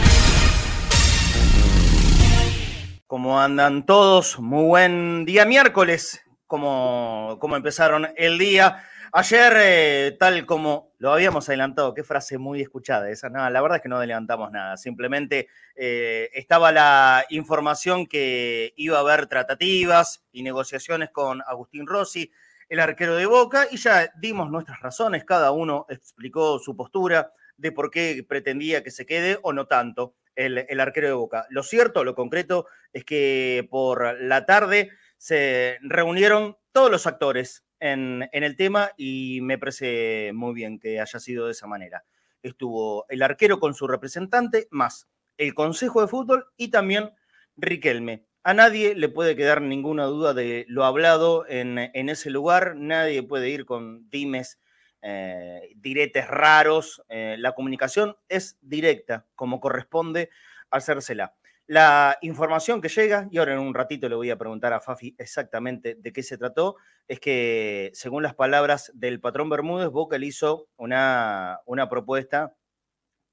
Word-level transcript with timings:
¿Cómo 3.08 3.40
andan 3.40 3.86
todos? 3.86 4.38
Muy 4.40 4.66
buen 4.66 5.24
día 5.24 5.46
miércoles. 5.46 6.22
¿Cómo, 6.46 7.38
cómo 7.40 7.56
empezaron 7.56 8.10
el 8.18 8.38
día? 8.38 8.84
Ayer, 9.20 9.54
eh, 9.58 10.18
tal 10.20 10.46
como 10.46 10.94
lo 11.00 11.12
habíamos 11.12 11.50
adelantado, 11.50 11.96
qué 11.96 12.04
frase 12.04 12.38
muy 12.38 12.62
escuchada 12.62 13.10
esa. 13.10 13.30
Nada, 13.32 13.50
la 13.50 13.64
verdad 13.64 13.78
es 13.78 13.82
que 13.82 13.90
no 13.90 13.98
adelantamos 13.98 14.52
nada. 14.52 14.78
Simplemente 14.78 15.48
eh, 15.76 16.30
estaba 16.34 16.72
la 16.72 17.26
información 17.30 18.06
que 18.06 18.76
iba 18.78 18.98
a 18.98 19.00
haber 19.00 19.26
tratativas 19.26 20.24
y 20.32 20.44
negociaciones 20.44 21.10
con 21.10 21.42
Agustín 21.48 21.88
Rossi, 21.88 22.32
el 22.70 22.80
arquero 22.80 23.16
de 23.16 23.26
Boca, 23.26 23.66
y 23.72 23.78
ya 23.78 24.08
dimos 24.20 24.52
nuestras 24.52 24.82
razones. 24.82 25.26
Cada 25.26 25.50
uno 25.50 25.88
explicó 25.90 26.60
su 26.60 26.76
postura 26.76 27.34
de 27.58 27.72
por 27.72 27.90
qué 27.90 28.24
pretendía 28.30 28.84
que 28.84 28.92
se 28.92 29.08
quede 29.08 29.40
o 29.42 29.52
no 29.52 29.66
tanto 29.66 30.14
el, 30.36 30.60
el 30.70 30.80
arquero 30.80 31.08
de 31.08 31.14
Boca. 31.14 31.48
Lo 31.50 31.64
cierto, 31.64 32.04
lo 32.04 32.14
concreto, 32.14 32.68
es 32.94 33.04
que 33.04 33.68
por 33.72 34.22
la 34.22 34.46
tarde 34.46 34.92
se 35.18 35.80
reunieron 35.82 36.56
todos 36.72 36.92
los 36.92 37.08
actores 37.08 37.67
en, 37.80 38.28
el 38.32 38.56
tema 38.56 38.92
y 38.98 39.40
me 39.42 39.58
parece 39.58 40.32
muy 40.34 40.54
bien 40.54 40.80
que 40.80 41.00
haya 41.00 41.20
sido 41.20 41.46
de 41.46 41.52
esa 41.52 41.68
manera. 41.68 42.04
Estuvo 42.42 43.06
el 43.10 43.24
arquero 43.24 43.60
con 43.60 43.74
su 43.74 43.88
representante, 43.88 44.68
más 44.72 45.08
el 45.38 45.54
Consejo 45.54 46.02
de 46.02 46.08
Fútbol 46.08 46.46
y 46.58 46.70
también 46.70 47.12
Riquelme. 47.56 48.26
A 48.44 48.54
nadie 48.54 48.96
le 48.96 49.10
puede 49.10 49.36
quedar 49.36 49.62
ninguna 49.62 50.06
duda 50.06 50.34
de 50.34 50.66
lo 50.68 50.86
hablado 50.86 51.46
en, 51.48 51.78
ese 51.78 52.30
lugar, 52.30 52.76
nadie 52.76 53.24
puede 53.24 53.50
ir 53.50 53.66
con 53.66 54.10
dimes, 54.10 54.60
eh, 55.02 55.74
diretes 55.76 56.28
raros, 56.28 57.04
eh, 57.10 57.36
la 57.40 57.54
comunicación 57.54 58.16
es 58.30 58.58
directa, 58.62 59.26
como 59.36 59.60
corresponde 59.60 60.30
hacérsela. 60.70 61.36
La 61.68 62.18
información 62.22 62.80
que 62.80 62.88
llega, 62.88 63.28
y 63.30 63.38
ahora 63.38 63.54
en 63.54 63.60
un 63.60 63.74
ratito 63.74 64.08
le 64.08 64.16
voy 64.16 64.30
a 64.30 64.38
preguntar 64.38 64.72
a 64.72 64.80
Fafi 64.80 65.14
exactamente 65.18 65.96
de 65.96 66.14
qué 66.14 66.24
se 66.24 66.38
trató, 66.38 66.78
es 67.10 67.20
que 67.20 67.92
según 67.94 68.24
las 68.24 68.36
palabras 68.36 68.90
del 68.96 69.20
patrón 69.20 69.50
Bermúdez, 69.50 69.90
Boca 69.90 70.18
le 70.18 70.28
hizo 70.28 70.70
una, 70.78 71.60
una 71.66 71.90
propuesta 71.90 72.56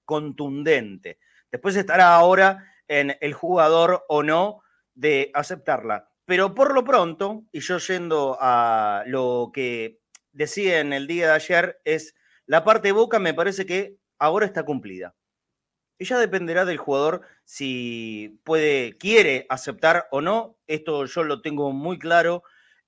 contundente. 0.05 1.21
Después 1.53 1.77
estará 1.77 2.17
ahora 2.17 2.73
en 2.89 3.17
el 3.21 3.35
jugador 3.35 4.05
o 4.09 4.25
no 4.25 4.63
de 4.95 5.31
aceptarla. 5.33 6.09
Pero 6.25 6.57
por 6.57 6.75
lo 6.75 6.83
pronto, 6.83 7.45
y 7.53 7.61
yo 7.61 7.79
yendo 7.79 8.37
a 8.41 9.05
lo 9.07 9.53
que 9.55 10.01
decía 10.33 10.81
en 10.81 10.93
el 10.93 11.07
día 11.07 11.29
de 11.29 11.35
ayer, 11.35 11.81
es 11.85 12.17
la 12.47 12.65
parte 12.65 12.89
de 12.89 12.93
Boca 12.93 13.21
me 13.21 13.33
parece 13.33 13.65
que 13.65 13.97
ahora 14.19 14.47
está 14.47 14.65
cumplida. 14.65 15.15
Ya 16.05 16.19
dependerá 16.19 16.65
del 16.65 16.79
jugador 16.79 17.23
si 17.45 18.41
puede, 18.45 18.97
quiere 18.99 19.47
aceptar 19.49 20.09
o 20.11 20.21
no. 20.21 20.57
Esto 20.67 21.05
yo 21.07 21.25
lo 21.25 21.41
tengo 21.43 21.73
muy 21.73 21.99
claro. 21.99 22.43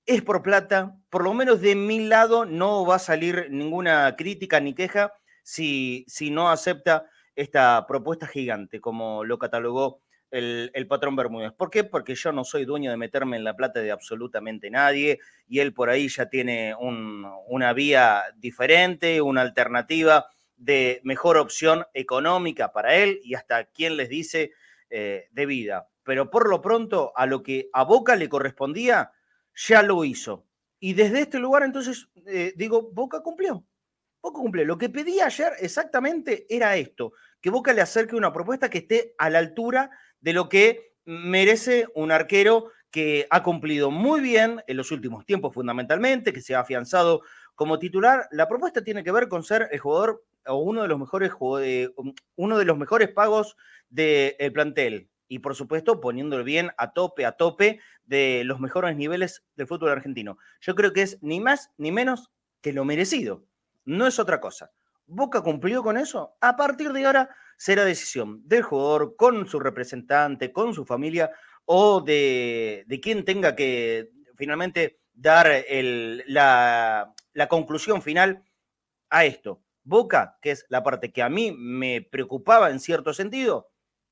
Es 0.06 0.22
por 0.22 0.42
plata. 0.42 0.96
Por 1.10 1.24
lo 1.24 1.34
menos 1.34 1.60
de 1.60 1.74
mi 1.74 2.06
lado 2.06 2.44
no 2.44 2.86
va 2.86 2.96
a 2.96 3.00
salir 3.00 3.48
ninguna 3.50 4.14
crítica 4.16 4.60
ni 4.60 4.74
queja 4.74 5.12
si, 5.42 6.04
si 6.08 6.30
no 6.30 6.50
acepta 6.50 7.06
esta 7.34 7.86
propuesta 7.86 8.26
gigante, 8.26 8.80
como 8.80 9.24
lo 9.24 9.38
catalogó 9.38 10.00
el, 10.30 10.86
patrón 10.88 11.16
Bermúdez. 11.16 11.52
¿Por 11.52 11.70
qué? 11.70 11.84
Porque 11.84 12.14
yo 12.14 12.32
no 12.32 12.44
soy 12.44 12.64
dueño 12.64 12.90
de 12.90 12.96
meterme 12.96 13.36
en 13.36 13.44
la 13.44 13.54
plata 13.54 13.80
de 13.80 13.90
absolutamente 13.90 14.70
nadie 14.70 15.18
y 15.48 15.60
él 15.60 15.72
por 15.72 15.88
ahí 15.88 16.08
ya 16.08 16.28
tiene 16.28 16.74
una 16.78 17.72
vía 17.72 18.24
diferente, 18.36 19.20
una 19.20 19.42
alternativa 19.42 20.26
de 20.56 21.00
mejor 21.04 21.36
opción 21.36 21.84
económica 21.94 22.72
para 22.72 22.94
él 22.96 23.20
y 23.22 23.34
hasta 23.34 23.66
quien 23.66 23.96
les 23.96 24.08
dice 24.08 24.52
eh, 24.90 25.28
de 25.30 25.46
vida. 25.46 25.88
Pero 26.02 26.30
por 26.30 26.48
lo 26.48 26.60
pronto, 26.60 27.12
a 27.16 27.26
lo 27.26 27.42
que 27.42 27.68
a 27.72 27.84
Boca 27.84 28.16
le 28.16 28.28
correspondía, 28.28 29.12
ya 29.54 29.82
lo 29.82 30.04
hizo. 30.04 30.46
Y 30.78 30.94
desde 30.94 31.20
este 31.20 31.38
lugar, 31.38 31.62
entonces, 31.62 32.08
eh, 32.26 32.52
digo, 32.56 32.90
Boca 32.92 33.20
cumplió. 33.20 33.64
Boca 34.22 34.40
cumplió. 34.40 34.64
Lo 34.64 34.78
que 34.78 34.88
pedí 34.88 35.20
ayer 35.20 35.52
exactamente 35.60 36.46
era 36.48 36.76
esto, 36.76 37.12
que 37.40 37.50
Boca 37.50 37.72
le 37.72 37.82
acerque 37.82 38.16
una 38.16 38.32
propuesta 38.32 38.70
que 38.70 38.78
esté 38.78 39.14
a 39.18 39.30
la 39.30 39.38
altura 39.38 39.90
de 40.20 40.32
lo 40.32 40.48
que 40.48 40.94
merece 41.04 41.86
un 41.94 42.12
arquero 42.12 42.70
que 42.90 43.26
ha 43.30 43.42
cumplido 43.42 43.90
muy 43.90 44.20
bien 44.20 44.62
en 44.66 44.76
los 44.76 44.90
últimos 44.90 45.26
tiempos 45.26 45.52
fundamentalmente, 45.54 46.32
que 46.32 46.40
se 46.40 46.54
ha 46.54 46.60
afianzado 46.60 47.22
como 47.54 47.78
titular. 47.78 48.28
La 48.30 48.48
propuesta 48.48 48.82
tiene 48.82 49.04
que 49.04 49.12
ver 49.12 49.28
con 49.28 49.42
ser 49.42 49.68
el 49.70 49.78
jugador 49.78 50.24
o 50.46 50.56
uno 50.56 50.82
de 50.82 50.88
los 50.88 50.98
mejores, 50.98 51.32
um, 51.40 52.14
uno 52.36 52.58
de 52.58 52.64
los 52.64 52.78
mejores 52.78 53.08
pagos 53.08 53.56
del 53.88 54.52
plantel. 54.52 55.08
Y 55.28 55.40
por 55.40 55.54
supuesto, 55.54 56.00
poniéndolo 56.00 56.44
bien 56.44 56.70
a 56.78 56.92
tope, 56.92 57.26
a 57.26 57.32
tope 57.32 57.80
de 58.04 58.42
los 58.44 58.60
mejores 58.60 58.96
niveles 58.96 59.44
del 59.56 59.66
fútbol 59.66 59.90
argentino. 59.90 60.38
Yo 60.60 60.74
creo 60.74 60.92
que 60.92 61.02
es 61.02 61.18
ni 61.20 61.40
más 61.40 61.70
ni 61.78 61.90
menos 61.90 62.30
que 62.60 62.72
lo 62.72 62.84
merecido. 62.84 63.44
No 63.84 64.06
es 64.06 64.18
otra 64.18 64.40
cosa. 64.40 64.70
Boca 65.06 65.40
cumplió 65.40 65.82
con 65.82 65.96
eso. 65.96 66.36
A 66.40 66.56
partir 66.56 66.92
de 66.92 67.06
ahora 67.06 67.30
será 67.56 67.84
decisión 67.84 68.46
del 68.46 68.62
jugador 68.62 69.16
con 69.16 69.46
su 69.46 69.58
representante, 69.58 70.52
con 70.52 70.74
su 70.74 70.84
familia 70.84 71.30
o 71.64 72.00
de, 72.00 72.84
de 72.86 73.00
quien 73.00 73.24
tenga 73.24 73.56
que 73.56 74.10
finalmente 74.36 75.00
dar 75.12 75.64
la, 76.26 77.14
la 77.32 77.48
conclusión 77.48 78.02
final 78.02 78.44
a 79.10 79.24
esto. 79.24 79.62
Boca, 79.86 80.36
que 80.42 80.50
es 80.50 80.66
la 80.68 80.82
parte 80.82 81.12
que 81.12 81.22
a 81.22 81.28
mí 81.28 81.52
me 81.52 82.02
preocupaba 82.02 82.70
en 82.70 82.80
cierto 82.80 83.14
sentido, 83.14 83.70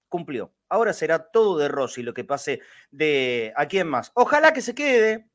cumplió. 0.08 0.54
Ahora 0.68 0.92
será 0.92 1.30
todo 1.30 1.58
de 1.58 1.66
Rossi 1.66 2.04
lo 2.04 2.14
que 2.14 2.22
pase 2.22 2.60
de 2.92 3.52
a 3.56 3.66
quién 3.66 3.88
más. 3.88 4.12
Ojalá 4.14 4.52
que 4.52 4.60
se 4.60 4.74
quede, 4.74 5.26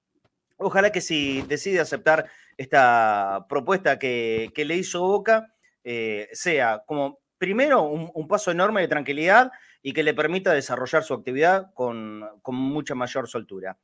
ojalá 0.55 0.93
que 0.93 1.01
si 1.01 1.41
decide 1.41 1.81
aceptar 1.81 2.29
esta 2.55 3.45
propuesta 3.49 3.99
que, 3.99 4.51
le 4.55 4.75
hizo 4.75 5.01
Boca, 5.01 5.53
eh, 5.83 6.29
sea 6.31 6.83
como 6.85 7.19
primero 7.37 7.83
un, 7.83 8.27
paso 8.29 8.51
enorme 8.51 8.79
de 8.79 8.87
tranquilidad 8.87 9.51
y 9.81 9.91
que 9.91 10.03
le 10.03 10.13
permita 10.13 10.53
desarrollar 10.53 11.03
su 11.03 11.13
actividad 11.13 11.73
con, 11.73 12.25
con 12.41 12.55
mucha 12.55 12.95
mayor 12.95 13.27
soltura. 13.27 13.77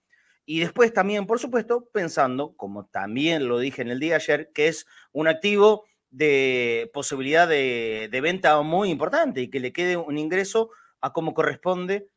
Y 0.46 0.60
después 0.62 0.94
también, 0.94 1.26
por 1.26 1.40
supuesto, 1.40 1.90
pensando, 1.92 2.56
como 2.56 2.86
también 2.86 3.50
lo 3.50 3.60
dije 3.60 3.82
en 3.82 3.90
el 3.90 4.00
día 4.00 4.12
de 4.12 4.16
ayer, 4.16 4.52
que 4.54 4.70
es 4.70 4.86
un 5.12 5.28
activo 5.28 5.86
de 6.16 6.90
posibilidad 6.94 7.46
de, 7.46 8.20
venta 8.22 8.62
muy 8.62 8.90
importante 8.90 9.42
y 9.42 9.50
que 9.50 9.59
le 9.59 9.74
quede 9.74 9.98
un 9.98 10.18
ingreso 10.18 10.70
a 11.02 11.12
como 11.12 11.34
corresponde 11.34 12.08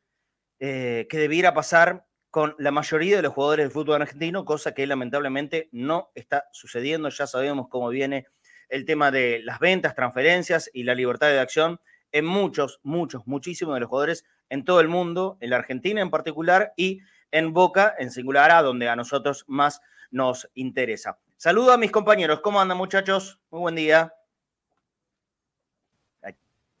eh, 0.59 1.05
que 1.09 1.17
debiera 1.17 1.53
pasar 1.53 2.05
con 2.29 2.55
la 2.59 2.71
mayoría 2.71 3.17
de 3.17 3.23
los 3.23 3.33
jugadores 3.33 3.65
del 3.65 3.73
fútbol 3.73 4.01
argentino, 4.01 4.45
cosa 4.45 4.73
que 4.73 4.87
lamentablemente 4.87 5.67
no 5.73 6.11
está 6.15 6.45
sucediendo. 6.53 7.09
Ya 7.09 7.27
sabemos 7.27 7.67
cómo 7.69 7.89
viene 7.89 8.27
el 8.69 8.85
tema 8.85 9.11
de 9.11 9.41
las 9.43 9.59
ventas, 9.59 9.95
transferencias 9.95 10.69
y 10.73 10.83
la 10.83 10.95
libertad 10.95 11.27
de 11.27 11.39
acción 11.39 11.81
en 12.13 12.23
muchos, 12.23 12.79
muchos, 12.83 13.27
muchísimos 13.27 13.73
de 13.73 13.81
los 13.81 13.89
jugadores 13.89 14.23
en 14.47 14.63
todo 14.63 14.79
el 14.79 14.87
mundo, 14.87 15.37
en 15.41 15.49
la 15.49 15.57
Argentina 15.57 16.01
en 16.01 16.09
particular 16.09 16.71
y 16.77 17.01
en 17.31 17.51
Boca 17.51 17.93
en 17.99 18.11
singular, 18.11 18.49
a 18.51 18.61
donde 18.61 18.87
a 18.87 18.95
nosotros 18.95 19.43
más 19.47 19.81
nos 20.09 20.49
interesa. 20.53 21.19
Saludo 21.39 21.71
a 21.71 21.77
mis 21.77 21.89
compañeros. 21.89 22.41
¿Cómo 22.41 22.59
andan, 22.59 22.77
muchachos? 22.77 23.39
Muy 23.49 23.61
buen 23.61 23.75
día. 23.75 24.13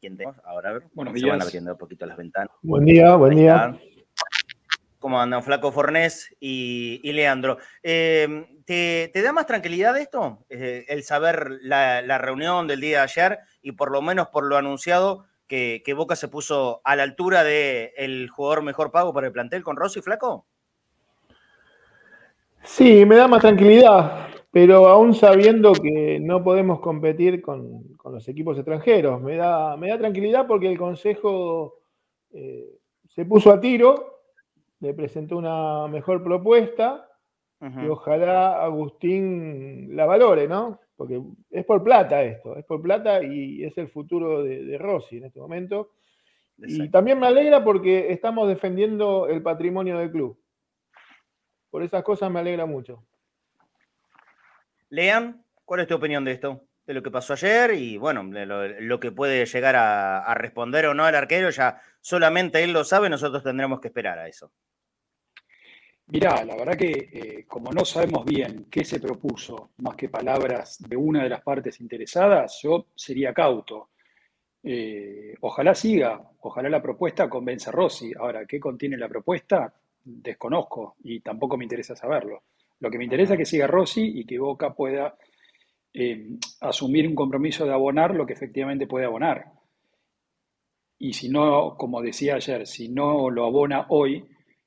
¿Quién 0.01 0.17
tenemos? 0.17 0.35
Ahora, 0.43 0.71
a 0.71 0.73
ver. 0.73 0.83
Bueno, 0.91 1.15
se 1.15 1.25
van 1.25 1.41
abriendo 1.41 1.71
un 1.71 1.77
poquito 1.77 2.05
las 2.05 2.17
ventanas. 2.17 2.49
Buen 2.61 2.83
día, 2.83 3.15
buen 3.15 3.37
día. 3.37 3.79
¿Cómo 4.99 5.17
andan, 5.21 5.43
Flaco 5.43 5.71
Fornés 5.71 6.35
y, 6.41 6.99
Leandro? 7.13 7.57
Em, 7.81 8.61
¿te, 8.65 9.09
da 9.15 9.31
más 9.31 9.45
tranquilidad 9.45 9.97
esto? 9.97 10.45
Eh, 10.49 10.83
el 10.89 11.03
saber 11.03 11.59
la, 11.61 12.17
reunión 12.17 12.67
del 12.67 12.81
día 12.81 12.97
de 12.97 13.03
ayer 13.03 13.39
y 13.61 13.71
por 13.71 13.91
lo 13.91 14.01
menos 14.01 14.27
por 14.27 14.43
lo 14.43 14.57
anunciado 14.57 15.25
que, 15.47 15.81
Boca 15.95 16.17
se 16.17 16.27
puso 16.27 16.81
a 16.83 16.97
la 16.97 17.03
altura 17.03 17.45
del 17.45 18.29
jugador 18.29 18.61
mejor 18.61 18.91
pago 18.91 19.13
para 19.13 19.27
el 19.27 19.33
plantel 19.33 19.63
con 19.63 19.77
Rossi, 19.77 20.01
Flaco? 20.01 20.45
Sí, 22.61 23.05
me 23.05 23.15
da 23.15 23.29
más 23.29 23.39
tranquilidad 23.39 24.28
pero 24.51 24.87
aún 24.87 25.13
sabiendo 25.13 25.73
que 25.73 26.19
no 26.19 26.43
podemos 26.43 26.79
competir 26.79 27.41
con, 27.41 27.97
los 28.03 28.27
equipos 28.27 28.57
extranjeros. 28.57 29.21
Me 29.21 29.35
da, 29.35 29.77
me 29.77 29.89
da 29.89 29.97
tranquilidad 29.99 30.47
porque 30.47 30.67
el 30.67 30.77
Consejo 30.77 31.81
eh, 32.31 32.79
se 33.09 33.25
puso 33.25 33.51
a 33.51 33.59
tiro, 33.61 34.21
le 34.79 34.93
presentó 34.93 35.37
una 35.37 35.87
mejor 35.87 36.23
propuesta 36.23 37.05
y 37.61 37.87
ojalá 37.87 38.63
Agustín 38.63 39.93
la 39.93 40.05
valore, 40.05 40.47
¿no? 40.47 40.79
Porque 40.95 41.21
es 41.49 41.65
por 41.65 41.83
plata 41.83 42.23
esto, 42.23 42.55
es 42.55 42.63
por 42.63 42.81
plata 42.81 43.21
y 43.21 43.65
es 43.65 43.77
el 43.77 43.89
futuro 43.89 44.43
de, 44.43 44.63
de 44.63 44.77
Rossi 44.77 45.17
en 45.17 45.25
este 45.25 45.41
momento. 45.41 45.91
Y 46.57 46.89
también 46.89 47.19
me 47.19 47.27
alegra 47.27 47.63
porque 47.63 48.11
estamos 48.11 48.47
defendiendo 48.47 49.27
el 49.27 49.41
patrimonio 49.41 49.97
del 49.97 50.11
club. 50.11 50.39
por 51.69 51.83
esas 51.83 52.03
cosas 52.03 52.31
me 52.31 52.39
alegra 52.39 52.65
mucho. 52.65 53.03
Lean, 54.89 55.43
¿cuál 55.65 55.81
es 55.81 55.87
tu 55.87 55.95
opinión 55.95 56.25
de 56.25 56.31
esto? 56.31 56.65
De 56.85 56.93
lo 56.93 57.03
que 57.03 57.11
pasó 57.11 57.33
ayer 57.33 57.73
y 57.73 57.97
bueno, 57.97 58.23
lo, 58.23 58.99
que 58.99 59.11
puede 59.11 59.45
llegar 59.45 59.75
a, 59.75 60.33
responder 60.33 60.87
o 60.87 60.95
no 60.95 61.07
el 61.07 61.15
arquero, 61.15 61.51
ya 61.51 61.79
solamente 62.01 62.63
él 62.63 62.73
lo 62.73 62.83
sabe, 62.83 63.09
nosotros 63.09 63.43
tendremos 63.43 63.79
que 63.79 63.89
esperar 63.89 64.17
a 64.17 64.27
eso. 64.27 64.51
Mirá, 66.07 66.43
la 66.43 66.55
verdad 66.55 66.75
que 66.75 67.09
eh, 67.13 67.45
como 67.47 67.71
no 67.71 67.85
sabemos 67.85 68.25
bien 68.25 68.65
qué 68.71 68.83
se 68.83 68.99
propuso, 68.99 69.69
más 69.77 69.95
que 69.95 70.09
palabras 70.09 70.79
de 70.79 70.97
una 70.97 71.21
de 71.21 71.29
las 71.29 71.41
partes 71.41 71.79
interesadas, 71.81 72.59
yo 72.63 72.87
sería 72.95 73.31
cauto. 73.31 73.89
Eh, 74.63 75.35
ojalá 75.41 75.75
siga, 75.75 76.19
ojalá 76.41 76.67
la 76.67 76.81
propuesta 76.81 77.29
convenza 77.29 77.69
a 77.69 77.73
Rossi. 77.73 78.11
Ahora, 78.17 78.47
¿qué 78.47 78.59
contiene 78.59 78.97
la 78.97 79.07
propuesta? 79.07 79.71
Desconozco 80.03 80.95
y 81.03 81.19
tampoco 81.19 81.57
me 81.57 81.65
interesa 81.65 81.95
saberlo. 81.95 82.41
Lo 82.79 82.89
que 82.89 82.97
me 82.97 83.03
interesa 83.03 83.33
es 83.33 83.39
que 83.39 83.45
siga 83.45 83.67
Rossi 83.67 84.19
y 84.19 84.25
que 84.25 84.39
Boca 84.39 84.73
pueda 84.73 85.17
eh, 85.93 86.37
asumir 86.61 87.07
un 87.07 87.15
compromiso 87.15 87.65
de 87.65 87.73
abonar 87.73 88.15
lo 88.15 88.25
que 88.25 88.33
efectivamente 88.33 88.87
puede 88.87 89.05
abonar. 89.05 89.51
Y 90.97 91.13
si 91.13 91.29
no, 91.29 91.75
como 91.77 92.01
decía 92.01 92.35
ayer, 92.35 92.67
si 92.67 92.89
no 92.89 93.29
lo 93.29 93.45
abona 93.45 93.85
hoy, 93.89 94.25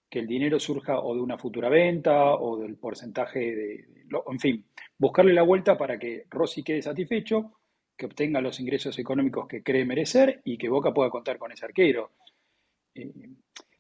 que 0.09 0.19
el 0.19 0.27
dinero 0.27 0.59
surja 0.59 1.01
o 1.01 1.15
de 1.15 1.21
una 1.21 1.39
futura 1.39 1.69
venta 1.69 2.35
o 2.35 2.59
del 2.59 2.77
porcentaje 2.77 3.39
de, 3.39 3.87
en 4.31 4.39
fin, 4.39 4.65
buscarle 4.99 5.33
la 5.33 5.43
vuelta 5.43 5.77
para 5.77 5.99
que 5.99 6.27
Rossi 6.29 6.63
quede 6.63 6.83
satisfecho, 6.83 7.53
que 7.97 8.07
obtenga 8.07 8.41
los 8.41 8.61
ingresos 8.61 8.99
económicos 8.99 9.47
que 9.47 9.63
cree 9.63 9.85
merecer 9.85 10.41
y 10.45 10.59
que 10.59 10.69
Boca 10.69 10.93
pueda 10.93 11.11
contar 11.11 11.39
con 11.39 11.53
ese 11.53 11.65
arquero. 11.65 12.11
Eh, 12.95 13.11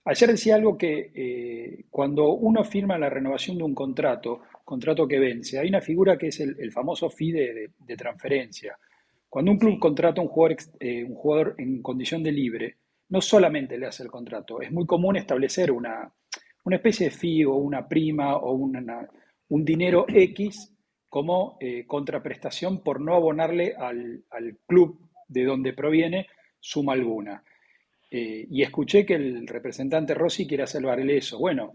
ayer 0.04 0.30
decía 0.30 0.56
algo 0.56 0.76
que 0.76 1.10
eh, 1.14 1.84
cuando 1.90 2.32
uno 2.32 2.64
firma 2.64 2.98
la 2.98 3.10
renovación 3.10 3.58
de 3.58 3.64
un 3.64 3.74
contrato, 3.74 4.42
contrato 4.64 5.06
que 5.06 5.18
vence, 5.18 5.58
hay 5.58 5.68
una 5.68 5.80
figura 5.80 6.16
que 6.16 6.28
es 6.28 6.40
el, 6.40 6.72
famoso 6.72 7.10
FIDE 7.10 7.72
de, 7.78 7.96
transferencia. 7.96 8.78
Cuando 9.28 9.50
un 9.50 9.58
club 9.58 9.78
contrata 9.78 10.20
a 10.20 10.24
un 10.24 10.30
jugador, 10.30 10.56
eh, 10.80 11.04
un 11.04 11.14
jugador 11.14 11.54
en 11.58 11.82
condición 11.82 12.22
de 12.22 12.32
libre, 12.32 12.76
no 13.08 13.20
solamente 13.20 13.78
le 13.78 13.86
hace 13.86 14.02
el 14.02 14.10
contrato, 14.10 14.60
es 14.60 14.72
muy 14.72 14.86
común 14.86 15.16
establecer 15.16 15.70
una, 15.70 16.10
una 16.64 16.76
especie 16.76 17.06
de 17.06 17.12
fee 17.12 17.44
o 17.44 17.54
una 17.54 17.88
prima 17.88 18.36
o 18.36 18.52
un 18.54 19.64
dinero 19.64 20.06
X 20.08 20.72
como 21.08 21.58
eh, 21.60 21.84
contraprestación 21.86 22.82
por 22.82 23.00
no 23.00 23.14
abonarle 23.14 23.74
al, 23.76 24.24
club 24.66 25.10
de 25.28 25.44
donde 25.44 25.74
proviene 25.74 26.26
suma 26.58 26.94
alguna. 26.94 27.44
Eh, 28.14 28.46
y 28.50 28.62
escuché 28.62 29.06
que 29.06 29.14
el 29.14 29.46
representante 29.46 30.12
Rossi 30.12 30.46
quiere 30.46 30.64
valer 30.82 31.10
eso. 31.10 31.38
Bueno, 31.38 31.72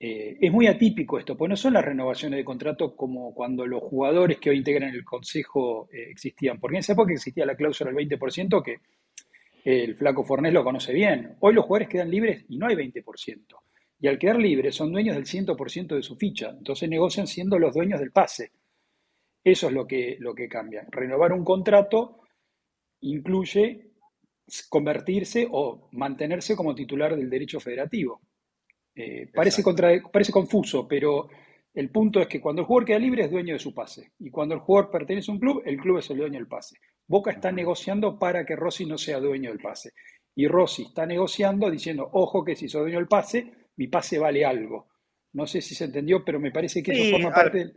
eh, 0.00 0.36
es 0.40 0.50
muy 0.50 0.66
atípico 0.66 1.18
esto, 1.18 1.36
pues 1.36 1.48
no 1.48 1.56
son 1.56 1.74
las 1.74 1.84
renovaciones 1.84 2.38
de 2.38 2.44
contrato 2.44 2.96
como 2.96 3.32
cuando 3.32 3.64
los 3.64 3.82
jugadores 3.82 4.38
que 4.38 4.50
hoy 4.50 4.58
integran 4.58 4.90
el 4.92 5.04
consejo 5.04 5.88
existían, 5.92 6.58
porque 6.58 6.76
en 6.76 6.80
esa 6.80 6.94
época 6.94 7.12
existía 7.12 7.46
la 7.46 7.54
cláusula 7.54 7.92
del 7.92 8.08
20% 8.08 8.62
que 8.62 8.78
el 9.64 9.94
flaco 9.94 10.24
Fornés 10.24 10.52
lo 10.52 10.64
conoce 10.64 10.92
bien. 10.92 11.36
Hoy 11.38 11.54
los 11.54 11.64
jugadores 11.64 11.88
quedan 11.88 12.10
libres 12.10 12.44
y 12.48 12.58
no 12.58 12.66
hay 12.66 12.74
20% 12.74 13.62
y 14.02 14.08
al 14.08 14.18
quedar 14.18 14.36
libres 14.36 14.74
son 14.74 14.90
dueños 14.90 15.14
del 15.14 15.24
100% 15.24 15.94
de 15.94 16.02
su 16.02 16.16
ficha, 16.16 16.50
entonces 16.50 16.88
negocian 16.88 17.28
siendo 17.28 17.56
los 17.56 17.72
dueños 17.72 18.00
del 18.00 18.10
pase. 18.10 18.50
Eso 19.44 19.68
es 19.68 19.72
lo 19.72 19.86
que, 19.86 20.16
lo 20.18 20.34
que 20.34 20.48
cambia. 20.48 20.84
Renovar 20.90 21.32
un 21.32 21.44
contrato 21.44 22.22
incluye 23.00 23.91
convertirse 24.68 25.48
o 25.50 25.88
mantenerse 25.92 26.56
como 26.56 26.74
titular 26.74 27.16
del 27.16 27.30
derecho 27.30 27.60
federativo. 27.60 28.20
Eh, 28.94 29.30
parece, 29.34 29.62
parece 30.12 30.32
confuso, 30.32 30.86
pero 30.86 31.28
el 31.74 31.90
punto 31.90 32.20
es 32.20 32.26
que 32.26 32.40
cuando 32.40 32.62
el 32.62 32.66
jugador 32.66 32.86
queda 32.86 32.98
libre 32.98 33.24
es 33.24 33.30
dueño 33.30 33.54
de 33.54 33.58
su 33.58 33.74
pase. 33.74 34.12
Y 34.18 34.30
cuando 34.30 34.54
el 34.54 34.60
jugador 34.60 34.90
pertenece 34.90 35.30
a 35.30 35.34
un 35.34 35.40
club, 35.40 35.62
el 35.64 35.78
club 35.78 35.98
es 35.98 36.10
el 36.10 36.18
dueño 36.18 36.38
del 36.38 36.48
pase. 36.48 36.76
Boca 37.06 37.30
está 37.30 37.50
negociando 37.50 38.18
para 38.18 38.44
que 38.44 38.56
Rossi 38.56 38.86
no 38.86 38.98
sea 38.98 39.20
dueño 39.20 39.50
del 39.50 39.60
pase. 39.60 39.92
Y 40.34 40.46
Rossi 40.46 40.84
está 40.84 41.06
negociando 41.06 41.70
diciendo, 41.70 42.08
ojo 42.12 42.44
que 42.44 42.56
si 42.56 42.68
soy 42.68 42.82
dueño 42.82 42.98
del 42.98 43.08
pase, 43.08 43.52
mi 43.76 43.88
pase 43.88 44.18
vale 44.18 44.44
algo. 44.44 44.88
No 45.32 45.46
sé 45.46 45.62
si 45.62 45.74
se 45.74 45.84
entendió, 45.84 46.24
pero 46.24 46.38
me 46.38 46.50
parece 46.50 46.82
que 46.82 46.92
eso 46.92 47.10
forma 47.12 47.32
parte... 47.32 47.72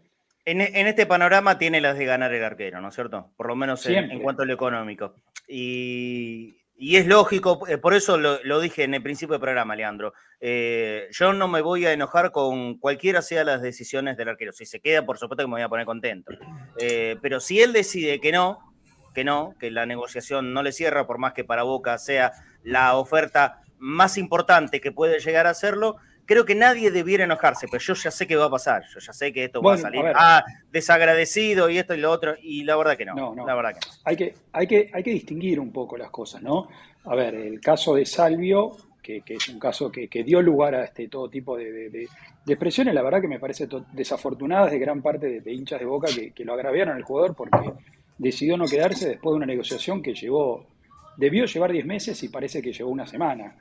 En, 0.47 0.61
este 0.61 1.07
panorama 1.07 1.57
tiene 1.57 1.81
las 1.81 1.97
de 1.97 2.05
ganar 2.05 2.31
el 2.31 2.43
arquero, 2.43 2.79
¿no 2.79 2.89
es 2.89 2.95
cierto? 2.95 3.31
Por 3.35 3.47
lo 3.47 3.55
menos 3.55 3.83
en, 3.87 4.21
cuanto 4.21 4.43
a 4.43 4.45
lo 4.45 4.53
económico. 4.53 5.15
Y, 5.47 6.57
es 6.77 7.07
lógico, 7.07 7.65
eh, 7.67 7.77
por 7.77 7.93
eso 7.93 8.17
lo, 8.17 8.59
dije 8.59 8.83
en 8.83 8.93
el 8.93 9.01
principio 9.01 9.33
del 9.33 9.41
programa, 9.41 9.75
Leandro. 9.75 10.13
Eh, 10.39 11.07
yo 11.11 11.33
no 11.33 11.47
me 11.47 11.61
voy 11.61 11.85
a 11.85 11.93
enojar 11.93 12.31
con 12.31 12.77
cualquiera 12.77 13.21
sea 13.21 13.43
las 13.43 13.61
decisiones 13.61 14.17
del 14.17 14.29
arquero. 14.29 14.51
Si 14.51 14.65
se 14.65 14.81
queda, 14.81 15.05
por 15.05 15.17
supuesto 15.17 15.43
que 15.43 15.47
me 15.47 15.53
voy 15.53 15.61
a 15.61 15.69
poner 15.69 15.85
contento. 15.85 16.33
Eh, 16.77 17.17
pero 17.21 17.39
si 17.39 17.61
él 17.61 17.71
decide 17.71 18.19
que 18.19 18.31
no, 18.31 18.73
que 19.13 19.23
no, 19.23 19.55
que 19.59 19.71
la 19.71 19.85
negociación 19.85 20.53
no 20.53 20.63
le 20.63 20.73
cierra, 20.73 21.07
por 21.07 21.17
más 21.17 21.33
que 21.33 21.43
para 21.43 21.63
Boca 21.63 21.97
sea 21.97 22.33
la 22.63 22.97
oferta 22.97 23.61
más 23.77 24.17
importante 24.17 24.81
que 24.81 24.91
puede 24.91 25.19
llegar 25.19 25.47
a 25.47 25.51
hacerlo, 25.51 25.97
creo 26.25 26.45
que 26.45 26.55
nadie 26.55 26.91
debiera 26.91 27.23
enojarse, 27.23 27.67
pero 27.69 27.81
yo 27.81 27.93
ya 27.93 28.11
sé 28.11 28.27
que 28.27 28.35
va 28.35 28.45
a 28.45 28.49
pasar, 28.49 28.83
yo 28.93 28.99
ya 28.99 29.13
sé 29.13 29.31
que 29.31 29.45
esto 29.45 29.61
va 29.61 29.75
a 29.75 29.77
salir 29.77 30.03
ah, 30.13 30.43
desagradecido 30.71 31.69
y 31.69 31.77
esto 31.77 31.93
y 31.93 31.97
lo 31.97 32.11
otro, 32.11 32.35
y 32.41 32.63
la 32.63 32.75
verdad 32.75 32.97
que 32.97 33.05
no, 33.05 33.35
la 33.35 33.55
verdad 33.55 33.73
que 33.73 33.79
Hay 34.03 34.15
que, 34.15 34.35
hay, 34.51 34.67
que, 34.67 34.89
hay 34.93 35.03
que 35.03 35.11
distinguir 35.11 35.59
un 35.59 35.71
poco 35.71 35.97
las 35.97 36.09
cosas, 36.09 36.41
¿no? 36.41 36.67
A 37.05 37.15
ver, 37.15 37.35
el 37.35 37.59
caso 37.61 37.95
de 37.95 38.05
Salvio, 38.05 38.75
que, 39.01 39.23
es 39.25 39.49
un 39.49 39.59
caso 39.59 39.91
que, 39.91 40.07
dio 40.23 40.41
lugar 40.41 40.75
a 40.75 40.85
este 40.85 41.07
todo 41.07 41.29
tipo 41.29 41.57
de, 41.57 42.07
expresiones, 42.47 42.93
la 42.93 43.03
verdad 43.03 43.21
que 43.21 43.27
me 43.27 43.39
parece 43.39 43.67
desafortunadas 43.93 44.71
de 44.71 44.79
gran 44.79 45.01
parte 45.01 45.41
de, 45.41 45.53
hinchas 45.53 45.79
de 45.79 45.85
Boca 45.85 46.07
que, 46.13 46.31
que 46.31 46.43
lo 46.45 46.53
agraviaron 46.53 46.95
al 46.95 47.03
jugador 47.03 47.35
porque 47.35 47.71
decidió 48.17 48.57
no 48.57 48.65
quedarse 48.65 49.09
después 49.09 49.33
de 49.33 49.37
una 49.37 49.45
negociación 49.45 50.01
que 50.01 50.13
llevó 50.13 50.67
debió 51.17 51.45
llevar 51.45 51.71
10 51.71 51.85
meses 51.85 52.21
y 52.23 52.29
parece 52.29 52.61
que 52.61 52.73
llevó 52.73 52.89
una 52.89 53.07
semana. 53.07 53.55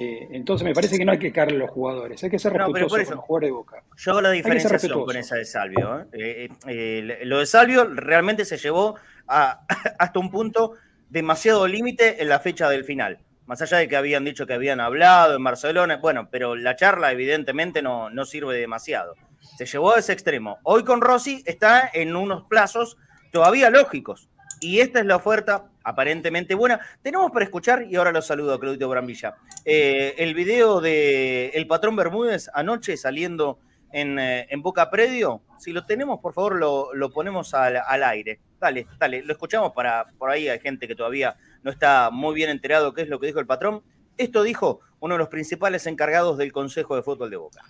Eh, 0.00 0.28
entonces 0.32 0.64
me 0.64 0.74
parece 0.74 0.98
que 0.98 1.04
no 1.04 1.12
hay 1.12 1.18
que 1.18 1.32
caerle 1.32 1.56
a 1.56 1.60
los 1.60 1.70
jugadores, 1.70 2.22
hay 2.24 2.30
que 2.30 2.38
ser 2.38 2.52
respetuoso 2.52 2.96
con 2.96 3.16
los 3.16 3.24
jugadores 3.24 3.48
de 3.48 3.52
Boca. 3.52 3.82
Yo 3.96 4.10
hago 4.10 4.20
la 4.20 4.30
diferenciación 4.30 5.04
con 5.04 5.16
esa 5.16 5.36
de 5.36 5.44
Salvio. 5.44 6.06
¿eh? 6.12 6.48
Eh, 6.66 7.20
lo 7.24 7.38
de 7.38 7.46
Salvio 7.46 7.84
realmente 7.84 8.44
se 8.44 8.56
llevó 8.56 8.96
hasta 9.26 10.18
un 10.18 10.30
punto 10.30 10.72
demasiado 11.08 11.66
límite 11.68 12.22
en 12.22 12.28
la 12.28 12.40
fecha 12.40 12.68
del 12.68 12.84
final. 12.84 13.20
Más 13.46 13.60
allá 13.60 13.76
de 13.76 13.88
que 13.88 13.96
habían 13.96 14.24
dicho 14.24 14.46
que 14.46 14.54
habían 14.54 14.80
hablado 14.80 15.36
en 15.36 15.44
Barcelona, 15.44 15.98
bueno, 15.98 16.28
pero 16.30 16.56
la 16.56 16.76
charla 16.76 17.12
evidentemente 17.12 17.82
no, 17.82 18.08
no 18.10 18.24
sirve 18.24 18.56
demasiado. 18.56 19.14
Se 19.58 19.66
llevó 19.66 19.94
a 19.94 19.98
ese 19.98 20.12
extremo. 20.12 20.58
Hoy 20.62 20.82
con 20.82 21.02
Rossi 21.02 21.42
está 21.44 21.90
en 21.92 22.16
unos 22.16 22.44
plazos 22.44 22.96
todavía 23.32 23.68
lógicos. 23.68 24.28
Y 24.60 24.80
esta 24.80 25.00
es 25.00 25.06
la 25.06 25.16
oferta 25.16 25.66
aparentemente 25.82 26.54
buena. 26.54 26.80
Tenemos 27.02 27.30
para 27.30 27.44
escuchar, 27.44 27.86
y 27.88 27.96
ahora 27.96 28.12
lo 28.12 28.22
saludo 28.22 28.54
a 28.54 28.60
Claudio 28.60 28.88
Brambilla, 28.88 29.36
eh, 29.64 30.14
el 30.18 30.34
video 30.34 30.80
de 30.80 31.48
El 31.48 31.66
Patrón 31.66 31.96
Bermúdez 31.96 32.50
anoche 32.54 32.96
saliendo 32.96 33.58
en, 33.92 34.18
eh, 34.18 34.48
Boca 34.58 34.90
Predio. 34.90 35.42
Si 35.58 35.72
lo 35.72 35.86
tenemos, 35.86 36.20
por 36.20 36.32
favor, 36.32 36.56
lo, 36.56 37.10
ponemos 37.10 37.54
al, 37.54 38.02
aire. 38.02 38.40
Dale, 38.58 38.86
dale, 38.98 39.22
lo 39.22 39.32
escuchamos 39.32 39.72
para, 39.72 40.06
por 40.18 40.30
ahí 40.30 40.48
hay 40.48 40.58
gente 40.58 40.88
que 40.88 40.94
todavía 40.94 41.36
no 41.62 41.70
está 41.70 42.10
muy 42.10 42.34
bien 42.34 42.50
enterado 42.50 42.94
qué 42.94 43.02
es 43.02 43.08
lo 43.08 43.20
que 43.20 43.26
dijo 43.26 43.40
el 43.40 43.46
patrón. 43.46 43.82
Esto 44.16 44.42
dijo 44.42 44.80
uno 45.00 45.14
de 45.14 45.18
los 45.18 45.28
principales 45.28 45.86
encargados 45.86 46.38
del 46.38 46.52
Consejo 46.52 46.96
de 46.96 47.02
Fútbol 47.02 47.30
de 47.30 47.36
Boca. 47.36 47.62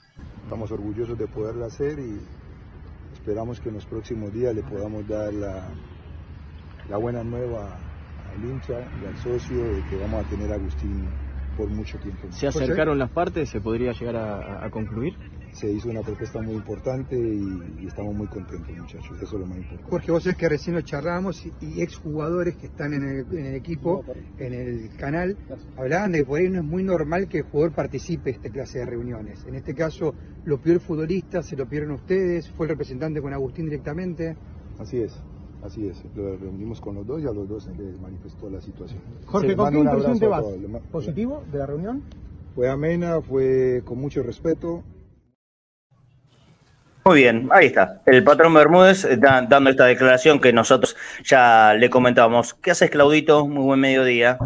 Estamos 0.44 0.70
orgullosos 0.70 1.18
de 1.18 1.26
poderlo 1.26 1.64
hacer 1.64 1.98
y 1.98 2.20
esperamos 3.14 3.60
que 3.60 3.70
en 3.70 3.76
los 3.76 3.86
próximos 3.86 4.32
días 4.32 4.54
le 4.54 4.62
podamos 4.62 5.08
dar 5.08 5.32
la, 5.32 5.66
la 6.88 6.96
buena 6.96 7.24
nueva 7.24 7.76
al 8.34 8.44
hincha 8.44 8.80
y 9.02 9.06
al 9.06 9.16
socio 9.18 9.64
de 9.64 9.82
que 9.88 9.96
vamos 9.96 10.24
a 10.24 10.28
tener 10.28 10.52
a 10.52 10.54
Agustín 10.56 11.08
por 11.56 11.68
mucho 11.68 11.98
tiempo. 11.98 12.28
¿Se 12.30 12.46
acercaron 12.46 12.98
las 12.98 13.10
partes? 13.10 13.48
¿Se 13.48 13.60
podría 13.60 13.92
llegar 13.92 14.16
a, 14.16 14.68
concluir? 14.70 15.14
Se 15.52 15.70
hizo 15.70 15.88
una 15.88 16.00
propuesta 16.00 16.42
muy 16.42 16.54
importante 16.54 17.16
y, 17.16 17.86
estamos 17.86 18.12
muy 18.12 18.26
contentos, 18.26 18.76
muchachos. 18.76 19.16
Eso 19.22 19.36
es 19.36 19.40
lo 19.40 19.46
más 19.46 19.58
importante. 19.58 19.88
Jorge, 19.88 20.10
vos 20.10 20.22
sabés 20.24 20.36
que 20.36 20.48
recién 20.48 20.74
lo 20.74 20.82
charlábamos 20.82 21.46
y, 21.60 21.80
exjugadores 21.80 22.56
que 22.56 22.66
están 22.66 22.92
en 22.92 23.24
el, 23.30 23.54
equipo, 23.54 24.04
en 24.38 24.52
el 24.52 24.96
canal, 24.96 25.36
hablaban 25.76 26.10
de 26.12 26.18
que 26.18 26.24
por 26.24 26.40
ahí 26.40 26.48
no 26.48 26.58
es 26.58 26.64
muy 26.64 26.82
normal 26.82 27.28
que 27.28 27.38
el 27.38 27.44
jugador 27.44 27.72
participe 27.72 28.30
en 28.30 28.36
esta 28.36 28.50
clase 28.50 28.80
de 28.80 28.86
reuniones. 28.86 29.44
En 29.46 29.54
este 29.54 29.74
caso, 29.74 30.14
lo 30.44 30.58
pidió 30.58 30.74
el 30.74 30.80
futbolista, 30.80 31.42
se 31.42 31.56
lo 31.56 31.66
pidieron 31.66 31.92
ustedes, 31.92 32.50
fue 32.50 32.66
el 32.66 32.70
representante 32.70 33.22
con 33.22 33.32
Agustín 33.32 33.66
directamente. 33.66 34.36
Así 34.80 34.98
es. 35.02 35.22
Así 35.64 35.88
es, 35.88 36.04
lo 36.14 36.36
reunimos 36.36 36.78
con 36.78 36.94
los 36.94 37.06
dos 37.06 37.22
y 37.22 37.26
a 37.26 37.32
los 37.32 37.48
dos 37.48 37.64
se 37.64 37.74
les 37.74 37.98
manifestó 37.98 38.50
la 38.50 38.60
situación. 38.60 39.00
Jorge, 39.24 39.56
¿con 39.56 39.72
qué 39.72 39.78
impresión 39.78 40.18
te 40.18 40.26
vas? 40.26 40.44
¿Positivo 40.92 41.42
de 41.50 41.58
la 41.58 41.64
reunión? 41.64 42.02
Fue 42.54 42.68
amena, 42.68 43.22
fue 43.22 43.82
con 43.86 43.98
mucho 43.98 44.22
respeto. 44.22 44.84
Muy 47.06 47.20
bien, 47.20 47.48
ahí 47.50 47.66
está. 47.66 48.02
El 48.04 48.22
patrón 48.24 48.52
Bermúdez 48.52 49.08
dando 49.18 49.70
esta 49.70 49.86
declaración 49.86 50.38
que 50.38 50.52
nosotros 50.52 50.96
ya 51.24 51.72
le 51.72 51.88
comentábamos. 51.88 52.52
¿Qué 52.54 52.70
haces, 52.72 52.90
Claudito? 52.90 53.46
Muy 53.46 53.64
buen 53.64 53.80
mediodía. 53.80 54.38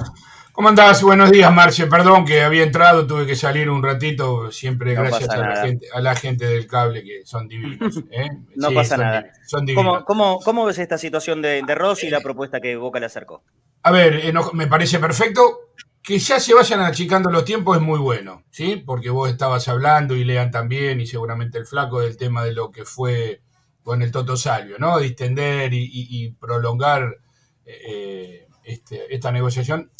¿Cómo 0.58 0.70
andás? 0.70 1.04
Buenos 1.04 1.30
días, 1.30 1.54
Marce. 1.54 1.86
Perdón 1.86 2.24
que 2.24 2.42
había 2.42 2.64
entrado, 2.64 3.06
tuve 3.06 3.24
que 3.28 3.36
salir 3.36 3.70
un 3.70 3.80
ratito, 3.80 4.50
siempre 4.50 4.92
No 4.92 5.02
gracias 5.02 5.30
a 5.30 5.36
la, 5.36 5.56
gente, 5.64 5.86
a 5.94 6.00
la 6.00 6.16
gente 6.16 6.46
del 6.46 6.66
cable 6.66 7.04
que 7.04 7.24
son 7.24 7.46
divinos. 7.46 7.96
¿eh? 8.10 8.28
No 8.56 8.70
Sí, 8.70 8.74
pasa 8.74 8.96
son 8.96 9.04
nada. 9.04 9.20
divinos, 9.22 9.38
son 9.48 9.66
divinos. 9.66 9.84
¿Cómo, 9.98 10.04
cómo, 10.04 10.40
cómo 10.40 10.64
ves 10.64 10.78
esta 10.80 10.98
situación 10.98 11.40
de, 11.42 11.62
de 11.64 11.74
Rossi 11.76 12.08
y 12.08 12.10
la 12.10 12.18
propuesta 12.20 12.60
que 12.60 12.74
Boca 12.74 12.98
le 12.98 13.06
acercó? 13.06 13.44
A 13.84 13.92
ver, 13.92 14.20
me 14.54 14.66
parece 14.66 14.98
perfecto. 14.98 15.60
Que 16.02 16.18
ya 16.18 16.40
se 16.40 16.52
vayan 16.54 16.80
achicando 16.80 17.30
los 17.30 17.44
tiempos 17.44 17.76
es 17.76 17.82
muy 17.84 18.00
bueno, 18.00 18.42
¿sí? 18.50 18.82
Porque 18.84 19.10
vos 19.10 19.30
estabas 19.30 19.68
hablando 19.68 20.16
y 20.16 20.24
lean 20.24 20.50
también, 20.50 21.00
y 21.00 21.06
seguramente 21.06 21.58
el 21.58 21.66
flaco, 21.66 22.00
del 22.00 22.16
tema 22.16 22.42
de 22.42 22.52
lo 22.54 22.72
que 22.72 22.84
fue 22.84 23.42
con 23.84 24.02
el 24.02 24.10
Toto 24.10 24.36
Salvio, 24.36 24.74
¿no? 24.80 24.98
Distender 24.98 25.72
y, 25.72 25.84
y- 25.84 26.24
y 26.24 26.30
prolongar 26.32 27.16
eh, 27.64 28.48
este- 28.64 29.14
esta 29.14 29.30
negociación. 29.30 29.92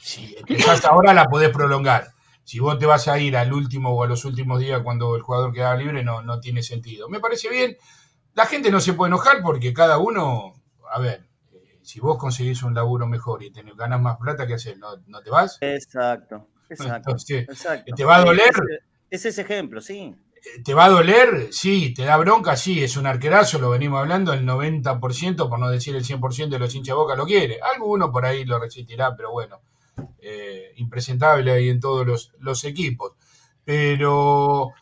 Si 0.00 0.34
empezás 0.36 0.84
ahora, 0.84 1.12
la 1.12 1.26
podés 1.26 1.50
prolongar. 1.50 2.08
Si 2.42 2.58
vos 2.58 2.78
te 2.78 2.86
vas 2.86 3.06
a 3.06 3.18
ir 3.18 3.36
al 3.36 3.52
último 3.52 3.90
o 3.90 4.02
a 4.02 4.08
los 4.08 4.24
últimos 4.24 4.58
días 4.58 4.82
cuando 4.82 5.14
el 5.14 5.22
jugador 5.22 5.52
quedaba 5.52 5.76
libre, 5.76 6.02
no, 6.02 6.22
no 6.22 6.40
tiene 6.40 6.62
sentido. 6.62 7.08
Me 7.08 7.20
parece 7.20 7.48
bien. 7.48 7.76
La 8.34 8.46
gente 8.46 8.70
no 8.70 8.80
se 8.80 8.94
puede 8.94 9.08
enojar 9.08 9.42
porque 9.42 9.72
cada 9.72 9.98
uno, 9.98 10.54
a 10.90 10.98
ver, 11.00 11.28
eh, 11.52 11.78
si 11.82 12.00
vos 12.00 12.16
conseguís 12.16 12.62
un 12.62 12.74
laburo 12.74 13.06
mejor 13.06 13.42
y 13.42 13.52
tenés, 13.52 13.76
ganas 13.76 14.00
más 14.00 14.16
plata, 14.16 14.46
¿qué 14.46 14.54
haces? 14.54 14.78
¿No, 14.78 14.96
no 15.06 15.22
te 15.22 15.30
vas? 15.30 15.58
Exacto, 15.60 16.48
exacto. 16.68 17.10
Entonces, 17.10 17.48
exacto. 17.48 17.94
¿te 17.94 18.04
va 18.04 18.16
a 18.16 18.24
doler? 18.24 18.52
Es 19.10 19.24
ese 19.26 19.42
ejemplo, 19.42 19.80
sí. 19.80 20.14
¿Te 20.64 20.74
va 20.74 20.86
a 20.86 20.90
doler? 20.90 21.48
Sí. 21.52 21.92
¿Te 21.92 22.04
da 22.04 22.16
bronca? 22.16 22.56
Sí. 22.56 22.82
Es 22.82 22.96
un 22.96 23.06
arquerazo, 23.06 23.58
lo 23.58 23.70
venimos 23.70 24.00
hablando, 24.00 24.32
el 24.32 24.46
90%, 24.46 25.48
por 25.48 25.58
no 25.58 25.68
decir 25.68 25.94
el 25.94 26.04
100% 26.04 26.48
de 26.48 26.58
los 26.58 26.74
hinchas 26.74 26.96
boca 26.96 27.14
lo 27.14 27.26
quiere. 27.26 27.60
Alguno 27.60 28.10
por 28.10 28.24
ahí 28.24 28.44
lo 28.44 28.58
resistirá, 28.58 29.14
pero 29.14 29.32
bueno, 29.32 29.60
eh, 30.20 30.72
impresentable 30.76 31.52
ahí 31.52 31.68
en 31.68 31.80
todos 31.80 32.06
los, 32.06 32.32
los 32.38 32.64
equipos. 32.64 33.12
Pero 33.64 34.72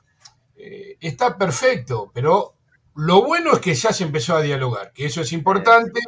eh, 0.57 0.97
está 1.01 1.37
perfecto, 1.37 2.11
pero 2.15 2.55
lo 2.97 3.23
bueno 3.23 3.53
es 3.53 3.61
que 3.61 3.75
ya 3.75 3.93
se 3.93 4.05
empezó 4.05 4.37
a 4.37 4.43
dialogar, 4.43 4.93
que 4.93 5.07
eso 5.07 5.21
es 5.21 5.33
importante 5.33 6.01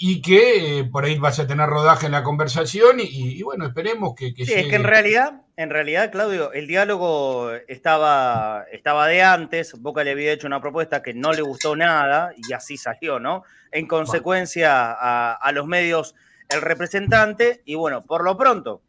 y 0.00 0.22
que 0.22 0.78
eh, 0.78 0.84
por 0.84 1.04
ahí 1.04 1.18
vas 1.18 1.40
a 1.40 1.46
tener 1.48 1.68
rodaje 1.68 2.06
en 2.06 2.12
la 2.12 2.22
conversación 2.22 3.00
y, 3.00 3.08
y, 3.10 3.42
bueno, 3.42 3.66
esperemos 3.66 4.14
que, 4.14 4.32
que 4.32 4.46
Sí, 4.46 4.54
es 4.54 4.68
que 4.68 4.76
en 4.76 4.84
realidad, 4.84 5.42
en 5.56 5.70
realidad, 5.70 6.12
Claudio, 6.12 6.52
el 6.52 6.68
diálogo 6.68 7.50
estaba, 7.66 8.64
estaba 8.70 9.08
de 9.08 9.22
antes. 9.22 9.72
Boca 9.80 10.04
le 10.04 10.12
había 10.12 10.32
hecho 10.32 10.46
una 10.46 10.60
propuesta 10.60 11.02
que 11.02 11.14
no 11.14 11.32
le 11.32 11.42
gustó 11.42 11.74
nada 11.74 12.32
y 12.36 12.52
así 12.52 12.76
salió, 12.76 13.18
¿no? 13.18 13.42
En 13.72 13.88
consecuencia 13.88 14.92
a, 14.92 15.32
a 15.32 15.50
los 15.50 15.66
medios, 15.66 16.14
el 16.48 16.60
representante, 16.62 17.62
y 17.64 17.74
bueno, 17.74 18.04
por 18.04 18.24
lo 18.24 18.36
pronto, 18.36 18.82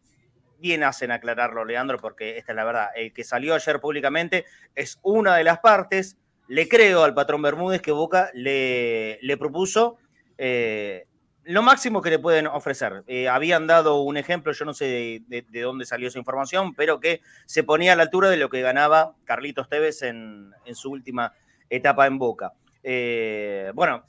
bien 0.60 0.84
hacen 0.84 1.12
aclararlo, 1.12 1.66
Leandro, 1.66 1.98
porque 2.00 2.38
esta 2.38 2.52
es 2.52 2.56
la 2.56 2.64
verdad. 2.66 2.90
El 2.96 3.14
que 3.14 3.24
salió 3.24 3.56
ayer 3.56 3.80
públicamente 3.80 4.46
es 4.76 5.00
una 5.04 5.36
de 5.36 5.44
las 5.44 5.60
partes. 5.60 6.18
Le 6.48 6.68
creo 6.68 7.04
al 7.04 7.14
patrón 7.14 7.42
Bermúdez 7.42 7.82
que 7.82 7.92
Boca 7.92 8.32
le, 8.34 9.20
le 9.22 9.38
propuso 9.38 9.98
eh, 10.38 11.06
lo 11.44 11.62
máximo 11.62 12.02
que 12.02 12.10
le 12.10 12.20
pueden 12.20 12.48
ofrecer. 12.48 13.04
Eh, 13.08 13.30
habían 13.30 13.68
dado 13.68 14.02
un 14.02 14.18
ejemplo, 14.18 14.52
yo 14.52 14.66
no 14.66 14.74
sé 14.74 14.86
de, 14.86 15.22
de- 15.28 15.46
de 15.48 15.62
dónde 15.62 15.86
salió 15.86 16.08
esa 16.08 16.20
información, 16.20 16.74
pero 16.76 17.00
que 17.00 17.22
se 17.46 17.64
ponía 17.64 17.94
a 17.94 17.96
la 17.96 18.04
altura 18.04 18.30
de 18.30 18.38
lo 18.38 18.50
que 18.50 18.62
ganaba 18.62 19.16
Carlitos 19.26 19.70
Tevez 19.70 20.02
en, 20.02 20.52
en 20.66 20.76
su 20.76 20.92
última 20.92 21.34
etapa 21.70 22.08
en 22.08 22.18
Boca. 22.18 22.54
Eh, 22.84 23.72
bueno, 23.76 24.06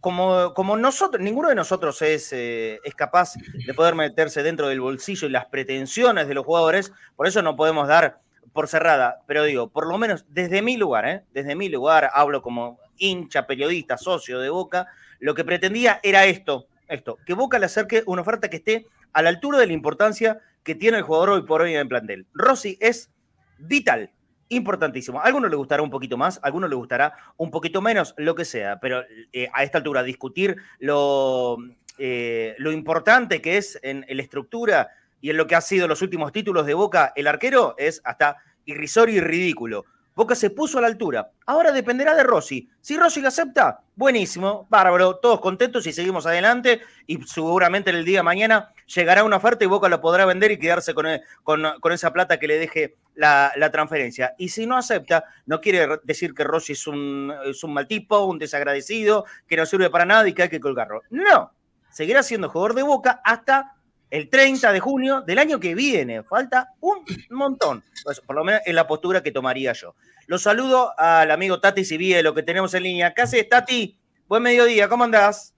como, 0.00 0.54
como 0.54 0.76
nosotros, 0.76 1.22
ninguno 1.22 1.48
de 1.48 1.54
nosotros 1.54 2.00
es, 2.02 2.32
eh, 2.32 2.80
es 2.84 2.94
capaz 2.94 3.34
de 3.66 3.74
poder 3.74 3.94
meterse 3.94 4.42
dentro 4.42 4.68
del 4.68 4.80
bolsillo 4.80 5.26
y 5.26 5.30
las 5.30 5.46
pretensiones 5.46 6.28
de 6.28 6.34
los 6.34 6.44
jugadores, 6.44 6.92
por 7.16 7.26
eso 7.26 7.42
no 7.42 7.56
podemos 7.56 7.88
dar 7.88 8.20
por 8.52 8.68
cerrada, 8.68 9.22
pero 9.26 9.44
digo, 9.44 9.68
por 9.70 9.86
lo 9.86 9.98
menos 9.98 10.24
desde 10.28 10.62
mi 10.62 10.76
lugar, 10.76 11.08
¿eh? 11.08 11.24
desde 11.32 11.54
mi 11.54 11.68
lugar, 11.68 12.10
hablo 12.12 12.42
como 12.42 12.78
hincha, 12.96 13.46
periodista, 13.46 13.96
socio 13.96 14.40
de 14.40 14.50
Boca, 14.50 14.86
lo 15.20 15.34
que 15.34 15.44
pretendía 15.44 16.00
era 16.02 16.26
esto, 16.26 16.66
esto, 16.88 17.18
que 17.26 17.34
Boca 17.34 17.58
le 17.58 17.66
acerque 17.66 18.02
una 18.06 18.22
oferta 18.22 18.48
que 18.48 18.56
esté 18.56 18.86
a 19.12 19.22
la 19.22 19.30
altura 19.30 19.58
de 19.58 19.66
la 19.66 19.72
importancia 19.72 20.40
que 20.62 20.74
tiene 20.74 20.98
el 20.98 21.02
jugador 21.02 21.30
hoy 21.30 21.42
por 21.42 21.62
hoy 21.62 21.74
en 21.74 21.80
el 21.80 21.88
plantel. 21.88 22.26
Rossi 22.34 22.76
es 22.80 23.10
vital, 23.58 24.10
importantísimo. 24.48 25.20
A 25.20 25.24
algunos 25.24 25.50
le 25.50 25.56
gustará 25.56 25.82
un 25.82 25.90
poquito 25.90 26.16
más, 26.16 26.38
a 26.38 26.46
algunos 26.46 26.70
le 26.70 26.76
gustará 26.76 27.12
un 27.36 27.50
poquito 27.50 27.80
menos, 27.80 28.14
lo 28.16 28.34
que 28.34 28.44
sea, 28.44 28.80
pero 28.80 29.04
eh, 29.32 29.48
a 29.52 29.62
esta 29.62 29.78
altura 29.78 30.02
discutir 30.02 30.56
lo, 30.78 31.58
eh, 31.98 32.54
lo 32.58 32.72
importante 32.72 33.42
que 33.42 33.56
es 33.56 33.78
en, 33.82 34.04
la 34.08 34.22
estructura 34.22 34.90
y 35.20 35.30
en 35.30 35.36
lo 35.36 35.46
que 35.46 35.56
ha 35.56 35.60
sido 35.60 35.88
los 35.88 36.00
últimos 36.00 36.32
títulos 36.32 36.64
de 36.64 36.74
Boca 36.74 37.12
el 37.16 37.26
arquero 37.26 37.74
es 37.76 38.00
hasta 38.04 38.36
irrisorio 38.64 39.16
y 39.16 39.20
ridículo. 39.20 39.84
Boca 40.14 40.34
se 40.34 40.50
puso 40.50 40.78
a 40.78 40.80
la 40.80 40.88
altura. 40.88 41.30
Ahora 41.46 41.70
dependerá 41.70 42.14
de 42.14 42.24
Rossi. 42.24 42.68
Si 42.80 42.96
Rossi 42.96 43.20
lo 43.20 43.28
acepta, 43.28 43.80
buenísimo, 43.94 44.66
bárbaro, 44.68 45.16
todos 45.16 45.40
contentos 45.40 45.86
y 45.86 45.92
seguimos 45.92 46.26
adelante. 46.26 46.80
Y 47.06 47.22
seguramente 47.22 47.90
en 47.90 47.96
el 47.96 48.04
día 48.04 48.18
de 48.18 48.24
mañana 48.24 48.72
llegará 48.94 49.24
una 49.24 49.36
oferta 49.36 49.64
y 49.64 49.68
Boca 49.68 49.88
la 49.88 50.00
podrá 50.00 50.24
vender 50.26 50.50
y 50.50 50.58
quedarse 50.58 50.94
con, 50.94 51.06
eh, 51.06 51.22
con- 51.44 51.92
esa 51.92 52.12
plata 52.12 52.38
que 52.38 52.48
le 52.48 52.58
deje 52.58 52.96
la, 53.14 53.52
transferencia. 53.70 54.34
Y 54.38 54.48
si 54.48 54.66
no 54.66 54.76
acepta, 54.76 55.24
no 55.46 55.60
quiere 55.60 56.00
decir 56.04 56.34
que 56.34 56.44
Rossi 56.44 56.72
es 56.72 56.86
un, 56.86 57.32
es 57.44 57.62
un 57.64 57.72
mal 57.74 57.86
tipo, 57.86 58.20
un 58.24 58.38
desagradecido, 58.38 59.24
que 59.46 59.56
no 59.56 59.66
sirve 59.66 59.90
para 59.90 60.04
nada 60.04 60.26
y 60.28 60.32
que 60.32 60.42
hay 60.42 60.48
que 60.48 60.60
colgarlo. 60.60 61.02
No, 61.10 61.52
seguirá 61.90 62.22
siendo 62.22 62.48
jugador 62.48 62.74
de 62.74 62.82
Boca 62.82 63.20
hasta 63.24 63.74
el 64.10 64.30
30 64.30 64.72
de 64.72 64.80
junio 64.80 65.20
del 65.20 65.38
año 65.38 65.60
que 65.60 65.74
viene. 65.74 66.22
Falta 66.22 66.74
un 66.80 67.04
montón. 67.30 67.84
Pues, 68.04 68.20
por 68.20 68.36
lo 68.36 68.44
menos 68.44 68.62
es 68.64 68.74
la 68.74 68.86
postura 68.86 69.22
que 69.22 69.32
tomaría 69.32 69.72
yo. 69.72 69.94
Los 70.26 70.42
saludo 70.42 70.94
al 70.98 71.30
amigo 71.30 71.60
Tati 71.60 71.84
Sibie, 71.84 72.22
lo 72.22 72.34
que 72.34 72.42
tenemos 72.42 72.72
en 72.74 72.84
línea. 72.84 73.12
¿Qué 73.12 73.22
haces, 73.22 73.48
Tati? 73.48 73.98
Buen 74.26 74.42
mediodía, 74.42 74.88
¿cómo 74.88 75.04
andás? 75.04 75.54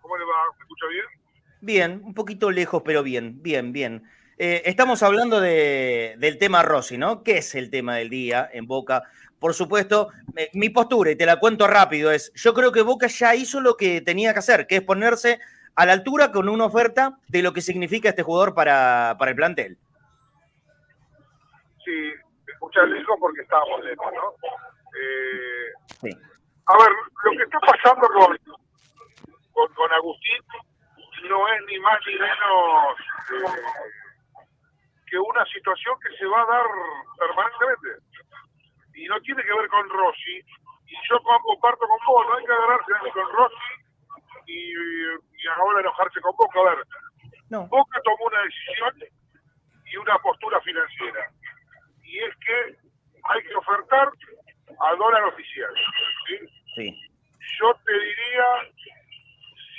¿Cómo 0.00 0.16
le 0.16 0.24
va? 0.24 0.36
¿Me 0.56 0.62
escucha 0.62 0.86
bien? 0.88 1.17
Bien, 1.68 2.00
un 2.02 2.14
poquito 2.14 2.50
lejos, 2.50 2.80
pero 2.82 3.02
bien, 3.02 3.42
bien, 3.42 3.74
bien. 3.74 4.02
Eh, 4.38 4.62
estamos 4.64 5.02
hablando 5.02 5.38
de- 5.38 6.14
del 6.16 6.38
tema 6.38 6.62
Rossi, 6.62 6.96
¿no? 6.96 7.22
¿Qué 7.22 7.36
es 7.36 7.54
el 7.54 7.68
tema 7.68 7.96
del 7.96 8.08
día 8.08 8.48
en 8.54 8.66
Boca? 8.66 9.02
Por 9.38 9.52
supuesto, 9.52 10.08
eh, 10.34 10.48
mi 10.54 10.70
postura, 10.70 11.10
y 11.10 11.16
te 11.16 11.26
la 11.26 11.38
cuento 11.38 11.66
rápido, 11.66 12.10
es, 12.10 12.32
yo 12.32 12.54
creo 12.54 12.72
que 12.72 12.80
Boca 12.80 13.06
ya 13.08 13.34
hizo 13.34 13.60
lo 13.60 13.76
que 13.76 14.00
tenía 14.00 14.32
que 14.32 14.38
hacer, 14.38 14.66
que 14.66 14.76
es 14.76 14.82
ponerse 14.82 15.40
a 15.74 15.84
la 15.84 15.92
altura 15.92 16.32
con 16.32 16.48
una 16.48 16.64
oferta 16.64 17.18
de 17.28 17.42
lo 17.42 17.52
que 17.52 17.60
significa 17.60 18.08
este 18.08 18.22
jugador 18.22 18.54
para, 18.54 19.16
para 19.18 19.32
el 19.32 19.36
plantel. 19.36 19.76
Sí, 21.84 22.12
lejos 22.86 23.16
porque 23.20 23.42
estábamos 23.42 23.84
lejos, 23.84 24.06
¿no? 24.14 24.30
Eh, 24.98 25.72
Sí. 26.00 26.10
a 26.64 26.78
ver, 26.78 26.92
lo 27.24 27.30
que 27.36 27.42
está 27.42 27.60
pasando 27.60 28.08
con, 28.08 28.38
con, 29.52 29.74
con 29.74 29.92
Agustín 29.92 30.42
no 31.24 31.48
es 31.48 31.62
ni 31.66 31.78
más 31.80 31.98
ni 32.06 32.14
menos 32.14 32.96
que 35.06 35.18
una 35.18 35.44
situación 35.46 35.98
que 36.00 36.16
se 36.16 36.26
va 36.26 36.42
a 36.42 36.46
dar 36.46 36.66
permanentemente. 37.18 38.04
Y 38.94 39.06
no 39.06 39.20
tiene 39.22 39.42
que 39.42 39.52
ver 39.54 39.68
con 39.68 39.88
Rossi. 39.88 40.38
Y 40.86 40.96
yo 41.08 41.20
com- 41.22 41.42
comparto 41.42 41.86
con 41.86 41.98
vos, 42.06 42.26
no 42.26 42.34
hay 42.36 42.44
que 42.44 42.52
agarrarse 42.52 42.92
ni 43.04 43.10
con 43.12 43.32
Rossi 43.32 43.56
y, 44.46 44.72
y 44.72 45.46
ahora 45.56 45.80
enojarse 45.80 46.20
con 46.20 46.36
Boca. 46.36 46.60
A 46.60 46.64
ver, 46.64 46.78
No. 47.50 47.66
Boca 47.68 48.00
tomó 48.04 48.24
una 48.26 48.42
decisión 48.42 48.94
y 49.86 49.96
una 49.96 50.18
postura 50.18 50.60
financiera. 50.60 51.30
Y 52.04 52.18
es 52.18 52.34
que 52.36 52.76
hay 53.24 53.42
que 53.44 53.54
ofertar 53.54 54.10
al 54.80 54.98
dólar 54.98 55.24
oficial. 55.24 55.72
¿sí? 56.26 56.38
Sí. 56.74 57.10
Yo 57.60 57.74
te 57.84 57.92
diría, 57.92 58.44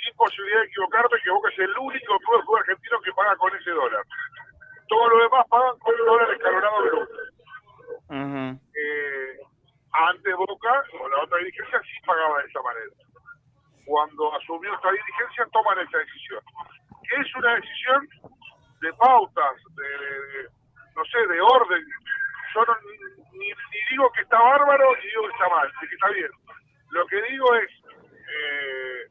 sin 0.04 0.14
posibilidad 0.16 0.60
de 0.60 0.66
equivocarme, 0.66 1.20
que 1.22 1.30
Boca 1.30 1.48
es 1.50 1.58
el 1.58 1.78
único 1.78 2.18
club 2.18 2.56
argentino 2.56 3.00
que 3.00 3.12
paga 3.12 3.36
con 3.36 3.54
ese 3.56 3.70
dólar. 3.70 4.04
Todos 4.88 5.08
los 5.12 5.22
demás 5.22 5.46
pagan 5.48 5.78
con 5.78 5.94
el 5.94 6.04
dólar 6.04 6.30
escalonado. 6.32 7.08
Ujú. 8.08 8.60
Eh, 8.74 9.38
antes 9.92 10.34
Boca, 10.36 10.84
o 11.00 11.08
la 11.08 11.22
otra 11.22 11.38
dirigencia, 11.38 11.80
sí 11.82 12.06
pagaba 12.06 12.42
de 12.42 12.48
esa 12.48 12.62
manera. 12.62 12.90
Cuando 13.84 14.34
asumió 14.36 14.74
esta 14.74 14.90
dirigencia, 14.90 15.46
toman 15.52 15.78
esa 15.80 15.98
decisión. 15.98 16.40
Es 17.18 17.34
una 17.36 17.54
decisión 17.56 18.08
de 18.80 18.92
pautas, 18.94 19.56
de, 19.74 19.82
de- 19.82 20.20
de- 20.42 20.48
no 20.96 21.04
sé, 21.04 21.26
de 21.26 21.40
orden. 21.40 21.84
Yo 22.54 22.64
no, 22.64 22.76
ni, 23.32 23.48
ni 23.48 23.80
digo 23.90 24.10
que 24.12 24.22
está 24.22 24.40
bárbaro, 24.40 24.94
ni 24.96 25.06
digo 25.06 25.22
que 25.26 25.32
está 25.32 25.48
mal, 25.48 25.72
ni 25.82 25.88
que 25.88 25.94
está 25.94 26.08
bien. 26.10 26.30
Lo 26.90 27.06
que 27.06 27.22
digo 27.22 27.54
es 27.56 27.70
eh, 28.12 29.06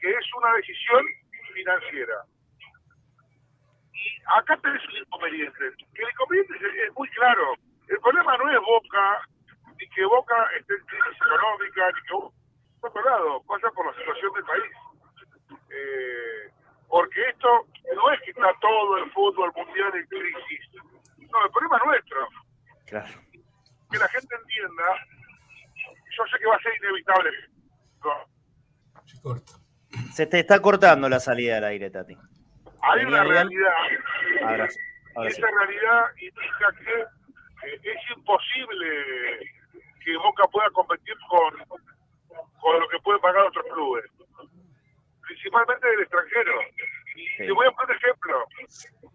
que 0.00 0.10
es 0.10 0.34
una 0.36 0.54
decisión 0.54 1.04
financiera. 1.54 2.14
Y 3.92 4.22
acá 4.38 4.56
tenés 4.62 4.82
un 4.88 4.96
inconveniente. 4.96 5.64
Que 5.94 6.02
el 6.02 6.10
inconveniente 6.10 6.54
es, 6.56 6.88
es 6.88 6.94
muy 6.96 7.08
claro. 7.10 7.54
El 7.88 7.98
problema 7.98 8.36
no 8.38 8.50
es 8.50 8.60
Boca, 8.60 9.20
ni 9.78 9.88
que 9.90 10.04
Boca 10.04 10.36
esté 10.58 10.74
en 10.74 10.84
crisis 10.86 11.16
económica, 11.20 11.86
ni 11.88 12.02
que 12.06 12.12
Boca 12.14 12.40
por 12.80 12.90
otro 12.90 13.04
lado, 13.04 13.42
pasa 13.42 13.70
por 13.72 13.86
la 13.86 13.92
situación 13.98 14.32
del 14.32 14.44
país. 14.44 14.72
Eh, 15.70 16.50
Porque 16.88 17.28
esto 17.28 17.66
no 17.94 18.12
es 18.12 18.20
que 18.22 18.30
está 18.30 18.52
todo 18.60 18.96
el 18.98 19.10
fútbol 19.12 19.52
mundial 19.54 19.92
en 19.94 20.06
crisis. 20.06 20.82
No, 21.30 21.44
el 21.44 21.50
problema 21.52 21.76
es 21.76 21.84
nuestro. 21.84 22.28
Claro. 22.86 23.20
Que 23.90 23.98
la 23.98 24.08
gente 24.08 24.34
entienda, 24.34 24.84
yo 26.16 26.24
sé 26.26 26.38
que 26.38 26.46
va 26.46 26.56
a 26.56 26.60
ser 26.60 26.74
inevitable. 26.76 27.30
Se 29.04 29.20
corta. 29.20 29.52
Se 30.12 30.26
te 30.26 30.40
está 30.40 30.60
cortando 30.60 31.08
la 31.08 31.20
salida 31.20 31.56
del 31.56 31.64
aire, 31.64 31.90
Tati. 31.90 32.16
Hay 32.82 33.04
una 33.04 33.24
realidad. 33.24 33.72
Ahora 34.44 34.68
sí. 34.68 34.78
esa 35.26 35.46
realidad 35.46 36.06
indica 36.16 36.72
que 36.78 37.00
eh, 37.68 37.80
es 37.82 38.16
imposible 38.16 38.86
que 40.04 40.16
Boca 40.16 40.46
pueda 40.48 40.70
competir 40.70 41.14
con, 41.28 41.80
con 42.60 42.80
lo 42.80 42.88
que 42.88 42.98
pueden 43.00 43.20
pagar 43.20 43.44
otros 43.44 43.66
clubes, 43.72 44.04
principalmente 45.26 45.86
del 45.86 46.00
extranjero. 46.00 46.52
Sí. 47.14 47.26
te 47.38 47.52
voy 47.52 47.66
a 47.66 47.72
poner 47.72 47.96
ejemplo. 47.96 48.44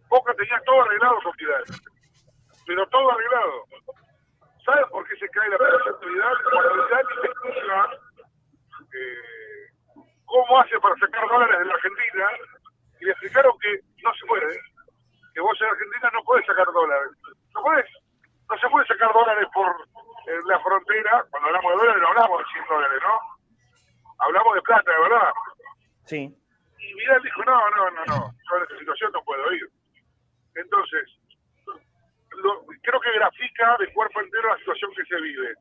Boca 0.10 0.34
tenía 0.36 0.62
todo 0.66 0.84
arreglado 0.84 1.18
con 1.24 1.34
Vidal, 1.38 1.64
pero 2.68 2.88
todo 2.88 3.12
arreglado. 3.12 3.66
¿Saben 4.64 4.86
por 4.90 5.08
qué 5.08 5.16
se 5.18 5.30
cae 5.30 5.50
la 5.50 5.58
Vidal? 5.58 6.38
Cuando 6.52 6.86
Vidal 6.86 7.06
investiga 7.16 7.90
eh, 8.94 9.46
cómo 10.26 10.60
hace 10.60 10.80
para 10.80 10.96
sacar 10.96 11.28
dólares 11.28 11.60
de 11.60 11.66
la 11.66 11.74
Argentina 11.74 12.26
y 13.02 13.06
le 13.06 13.12
explicaron 13.12 13.58
que 13.60 13.80
no 14.04 14.14
se 14.14 14.26
puede 14.26 14.60
que 15.34 15.42
vos 15.42 15.60
en 15.62 15.68
Argentina 15.68 16.10
no 16.14 16.24
podés 16.24 16.46
sacar 16.46 16.66
dólares. 16.72 17.12
No 17.54 17.62
podés. 17.62 17.86
No 18.50 18.58
se 18.58 18.70
puede 18.70 18.88
sacar 18.88 19.12
dólares 19.12 19.46
por 19.54 19.68
eh, 20.28 20.40
la 20.48 20.60
frontera. 20.62 21.26
Cuando 21.30 21.48
hablamos 21.50 21.72
de 21.74 21.78
dólares 21.78 22.02
no 22.02 22.08
hablamos 22.08 22.40
de 22.40 22.46
100 22.54 22.66
dólares, 22.70 23.00
¿no? 23.04 24.16
Hablamos 24.20 24.56
de 24.56 24.62
plata, 24.62 24.92
de 24.92 25.00
verdad. 25.02 25.34
Sí. 26.06 26.38
Y 26.80 26.94
Vidal 26.94 27.22
dijo, 27.22 27.44
no, 27.44 27.70
no, 27.72 27.92
no, 27.92 28.06
no. 28.06 28.32
Yo 28.32 28.56
en 28.58 28.64
esta 28.64 28.78
situación 28.80 29.12
no 29.12 29.22
puedo 29.24 29.52
ir. 29.52 29.68
Entonces, 30.56 31.04
lo- 32.38 32.66
creo 32.82 33.00
que 33.02 33.12
grafica 33.12 33.76
de 33.80 33.92
cuerpo 33.94 34.22
entero 34.22 34.48
la 34.50 34.58
situación 34.60 34.92
que 34.96 35.04
se 35.04 35.20
vive. 35.20 35.54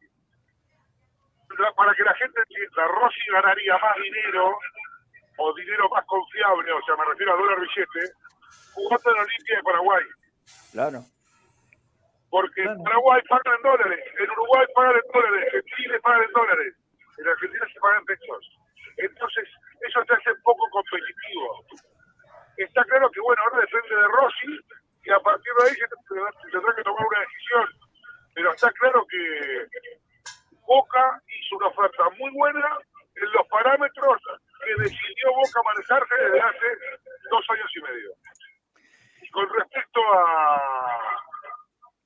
Para 1.77 1.95
que 1.95 2.03
la 2.03 2.15
gente 2.15 2.41
entienda, 2.41 2.87
Rossi 2.89 3.21
ganaría 3.33 3.79
más 3.79 3.97
dinero 4.03 4.59
o 5.37 5.55
dinero 5.55 5.89
más 5.91 6.05
confiable, 6.07 6.73
o 6.73 6.83
sea, 6.83 6.97
me 6.97 7.05
refiero 7.07 7.35
a 7.35 7.37
dólar 7.37 7.61
billete, 7.61 8.13
jugando 8.73 9.11
en 9.11 9.19
Olimpia 9.23 9.57
de 9.57 9.63
Paraguay. 9.63 10.05
Claro. 10.73 10.99
Porque 12.31 12.63
Claro. 12.63 12.77
en 12.79 12.85
Paraguay 12.85 13.23
pagan 13.29 13.55
en 13.57 13.63
dólares, 13.63 14.05
en 14.19 14.31
Uruguay 14.31 14.67
pagan 14.75 14.95
en 14.97 15.13
dólares, 15.13 15.55
en 15.55 15.63
Chile 15.77 16.01
pagan 16.01 16.23
en 16.23 16.33
dólares, 16.33 16.75
en 17.19 17.29
Argentina 17.29 17.67
se 17.73 17.81
pagan 17.81 17.99
en 18.01 18.05
pesos. 18.07 18.59
Entonces, 18.97 19.49
eso 19.81 20.05
te 20.05 20.15
hace 20.15 20.31
poco 20.43 20.69
competitivo. 20.71 21.65
Está 22.57 22.85
claro 22.85 23.11
que, 23.11 23.21
bueno, 23.21 23.43
ahora 23.43 23.59
depende 23.61 23.95
de 23.97 24.09
Rossi 24.09 24.61
y 25.05 25.11
a 25.11 25.19
partir 25.21 25.53
de 25.59 25.65
ahí 25.69 25.75
se 25.75 26.51
tendrá 26.51 26.75
que 26.75 26.83
tomar 26.83 27.07
una 27.07 27.21
decisión. 27.21 27.69
Pero 28.35 28.51
está 28.53 28.71
claro 28.73 29.05
que 29.09 29.67
Boca 30.67 31.21
hizo 31.27 31.57
una 31.57 31.69
oferta 31.69 32.05
muy 32.19 32.31
buena 32.33 32.79
en 33.17 33.33
los 33.33 33.47
parámetros 33.49 34.21
que 34.65 34.83
decidió 34.83 35.33
Boca 35.35 35.61
manejarse 35.65 36.15
desde 36.17 36.41
hace 36.41 36.67
dos 37.31 37.45
años 37.51 37.71
y 37.77 37.81
medio. 37.83 38.11
Y 39.23 39.31
con 39.31 39.49
respecto 39.51 40.01
a, 40.15 41.01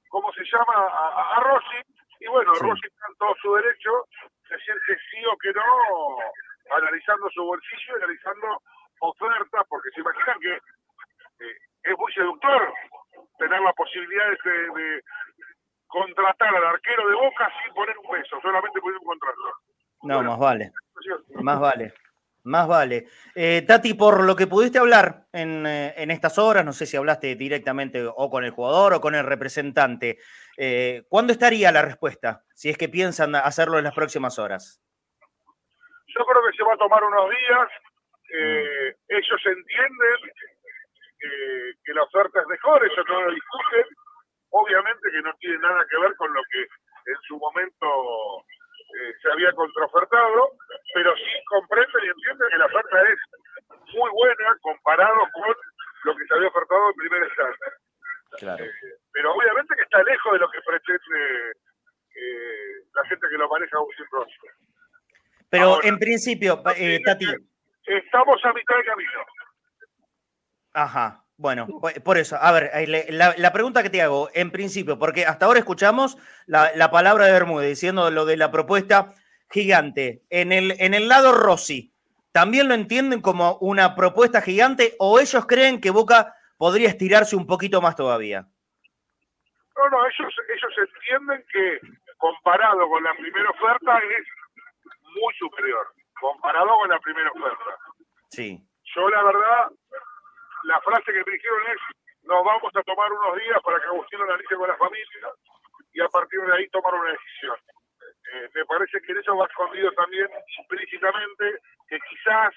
¿cómo 0.09 0.33
se 0.33 0.45
llama? 0.45 0.75
A, 0.75 1.41
Rossi, 1.41 1.81
y 2.21 2.27
bueno, 2.29 2.55
Sí. 2.55 2.67
Rossi 2.67 2.87
está 2.87 3.07
en 3.09 3.17
todo 3.17 3.35
su 3.41 3.55
derecho 3.55 3.91
de 4.49 4.57
decir 4.57 4.75
que 4.87 4.97
sí 5.11 5.25
o 5.27 5.37
que 5.39 5.53
no, 5.53 6.19
analizando 6.77 7.29
su 7.31 7.45
bolsillo 7.45 7.93
y 7.93 8.03
analizando 8.03 8.63
ofertas, 9.01 9.65
porque 9.69 9.91
se 9.95 10.01
imaginan 10.01 10.41
que 10.41 10.53
eh, 10.55 11.57
es 11.85 11.97
muy 11.97 12.13
seductor 12.13 12.75
tener 13.39 13.61
la 13.61 13.73
posibilidad 13.73 14.27
de, 14.45 14.51
de 14.51 15.03
contratar 15.89 16.55
al 16.55 16.65
arquero 16.65 17.09
de 17.09 17.15
Boca 17.15 17.51
sin 17.65 17.75
poner 17.75 17.97
un 17.99 18.11
peso, 18.11 18.39
solamente 18.41 18.81
poner 18.81 18.99
un 18.99 19.05
contrato. 19.07 19.41
No, 20.03 20.15
Bueno. 20.17 20.31
más 20.31 20.39
vale. 20.39 20.73
Más 21.43 21.61
vale. 21.61 21.95
Más 22.45 22.67
vale. 22.69 23.09
Eh, 23.35 23.63
Tati, 23.67 23.93
por 23.95 24.23
lo 24.25 24.35
que 24.37 24.47
pudiste 24.47 24.79
hablar 24.79 25.27
en, 25.33 25.67
eh, 25.67 25.93
en 25.97 26.11
estas 26.11 26.39
horas, 26.39 26.65
no 26.65 26.73
sé 26.73 26.87
si 26.87 26.97
hablaste 26.97 27.35
directamente 27.35 28.07
o 28.07 28.31
con 28.31 28.45
el 28.45 28.53
jugador 28.53 28.95
o 28.95 29.01
con 29.01 29.15
el 29.15 29.25
representante, 29.27 30.19
eh, 30.57 31.03
¿cuándo 31.11 31.33
estaría 31.33 31.71
la 31.73 31.83
respuesta? 31.83 32.43
Si 32.55 32.71
es 32.71 32.79
que 32.79 32.89
piensan 32.89 33.35
hacerlo 33.35 33.77
en 33.77 33.85
las 33.85 33.95
próximas 33.95 34.39
horas. 34.39 34.81
Yo 36.07 36.25
creo 36.25 36.43
que 36.51 36.57
se 36.57 36.63
va 36.65 36.73
a 36.75 36.79
tomar 36.79 37.03
unos 37.05 37.29
días. 37.29 37.69
eh, 38.31 38.95
ellos 39.09 39.41
entienden 39.47 40.33
que 41.85 41.93
la 41.95 42.03
oferta 42.03 42.41
es 42.41 42.47
mejor, 42.47 42.85
eso 42.87 43.03
no 43.09 43.23
lo 43.23 43.31
discuten. 43.33 43.87
Obviamente 44.51 45.11
que 45.11 45.23
no 45.23 45.33
tiene 45.41 45.59
nada 45.59 45.85
que 45.91 45.99
ver 45.99 46.15
con 46.17 46.33
lo 46.33 46.43
que 46.51 46.61
en 46.61 47.19
su 47.27 47.39
momento 47.39 47.87
eh, 48.95 49.13
se 49.23 49.31
había 49.31 49.53
contraofertado, 49.53 50.53
pero 50.95 51.15
sí 51.17 51.45
comprenden 51.47 52.05
y 52.05 52.09
entienden 52.09 52.49
que 52.51 52.59
la 52.59 52.67
oferta 52.67 53.03
es 53.03 53.19
muy 53.95 54.11
buena 54.11 54.57
comparado 54.63 55.21
con 55.33 55.55
lo 56.05 56.17
que 56.17 56.25
se 56.27 56.35
había 56.35 56.49
ofertado 56.49 56.91
en 56.91 56.97
primera 56.97 57.27
instancia. 57.27 57.73
Claro. 58.39 58.65
Pero 59.13 59.35
obviamente 59.35 59.75
que 59.75 59.83
está 59.83 60.03
lejos 60.03 60.33
de 60.33 60.39
lo 60.39 60.51
que 60.51 60.61
pretende 60.61 61.51
eh, 62.15 62.85
la 62.95 63.05
gente 63.05 63.27
que 63.31 63.39
lo 63.39 63.49
maneja 63.49 63.77
Agustín 63.77 64.07
Rossi. 64.11 64.33
Pero 65.51 65.65
Ahora, 65.65 65.89
en 65.89 65.99
principio, 65.99 66.63
eh, 66.77 67.01
Tati, 67.05 67.27
Estamos 67.89 68.45
a 68.45 68.53
mitad 68.53 68.77
de 68.77 68.85
camino. 68.85 69.25
Ajá, 70.75 71.25
bueno, 71.39 71.67
po- 71.67 71.91
por 72.05 72.19
eso, 72.19 72.37
a 72.37 72.53
ver, 72.53 72.71
eh, 72.75 73.07
la, 73.11 73.35
la 73.39 73.53
pregunta 73.53 73.83
que 73.83 73.91
te 73.91 74.03
hago, 74.03 74.29
en 74.35 74.51
principio, 74.51 74.99
porque 74.99 75.25
hasta 75.25 75.47
ahora 75.47 75.61
escuchamos 75.61 76.19
la, 76.47 76.73
la 76.75 76.91
palabra 76.91 77.25
de 77.27 77.33
Bermúdez 77.33 77.69
diciendo 77.71 78.11
lo 78.11 78.25
de 78.27 78.37
la 78.37 78.51
propuesta 78.51 79.15
gigante. 79.49 80.23
En 80.29 80.53
el, 80.53 80.75
en 80.79 80.93
el 80.95 81.09
lado 81.09 81.33
Rossi, 81.33 81.95
¿también 82.33 82.69
lo 82.69 82.75
entienden 82.75 83.23
como 83.23 83.57
una 83.61 83.95
propuesta 83.95 84.43
gigante 84.43 84.95
o 84.99 85.19
ellos 85.21 85.47
creen 85.47 85.81
que 85.81 85.91
Boca 85.91 86.35
podría 86.59 86.89
estirarse 86.89 87.37
un 87.37 87.47
poquito 87.47 87.81
más 87.81 87.97
todavía? 87.97 88.47
No, 89.77 89.89
no, 89.91 89.99
ellos, 90.07 90.35
ellos 90.49 90.89
entienden 90.89 91.45
que 91.53 91.79
comparado 92.19 92.89
con 92.89 93.03
la 93.05 93.15
primera 93.15 93.49
oferta 93.51 93.97
es 93.99 94.27
muy 95.15 95.33
superior. 95.39 95.87
Comparado 96.21 96.69
con 96.81 96.91
la 96.91 96.99
primera 96.99 97.31
oferta. 97.31 97.79
Sí, 98.29 98.61
Yo, 98.95 99.09
la 99.09 99.23
verdad, 99.23 99.71
la 100.65 100.81
frase 100.81 101.13
que 101.13 101.25
me 101.25 101.33
dijeron 101.33 101.61
es: 101.69 101.79
nos 102.23 102.45
vamos 102.45 102.75
a 102.75 102.83
tomar 102.83 103.13
unos 103.13 103.37
días 103.37 103.61
para 103.63 103.81
que 103.81 103.87
Agustín 103.87 104.21
analice 104.21 104.57
con 104.57 104.69
la 104.69 104.77
familia 104.77 105.31
y 105.93 106.01
a 106.01 106.09
partir 106.09 106.41
de 106.41 106.55
ahí 106.55 106.69
tomar 106.69 106.95
una 106.95 107.13
decisión. 107.13 107.57
Eh, 108.33 108.49
me 108.55 108.65
parece 108.67 109.01
que 109.01 109.13
en 109.13 109.19
eso 109.19 109.37
va 109.37 109.47
escondido 109.47 109.91
también 109.93 110.29
implícitamente 110.59 111.59
que 111.89 111.99
quizás 112.11 112.55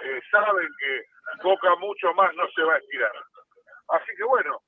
eh, 0.00 0.20
saben 0.30 0.68
que 0.78 1.02
Boca 1.42 1.74
mucho 1.76 2.12
más 2.14 2.34
no 2.34 2.46
se 2.54 2.62
va 2.62 2.74
a 2.74 2.78
estirar. 2.78 3.12
Así 3.88 4.12
que 4.16 4.24
bueno, 4.24 4.60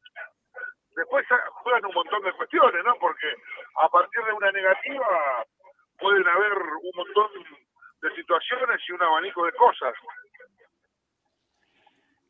después 0.97 1.27
juegan 1.63 1.87
un 1.87 1.95
montón 1.95 2.23
de 2.23 2.33
cuestiones, 2.33 2.85
¿no? 2.85 2.95
Porque 2.97 3.35
a 3.81 3.89
partir 3.89 4.25
de 4.25 4.33
una 4.33 4.51
negativa 4.51 5.45
pueden 5.99 6.27
haber 6.27 6.53
un 6.53 6.93
montón 6.95 7.31
de 8.03 8.15
situaciones 8.15 8.81
y 8.89 8.93
un 8.93 9.03
abanico 9.03 9.45
de 9.47 9.53
cosas. 9.53 9.95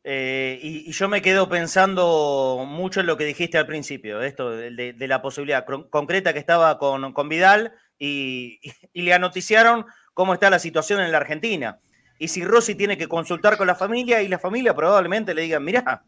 Eh, 0.07 0.59
y, 0.61 0.91
yo 0.91 1.09
me 1.09 1.23
quedo 1.23 1.49
pensando 1.49 2.63
mucho 2.67 2.99
en 2.99 3.07
lo 3.07 3.17
que 3.17 3.25
dijiste 3.25 3.57
al 3.57 3.65
principio, 3.65 4.21
esto 4.21 4.51
de, 4.51 4.95
la 4.99 5.19
posibilidad 5.23 5.65
concreta 5.89 6.31
que 6.31 6.37
estaba 6.37 6.77
con, 6.77 7.11
con 7.11 7.27
Vidal 7.27 7.73
y, 7.97 8.59
y 8.93 9.01
le 9.01 9.13
anoticiaron 9.15 9.87
cómo 10.13 10.35
está 10.35 10.51
la 10.51 10.59
situación 10.59 11.01
en 11.01 11.11
la 11.11 11.17
Argentina. 11.17 11.79
Y 12.19 12.27
si 12.27 12.45
Rossi 12.45 12.75
tiene 12.75 12.99
que 12.99 13.07
consultar 13.07 13.57
con 13.57 13.65
la 13.65 13.73
familia 13.73 14.21
y 14.21 14.27
la 14.27 14.37
familia 14.37 14.75
probablemente 14.75 15.33
le 15.33 15.41
digan, 15.41 15.63
mirá, 15.63 16.03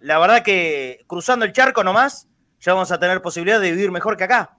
la 0.00 0.18
verdad 0.18 0.42
que 0.42 1.04
cruzando 1.06 1.44
el 1.44 1.52
charco 1.52 1.84
nomás 1.84 2.28
ya 2.58 2.74
vamos 2.74 2.90
a 2.90 2.98
tener 2.98 3.22
posibilidad 3.22 3.60
de 3.60 3.70
vivir 3.70 3.92
mejor 3.92 4.16
que 4.16 4.24
acá. 4.24 4.58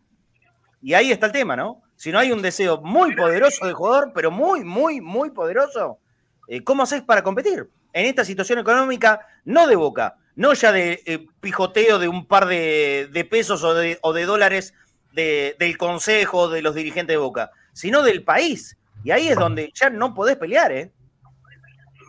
Y 0.82 0.94
ahí 0.94 1.12
está 1.12 1.26
el 1.26 1.34
tema, 1.34 1.58
¿no? 1.58 1.82
Si 1.98 2.10
no 2.10 2.20
hay 2.20 2.32
un 2.32 2.42
deseo 2.42 2.80
muy 2.80 3.18
poderoso 3.18 3.66
del 3.66 3.76
jugador, 3.76 4.14
pero 4.16 4.32
muy, 4.32 4.64
muy, 4.64 5.02
muy 5.02 5.32
poderoso, 5.32 6.00
eh, 6.48 6.64
¿cómo 6.64 6.84
haces 6.84 7.02
para 7.02 7.22
competir? 7.22 7.70
En 7.94 8.06
esta 8.06 8.24
situación 8.24 8.60
económica, 8.60 9.26
no 9.46 9.68
de 9.68 9.76
boca, 9.76 10.16
no 10.36 10.54
ya 10.54 10.72
de 10.72 11.02
eh, 11.06 11.28
pijoteo 11.42 12.00
de 12.00 12.08
un 12.08 12.28
par 12.28 12.46
de, 12.46 13.28
pesos 13.30 13.64
o 13.64 13.74
de, 13.74 13.98
o 14.02 14.14
de 14.14 14.26
dólares 14.26 14.74
de- 15.14 15.56
del 15.60 15.78
consejo, 15.78 16.50
de 16.50 16.62
los 16.62 16.76
dirigentes 16.76 17.14
de 17.14 17.18
boca, 17.18 17.52
sino 17.74 18.04
del 18.04 18.24
país. 18.24 18.78
Y 19.04 19.12
ahí 19.12 19.28
es 19.30 19.36
donde 19.38 19.72
ya 19.74 19.90
no 19.90 20.14
podés 20.14 20.36
pelear, 20.38 20.72
¿eh? 20.72 20.92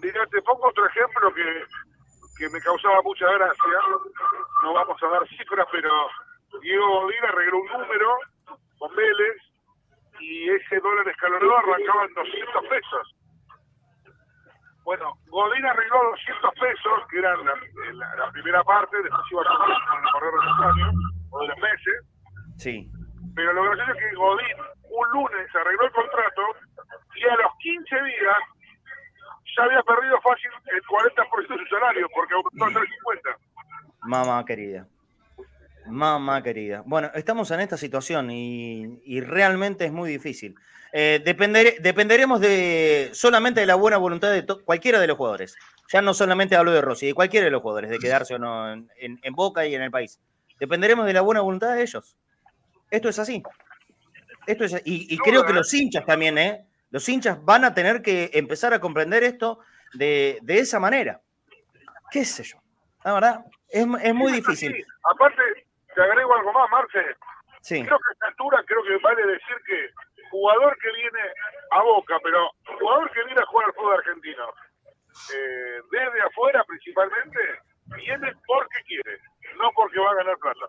Mira, 0.02 0.26
te 0.26 0.40
pongo 0.42 0.68
otro 0.68 0.86
ejemplo 0.86 1.32
que, 1.34 1.44
que 2.38 2.48
me 2.50 2.60
causaba 2.60 3.02
mucha 3.02 3.26
gracia. 3.26 3.78
No 4.62 4.72
vamos 4.74 5.02
a 5.02 5.06
dar 5.08 5.28
cifras, 5.28 5.66
pero 5.72 5.90
Diego 6.62 7.02
Godín 7.02 7.24
arregló 7.28 7.58
un 7.60 7.66
número 7.82 8.08
con 8.78 8.94
Vélez 8.96 9.36
y 10.20 10.48
ese 10.50 10.80
dólar 10.80 11.08
escalonado 11.08 11.56
arrancaba 11.58 12.04
en 12.04 12.14
200 12.14 12.62
pesos. 12.66 13.14
Bueno, 14.90 15.14
Godín 15.28 15.64
arregló 15.64 16.02
200 16.10 16.50
pesos, 16.58 16.92
que 17.08 17.18
eran 17.20 17.38
la, 17.46 17.54
la- 17.94 18.16
la 18.26 18.32
primera 18.32 18.64
parte, 18.64 18.96
después 19.00 19.22
iba 19.30 19.42
a 19.42 19.44
tomar 19.44 19.68
con 19.86 20.02
el 20.02 20.10
correr 20.10 20.32
de 20.34 20.46
los 20.46 20.60
años, 20.66 20.94
o 21.30 21.40
de 21.42 21.46
los 21.46 21.58
meses, 21.58 21.96
Sí. 22.56 22.90
pero 23.36 23.52
lo 23.52 23.62
gracioso 23.70 23.92
es 23.92 23.98
que 23.98 24.16
Godín 24.16 24.56
un 24.90 25.10
lunes 25.12 25.46
arregló 25.54 25.84
el 25.86 25.92
contrato 25.92 26.42
y 27.14 27.22
a 27.22 27.36
los 27.36 27.52
15 27.60 27.94
días 28.02 28.36
ya 29.56 29.62
había 29.62 29.82
perdido 29.84 30.20
fácil 30.22 30.50
el 30.74 30.82
40% 30.82 31.48
de 31.48 31.58
su 31.58 31.66
salario, 31.66 32.08
porque 32.12 32.34
aumentó 32.34 32.80
el 32.80 32.88
50. 32.88 33.30
Mamá 34.02 34.44
querida. 34.44 34.88
Mamá 35.86 36.42
querida. 36.42 36.82
Bueno, 36.84 37.10
estamos 37.14 37.48
en 37.52 37.60
esta 37.60 37.76
situación 37.76 38.30
y, 38.32 39.00
y 39.04 39.20
realmente 39.20 39.84
es 39.84 39.92
muy 39.92 40.10
difícil. 40.10 40.56
Eh, 40.92 41.20
depender- 41.24 41.78
dependeremos 41.80 42.40
de 42.40 43.10
solamente 43.12 43.60
de 43.60 43.66
la 43.66 43.76
buena 43.76 43.96
voluntad 43.96 44.32
de 44.32 44.42
to- 44.42 44.64
cualquiera 44.64 44.98
de 45.00 45.06
los 45.06 45.16
jugadores. 45.16 45.56
Ya 45.92 46.02
no 46.02 46.14
solamente 46.14 46.56
hablo 46.56 46.72
de 46.72 46.80
Rossi, 46.80 47.06
de 47.06 47.14
cualquiera 47.14 47.44
de 47.44 47.50
los 47.50 47.62
jugadores, 47.62 47.90
de 47.90 47.98
quedarse 47.98 48.34
o 48.34 48.38
no 48.38 48.72
en, 48.72 48.90
en- 48.98 49.18
en 49.22 49.34
Boca 49.34 49.64
y 49.66 49.74
en 49.74 49.82
el 49.82 49.90
país. 49.90 50.20
Dependeremos 50.58 51.06
de 51.06 51.12
la 51.12 51.20
buena 51.20 51.40
voluntad 51.40 51.74
de 51.74 51.82
ellos. 51.82 52.16
Esto 52.90 53.08
es 53.08 53.18
así. 53.18 53.42
Esto 54.46 54.64
es, 54.64 54.72
y, 54.84 55.14
y 55.14 55.18
creo 55.18 55.44
que 55.44 55.52
los 55.52 55.72
hinchas 55.72 56.04
también, 56.04 56.36
¿eh? 56.38 56.66
Los 56.90 57.08
hinchas 57.08 57.44
van 57.44 57.64
a 57.64 57.72
tener 57.72 58.02
que 58.02 58.30
empezar 58.34 58.74
a 58.74 58.80
comprender 58.80 59.22
esto 59.22 59.60
de, 59.94 60.38
de 60.42 60.58
esa 60.58 60.80
manera. 60.80 61.20
¿Qué 62.10 62.24
sé 62.24 62.42
yo? 62.42 62.58
La 63.04 63.12
verdad, 63.14 63.44
es, 63.68 63.86
es 64.02 64.14
muy 64.14 64.32
difícil. 64.32 64.72
Sí, 64.74 64.82
aparte, 65.08 65.40
te 65.94 66.02
agrego 66.02 66.34
algo 66.34 66.52
más, 66.52 66.68
Marce. 66.70 66.98
Sí. 67.62 67.82
Creo 67.84 67.98
que 67.98 68.04
a 68.10 68.12
esta 68.12 68.26
altura 68.26 68.64
creo 68.66 68.82
que 68.82 68.96
vale 69.02 69.22
decir 69.26 69.56
que 69.66 69.90
jugador 70.30 70.76
que 70.78 70.92
viene 70.92 71.20
a 71.70 71.82
Boca, 71.82 72.18
pero 72.22 72.50
jugador 72.78 73.10
que 73.12 73.24
viene 73.24 73.40
a 73.40 73.46
jugar 73.46 73.66
al 73.66 73.74
fútbol 73.74 73.94
argentino, 73.98 74.44
eh, 75.34 75.80
desde 75.90 76.22
afuera 76.22 76.64
principalmente, 76.64 77.38
viene 77.96 78.32
porque 78.46 78.76
quiere, 78.86 79.18
no 79.58 79.70
porque 79.74 79.98
va 80.00 80.10
a 80.10 80.14
ganar 80.14 80.36
plata. 80.38 80.60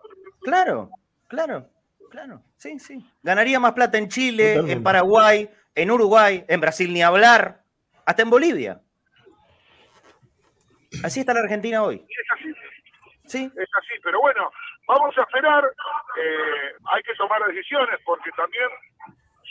Claro, 0.42 0.90
claro, 1.28 1.68
claro. 2.10 2.42
Sí, 2.56 2.78
sí. 2.78 3.04
Ganaría 3.22 3.60
más 3.60 3.72
plata 3.72 3.98
en 3.98 4.08
Chile, 4.08 4.48
Totalmente. 4.54 4.72
en 4.72 4.82
Paraguay, 4.82 5.50
en 5.74 5.90
Uruguay, 5.90 6.44
en 6.48 6.60
Brasil 6.60 6.92
ni 6.92 7.02
hablar, 7.02 7.62
hasta 8.04 8.22
en 8.22 8.30
Bolivia. 8.30 8.80
Así 11.04 11.20
está 11.20 11.32
la 11.32 11.40
Argentina 11.40 11.82
hoy. 11.82 11.96
Y 12.06 12.12
es 12.12 12.26
así, 12.34 12.54
Sí, 13.26 13.44
es 13.56 13.68
así. 13.78 13.94
Pero 14.02 14.20
bueno, 14.20 14.50
vamos 14.86 15.16
a 15.16 15.22
esperar. 15.22 15.64
eh, 15.64 16.74
hay 16.92 17.02
que 17.02 17.14
tomar 17.14 17.40
decisiones 17.46 17.98
porque 18.04 18.30
también, 18.36 18.68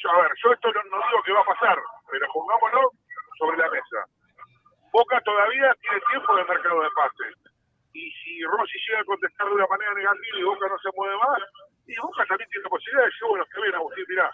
yo, 0.02 0.12
a 0.12 0.22
ver, 0.22 0.32
yo 0.44 0.52
esto 0.54 0.68
no, 0.72 0.98
digo 0.98 1.24
que 1.24 1.32
va 1.34 1.42
a 1.42 1.54
pasar, 1.54 1.78
pero 2.10 2.28
pongámoslo 2.34 2.92
sobre 3.38 3.58
la 3.58 3.70
mesa. 3.70 4.06
Boca 4.92 5.22
todavía 5.22 5.74
tiene 5.80 6.02
tiempo 6.10 6.36
de 6.36 6.44
mercado 6.46 6.82
de 6.82 6.90
pases. 6.92 7.36
Y 7.94 8.12
si 8.12 8.44
Rossi 8.44 8.80
llega 8.88 9.02
a 9.02 9.06
contestar 9.06 9.48
de 9.48 9.54
una 9.54 9.68
manera 9.68 9.94
negativa 9.94 10.40
y 10.40 10.44
Boca 10.44 10.68
no 10.68 10.78
se 10.80 10.90
mueve 10.96 11.16
más, 11.18 11.42
y 11.88 11.96
Boca 12.00 12.26
también 12.26 12.50
tiene 12.50 12.64
la 12.64 12.70
posibilidad 12.70 13.04
de 13.04 13.12
decir, 13.12 13.28
bueno, 13.28 13.44
está 13.44 13.62
bien, 13.62 13.76
Agustín, 13.76 14.06
mirá, 14.08 14.32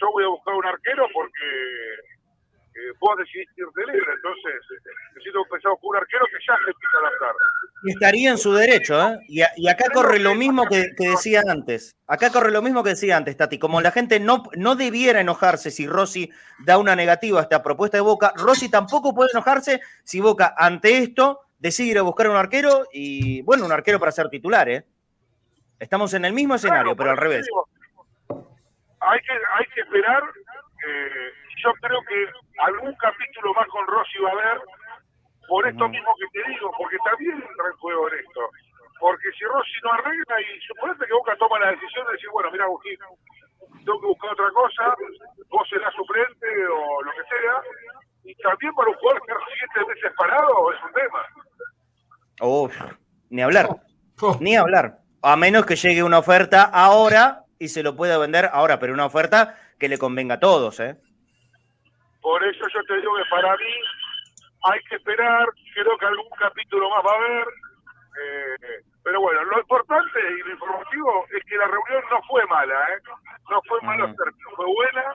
yo 0.00 0.10
voy 0.12 0.24
a 0.24 0.28
buscar 0.28 0.54
un 0.54 0.66
arquero 0.66 1.08
porque 1.12 1.48
eh, 2.74 2.92
vos 3.00 3.16
decidiste 3.18 3.52
irte 3.60 3.92
libre, 3.92 4.12
entonces 4.14 4.52
eh, 4.54 4.90
necesito 5.14 5.42
empezar 5.44 5.72
con 5.80 5.90
un 5.90 5.96
arquero 5.96 6.24
que 6.26 6.38
ya 6.46 6.54
se 6.64 6.70
empieza 6.70 6.96
a 6.96 7.00
adaptar. 7.00 7.34
y 7.84 7.90
estaría 7.92 8.30
en 8.30 8.38
su 8.38 8.52
derecho, 8.54 9.00
¿eh? 9.00 9.18
Y, 9.28 9.42
a- 9.42 9.50
y 9.56 9.68
acá 9.68 9.86
corre 9.92 10.18
lo 10.20 10.34
mismo 10.34 10.66
que, 10.66 10.86
que 10.96 11.10
decía 11.10 11.42
antes. 11.48 11.96
Acá 12.06 12.30
corre 12.30 12.50
lo 12.50 12.62
mismo 12.62 12.82
que 12.84 12.90
decía 12.90 13.16
antes, 13.16 13.36
Tati. 13.36 13.58
Como 13.58 13.80
la 13.80 13.90
gente 13.90 14.20
no, 14.20 14.44
no 14.56 14.76
debiera 14.76 15.20
enojarse 15.20 15.70
si 15.70 15.86
Rossi 15.86 16.30
da 16.64 16.78
una 16.78 16.94
negativa 16.96 17.40
a 17.40 17.42
esta 17.42 17.62
propuesta 17.62 17.96
de 17.96 18.02
Boca, 18.02 18.32
Rossi 18.36 18.70
tampoco 18.70 19.14
puede 19.14 19.30
enojarse 19.32 19.80
si 20.04 20.20
Boca, 20.20 20.54
ante 20.56 20.98
esto, 20.98 21.40
decide 21.58 21.90
ir 21.92 21.98
a 21.98 22.02
buscar 22.02 22.28
un 22.30 22.36
arquero 22.36 22.86
y, 22.92 23.42
bueno, 23.42 23.64
un 23.66 23.72
arquero 23.72 23.98
para 23.98 24.12
ser 24.12 24.28
titular, 24.28 24.68
¿eh? 24.68 24.84
Estamos 25.78 26.12
en 26.14 26.24
el 26.26 26.32
mismo 26.34 26.54
escenario, 26.56 26.94
Claro, 26.94 26.96
pero 26.96 27.10
al 27.10 27.16
revés. 27.16 27.46
digo, 27.46 27.66
hay 29.00 29.18
que 29.20 29.32
hay 29.32 29.66
que 29.74 29.80
esperar. 29.80 30.22
eh, 30.86 31.30
yo 31.62 31.72
creo 31.80 32.00
que 32.08 32.26
algún 32.60 32.94
capítulo 32.96 33.54
más 33.54 33.66
con 33.68 33.86
Rossi 33.86 34.18
va 34.18 34.30
a 34.30 34.32
haber, 34.32 34.60
por 35.48 35.66
esto 35.66 35.88
mismo 35.88 36.10
que 36.18 36.40
te 36.40 36.48
digo, 36.50 36.70
porque 36.78 36.96
también 37.04 37.34
entra 37.34 37.66
en 37.66 37.76
juego 37.78 38.08
en 38.08 38.18
esto. 38.18 38.40
Porque 39.00 39.28
si 39.38 39.44
Rossi 39.44 39.78
no 39.82 39.92
arregla 39.92 40.40
y 40.40 40.60
suponete 40.60 41.06
que 41.06 41.12
Boca 41.14 41.36
toma 41.36 41.58
la 41.58 41.70
decisión 41.72 42.06
de 42.06 42.12
decir, 42.12 42.28
bueno, 42.32 42.50
mira, 42.52 42.64
Agustín, 42.64 42.98
tengo 43.84 44.00
que 44.00 44.06
buscar 44.06 44.32
otra 44.32 44.50
cosa, 44.52 44.94
vos 45.48 45.68
serás 45.68 45.94
suplente 45.94 46.46
o 46.68 47.02
lo 47.02 47.10
que 47.12 47.24
sea, 47.28 47.54
y 48.24 48.34
también 48.36 48.74
para 48.74 48.90
un 48.90 48.96
jugador 48.96 49.22
que 49.26 49.32
siete 49.58 49.88
meses 49.88 50.12
parado 50.16 50.72
es 50.72 50.78
un 50.84 50.92
tema. 50.92 51.26
Uf, 52.42 52.74
ni 53.30 53.42
hablar, 53.42 53.68
Oh, 54.22 54.36
ni 54.40 54.54
hablar. 54.54 54.98
A 55.22 55.36
menos 55.36 55.64
que 55.64 55.76
llegue 55.76 56.02
una 56.02 56.18
oferta 56.18 56.64
ahora 56.64 57.44
y 57.58 57.68
se 57.68 57.82
lo 57.82 57.96
pueda 57.96 58.18
vender 58.18 58.50
ahora, 58.52 58.78
pero 58.78 58.92
una 58.92 59.06
oferta 59.06 59.56
que 59.78 59.88
le 59.88 59.98
convenga 59.98 60.34
a 60.34 60.40
todos, 60.40 60.78
¿eh? 60.80 60.96
Por 62.22 62.44
eso 62.44 62.66
yo 62.74 62.82
te 62.84 62.96
digo 62.96 63.16
que 63.16 63.24
para 63.30 63.56
mí 63.56 63.72
hay 64.64 64.80
que 64.88 64.96
esperar, 64.96 65.48
creo 65.74 65.96
que 65.98 66.06
algún 66.06 66.30
capítulo 66.38 66.90
más 66.90 67.04
va 67.04 67.12
a 67.12 67.16
haber. 67.16 67.46
eh, 68.22 68.82
pero 69.02 69.20
bueno, 69.22 69.42
lo 69.44 69.60
importante 69.60 70.18
y 70.20 70.42
lo 70.42 70.50
informativo 70.52 71.26
es 71.34 71.42
que 71.44 71.56
la 71.56 71.66
reunión 71.66 72.04
no 72.10 72.20
fue 72.28 72.44
mala, 72.46 72.74
¿eh? 72.92 72.98
No 73.48 73.62
fue 73.66 73.80
mala, 73.80 74.04
Ujú. 74.04 74.16
fue 74.56 74.66
buena, 74.66 75.14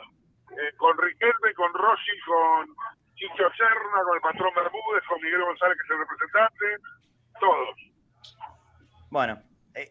eh, 0.57 0.71
con 0.77 0.97
Riquelme, 0.97 1.53
con 1.55 1.71
Rossi, 1.73 2.19
con 2.25 2.67
Chicho 3.15 3.49
Serna, 3.55 4.01
con 4.03 4.15
el 4.15 4.21
patrón 4.21 4.53
Bermúdez, 4.55 5.03
con 5.07 5.21
Miguel 5.21 5.43
González, 5.43 5.77
que 5.77 5.83
es 5.83 5.91
el 5.91 5.99
representante, 5.99 6.65
todos. 7.39 7.75
Bueno, 9.11 9.37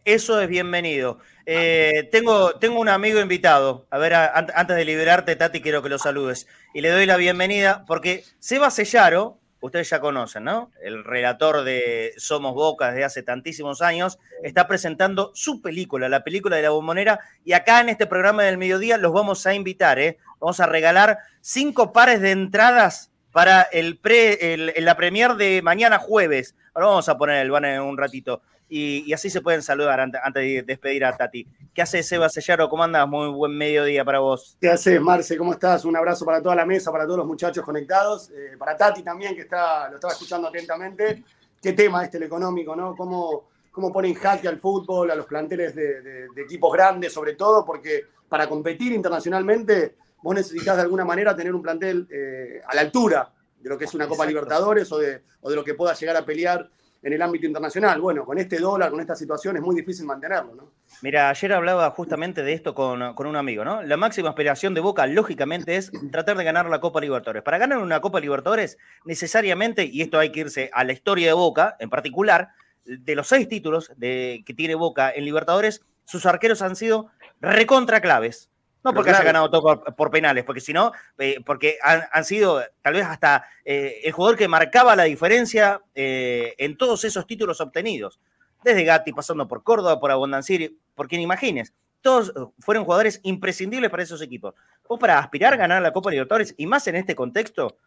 eso 0.03 0.39
es 0.41 0.47
bienvenido. 0.47 1.19
Eh, 1.45 2.09
tengo, 2.11 2.53
tengo 2.55 2.79
un 2.79 2.89
amigo 2.89 3.19
invitado. 3.19 3.85
A 3.89 3.97
ver, 3.97 4.13
a- 4.15 4.33
antes 4.33 4.75
de 4.75 4.85
liberarte, 4.85 5.35
Tati, 5.35 5.61
quiero 5.61 5.81
que 5.83 5.89
lo 5.89 5.99
saludes. 5.99 6.47
Y 6.73 6.81
le 6.81 6.89
doy 6.89 7.05
la 7.05 7.17
bienvenida 7.17 7.83
porque 7.85 8.23
Seba 8.39 8.71
Sellaro, 8.71 9.37
ustedes 9.59 9.89
ya 9.89 9.99
conocen, 9.99 10.43
¿no? 10.43 10.71
El 10.83 11.03
relator 11.03 11.63
de 11.63 12.13
Somos 12.17 12.53
Boca 12.53 12.89
desde 12.91 13.03
hace 13.03 13.23
tantísimos 13.23 13.81
años, 13.81 14.19
está 14.43 14.67
presentando 14.67 15.31
su 15.33 15.61
película, 15.61 16.09
la 16.09 16.23
película 16.23 16.55
de 16.55 16.63
la 16.63 16.69
bombonera. 16.71 17.19
Y 17.43 17.53
acá 17.53 17.79
en 17.81 17.89
este 17.89 18.05
programa 18.07 18.43
del 18.43 18.57
mediodía 18.57 18.97
los 18.97 19.13
vamos 19.13 19.45
a 19.45 19.53
invitar, 19.53 19.99
¿eh? 19.99 20.17
Vamos 20.39 20.59
a 20.59 20.65
regalar 20.65 21.19
cinco 21.41 21.93
pares 21.93 22.21
de 22.21 22.31
entradas 22.31 23.11
para 23.31 23.63
el 23.63 23.97
pre, 23.97 24.53
el- 24.53 24.73
la 24.77 24.95
premier 24.95 25.33
de 25.33 25.61
mañana 25.61 25.97
jueves. 25.99 26.55
Ahora 26.73 26.87
vamos 26.87 27.09
a 27.09 27.17
poner 27.17 27.37
el 27.41 27.51
banner 27.51 27.75
en 27.75 27.81
un 27.81 27.97
ratito. 27.97 28.41
Y, 28.67 29.03
y 29.05 29.13
así 29.13 29.29
se 29.29 29.41
pueden 29.41 29.61
saludar 29.61 29.99
ante- 29.99 30.17
antes, 30.23 30.41
de 30.43 30.63
despedir 30.63 31.05
a 31.05 31.15
Tati. 31.15 31.47
¿Qué 31.73 31.81
hace 31.81 32.01
Seba 32.01 32.29
Sellaro? 32.29 32.67
¿Cómo 32.67 32.83
andas? 32.83 33.07
Muy 33.07 33.29
buen 33.29 33.55
mediodía 33.55 34.03
para 34.03 34.19
vos. 34.19 34.57
¿Qué 34.59 34.69
haces, 34.69 34.99
Marce? 34.99 35.37
¿Cómo 35.37 35.53
estás? 35.53 35.85
Un 35.85 35.95
abrazo 35.95 36.25
para 36.25 36.41
toda 36.41 36.55
la 36.55 36.65
mesa, 36.65 36.91
para 36.91 37.03
todos 37.05 37.17
los 37.19 37.27
muchachos 37.27 37.63
conectados, 37.63 38.31
eh, 38.31 38.55
para 38.57 38.75
Tati 38.75 39.03
también, 39.03 39.35
que 39.35 39.41
está, 39.41 39.87
lo 39.89 39.95
estaba 39.95 40.13
escuchando 40.13 40.47
atentamente. 40.47 41.23
¿Qué 41.61 41.73
tema 41.73 42.03
este 42.03 42.17
el 42.17 42.23
económico, 42.23 42.75
no? 42.75 42.95
¿Cómo, 42.95 43.49
cómo 43.71 43.91
pone 43.93 44.07
en 44.07 44.15
jaque 44.15 44.47
al 44.47 44.59
fútbol, 44.59 45.11
a 45.11 45.15
los 45.15 45.25
planteles 45.27 45.75
de, 45.75 46.01
de- 46.01 46.27
de 46.35 46.41
equipos 46.41 46.73
grandes, 46.73 47.13
sobre 47.13 47.33
todo? 47.33 47.63
Porque 47.65 48.03
para 48.27 48.47
competir 48.49 48.93
internacionalmente, 48.93 49.95
vos 50.23 50.33
necesitas 50.33 50.75
de 50.75 50.81
alguna 50.81 51.05
manera 51.05 51.35
tener 51.35 51.53
un 51.53 51.61
plantel 51.61 52.07
eh, 52.09 52.61
a 52.67 52.73
la 52.73 52.81
altura 52.81 53.31
de 53.59 53.69
lo 53.69 53.77
que 53.77 53.85
es 53.85 53.93
una 53.93 54.05
Copa 54.05 54.23
Exacto. 54.23 54.29
Libertadores 54.29 54.91
o 54.91 54.97
de, 54.97 55.21
o 55.41 55.49
de 55.49 55.55
lo 55.55 55.63
que 55.63 55.73
pueda 55.75 55.93
llegar 55.93 56.15
a 56.17 56.25
pelear 56.25 56.67
en 57.05 57.13
el 57.13 57.21
ámbito 57.21 57.45
internacional. 57.45 58.01
Bueno, 58.01 58.25
con 58.25 58.39
este 58.39 58.57
dólar, 58.57 58.89
con 58.89 58.99
esta 58.99 59.15
situación, 59.15 59.55
es 59.55 59.61
muy 59.61 59.75
difícil 59.75 60.07
mantenerlo, 60.07 60.55
¿no? 60.55 60.71
Mira, 61.03 61.29
ayer 61.29 61.53
hablaba 61.53 61.91
justamente 61.91 62.41
de 62.41 62.53
esto 62.53 62.73
con, 62.73 63.03
un 63.03 63.35
amigo, 63.35 63.63
¿no? 63.63 63.83
La 63.83 63.95
máxima 63.95 64.29
aspiración 64.29 64.73
de 64.73 64.81
Boca, 64.81 65.05
lógicamente, 65.05 65.77
es 65.77 65.91
tratar 66.11 66.35
de 66.35 66.43
ganar 66.43 66.67
la 66.67 66.79
Copa 66.79 66.99
Libertadores. 66.99 67.43
Para 67.43 67.59
ganar 67.59 67.77
una 67.77 68.01
Copa 68.01 68.19
Libertadores, 68.19 68.79
necesariamente, 69.05 69.85
y 69.85 70.01
esto 70.01 70.17
hay 70.17 70.31
que 70.31 70.39
irse 70.39 70.71
a 70.73 70.83
la 70.83 70.93
historia 70.93 71.27
de 71.27 71.33
Boca 71.33 71.75
en 71.79 71.91
particular, 71.91 72.49
de 72.85 73.13
los 73.13 73.27
seis 73.27 73.47
títulos 73.47 73.91
de, 73.97 74.43
que 74.43 74.55
tiene 74.55 74.73
Boca 74.73 75.11
en 75.11 75.25
Libertadores, 75.25 75.85
sus 76.05 76.25
arqueros 76.25 76.63
han 76.63 76.75
sido 76.75 77.11
recontra 77.39 78.01
claves. 78.01 78.49
No 78.85 78.93
porque 78.93 79.09
haya 79.09 79.19
ganado 79.25 79.49
todo 79.49 79.61
por, 79.61 79.95
por 79.95 80.11
penales, 80.11 80.43
porque 80.43 80.61
si 80.61 80.71
no, 80.73 80.91
eh, 81.17 81.37
porque 81.45 81.77
han, 81.81 82.03
han 82.11 82.23
sido 82.23 82.61
tal 82.81 82.93
vez 82.93 83.05
hasta 83.05 83.45
eh, 83.65 84.01
el 84.03 84.11
jugador 84.13 84.37
que 84.37 84.47
marcaba 84.47 84.95
la 84.95 85.03
diferencia 85.03 85.81
eh, 85.93 86.53
en 86.57 86.77
todos 86.77 87.03
esos 87.03 87.27
títulos 87.27 87.59
obtenidos 87.61 88.19
desde 88.63 88.83
Gatti, 88.83 89.11
pasando 89.13 89.47
por 89.47 89.63
Córdoba, 89.63 89.99
por 89.99 90.11
Abondancieri, 90.11 90.79
por 90.95 91.07
quien 91.07 91.21
imagines. 91.21 91.73
Todos 92.01 92.31
fueron 92.59 92.83
jugadores 92.85 93.19
imprescindibles 93.23 93.89
para 93.91 94.03
esos 94.03 94.21
equipos. 94.21 94.53
Vos 94.87 94.99
para 94.99 95.19
aspirar 95.19 95.53
a 95.53 95.57
ganar 95.57 95.81
la 95.81 95.91
Copa 95.93 96.09
Libertadores, 96.11 96.53
y 96.57 96.65
más 96.67 96.87
en 96.87 96.95
este 96.95 97.15
contexto, 97.15 97.77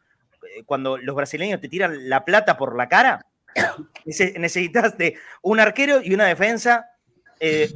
cuando 0.67 0.97
los 0.99 1.15
brasileños 1.17 1.61
te 1.61 1.69
tiran 1.69 2.09
la 2.09 2.25
plata 2.25 2.57
por 2.57 2.77
la 2.77 2.89
cara, 2.89 3.25
nece- 4.05 4.37
necesitas 4.39 4.97
de 4.99 5.17
un 5.43 5.61
arquero 5.61 6.01
y 6.03 6.15
una 6.15 6.27
defensa 6.27 6.87
eh, 7.41 7.71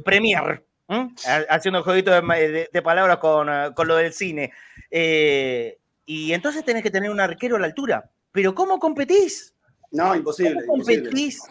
premier, 0.87 1.07
¿m? 1.07 1.15
Ha- 1.27 1.53
haciendo 1.55 1.79
el 1.79 1.83
jueguito 1.83 2.11
de, 2.11 2.21
de- 2.21 2.69
de 2.71 2.81
palabras 2.81 3.17
con, 3.17 3.49
eh, 3.49 3.71
con 3.75 3.87
lo 3.87 3.95
del 3.95 4.13
cine. 4.13 4.51
Eh, 4.91 5.77
y 6.05 6.33
entonces 6.33 6.63
tenés 6.65 6.83
que 6.83 6.91
tener 6.91 7.09
un 7.09 7.19
arquero 7.19 7.55
a 7.55 7.59
la 7.59 7.65
altura. 7.67 8.09
pero 8.31 8.53
¿cómo 8.55 8.79
competís? 8.79 9.53
No, 9.91 10.15
imposible. 10.15 10.65
¿Cómo 10.65 10.77
imposible. 10.79 11.03
competís? 11.03 11.41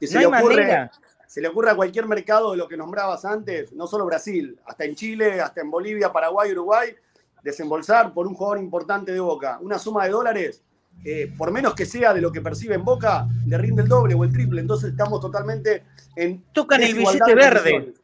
Se 0.00 0.14
No 0.14 0.20
le 0.20 0.26
ocurre, 0.26 0.56
manera. 0.56 0.90
se 1.28 1.40
le 1.40 1.48
ocurre 1.48 1.70
a 1.70 1.76
cualquier 1.76 2.06
mercado 2.06 2.50
de 2.50 2.56
lo 2.56 2.66
que 2.66 2.76
nombrabas 2.76 3.24
antes, 3.24 3.72
no 3.72 3.86
solo 3.86 4.04
Brasil, 4.06 4.58
hasta 4.66 4.84
en 4.84 4.96
Chile, 4.96 5.40
hasta 5.40 5.60
en 5.60 5.70
Bolivia, 5.70 6.12
Paraguay, 6.12 6.50
Uruguay, 6.50 6.90
desembolsar 7.44 8.12
por 8.12 8.26
un 8.26 8.34
jugador 8.34 8.58
importante 8.58 9.12
de 9.12 9.20
Boca 9.20 9.58
una 9.60 9.78
suma 9.78 10.04
de 10.04 10.10
dólares, 10.10 10.62
eh, 11.04 11.32
por 11.38 11.50
menos 11.52 11.74
que 11.74 11.86
sea 11.86 12.12
de 12.12 12.20
lo 12.20 12.32
que 12.32 12.40
percibe 12.40 12.74
en 12.74 12.84
Boca, 12.84 13.26
le 13.46 13.56
rinde 13.56 13.82
el 13.82 13.88
doble 13.88 14.14
o 14.14 14.24
el 14.24 14.32
triple. 14.32 14.60
Entonces 14.60 14.90
estamos 14.90 15.20
totalmente 15.20 15.84
en. 16.16 16.42
Tocan 16.52 16.82
el 16.82 16.94
billete 16.94 17.24
de 17.24 17.34
verde. 17.34 17.94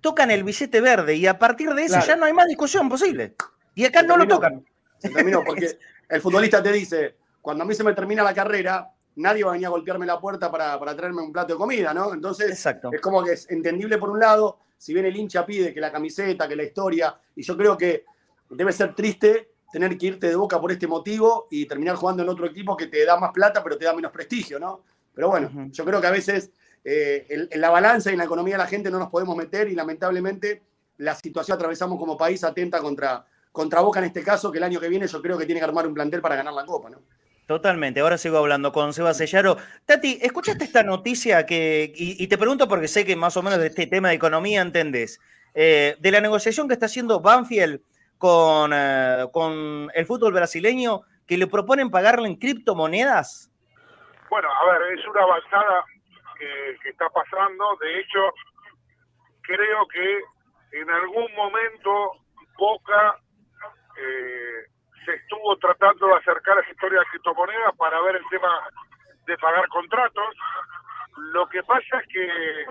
Tocan 0.00 0.30
el 0.30 0.44
billete 0.44 0.80
verde 0.80 1.14
y 1.16 1.26
a 1.26 1.38
partir 1.38 1.72
de 1.74 1.82
eso 1.84 1.94
Claro. 1.94 2.06
ya 2.06 2.16
no 2.16 2.26
hay 2.26 2.32
más 2.32 2.46
discusión 2.46 2.88
posible. 2.88 3.34
Y 3.74 3.84
acá 3.84 4.00
Se 4.00 4.06
no 4.06 4.16
lo 4.16 4.26
tocan. 4.26 4.64
Se 4.98 5.10
terminó, 5.10 5.42
porque 5.46 5.78
el 6.08 6.20
futbolista 6.20 6.62
te 6.62 6.72
dice, 6.72 7.16
cuando 7.42 7.64
a 7.64 7.66
mí 7.66 7.74
se 7.74 7.84
me 7.84 7.92
termina 7.92 8.22
la 8.22 8.32
carrera, 8.34 8.88
nadie 9.16 9.44
va 9.44 9.50
a 9.50 9.52
venir 9.54 9.66
a 9.66 9.70
golpearme 9.70 10.06
la 10.06 10.20
puerta 10.20 10.50
para, 10.50 10.78
para 10.78 10.94
traerme 10.96 11.22
un 11.22 11.32
plato 11.32 11.54
de 11.54 11.58
comida, 11.58 11.92
¿no? 11.94 12.12
Entonces, 12.14 12.50
Exacto. 12.50 12.90
es 12.92 13.00
como 13.00 13.22
que 13.24 13.32
es 13.32 13.50
entendible 13.50 13.98
por 13.98 14.10
un 14.10 14.20
lado, 14.20 14.58
si 14.78 14.92
bien 14.92 15.06
el 15.06 15.16
hincha 15.16 15.44
pide 15.46 15.72
que 15.72 15.80
la 15.80 15.90
camiseta, 15.90 16.46
que 16.46 16.56
la 16.56 16.62
historia, 16.64 17.16
y 17.34 17.42
yo 17.42 17.56
creo 17.56 17.76
que 17.76 18.04
debe 18.50 18.72
ser 18.72 18.94
triste 18.94 19.50
tener 19.72 19.98
que 19.98 20.06
irte 20.06 20.28
de 20.28 20.36
boca 20.36 20.60
por 20.60 20.70
este 20.70 20.86
motivo 20.86 21.48
y 21.50 21.66
terminar 21.66 21.96
jugando 21.96 22.22
en 22.22 22.28
otro 22.28 22.46
equipo 22.46 22.76
que 22.76 22.86
te 22.86 23.04
da 23.04 23.18
más 23.18 23.32
plata, 23.32 23.62
pero 23.62 23.76
te 23.76 23.84
da 23.84 23.92
menos 23.94 24.12
prestigio, 24.12 24.58
¿no? 24.58 24.82
Pero 25.14 25.28
bueno, 25.28 25.50
yo 25.70 25.84
creo 25.84 26.00
que 26.00 26.06
a 26.06 26.10
veces 26.10 26.50
eh, 26.88 27.26
en, 27.28 27.48
en 27.50 27.60
la 27.60 27.70
balanza 27.70 28.10
y 28.10 28.12
en 28.12 28.18
la 28.18 28.26
economía 28.26 28.54
de 28.54 28.62
la 28.62 28.68
gente 28.68 28.92
no 28.92 29.00
nos 29.00 29.10
podemos 29.10 29.36
meter 29.36 29.68
y 29.68 29.74
lamentablemente 29.74 30.62
la 30.98 31.16
situación 31.16 31.56
que 31.56 31.62
atravesamos 31.62 31.98
como 31.98 32.16
país 32.16 32.44
atenta 32.44 32.78
contra, 32.78 33.26
contra 33.50 33.80
Boca 33.80 33.98
en 33.98 34.04
este 34.04 34.22
caso, 34.22 34.52
que 34.52 34.58
el 34.58 34.64
año 34.64 34.78
que 34.78 34.88
viene 34.88 35.08
yo 35.08 35.20
creo 35.20 35.36
que 35.36 35.46
tiene 35.46 35.60
que 35.60 35.64
armar 35.64 35.84
un 35.84 35.94
plantel 35.94 36.20
para 36.20 36.36
ganar 36.36 36.54
la 36.54 36.64
Copa, 36.64 36.88
¿no? 36.88 36.98
Totalmente. 37.46 37.98
Ahora 38.00 38.18
sigo 38.18 38.38
hablando 38.38 38.70
con 38.70 38.92
Seba 38.92 39.14
Sellaro. 39.14 39.56
Tati, 39.84 40.18
¿escuchaste 40.22 40.62
esta 40.62 40.84
noticia 40.84 41.44
que, 41.44 41.92
y, 41.94 42.22
y 42.22 42.26
te 42.28 42.38
pregunto 42.38 42.68
porque 42.68 42.86
sé 42.86 43.04
que 43.04 43.16
más 43.16 43.36
o 43.36 43.42
menos 43.42 43.58
de 43.58 43.66
este 43.66 43.88
tema 43.88 44.08
de 44.08 44.14
economía 44.14 44.62
entendés, 44.62 45.20
eh, 45.54 45.96
de 45.98 46.10
la 46.12 46.20
negociación 46.20 46.68
que 46.68 46.74
está 46.74 46.86
haciendo 46.86 47.20
Banfield 47.20 47.80
con, 48.18 48.70
eh, 48.72 49.26
con 49.32 49.90
el 49.92 50.06
fútbol 50.06 50.34
brasileño, 50.34 51.02
que 51.26 51.36
le 51.36 51.48
proponen 51.48 51.90
pagarle 51.90 52.28
en 52.28 52.36
criptomonedas? 52.36 53.50
Bueno, 54.30 54.48
a 54.48 54.72
ver, 54.72 54.98
es 54.98 55.06
una 55.08 55.22
avanzada 55.22 55.84
que, 56.38 56.78
que 56.82 56.88
está 56.90 57.08
pasando. 57.10 57.76
De 57.80 58.00
hecho, 58.00 58.32
creo 59.42 59.86
que 59.88 60.20
en 60.72 60.90
algún 60.90 61.34
momento 61.34 62.12
Boca 62.58 63.18
eh, 63.96 64.64
se 65.04 65.14
estuvo 65.14 65.56
tratando 65.58 66.06
de 66.06 66.14
acercar 66.14 66.58
a 66.58 66.60
esa 66.60 66.70
historia 66.70 67.00
de 67.00 67.06
criptomonedas 67.06 67.76
para 67.76 68.00
ver 68.02 68.16
el 68.16 68.28
tema 68.30 68.60
de 69.26 69.38
pagar 69.38 69.68
contratos. 69.68 70.34
Lo 71.32 71.48
que 71.48 71.62
pasa 71.62 72.00
es 72.00 72.08
que, 72.08 72.66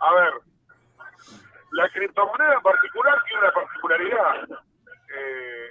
a 0.00 0.14
ver, 0.14 0.34
la 1.72 1.88
criptomoneda 1.90 2.54
en 2.54 2.62
particular 2.62 3.22
tiene 3.24 3.42
una 3.42 3.52
particularidad. 3.52 4.48
Eh, 5.14 5.68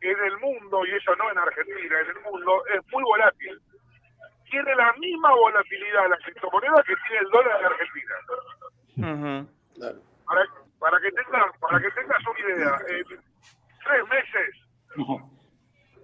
en 0.00 0.24
el 0.24 0.38
mundo, 0.38 0.84
y 0.84 0.90
eso 0.90 1.16
no 1.16 1.30
en 1.30 1.38
Argentina, 1.38 2.00
en 2.00 2.08
el 2.08 2.20
mundo, 2.20 2.62
es 2.66 2.80
muy 2.92 3.02
volátil 3.02 3.60
tiene 4.54 4.74
la 4.76 4.92
misma 4.94 5.30
volatilidad 5.34 6.08
la 6.08 6.16
criptomoneda 6.18 6.82
que 6.86 6.94
tiene 7.08 7.18
el 7.22 7.30
dólar 7.30 7.60
en 7.60 7.66
Argentina. 7.66 8.14
Para, 10.26 10.46
para 10.78 11.00
que 11.00 11.10
tengas 11.10 11.58
para 11.58 11.80
que 11.80 11.90
tengas 11.90 12.18
una 12.26 12.40
idea, 12.40 12.76
en 12.88 13.04
tres 13.84 14.08
meses 14.08 14.50
No, 14.96 15.06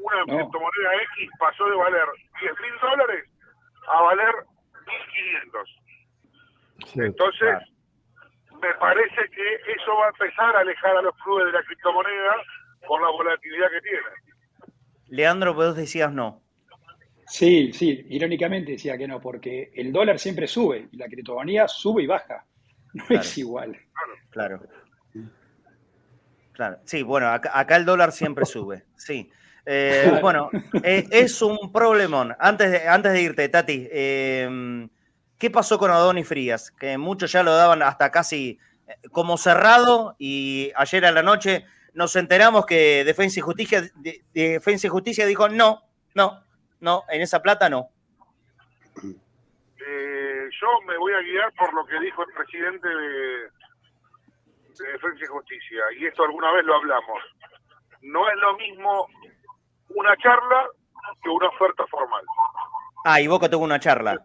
una 0.00 0.18
No. 0.26 0.36
criptomoneda 0.36 0.94
X 1.14 1.30
pasó 1.38 1.64
de 1.66 1.76
valer 1.76 2.06
10 2.40 2.60
mil 2.60 2.74
dólares 2.80 3.24
a 3.86 4.02
valer 4.02 4.34
1500. 4.86 5.80
Entonces, 6.96 7.54
me 8.60 8.74
parece 8.74 9.28
que 9.30 9.54
eso 9.72 9.94
va 9.96 10.06
a 10.06 10.08
empezar 10.08 10.56
a 10.56 10.60
alejar 10.60 10.96
a 10.96 11.02
los 11.02 11.14
clubes 11.22 11.46
de 11.46 11.52
la 11.52 11.62
criptomoneda 11.62 12.34
por 12.88 13.00
la 13.00 13.10
volatilidad 13.10 13.70
que 13.70 13.80
tiene. 13.82 14.74
Leandro, 15.08 15.54
vos 15.54 15.76
decías 15.76 16.12
no. 16.12 16.42
Sí, 17.30 17.72
sí, 17.72 18.06
irónicamente 18.10 18.72
decía 18.72 18.98
que 18.98 19.06
no, 19.06 19.20
porque 19.20 19.70
el 19.74 19.92
dólar 19.92 20.18
siempre 20.18 20.46
sube 20.46 20.88
y 20.90 20.96
la 20.96 21.06
criptomoneda 21.06 21.68
sube 21.68 22.02
y 22.02 22.06
baja. 22.06 22.44
No 22.92 23.06
Claro. 23.06 23.22
es 23.22 23.38
igual. 23.38 23.76
Claro. 24.30 24.60
Claro. 26.52 26.78
Sí, 26.84 27.02
bueno, 27.02 27.28
acá, 27.28 27.52
acá 27.58 27.76
el 27.76 27.84
dólar 27.84 28.12
siempre 28.12 28.44
sube. 28.44 28.84
Sí. 28.96 29.30
Eh, 29.64 30.02
Claro. 30.04 30.20
bueno, 30.20 30.50
eh, 30.82 31.06
es 31.10 31.40
un 31.42 31.70
problemón. 31.72 32.34
Antes 32.38 32.70
de, 32.72 32.88
antes 32.88 33.12
de 33.12 33.22
irte, 33.22 33.48
Tati, 33.48 33.88
eh, 33.90 34.88
¿qué 35.38 35.50
pasó 35.50 35.78
con 35.78 35.90
Adonis 35.90 36.26
Frías? 36.26 36.70
Que 36.72 36.98
muchos 36.98 37.30
ya 37.32 37.42
lo 37.42 37.54
daban 37.54 37.82
hasta 37.82 38.10
casi 38.10 38.58
eh, 38.88 38.94
como 39.12 39.36
cerrado 39.38 40.16
y 40.18 40.72
ayer 40.74 41.04
a 41.06 41.12
la 41.12 41.22
noche 41.22 41.64
nos 41.94 42.14
enteramos 42.16 42.66
que 42.66 43.04
Defensa 43.04 43.38
y 43.38 43.42
Justicia, 43.42 43.82
de- 43.94 44.22
de 44.34 44.48
Defensa 44.50 44.86
y 44.86 44.90
Justicia 44.90 45.26
dijo 45.26 45.48
no, 45.48 45.82
no, 46.14 46.42
no, 46.80 47.04
en 47.08 47.22
esa 47.22 47.40
plata 47.42 47.68
no. 47.68 47.88
Eh, 49.02 50.48
yo 50.60 50.80
me 50.86 50.96
voy 50.98 51.12
a 51.14 51.20
guiar 51.20 51.52
por 51.54 51.72
lo 51.74 51.86
que 51.86 51.98
dijo 52.00 52.22
el 52.26 52.32
presidente 52.34 52.86
de, 52.88 53.50
de 54.84 54.92
Defensa 54.92 55.24
y 55.24 55.26
Justicia, 55.26 55.82
y 55.98 56.06
esto 56.06 56.24
alguna 56.24 56.52
vez 56.52 56.64
lo 56.64 56.74
hablamos. 56.76 57.18
No 58.02 58.28
es 58.28 58.36
lo 58.36 58.56
mismo 58.56 59.06
una 59.90 60.16
charla 60.18 60.66
que 61.22 61.28
una 61.30 61.48
oferta 61.48 61.86
formal. 61.86 62.24
Ah, 63.04 63.20
y 63.20 63.26
Boca 63.26 63.48
tuvo 63.48 63.64
una 63.64 63.80
charla. 63.80 64.18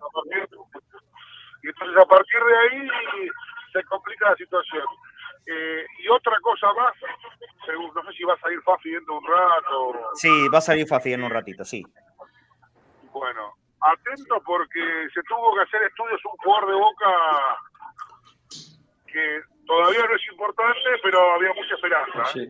Y 1.64 1.68
entonces 1.70 1.98
a 1.98 2.06
partir 2.06 2.40
de 2.44 2.58
ahí 2.58 2.88
se 3.74 3.84
complica 3.86 4.30
la 4.30 4.36
situación. 4.36 4.86
Eh, 5.48 5.86
y 6.00 6.10
otra 6.10 6.38
cosa 6.42 6.68
más, 6.74 6.94
según- 7.66 7.92
no 7.94 8.04
sé 8.04 8.18
si 8.18 8.24
va 8.24 8.34
a 8.34 8.40
salir 8.40 8.62
Fafi 8.62 8.90
dentro 8.92 9.14
de 9.14 9.20
un 9.20 9.26
rato. 9.28 10.10
Sí, 10.16 10.50
va 10.50 10.58
a 10.58 10.62
salir 10.62 10.88
Fafi 10.88 11.14
en 11.14 11.24
un 11.24 11.30
ratito, 11.32 11.64
sí. 11.64 11.84
Atento 13.94 14.42
porque 14.46 14.80
se 15.14 15.22
tuvo 15.24 15.54
que 15.56 15.62
hacer 15.62 15.84
estudios 15.84 16.20
un 16.26 16.32
jugador 16.44 16.68
de 16.70 16.76
Boca 16.76 17.12
que 19.08 19.42
todavía 19.66 20.06
no 20.10 20.16
es 20.16 20.28
importante, 20.32 20.90
pero 21.04 21.20
había 21.34 21.50
mucha 21.54 21.76
esperanza. 21.76 22.22
¿eh? 22.22 22.32
Sí. 22.34 22.50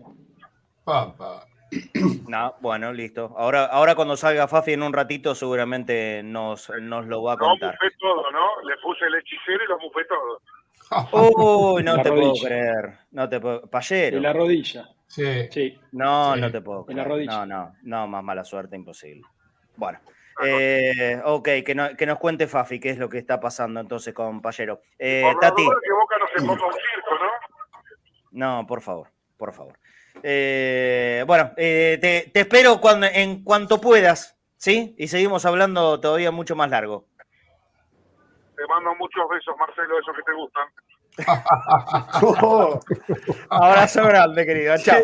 Papa. 0.83 1.45
No, 2.27 2.55
bueno, 2.59 2.91
listo. 2.91 3.35
Ahora, 3.37 3.65
ahora 3.65 3.93
cuando 3.95 4.17
salga 4.17 4.47
Fafi 4.47 4.73
en 4.73 4.81
un 4.83 4.93
ratito 4.93 5.35
seguramente 5.35 6.21
nos, 6.23 6.71
nos 6.81 7.05
lo 7.05 7.21
va 7.21 7.33
a 7.33 7.35
Lo 7.35 7.39
contar. 7.45 7.73
mufé 7.79 7.95
todo, 7.99 8.31
¿no? 8.31 8.61
Le 8.67 8.75
puse 8.77 9.05
el 9.05 9.15
hechicero 9.15 9.63
y 9.63 9.67
lo 9.67 9.77
mufé 9.79 10.05
todo. 10.05 10.41
Uy, 11.75 11.83
no 11.83 11.97
La 11.97 12.03
te 12.03 12.11
puedo 12.11 12.33
creer. 12.43 12.97
No 13.11 13.29
te 13.29 13.39
puedo. 13.39 13.61
Payero. 13.69 14.19
la 14.19 14.33
rodilla. 14.33 14.89
Sí. 15.07 15.47
Sí. 15.51 15.79
No, 15.91 16.33
Sí. 16.33 16.41
no 16.41 16.51
te 16.51 16.61
puedo 16.61 16.85
En 16.89 16.97
la 16.97 17.03
creer. 17.03 17.15
rodilla. 17.17 17.45
No, 17.45 17.65
no, 17.67 17.73
no, 17.83 18.07
más 18.07 18.23
mala 18.23 18.43
suerte, 18.43 18.75
imposible. 18.75 19.23
Bueno. 19.75 19.99
Eh, 20.43 21.21
ok, 21.23 21.49
que, 21.65 21.73
no- 21.75 21.95
que 21.95 22.05
nos 22.05 22.17
cuente 22.19 22.47
Fafi 22.47 22.79
qué 22.79 22.89
es 22.89 22.97
lo 22.97 23.07
que 23.07 23.17
está 23.17 23.39
pasando 23.39 23.79
entonces 23.79 24.13
con 24.13 24.41
Payero. 24.41 24.81
Eh, 24.99 25.21
Por 25.23 25.39
Tati, 25.39 25.61
menos 25.61 25.81
que 25.83 25.93
Boca 25.93 26.15
no 26.19 26.27
se 26.27 26.45
ponga 26.45 26.67
un 26.67 26.73
circo, 26.73 27.15
¿no? 27.23 27.31
no, 28.31 28.67
por 28.67 28.81
favor, 28.81 29.07
por 29.37 29.53
favor. 29.53 29.77
Eh, 30.23 31.23
bueno, 31.27 31.51
eh, 31.57 31.97
te, 32.01 32.29
te 32.31 32.41
espero 32.41 32.79
cuando, 32.81 33.07
en 33.07 33.43
cuanto 33.43 33.79
puedas, 33.79 34.37
¿sí? 34.57 34.93
Y 34.97 35.07
seguimos 35.07 35.45
hablando 35.45 35.99
todavía 35.99 36.31
mucho 36.31 36.55
más 36.55 36.69
largo. 36.69 37.05
Te 38.55 38.65
mando 38.67 38.95
muchos 38.95 39.23
besos, 39.29 39.55
Marcelo, 39.57 39.99
esos 39.99 40.15
que 40.15 40.23
te 40.23 40.33
gustan. 40.33 40.67
Oh, 42.21 42.79
Abrazo 43.49 44.03
grande, 44.03 44.45
querido. 44.45 44.75
Chao. 44.77 45.01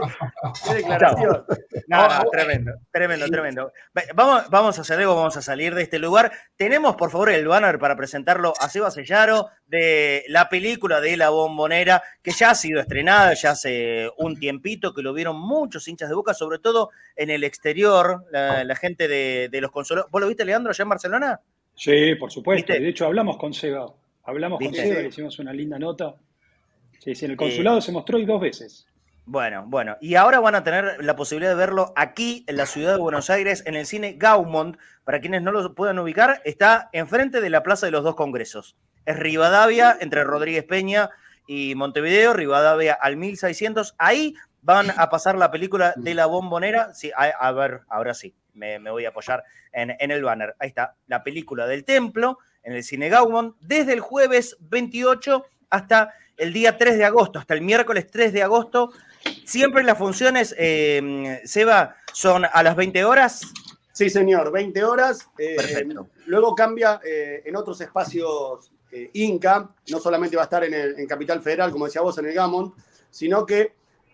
qué 0.67 0.73
declaración. 0.75 1.45
No, 1.87 2.07
no, 2.07 2.29
tremendo, 2.31 2.71
tremendo, 2.91 3.27
tremendo. 3.27 3.71
Vamos, 4.15 4.49
vamos 4.49 4.77
a 4.77 4.81
hacer 4.81 4.99
algo, 4.99 5.15
vamos 5.15 5.37
a 5.37 5.41
salir 5.41 5.75
de 5.75 5.83
este 5.83 5.99
lugar. 5.99 6.31
Tenemos, 6.55 6.95
por 6.95 7.11
favor, 7.11 7.29
el 7.29 7.47
banner 7.47 7.79
para 7.79 7.95
presentarlo 7.95 8.53
a 8.59 8.69
Seba 8.69 8.91
Sellaro 8.91 9.49
de 9.65 10.23
la 10.27 10.49
película 10.49 11.01
de 11.01 11.17
La 11.17 11.29
Bombonera, 11.29 12.01
que 12.21 12.31
ya 12.31 12.51
ha 12.51 12.55
sido 12.55 12.79
estrenada 12.81 13.33
ya 13.33 13.51
hace 13.51 14.09
un 14.17 14.39
tiempito, 14.39 14.93
que 14.93 15.01
lo 15.01 15.13
vieron 15.13 15.39
muchos 15.39 15.87
hinchas 15.87 16.09
de 16.09 16.15
Boca, 16.15 16.33
sobre 16.33 16.59
todo 16.59 16.89
en 17.15 17.29
el 17.29 17.43
exterior, 17.43 18.25
la, 18.31 18.63
la 18.63 18.75
gente 18.75 19.07
de, 19.07 19.49
de 19.51 19.61
los 19.61 19.71
consulados. 19.71 20.09
¿Vos 20.11 20.21
lo 20.21 20.27
viste, 20.27 20.45
Leandro, 20.45 20.71
allá 20.71 20.83
en 20.83 20.89
Barcelona? 20.89 21.39
Sí, 21.75 22.15
por 22.15 22.31
supuesto. 22.31 22.73
¿Viste? 22.73 22.83
De 22.83 22.89
hecho, 22.89 23.05
hablamos 23.05 23.37
con 23.37 23.53
Seba. 23.53 23.93
Hablamos 24.23 24.59
con 24.59 24.67
¿Viste? 24.67 24.83
Seba, 24.83 24.95
Sí. 24.97 25.01
le 25.03 25.07
hicimos 25.09 25.39
una 25.39 25.53
linda 25.53 25.79
nota. 25.79 26.15
Sí, 26.99 27.15
sí, 27.15 27.25
en 27.25 27.31
el 27.31 27.37
consulado 27.37 27.81
se 27.81 27.91
mostró 27.91 28.19
y 28.19 28.25
dos 28.25 28.39
veces. 28.39 28.87
Bueno, 29.25 29.63
bueno. 29.67 29.97
Y 30.01 30.15
ahora 30.15 30.39
van 30.39 30.55
a 30.55 30.63
tener 30.63 31.03
la 31.03 31.15
posibilidad 31.15 31.51
de 31.51 31.55
verlo 31.55 31.93
aquí 31.95 32.43
en 32.47 32.57
la 32.57 32.65
ciudad 32.65 32.93
de 32.95 32.99
Buenos 32.99 33.29
Aires, 33.29 33.63
en 33.65 33.75
el 33.75 33.85
cine 33.85 34.15
Gaumont. 34.17 34.77
Para 35.03 35.19
quienes 35.21 35.41
no 35.41 35.51
lo 35.51 35.73
puedan 35.73 35.99
ubicar, 35.99 36.41
está 36.43 36.89
enfrente 36.91 37.41
de 37.41 37.49
la 37.49 37.63
Plaza 37.63 37.85
de 37.87 37.91
los 37.91 38.03
Dos 38.03 38.15
Congresos. 38.15 38.75
Es 39.05 39.17
Rivadavia, 39.17 39.97
entre 39.99 40.23
Rodríguez 40.23 40.63
Peña 40.63 41.09
y 41.47 41.73
Montevideo, 41.75 42.33
Rivadavia 42.33 42.93
al 42.93 43.17
1600. 43.17 43.95
Ahí 43.97 44.35
van 44.61 44.91
a 44.95 45.09
pasar 45.09 45.35
la 45.37 45.49
película 45.49 45.93
de 45.95 46.13
la 46.13 46.27
bombonera. 46.27 46.93
Sí, 46.93 47.11
a, 47.15 47.23
a 47.25 47.51
ver, 47.51 47.81
ahora 47.89 48.13
sí, 48.13 48.35
me, 48.53 48.79
me 48.79 48.91
voy 48.91 49.05
a 49.05 49.09
apoyar 49.09 49.43
en, 49.71 49.95
en, 49.99 50.11
el 50.11 50.23
banner. 50.23 50.55
Ahí 50.59 50.69
está, 50.69 50.95
la 51.07 51.23
película 51.23 51.65
del 51.65 51.83
templo 51.83 52.37
en 52.63 52.73
el 52.73 52.83
cine 52.83 53.09
Gaumont, 53.09 53.55
desde 53.61 53.93
el 53.93 53.99
jueves 53.99 54.57
28 54.59 55.45
hasta 55.69 56.13
el 56.37 56.53
día 56.53 56.77
3 56.77 56.97
de 56.97 57.05
agosto, 57.05 57.39
hasta 57.39 57.53
el 57.53 57.61
miércoles 57.61 58.07
3 58.11 58.33
de 58.33 58.43
agosto. 58.43 58.91
Siempre 59.45 59.83
las 59.83 59.97
funciones, 59.97 60.55
eh, 60.57 61.41
Seba, 61.45 61.95
son 62.13 62.45
a 62.51 62.63
las 62.63 62.75
20 62.75 63.03
horas. 63.03 63.41
Sí, 63.91 64.09
señor, 64.09 64.51
20 64.51 64.83
horas. 64.83 65.29
Eh, 65.37 65.55
Perfecto. 65.57 66.09
Luego 66.25 66.55
cambia 66.55 66.99
eh, 67.03 67.43
en 67.45 67.55
otros 67.55 67.79
espacios 67.81 68.71
eh, 68.91 69.09
Inca, 69.13 69.69
no 69.89 69.99
solamente 69.99 70.35
va 70.35 70.43
a 70.43 70.45
estar 70.45 70.63
en, 70.63 70.73
el, 70.73 70.99
en, 70.99 71.07
Capital 71.07 71.41
Federal, 71.41 71.71
como 71.71 71.85
decía 71.85 72.01
vos, 72.01 72.17
en 72.17 72.25
el 72.25 72.33
Gamont, 72.33 72.75
sino 73.09 73.45
que 73.45 73.73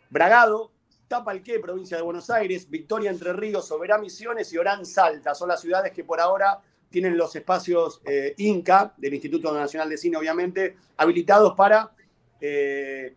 Bragado, 0.09 0.71
Tapalqué, 1.07 1.59
provincia 1.59 1.97
de 1.97 2.03
Buenos 2.03 2.29
Aires, 2.29 2.69
Victoria 2.69 3.09
Entre 3.09 3.33
Ríos, 3.33 3.67
Soberá 3.67 3.97
Misiones 3.97 4.51
y 4.53 4.57
Orán 4.57 4.85
Salta 4.85 5.33
son 5.33 5.49
las 5.49 5.61
ciudades 5.61 5.93
que 5.93 6.03
por 6.03 6.19
ahora 6.19 6.59
tienen 6.89 7.17
los 7.17 7.35
espacios 7.35 8.01
eh, 8.05 8.33
Inca, 8.37 8.93
del 8.97 9.13
Instituto 9.13 9.53
Nacional 9.53 9.89
de 9.89 9.97
Cine, 9.97 10.17
obviamente, 10.17 10.77
habilitados 10.97 11.53
para 11.55 11.91
eh, 12.39 13.15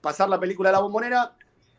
pasar 0.00 0.28
la 0.28 0.40
película 0.40 0.70
a 0.70 0.72
la 0.72 0.80
bombonera. 0.80 1.36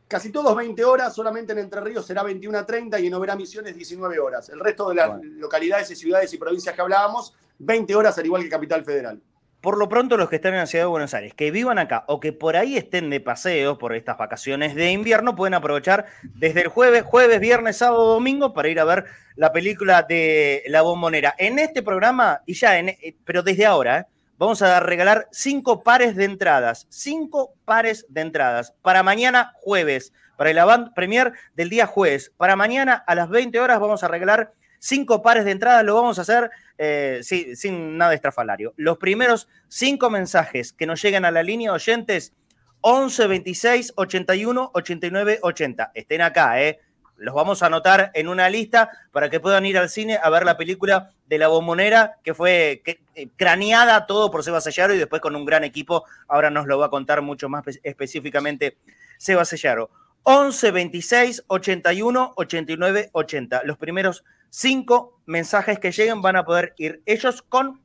Casi 0.08 0.30
todos 0.30 0.56
20 0.56 0.84
horas, 0.84 1.16
solamente 1.16 1.54
en 1.54 1.60
Entre 1.60 1.80
Ríos 1.80 2.06
será 2.06 2.24
21 2.24 2.58
a 2.58 2.66
30 2.66 3.00
y 3.00 3.08
en 3.08 3.14
Oberá 3.14 3.36
Misiones 3.36 3.76
19 3.76 4.20
horas. 4.20 4.50
El 4.50 4.60
resto 4.60 4.90
de 4.90 4.96
las 4.96 5.10
bueno. 5.10 5.24
localidades 5.38 5.90
y 5.92 5.96
ciudades 5.96 6.34
y 6.34 6.38
provincias 6.38 6.76
que 6.76 6.82
hablábamos, 6.82 7.34
20 7.60 7.96
horas 7.96 8.18
al 8.18 8.26
igual 8.26 8.44
que 8.44 8.50
Capital 8.50 8.84
Federal 8.84 9.22
por 9.62 9.78
lo 9.78 9.88
pronto 9.88 10.18
los 10.18 10.30
que 10.30 10.38
están 10.38 10.54
en 10.54 10.60
la 10.60 10.66
ciudad 10.66 10.86
de 10.86 10.90
Buenos 10.90 11.14
Aires, 11.14 11.34
que 11.36 11.52
vivan 11.52 11.78
acá 11.78 12.04
o 12.08 12.20
que 12.20 12.34
por 12.34 12.58
ahí 12.58 12.78
estén 12.78 13.10
de 13.12 13.20
paseo 13.20 13.78
por 13.78 13.96
estas 13.96 14.18
vacaciones 14.18 14.74
de 14.74 14.92
invierno, 14.92 15.36
pueden 15.36 15.54
aprovechar 15.54 16.08
desde 16.24 16.62
el 16.62 16.68
jueves, 16.68 17.04
jueves, 17.04 17.40
viernes, 17.40 17.78
sábado, 17.78 18.14
domingo 18.14 18.54
para 18.54 18.70
ir 18.70 18.80
a 18.80 18.86
ver 18.86 19.06
la 19.36 19.54
película 19.54 20.02
de 20.02 20.64
La 20.68 20.82
Bombonera. 20.82 21.36
En 21.38 21.60
este 21.60 21.84
programa, 21.84 22.42
y 22.48 22.56
ya, 22.56 22.80
en, 22.80 22.90
eh, 22.90 23.16
pero 23.24 23.44
desde 23.44 23.66
ahora, 23.68 24.00
¿eh? 24.00 24.06
vamos 24.40 24.64
a 24.64 24.80
regalar 24.80 25.28
cinco 25.32 25.84
pares 25.84 26.16
de 26.16 26.26
entradas, 26.26 26.88
cinco 26.90 27.54
pares 27.64 28.08
de 28.10 28.22
entradas 28.22 28.74
para 28.82 29.04
mañana 29.04 29.54
jueves, 29.62 30.12
para 30.38 30.50
el 30.50 30.58
avant 30.58 30.96
premier 30.96 31.34
del 31.56 31.70
día 31.70 31.86
jueves. 31.86 32.32
Para 32.36 32.56
mañana 32.56 33.04
a 33.06 33.14
las 33.14 33.30
20 33.30 33.60
horas 33.60 33.80
vamos 33.80 34.04
a 34.04 34.08
regalar 34.08 34.54
cinco 34.82 35.22
pares 35.22 35.46
de 35.46 35.52
entradas, 35.52 35.86
lo 35.86 35.96
vamos 35.96 36.18
a 36.18 36.24
hacer 36.24 36.50
eh, 36.78 37.22
sin 37.24 37.98
nada 37.98 38.14
estrafalario. 38.16 38.74
Los 38.76 38.98
primeros 38.98 39.48
cinco 39.68 40.10
mensajes 40.10 40.74
que 40.74 40.88
nos 40.88 41.02
llegan 41.02 41.24
a 41.24 41.32
la 41.32 41.44
línea 41.44 41.72
oyentes, 41.72 42.34
11 42.82 43.28
26 43.28 43.94
81 43.96 44.72
89 44.74 45.40
80. 45.44 45.92
Estén 45.94 46.22
acá, 46.22 46.62
¿eh? 46.62 46.80
Los 47.18 47.36
vamos 47.36 47.62
a 47.62 47.68
anotar 47.68 48.10
en 48.16 48.28
una 48.28 48.50
lista 48.50 48.90
para 49.12 49.30
que 49.30 49.40
puedan 49.40 49.64
ir 49.68 49.78
al 49.78 49.90
cine 49.90 50.20
a 50.22 50.28
ver 50.32 50.44
la 50.44 50.58
película 50.58 51.12
de 51.28 51.38
La 51.38 51.50
Bombonera, 51.50 52.18
que 52.24 52.34
fue 52.34 52.82
eh, 52.84 53.28
craneada 53.36 54.08
todo 54.08 54.32
por 54.32 54.44
Seba 54.44 54.60
Sellaro 54.60 54.96
y 54.96 54.98
después 54.98 55.22
con 55.22 55.36
un 55.36 55.46
gran 55.46 55.64
equipo. 55.64 56.06
Ahora 56.28 56.50
nos 56.50 56.66
lo 56.66 56.80
va 56.80 56.88
a 56.88 56.90
contar 56.90 57.22
mucho 57.22 57.48
más 57.48 57.64
específicamente 57.84 58.78
Seba 59.20 59.46
Sellaro. 59.46 59.92
11 60.24 60.72
26 60.72 61.44
81 61.46 62.34
89 62.36 63.10
80. 63.12 63.62
Los 63.66 63.78
primeros 63.78 64.24
cinco 64.52 65.20
mensajes 65.26 65.80
que 65.80 65.92
lleguen 65.92 66.22
van 66.22 66.36
a 66.36 66.46
poder 66.46 66.76
ir 66.78 67.02
ellos 67.08 67.42
con 67.42 67.82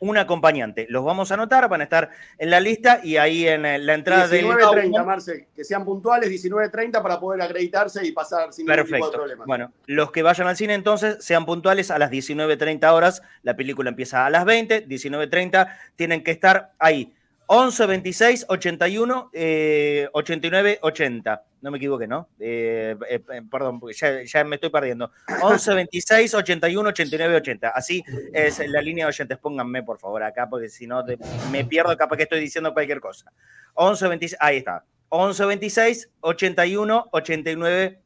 un 0.00 0.18
acompañante. 0.18 0.86
Los 0.90 1.04
vamos 1.04 1.30
a 1.30 1.34
anotar, 1.34 1.66
van 1.68 1.80
a 1.80 1.84
estar 1.84 2.10
en 2.36 2.50
la 2.50 2.60
lista 2.60 3.00
y 3.02 3.16
ahí 3.16 3.48
en 3.48 3.62
la 3.62 3.94
entrada 3.94 4.28
19, 4.28 4.60
del 4.60 4.92
19.30, 4.92 5.04
Marcel, 5.06 5.46
que 5.54 5.64
sean 5.64 5.84
puntuales, 5.84 6.28
19.30 6.28 7.00
para 7.00 7.18
poder 7.18 7.40
acreditarse 7.40 8.04
y 8.04 8.12
pasar 8.12 8.52
sin 8.52 8.66
Perfecto. 8.66 8.96
ningún 8.96 9.10
tipo 9.10 9.12
de 9.12 9.18
problema. 9.18 9.44
Bueno, 9.46 9.72
los 9.86 10.10
que 10.10 10.22
vayan 10.22 10.46
al 10.46 10.56
cine 10.56 10.74
entonces 10.74 11.24
sean 11.24 11.46
puntuales 11.46 11.90
a 11.90 11.98
las 11.98 12.10
19.30 12.10 12.92
horas. 12.92 13.22
La 13.42 13.56
película 13.56 13.88
empieza 13.88 14.26
a 14.26 14.30
las 14.30 14.44
20, 14.44 14.86
19.30, 14.86 15.74
tienen 15.96 16.22
que 16.22 16.32
estar 16.32 16.72
ahí. 16.78 17.14
11 17.46 17.86
26 17.86 18.46
81 18.48 19.30
eh, 19.32 20.08
89 20.12 20.78
80. 20.80 21.44
No 21.60 21.70
me 21.70 21.78
equivoqué, 21.78 22.06
¿no? 22.06 22.28
Eh, 22.38 22.96
eh, 23.08 23.20
perdón, 23.50 23.80
porque 23.80 23.94
ya, 23.94 24.22
ya, 24.22 24.44
me 24.44 24.56
estoy 24.56 24.70
perdiendo. 24.70 25.10
11 25.42 25.74
26 25.74 26.34
81 26.34 26.88
89 26.88 27.36
80. 27.36 27.68
Así 27.68 28.04
es 28.32 28.58
la 28.68 28.80
línea 28.80 29.06
de 29.06 29.10
oyentes. 29.10 29.38
Pónganme, 29.38 29.82
por 29.82 29.98
favor, 29.98 30.22
acá, 30.22 30.48
porque 30.48 30.68
si 30.68 30.86
no 30.86 31.02
me 31.50 31.64
pierdo, 31.64 31.96
capaz 31.96 32.16
que 32.16 32.24
estoy 32.24 32.40
diciendo 32.40 32.72
cualquier 32.72 33.00
cosa. 33.00 33.30
11 33.74 34.08
26, 34.08 34.36
ahí 34.40 34.58
está. 34.58 34.84
11 35.08 35.44
26 35.44 36.10
81 36.20 37.08
89 37.12 38.00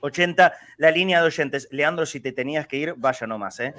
80. 0.00 0.54
La 0.78 0.90
línea 0.90 1.20
de 1.20 1.26
oyentes. 1.26 1.68
Leandro, 1.70 2.06
si 2.06 2.20
te 2.20 2.32
tenías 2.32 2.66
que 2.66 2.76
ir, 2.76 2.94
vaya 2.96 3.26
nomás, 3.26 3.60
¿eh? 3.60 3.74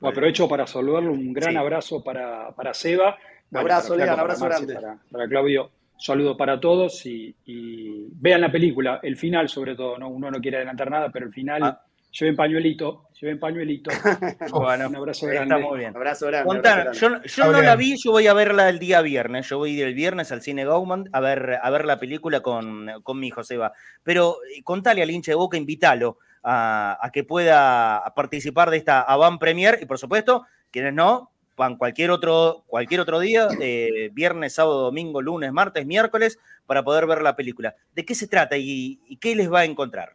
Bueno, 0.00 0.12
aprovecho 0.12 0.48
para 0.48 0.66
saludarlo, 0.66 1.12
un 1.12 1.32
gran 1.32 1.52
sí. 1.52 1.56
abrazo 1.56 2.04
para, 2.04 2.50
para 2.52 2.74
Seba. 2.74 3.16
Un 3.50 3.58
abrazo, 3.58 3.88
bueno, 3.88 4.04
Lean, 4.04 4.20
abrazo 4.20 4.44
grande. 4.44 4.74
Para, 4.74 4.98
para, 5.10 5.28
Claudio, 5.28 5.70
saludo 5.98 6.36
para 6.36 6.60
todos 6.60 7.06
y, 7.06 7.34
y, 7.46 8.06
vean 8.12 8.42
la 8.42 8.52
película, 8.52 9.00
el 9.02 9.16
final 9.16 9.48
sobre 9.48 9.74
todo, 9.74 9.98
¿no? 9.98 10.08
uno 10.08 10.30
no 10.30 10.40
quiere 10.40 10.58
adelantar 10.58 10.90
nada, 10.90 11.10
pero 11.10 11.26
el 11.26 11.32
final, 11.32 11.62
ah. 11.62 11.82
lleven 12.10 12.36
pañuelito, 12.36 13.08
lleven 13.18 13.38
pañuelito. 13.38 13.90
bueno, 14.52 14.88
un 14.88 14.96
abrazo 14.96 15.26
grande. 15.26 15.54
Está 15.54 15.66
muy 15.66 15.78
bien. 15.78 15.96
Abrazo 15.96 16.26
grande. 16.26 16.52
Montana, 16.52 16.82
abrazo 16.82 17.08
grande. 17.08 17.28
yo, 17.28 17.44
yo 17.44 17.52
no 17.52 17.62
la 17.62 17.76
vi, 17.76 17.96
yo 17.96 18.10
voy 18.10 18.26
a 18.26 18.34
verla 18.34 18.68
el 18.68 18.78
día 18.78 19.00
viernes, 19.00 19.48
yo 19.48 19.58
voy 19.58 19.80
el 19.80 19.94
viernes 19.94 20.30
al 20.30 20.42
cine 20.42 20.66
Gaumont 20.66 21.08
a 21.12 21.20
ver, 21.20 21.58
a 21.62 21.70
ver 21.70 21.86
la 21.86 21.98
película 21.98 22.40
con, 22.40 22.90
con 23.02 23.18
mi 23.18 23.28
hijo 23.28 23.42
Seba. 23.44 23.72
Pero 24.02 24.38
eh, 24.54 24.62
contale 24.62 25.02
al 25.02 25.10
hincha 25.10 25.32
de 25.32 25.36
Boca, 25.36 25.56
invítalo 25.56 26.18
a, 26.48 27.10
que 27.12 27.24
pueda 27.24 28.12
participar 28.14 28.70
de 28.70 28.76
esta 28.76 29.00
Avant 29.00 29.40
Premier 29.40 29.78
y 29.82 29.86
por 29.86 29.98
supuesto, 29.98 30.46
quienes 30.70 30.94
no, 30.94 31.32
van 31.56 31.76
cualquier 31.76 32.12
otro, 32.12 32.64
cualquier 32.68 33.00
otro 33.00 33.18
día, 33.18 33.48
eh, 33.60 34.10
viernes, 34.12 34.54
sábado, 34.54 34.82
domingo, 34.82 35.20
lunes, 35.20 35.52
martes, 35.52 35.84
miércoles, 35.86 36.38
para 36.66 36.84
poder 36.84 37.06
ver 37.06 37.22
la 37.22 37.34
película. 37.34 37.74
¿De 37.94 38.04
qué 38.04 38.14
se 38.14 38.28
trata 38.28 38.56
y, 38.56 39.00
y 39.08 39.16
qué 39.16 39.34
les 39.34 39.52
va 39.52 39.60
a 39.60 39.64
encontrar? 39.64 40.14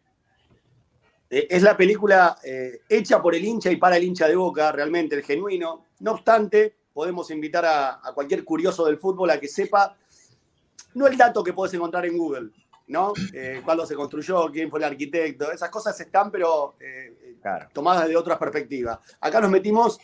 Eh, 1.30 1.48
es 1.50 1.64
la 1.64 1.76
película 1.76 2.38
eh, 2.44 2.80
hecha 2.88 3.22
por 3.22 3.36
el 3.36 3.44
hincha 3.44 3.70
y 3.70 3.76
para 3.76 3.98
el 3.98 4.04
hincha 4.04 4.28
de 4.28 4.36
Boca, 4.36 4.72
realmente, 4.72 5.16
el 5.16 5.24
genuino. 5.24 5.88
No 6.00 6.12
obstante, 6.12 6.76
podemos 6.94 7.30
invitar 7.32 7.66
a, 7.66 8.00
a 8.08 8.14
cualquier 8.14 8.46
curioso 8.46 8.86
del 8.86 8.98
fútbol 8.98 9.32
a 9.32 9.40
que 9.40 9.50
sepa, 9.50 9.98
no 10.94 11.08
el 11.08 11.18
dato 11.18 11.44
que 11.44 11.54
puedes 11.54 11.74
encontrar 11.74 12.06
en 12.06 12.18
Google, 12.18 12.52
¿no? 12.92 13.14
Eh, 13.34 13.62
cuándo 13.64 13.86
se 13.86 13.96
construyó, 13.96 14.52
quién 14.52 14.70
fue 14.70 14.80
el 14.80 14.86
arquitecto, 14.86 15.52
esas 15.52 15.70
cosas 15.70 16.00
están, 16.00 16.30
pero 16.30 16.76
eh, 16.80 17.38
claro. 17.42 17.70
tomadas 17.74 18.08
de 18.08 18.18
otras 18.18 18.38
perspectivas. 18.38 19.00
Acá 19.22 19.40
nos 19.40 19.50
metimos 19.50 19.98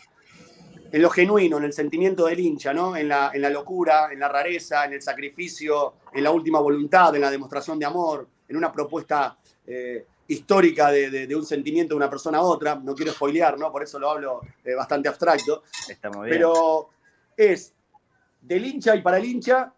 en 0.89 1.01
lo 1.01 1.09
genuino, 1.09 1.57
en 1.57 1.65
el 1.65 1.73
sentimiento 1.73 2.25
del 2.25 2.39
hincha, 2.39 2.73
¿no? 2.73 2.95
En 2.95 3.09
la, 3.09 3.31
en 3.33 3.41
la 3.41 3.49
locura, 3.49 4.07
en 4.11 4.19
la 4.19 4.29
rareza, 4.29 4.85
en 4.85 4.93
el 4.93 5.01
sacrificio, 5.01 5.95
en 6.13 6.23
la 6.23 6.31
última 6.31 6.59
voluntad, 6.59 7.13
en 7.13 7.21
la 7.21 7.29
demostración 7.29 7.77
de 7.77 7.85
amor, 7.85 8.25
en 8.47 8.55
una 8.55 8.71
propuesta 8.71 9.37
eh, 9.65 10.05
histórica 10.29 10.89
de, 10.89 11.09
de, 11.09 11.27
de, 11.27 11.35
un 11.35 11.45
sentimiento 11.45 11.93
de 11.93 11.97
una 11.97 12.09
persona 12.09 12.37
a 12.37 12.41
otra. 12.41 12.75
No 12.75 12.95
quiero 12.95 13.11
spoilear, 13.11 13.59
¿no? 13.59 13.69
Por 13.69 13.83
eso 13.83 13.99
lo 13.99 14.09
hablo 14.09 14.41
bastante 14.77 15.09
abstracto. 15.09 15.63
Está 15.89 16.09
muy 16.09 16.27
bien. 16.27 16.37
Pero 16.37 16.89
es 17.35 17.73
del 18.41 18.65
hincha 18.65 18.95
y 18.95 19.01
para 19.01 19.17
el 19.17 19.25
hincha, 19.25 19.73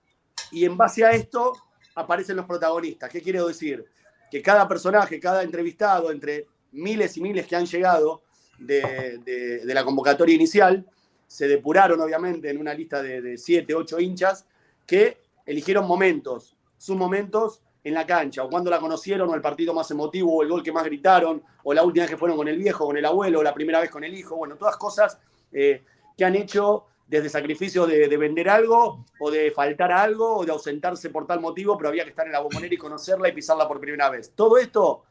y 0.52 0.63
en 0.65 0.78
base 0.78 1.04
a 1.04 1.12
esto 1.12 1.54
aparecen 2.00 2.36
los 2.36 2.46
protagonistas. 2.46 3.10
¿Qué 3.10 3.22
quiero 3.22 3.48
decir? 3.48 3.86
Que 4.32 4.42
cada 4.42 4.68
personaje, 4.68 5.20
cada 5.20 5.44
entrevistado, 5.44 6.12
entre 6.12 6.48
miles 6.72 7.18
y 7.18 7.22
miles 7.22 7.48
que 7.48 7.56
han 7.56 7.66
llegado 7.66 8.22
de, 8.58 9.20
de, 9.64 9.74
la 9.74 9.84
convocatoria 9.84 10.36
inicial, 10.36 10.86
se 11.28 11.48
depuraron 11.48 12.00
obviamente 12.02 12.50
en 12.50 12.58
una 12.58 12.74
lista 12.74 13.02
de, 13.02 13.22
de 13.22 13.38
siete, 13.38 13.74
ocho 13.74 14.00
hinchas 14.00 14.46
que 14.86 15.18
eligieron 15.46 15.88
momentos, 15.88 16.56
sus 16.78 16.96
momentos 16.96 17.62
en 17.84 17.94
la 17.94 18.06
cancha, 18.06 18.44
o 18.44 18.50
cuando 18.50 18.70
la 18.70 18.80
conocieron, 18.80 19.30
o 19.30 19.36
el 19.36 19.42
partido 19.42 19.74
más 19.74 19.90
emotivo, 19.92 20.36
o 20.36 20.44
el 20.44 20.50
gol 20.50 20.64
que 20.64 20.72
más 20.72 20.84
gritaron, 20.84 21.42
o 21.64 21.74
la 21.74 21.84
última 21.84 22.04
vez 22.04 22.12
que 22.12 22.18
fueron 22.18 22.38
con 22.38 22.48
el 22.48 22.58
viejo, 22.58 22.86
con 22.86 22.98
el 22.98 23.06
abuelo, 23.06 23.40
o 23.40 23.44
la 23.44 23.54
primera 23.54 23.80
vez 23.80 23.90
con 23.90 24.04
el 24.04 24.14
hijo, 24.14 24.36
bueno, 24.36 24.56
todas 24.56 24.78
cosas 24.78 25.17
eh, 25.52 25.84
que 26.17 26.26
han 26.26 26.36
hecho 26.36 26.86
desde 27.10 27.28
sacrificio 27.28 27.88
de, 27.88 28.08
de, 28.08 28.18
vender 28.18 28.48
algo, 28.50 29.04
o 29.20 29.32
de 29.32 29.50
faltar 29.50 29.92
a 29.92 30.04
algo, 30.04 30.38
o 30.38 30.46
de 30.46 30.52
ausentarse 30.52 31.10
por 31.10 31.26
tal 31.26 31.40
motivo, 31.40 31.76
pero 31.76 31.90
había 31.90 32.04
que 32.04 32.12
estar 32.12 32.28
en 32.28 32.32
la 32.32 32.40
bombonera 32.40 32.74
y 32.74 32.78
conocerla 32.78 33.28
y 33.28 33.32
pisarla 33.32 33.68
por 33.68 33.80
primera 33.80 34.12
vez. 34.12 34.32
Todo 34.36 34.60
esto 34.60 35.04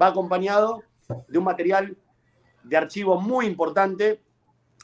va 0.00 0.08
acompañado 0.08 0.82
de 1.28 1.38
un 1.38 1.44
material 1.44 1.96
de 2.64 2.76
archivo 2.76 3.20
muy 3.20 3.46
importante, 3.46 4.20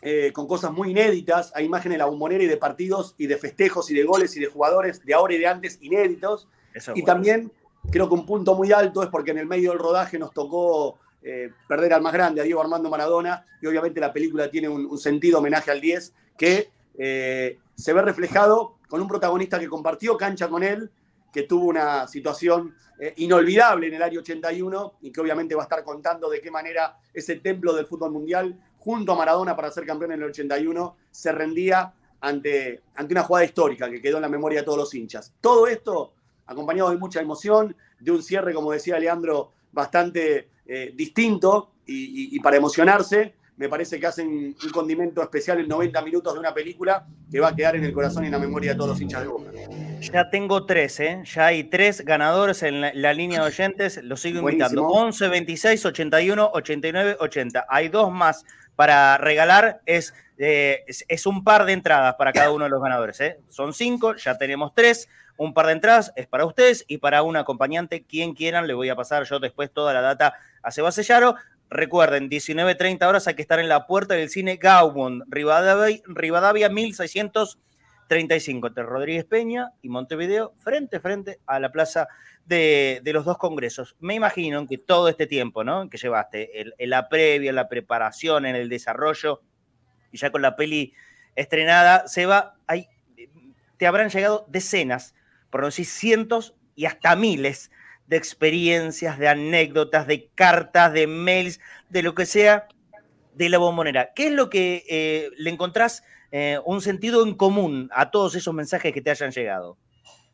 eh, 0.03 0.31
con 0.33 0.47
cosas 0.47 0.71
muy 0.71 0.93
inéditas. 0.93 1.51
Hay 1.57 1.65
imágenes 1.65 1.97
de 1.97 1.99
la 1.99 2.07
bombonera 2.07 2.45
y 2.45 2.47
de 2.47 2.57
partidos 2.57 3.17
y 3.19 3.27
de 3.27 3.37
festejos 3.37 3.91
y 3.91 3.95
de 3.95 4.05
goles 4.05 4.37
y 4.37 4.41
de 4.41 4.47
jugadores 4.47 5.05
de 5.05 5.13
ahora 5.13 5.35
y 5.35 5.39
de 5.39 5.49
antes 5.49 5.77
inéditos. 5.83 6.47
Eso 6.73 6.93
y 6.93 7.03
bueno. 7.03 7.07
también 7.07 7.53
creo 7.91 8.09
que 8.09 8.15
un 8.15 8.25
punto 8.25 8.55
muy 8.55 8.71
alto 8.71 9.03
es 9.03 9.09
porque 9.09 9.33
en 9.33 9.39
el 9.39 9.47
medio 9.47 9.71
del 9.71 9.81
rodaje 9.81 10.21
nos 10.21 10.33
tocó 10.33 11.01
eh, 11.23 11.51
perder 11.67 11.95
al 11.95 12.03
más 12.03 12.13
grande, 12.13 12.41
a 12.41 12.45
Diego 12.45 12.61
Armando 12.61 12.89
Maradona, 12.89 13.45
y 13.61 13.67
obviamente 13.67 13.99
la 13.99 14.13
película 14.13 14.49
tiene 14.49 14.69
un, 14.69 14.87
un 14.87 14.99
sentido 14.99 15.41
homenaje 15.41 15.73
al 15.73 15.81
10 15.81 16.15
que 16.37 16.71
eh, 16.99 17.59
se 17.75 17.93
ve 17.93 18.03
reflejado 18.03 18.77
con 18.89 19.01
un 19.01 19.09
protagonista 19.09 19.59
que 19.59 19.69
compartió 19.69 20.17
cancha 20.17 20.49
con 20.49 20.63
él 20.63 20.91
que 21.33 21.45
tuvo 21.45 21.67
una 21.67 22.07
situación 22.09 22.75
eh, 22.99 23.15
inolvidable 23.19 23.87
en 23.87 23.95
el 23.95 24.03
año 24.03 24.21
81 24.21 24.95
y 25.03 25.13
que 25.13 25.21
obviamente 25.21 25.55
va 25.55 25.63
a 25.63 25.65
estar 25.65 25.85
contando 25.85 26.29
de 26.29 26.41
qué 26.41 26.51
manera 26.51 26.99
ese 27.15 27.37
templo 27.37 27.73
del 27.73 27.87
fútbol 27.87 28.13
mundial, 28.13 28.59
junto 28.79 29.13
a 29.13 29.17
Maradona 29.17 29.57
para 29.57 29.71
ser 29.71 29.87
campeón 29.87 30.13
en 30.13 30.23
el 30.23 30.29
81, 30.31 30.97
se 31.11 31.33
rendía 31.33 31.95
ante, 32.21 32.83
ante 32.95 33.15
una 33.15 33.23
jugada 33.23 33.45
histórica 33.45 33.91
que 33.91 34.01
quedó 34.01 34.17
en 34.17 34.23
la 34.23 34.29
memoria 34.29 34.61
de 34.61 34.65
todos 34.65 34.79
los 34.79 34.95
hinchas. 34.95 35.33
Todo 35.41 35.67
esto 35.67 36.13
acompañado 36.47 36.91
de 36.91 36.97
mucha 36.97 37.21
emoción, 37.21 37.77
de 37.99 38.11
un 38.11 38.23
cierre, 38.23 38.53
como 38.53 38.73
decía 38.73 38.99
Leandro, 38.99 39.53
bastante 39.73 40.49
eh, 40.67 40.93
distinto 40.95 41.71
y, 41.87 42.35
y 42.37 42.41
para 42.41 42.57
emocionarse 42.57 43.35
me 43.61 43.69
parece 43.69 44.01
que 44.01 44.07
hacen 44.07 44.57
un 44.65 44.71
condimento 44.71 45.23
especial 45.23 45.61
en 45.61 45.69
90 45.69 46.01
minutos 46.01 46.33
de 46.33 46.41
una 46.41 46.55
película 46.55 47.05
que 47.31 47.41
va 47.41 47.49
a 47.49 47.55
quedar 47.55 47.77
en 47.77 47.85
el 47.85 47.93
corazón 47.93 48.25
y 48.25 48.29
en 48.29 48.33
la 48.33 48.39
memoria 48.39 48.71
de 48.71 48.77
todos 48.79 48.89
los 48.89 49.01
hinchas 49.03 49.21
de 49.21 49.29
Boca. 49.29 49.51
Ya 50.01 50.31
tengo 50.31 50.65
tres, 50.65 50.99
¿eh? 50.99 51.23
Ya 51.27 51.45
hay 51.45 51.65
tres 51.65 52.03
ganadores 52.03 52.63
en 52.63 52.81
la, 52.81 52.91
la 52.95 53.13
línea 53.13 53.43
de 53.43 53.49
oyentes. 53.49 54.03
Los 54.03 54.23
sigo 54.23 54.39
invitando. 54.41 54.85
Buenísimo. 54.85 55.07
11, 55.09 55.29
26, 55.29 55.85
81, 55.85 56.51
89, 56.55 57.17
80. 57.21 57.67
Hay 57.69 57.91
dos 57.91 58.11
más 58.11 58.47
para 58.77 59.19
regalar. 59.19 59.83
Es, 59.85 60.15
eh, 60.39 60.83
es, 60.87 61.05
es 61.07 61.27
un 61.27 61.45
par 61.45 61.67
de 61.67 61.75
entradas 61.75 62.15
para 62.15 62.33
cada 62.33 62.53
uno 62.53 62.65
de 62.65 62.71
los 62.71 62.83
ganadores. 62.83 63.21
¿eh? 63.21 63.41
Son 63.51 63.75
cinco, 63.75 64.17
ya 64.17 64.39
tenemos 64.39 64.73
tres. 64.75 65.07
Un 65.37 65.53
par 65.53 65.67
de 65.67 65.73
entradas 65.73 66.15
es 66.17 66.27
para 66.27 66.47
ustedes 66.47 66.87
y 66.89 66.97
para 66.97 67.23
un 67.23 67.37
acompañante, 67.37 68.05
quien 68.05 68.33
quieran. 68.33 68.67
Le 68.67 68.73
voy 68.73 68.89
a 68.89 68.97
pasar 68.97 69.25
yo 69.25 69.39
después 69.39 69.71
toda 69.71 69.93
la 69.93 70.01
data 70.01 70.33
a 70.63 70.71
Sebasellaro. 70.71 71.35
Recuerden, 71.71 72.29
19.30 72.29 73.07
horas 73.07 73.29
hay 73.29 73.35
que 73.35 73.43
estar 73.43 73.61
en 73.61 73.69
la 73.69 73.87
puerta 73.87 74.15
del 74.15 74.29
cine 74.29 74.57
Gaumont, 74.57 75.23
Rivadavia, 75.29 76.01
Rivadavia 76.05 76.69
1635, 76.69 78.67
entre 78.67 78.83
Rodríguez 78.83 79.25
Peña 79.25 79.71
y 79.81 79.89
Montevideo, 79.89 80.53
frente 80.59 80.97
a 80.97 81.01
frente 81.01 81.39
a 81.47 81.61
la 81.61 81.71
plaza 81.71 82.09
de, 82.45 83.01
los 83.05 83.25
dos 83.25 83.39
congresos. 83.39 83.95
Me 84.01 84.15
imagino 84.15 84.67
que 84.67 84.79
todo 84.79 85.09
este 85.09 85.29
tiempo 85.29 85.63
¿no? 85.63 85.89
que 85.89 85.97
llevaste, 85.97 86.73
en 86.77 86.91
la 86.91 87.09
previa, 87.09 87.51
en 87.51 87.57
la 87.57 87.69
preparación, 87.69 88.47
en 88.47 88.57
el 88.57 88.69
desarrollo, 88.69 89.41
y 90.11 90.19
ya 90.19 90.33
con 90.33 90.43
la 90.43 90.57
peli 90.57 90.93
estrenada, 91.37 92.09
Seba, 92.09 92.57
hay, 92.67 92.89
te 93.77 93.87
habrán 93.87 94.11
llegado 94.11 94.45
decenas, 94.49 95.15
por 95.51 95.61
no 95.61 95.69
decir 95.69 95.87
cientos 95.87 96.57
y 96.75 96.87
hasta 96.87 97.15
miles 97.15 97.71
de 98.11 98.17
experiencias, 98.17 99.21
de 99.21 99.29
anécdotas, 99.29 100.05
de 100.09 100.29
cartas, 100.35 100.93
de 100.93 101.07
mails, 101.07 101.61
de 101.91 102.03
lo 102.03 102.13
que 102.13 102.27
sea 102.27 102.67
de 103.35 103.49
la 103.49 103.59
bombonera. 103.59 104.13
¿Qué 104.15 104.27
es 104.27 104.33
lo 104.33 104.51
que 104.51 104.85
eh, 104.89 105.31
le 105.39 105.49
encontrás 105.49 106.03
eh, 106.33 106.59
un 106.65 106.81
sentido 106.81 107.25
en 107.25 107.37
común 107.37 107.89
a 107.95 108.11
todos 108.11 108.35
esos 108.35 108.53
mensajes 108.53 108.93
que 108.93 109.01
te 109.01 109.13
hayan 109.13 109.31
llegado? 109.31 109.79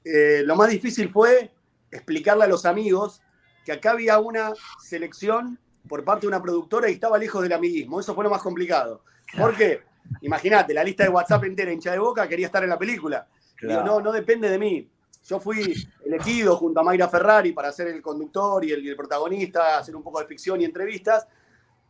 Eh, 0.06 0.42
lo 0.46 0.56
más 0.56 0.70
difícil 0.70 1.10
fue 1.10 1.50
explicarle 1.90 2.44
a 2.44 2.46
los 2.46 2.64
amigos 2.64 3.20
que 3.66 3.72
acá 3.72 3.90
había 3.90 4.18
una 4.20 4.54
selección 4.82 5.58
por 5.86 6.02
parte 6.02 6.22
de 6.22 6.28
una 6.28 6.40
productora 6.40 6.88
y 6.88 6.94
estaba 6.94 7.18
lejos 7.18 7.42
del 7.42 7.52
amiguismo. 7.52 8.00
Eso 8.00 8.14
fue 8.14 8.24
lo 8.24 8.30
más 8.30 8.40
complicado. 8.40 9.02
Porque, 9.36 9.82
imagínate, 10.22 10.72
la 10.72 10.82
lista 10.82 11.04
de 11.04 11.10
WhatsApp 11.10 11.44
entera 11.44 11.70
hincha 11.70 11.92
de 11.92 11.98
boca 11.98 12.26
quería 12.26 12.46
estar 12.46 12.64
en 12.64 12.70
la 12.70 12.78
película. 12.78 13.28
Digo, 13.60 13.82
no, 13.82 14.00
no 14.00 14.12
depende 14.12 14.48
de 14.48 14.58
mí. 14.58 14.88
Yo 15.26 15.40
fui 15.40 15.74
elegido 16.04 16.56
junto 16.56 16.78
a 16.80 16.84
Mayra 16.84 17.08
Ferrari 17.08 17.52
para 17.52 17.72
ser 17.72 17.88
el 17.88 18.00
conductor 18.00 18.64
y 18.64 18.70
el, 18.70 18.84
y 18.84 18.88
el 18.88 18.96
protagonista, 18.96 19.78
hacer 19.78 19.96
un 19.96 20.02
poco 20.02 20.20
de 20.20 20.26
ficción 20.26 20.60
y 20.60 20.64
entrevistas, 20.64 21.26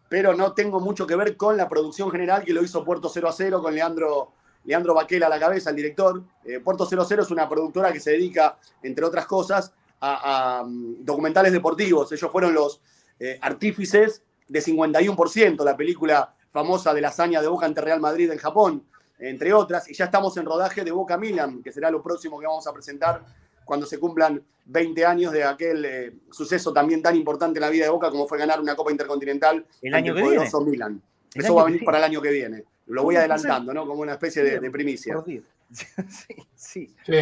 pero 0.09 0.35
no 0.35 0.55
tengo 0.55 0.81
mucho 0.81 1.07
que 1.07 1.17
ver 1.17 1.37
con 1.37 1.57
la 1.57 1.69
producción 1.69 2.11
general 2.11 2.45
que 2.45 2.55
lo 2.55 2.63
hizo 2.63 2.83
Puerto 2.83 3.11
0 3.11 3.29
a 3.29 3.33
0 3.33 3.63
con 3.63 3.75
Leandro, 3.75 4.33
Leandro 4.65 4.95
Baquela 4.95 5.27
a 5.27 5.29
la 5.29 5.39
cabeza, 5.39 5.69
el 5.71 5.77
director. 5.77 6.23
Eh, 6.45 6.61
Puerto 6.61 6.87
0 6.87 7.03
a 7.03 7.05
0 7.05 7.23
es 7.23 7.31
una 7.31 7.47
productora 7.47 7.93
que 7.93 8.01
se 8.01 8.13
dedica, 8.13 8.59
entre 8.83 9.05
otras 9.05 9.27
cosas, 9.27 9.73
a, 10.01 10.63
um, 10.65 11.05
documentales 11.05 11.53
deportivos. 11.53 12.11
Ellos 12.13 12.31
fueron 12.31 12.55
los 12.55 12.81
eh, 13.19 13.39
artífices 13.43 14.23
de 14.49 14.63
51%, 14.63 15.63
la 15.63 15.77
película 15.77 16.35
famosa 16.51 16.95
de 16.95 17.01
la 17.03 17.09
hazaña 17.09 17.43
de 17.43 17.49
Boca 17.49 17.67
ante 17.67 17.81
Real 17.83 18.01
Madrid 18.01 18.31
en 18.31 18.39
Japón, 18.39 18.85
entre 19.19 19.53
otras. 19.53 19.89
Y 19.91 19.95
ya 19.95 20.07
estamos 20.07 20.37
en 20.37 20.45
rodaje 20.45 20.85
de 20.85 20.91
Boca 20.91 21.17
Milan, 21.17 21.63
que 21.63 21.73
será 21.73 21.91
lo 21.91 22.03
próximo 22.03 22.39
que 22.41 22.47
vamos 22.47 22.67
a 22.67 22.73
presentar 22.73 23.23
cuando 23.65 23.87
se 23.87 23.99
cumplan 23.99 24.43
20 24.67 25.05
años 25.07 25.33
de 25.33 25.45
aquel 25.45 25.85
eh, 25.85 26.13
suceso 26.31 26.73
también 26.73 27.03
tan 27.03 27.15
importante 27.17 27.59
en 27.59 27.63
la 27.63 27.71
vida 27.71 27.85
de 27.85 27.91
Boca 27.91 28.11
como 28.11 28.27
fue 28.27 28.39
ganar 28.39 28.61
una 28.61 28.75
Copa 28.77 28.91
Intercontinental 28.91 29.65
El 29.83 29.95
ante 29.95 30.09
año 30.11 30.15
que 30.15 30.23
poderoso 30.23 30.59
viene. 30.61 30.71
Milan. 30.71 31.03
El 31.35 31.41
Eso 31.43 31.47
año 31.49 31.55
va 31.57 31.63
a 31.63 31.65
venir 31.67 31.85
para 31.85 31.99
el 31.99 32.05
año 32.05 32.23
que 32.23 32.31
viene. 32.31 32.65
Lo 32.87 33.03
voy 33.03 33.15
¿Cómo 33.15 33.19
adelantando, 33.21 33.75
¿no? 33.75 33.87
Como 33.87 34.03
una 34.03 34.13
especie 34.13 34.43
de, 34.45 34.61
de 34.61 34.71
primicia. 34.71 35.15
Por 35.15 35.25
Dios. 35.25 35.45
sí, 36.09 36.35
sí. 36.55 36.95
Sí, 37.05 37.13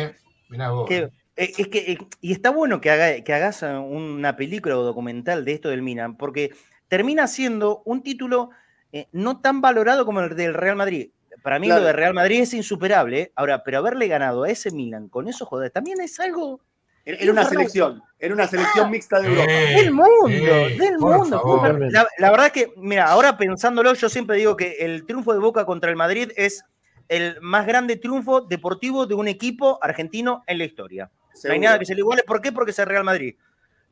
mirá 0.51 0.71
vos. 0.71 0.87
Que, 0.89 1.11
eh, 1.37 1.53
es 1.59 1.69
que, 1.69 1.93
eh, 1.93 1.99
y 2.21 2.33
está 2.33 2.51
bueno 2.51 2.81
que, 2.81 2.91
haga- 2.91 3.23
que 3.25 3.33
hagas 3.33 3.63
una 3.63 4.37
película 4.37 4.79
o 4.79 4.83
documental 4.83 5.45
de 5.45 5.53
esto 5.53 5.71
del 5.71 5.83
Milan, 5.83 6.17
porque 6.17 6.55
termina 6.89 7.27
siendo 7.27 7.83
un 7.87 8.03
título 8.03 8.51
eh, 8.93 9.09
no 9.13 9.41
tan 9.41 9.61
valorado 9.61 10.05
como 10.05 10.21
el 10.21 10.37
del 10.37 10.55
Real 10.55 10.77
Madrid. 10.77 11.11
Para 11.45 11.59
mí 11.59 11.67
Claro. 11.67 11.83
lo 11.83 11.87
de 11.89 11.93
Real 11.93 12.15
Madrid 12.15 12.41
es 12.41 12.55
insuperable. 12.55 13.21
¿eh? 13.21 13.33
Ahora, 13.37 13.63
pero 13.63 13.77
haberle 13.77 14.09
ganado 14.09 14.45
a 14.45 14.49
ese 14.49 14.71
Milan 14.71 15.11
con 15.11 15.29
esos 15.29 15.47
jugadores 15.47 15.75
también 15.75 16.01
es 16.01 16.19
algo 16.19 16.63
Era 17.05 17.19
era 17.19 17.33
una 17.33 17.45
selección, 17.45 18.03
era 18.19 18.33
una 18.33 18.47
selección 18.47 18.91
mixta 18.91 19.21
de 19.21 19.29
Europa. 19.29 19.53
Eh, 19.53 19.75
del 19.83 19.91
mundo, 19.93 20.27
eh, 20.31 20.77
del 20.79 20.99
mundo. 20.99 21.79
La, 21.91 22.09
la 22.17 22.31
verdad 22.31 22.51
que, 22.51 22.73
mira, 22.79 23.05
ahora 23.09 23.37
pensándolo, 23.37 23.93
yo 23.93 24.09
siempre 24.09 24.39
digo 24.39 24.57
que 24.57 24.79
el 24.81 25.05
triunfo 25.05 25.35
de 25.35 25.39
Boca 25.39 25.67
contra 25.67 25.91
el 25.91 25.97
Madrid 25.97 26.31
es 26.35 26.65
el 27.09 27.39
más 27.43 27.67
grande 27.67 27.97
triunfo 27.97 28.41
deportivo 28.41 29.05
de 29.05 29.15
un 29.15 29.29
equipo 29.29 29.79
argentino 29.83 30.45
en 30.47 30.57
la 30.57 30.65
historia. 30.65 31.11
No 31.45 31.53
hay 31.53 31.59
nada 31.61 31.79
que 31.79 31.85
se 31.85 31.95
le 31.95 32.01
iguale. 32.01 32.23
¿Por 32.23 32.41
qué? 32.41 32.53
Porque 32.53 32.71
es 32.71 32.79
el 32.79 32.87
Real 32.87 33.05
Madrid. 33.05 33.35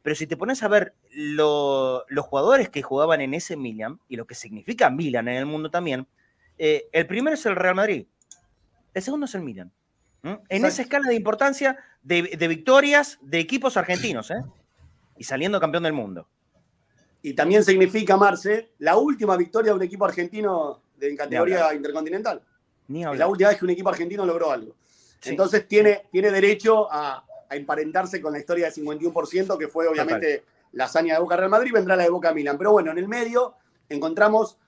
Pero 0.01 0.17
si 0.17 0.27
te 0.27 0.39
pones 0.39 0.63
a 0.63 0.69
ver 0.69 0.95
lo- 1.11 2.07
los 2.09 2.25
jugadores 2.25 2.71
que 2.71 2.81
jugaban 2.81 3.21
en 3.21 3.35
ese 3.35 3.57
Milan 3.59 4.01
y 4.09 4.17
lo 4.17 4.27
que 4.27 4.35
significa 4.35 4.89
Milan 4.89 5.29
en 5.29 5.37
el 5.37 5.45
mundo 5.45 5.71
también, 5.71 6.07
eh, 6.65 6.89
el 6.93 7.09
primero 7.09 7.35
es 7.35 7.45
el 7.45 7.57
Real 7.57 7.75
Madrid, 7.75 8.07
el 8.95 9.03
segundo 9.03 9.27
es 9.27 9.35
el 9.35 9.43
Milan. 9.43 9.73
¿Mm? 10.23 10.29
En 10.29 10.35
Exacto. 10.35 10.67
esa 10.69 10.83
escala 10.83 11.09
de 11.09 11.17
importancia 11.17 11.77
de, 12.05 12.23
de 12.39 12.47
victorias 12.47 13.19
de 13.21 13.41
equipos 13.41 13.77
argentinos, 13.77 14.31
¿eh? 14.31 14.41
Y 15.19 15.25
saliendo 15.25 15.59
campeón 15.59 15.83
del 15.83 15.93
mundo. 15.93 16.29
Y 17.21 17.35
también 17.35 17.65
significa, 17.65 18.17
Marce, 18.17 18.71
la 18.79 18.97
última 18.97 19.37
victoria 19.37 19.73
de 19.73 19.77
un 19.77 19.83
equipo 19.83 20.05
argentino 20.05 20.83
de, 20.97 21.09
en 21.09 21.17
categoría 21.17 21.75
intercontinental. 21.75 22.41
Ni 22.87 23.03
Es 23.03 23.19
la 23.19 23.27
última 23.27 23.49
vez 23.49 23.59
que 23.59 23.65
un 23.65 23.71
equipo 23.73 23.89
argentino 23.89 24.25
logró 24.25 24.53
algo. 24.53 24.77
Sí. 25.19 25.31
Entonces 25.31 25.67
tiene, 25.67 26.03
tiene 26.13 26.31
derecho 26.31 26.87
a, 26.93 27.25
a 27.49 27.57
emparentarse 27.57 28.21
con 28.23 28.33
la 28.33 28.39
historia 28.39 28.71
del 28.71 28.75
51%, 28.87 29.59
que 29.59 29.67
fue 29.67 29.89
obviamente 29.89 30.45
la 30.71 30.85
hazaña 30.85 31.15
de 31.15 31.21
Boca 31.21 31.37
Real 31.37 31.51
Madrid, 31.51 31.73
vendrá 31.73 31.97
la 31.97 32.05
de 32.05 32.11
Boca 32.11 32.33
Milan. 32.33 32.57
Pero 32.57 32.71
bueno, 32.71 32.93
en 32.93 32.99
el 32.99 33.09
medio 33.09 33.57
encontramos 33.89 34.59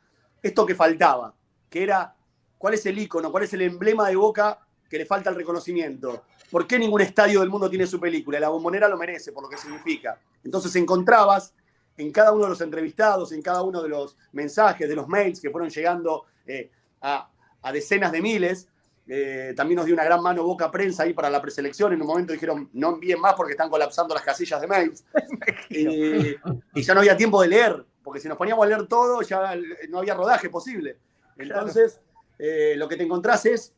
esto 0.42 0.66
que 0.66 0.74
faltaba, 0.74 1.32
que 1.74 1.82
era 1.82 2.14
cuál 2.56 2.74
es 2.74 2.86
el 2.86 2.96
icono, 2.96 3.32
cuál 3.32 3.42
es 3.42 3.52
el 3.52 3.62
emblema 3.62 4.08
de 4.08 4.14
Boca 4.14 4.60
que 4.88 4.96
le 4.96 5.06
falta 5.06 5.28
el 5.30 5.34
reconocimiento. 5.34 6.22
¿Por 6.48 6.68
qué 6.68 6.78
ningún 6.78 7.00
estadio 7.00 7.40
del 7.40 7.50
mundo 7.50 7.68
tiene 7.68 7.84
su 7.84 7.98
película? 7.98 8.38
La 8.38 8.48
bombonera 8.48 8.88
lo 8.88 8.96
merece 8.96 9.32
por 9.32 9.42
lo 9.42 9.48
que 9.48 9.56
significa. 9.56 10.16
Entonces 10.44 10.76
encontrabas 10.76 11.52
en 11.96 12.12
cada 12.12 12.30
uno 12.30 12.44
de 12.44 12.50
los 12.50 12.60
entrevistados, 12.60 13.32
en 13.32 13.42
cada 13.42 13.62
uno 13.62 13.82
de 13.82 13.88
los 13.88 14.16
mensajes, 14.30 14.88
de 14.88 14.94
los 14.94 15.08
mails 15.08 15.40
que 15.40 15.50
fueron 15.50 15.68
llegando 15.68 16.26
eh, 16.46 16.70
a, 17.00 17.28
a 17.60 17.72
decenas 17.72 18.12
de 18.12 18.22
miles, 18.22 18.68
eh, 19.08 19.52
también 19.56 19.78
nos 19.78 19.86
dio 19.86 19.94
una 19.96 20.04
gran 20.04 20.22
mano 20.22 20.44
Boca 20.44 20.70
Prensa 20.70 21.02
ahí 21.02 21.12
para 21.12 21.28
la 21.30 21.42
preselección. 21.42 21.92
En 21.92 22.00
un 22.00 22.06
momento 22.06 22.32
dijeron, 22.32 22.70
no 22.72 22.90
envíen 22.90 23.20
más 23.20 23.34
porque 23.34 23.54
están 23.54 23.68
colapsando 23.68 24.14
las 24.14 24.22
casillas 24.22 24.60
de 24.60 24.66
mails. 24.68 25.04
y 25.70 26.82
ya 26.82 26.94
no 26.94 27.00
había 27.00 27.16
tiempo 27.16 27.42
de 27.42 27.48
leer, 27.48 27.84
porque 28.04 28.20
si 28.20 28.28
nos 28.28 28.38
poníamos 28.38 28.64
a 28.64 28.68
leer 28.68 28.86
todo, 28.86 29.22
ya 29.22 29.56
no 29.88 29.98
había 29.98 30.14
rodaje 30.14 30.48
posible. 30.48 30.98
Entonces, 31.38 32.00
eh, 32.38 32.74
lo 32.76 32.88
que 32.88 32.96
te 32.96 33.02
encontrás 33.04 33.44
es 33.46 33.72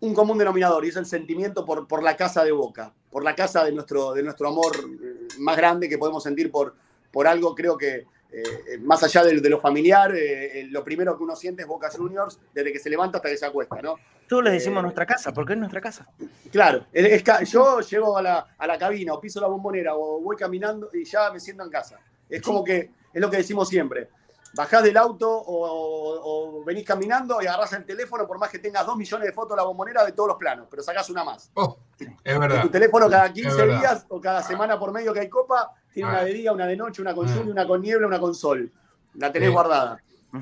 un 0.00 0.14
común 0.14 0.36
denominador 0.38 0.84
y 0.84 0.88
es 0.88 0.96
el 0.96 1.06
sentimiento 1.06 1.64
por, 1.64 1.86
por 1.88 2.02
la 2.02 2.16
casa 2.16 2.44
de 2.44 2.52
Boca, 2.52 2.92
por 3.10 3.24
la 3.24 3.34
casa 3.34 3.64
de 3.64 3.72
nuestro, 3.72 4.12
de 4.12 4.22
nuestro 4.22 4.48
amor 4.48 4.76
eh, 4.76 5.28
más 5.38 5.56
grande 5.56 5.88
que 5.88 5.96
podemos 5.98 6.22
sentir 6.22 6.50
por, 6.50 6.74
por 7.10 7.26
algo, 7.26 7.54
creo 7.54 7.76
que 7.78 8.06
eh, 8.30 8.78
más 8.82 9.02
allá 9.04 9.22
de, 9.24 9.40
de 9.40 9.48
lo 9.48 9.60
familiar, 9.60 10.12
eh, 10.14 10.66
lo 10.70 10.82
primero 10.84 11.16
que 11.16 11.22
uno 11.22 11.36
siente 11.36 11.62
es 11.62 11.68
Boca 11.68 11.88
Juniors 11.90 12.38
desde 12.52 12.72
que 12.72 12.78
se 12.80 12.90
levanta 12.90 13.18
hasta 13.18 13.30
que 13.30 13.36
se 13.36 13.46
acuesta, 13.46 13.80
¿no? 13.80 13.94
Todos 14.28 14.42
les 14.44 14.54
decimos 14.54 14.80
Eh, 14.80 14.82
nuestra 14.82 15.06
casa, 15.06 15.32
porque 15.32 15.52
es 15.52 15.58
nuestra 15.58 15.80
casa. 15.80 16.06
Claro, 16.50 16.86
es- 16.92 17.06
es 17.12 17.22
ca- 17.22 17.42
yo 17.44 17.80
llego 17.80 18.18
a 18.18 18.22
la, 18.22 18.46
a 18.58 18.66
la 18.66 18.76
cabina 18.76 19.14
o 19.14 19.20
piso 19.20 19.40
la 19.40 19.46
bombonera 19.46 19.94
o 19.94 20.20
voy 20.20 20.36
caminando 20.36 20.90
y 20.92 21.04
ya 21.04 21.30
me 21.30 21.38
siento 21.40 21.62
en 21.62 21.70
casa. 21.70 21.98
Es 22.28 22.42
como 22.42 22.64
que, 22.64 22.90
es 23.12 23.20
lo 23.20 23.30
que 23.30 23.36
decimos 23.38 23.68
siempre. 23.68 24.08
Bajás 24.54 24.82
del 24.84 24.96
auto 24.96 25.28
o, 25.30 25.66
o- 25.66 26.60
o 26.60 26.64
venís 26.64 26.84
caminando 26.84 27.42
y 27.42 27.46
agarrás 27.46 27.72
el 27.72 27.84
teléfono, 27.84 28.26
por 28.26 28.38
más 28.38 28.50
que 28.50 28.58
tengas 28.60 28.86
dos 28.86 28.96
millones 28.96 29.26
de 29.26 29.32
fotos 29.32 29.50
de 29.50 29.56
la 29.56 29.64
bombonera 29.66 30.04
de 30.04 30.12
todos 30.12 30.28
los 30.28 30.36
planos, 30.38 30.66
pero 30.70 30.82
sacás 30.82 31.10
una 31.10 31.24
más. 31.24 31.50
Oh, 31.54 31.76
es 32.22 32.38
verdad. 32.38 32.62
tu 32.62 32.68
teléfono 32.68 33.08
cada 33.10 33.26
Es 33.26 33.32
15 33.32 33.56
verdad. 33.56 33.78
días 33.80 34.06
o 34.08 34.20
cada 34.20 34.42
semana 34.42 34.78
por 34.78 34.92
medio 34.92 35.12
que 35.12 35.20
hay 35.20 35.28
copa, 35.28 35.72
tiene 35.92 36.08
una 36.08 36.20
Ah. 36.20 36.24
de 36.24 36.32
día, 36.32 36.52
una 36.52 36.66
de 36.66 36.76
noche, 36.76 37.02
una 37.02 37.14
con 37.14 37.28
Ah. 37.28 37.34
lluvia, 37.34 37.52
una 37.52 37.66
con 37.66 37.80
niebla, 37.82 38.06
una 38.06 38.20
con 38.20 38.34
sol. 38.34 38.70
La 39.14 39.32
tenés 39.32 39.48
Sí. 39.48 39.52
guardada. 39.52 39.98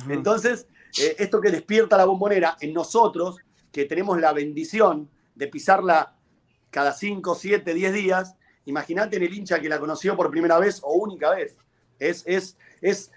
Entonces, 0.09 0.67
eh, 0.99 1.17
esto 1.19 1.41
que 1.41 1.51
despierta 1.51 1.97
la 1.97 2.05
bombonera 2.05 2.57
en 2.61 2.73
nosotros, 2.73 3.37
que 3.71 3.85
tenemos 3.87 4.21
la 4.21 4.33
bendición 4.33 5.09
de 5.35 5.47
pisarla 5.49 6.15
cada 6.71 6.93
5, 6.93 7.35
7, 7.35 7.75
10 7.75 7.93
días, 7.93 8.35
imagínate 8.67 9.17
en 9.17 9.23
el 9.23 9.35
hincha 9.35 9.61
que 9.61 9.69
la 9.69 9.79
conoció 9.79 10.17
por 10.17 10.31
primera 10.31 10.59
vez 10.59 10.81
o 10.83 10.93
única 10.95 11.31
vez. 11.31 11.57
Es, 11.99 12.23
es, 12.27 12.57
es, 12.81 13.11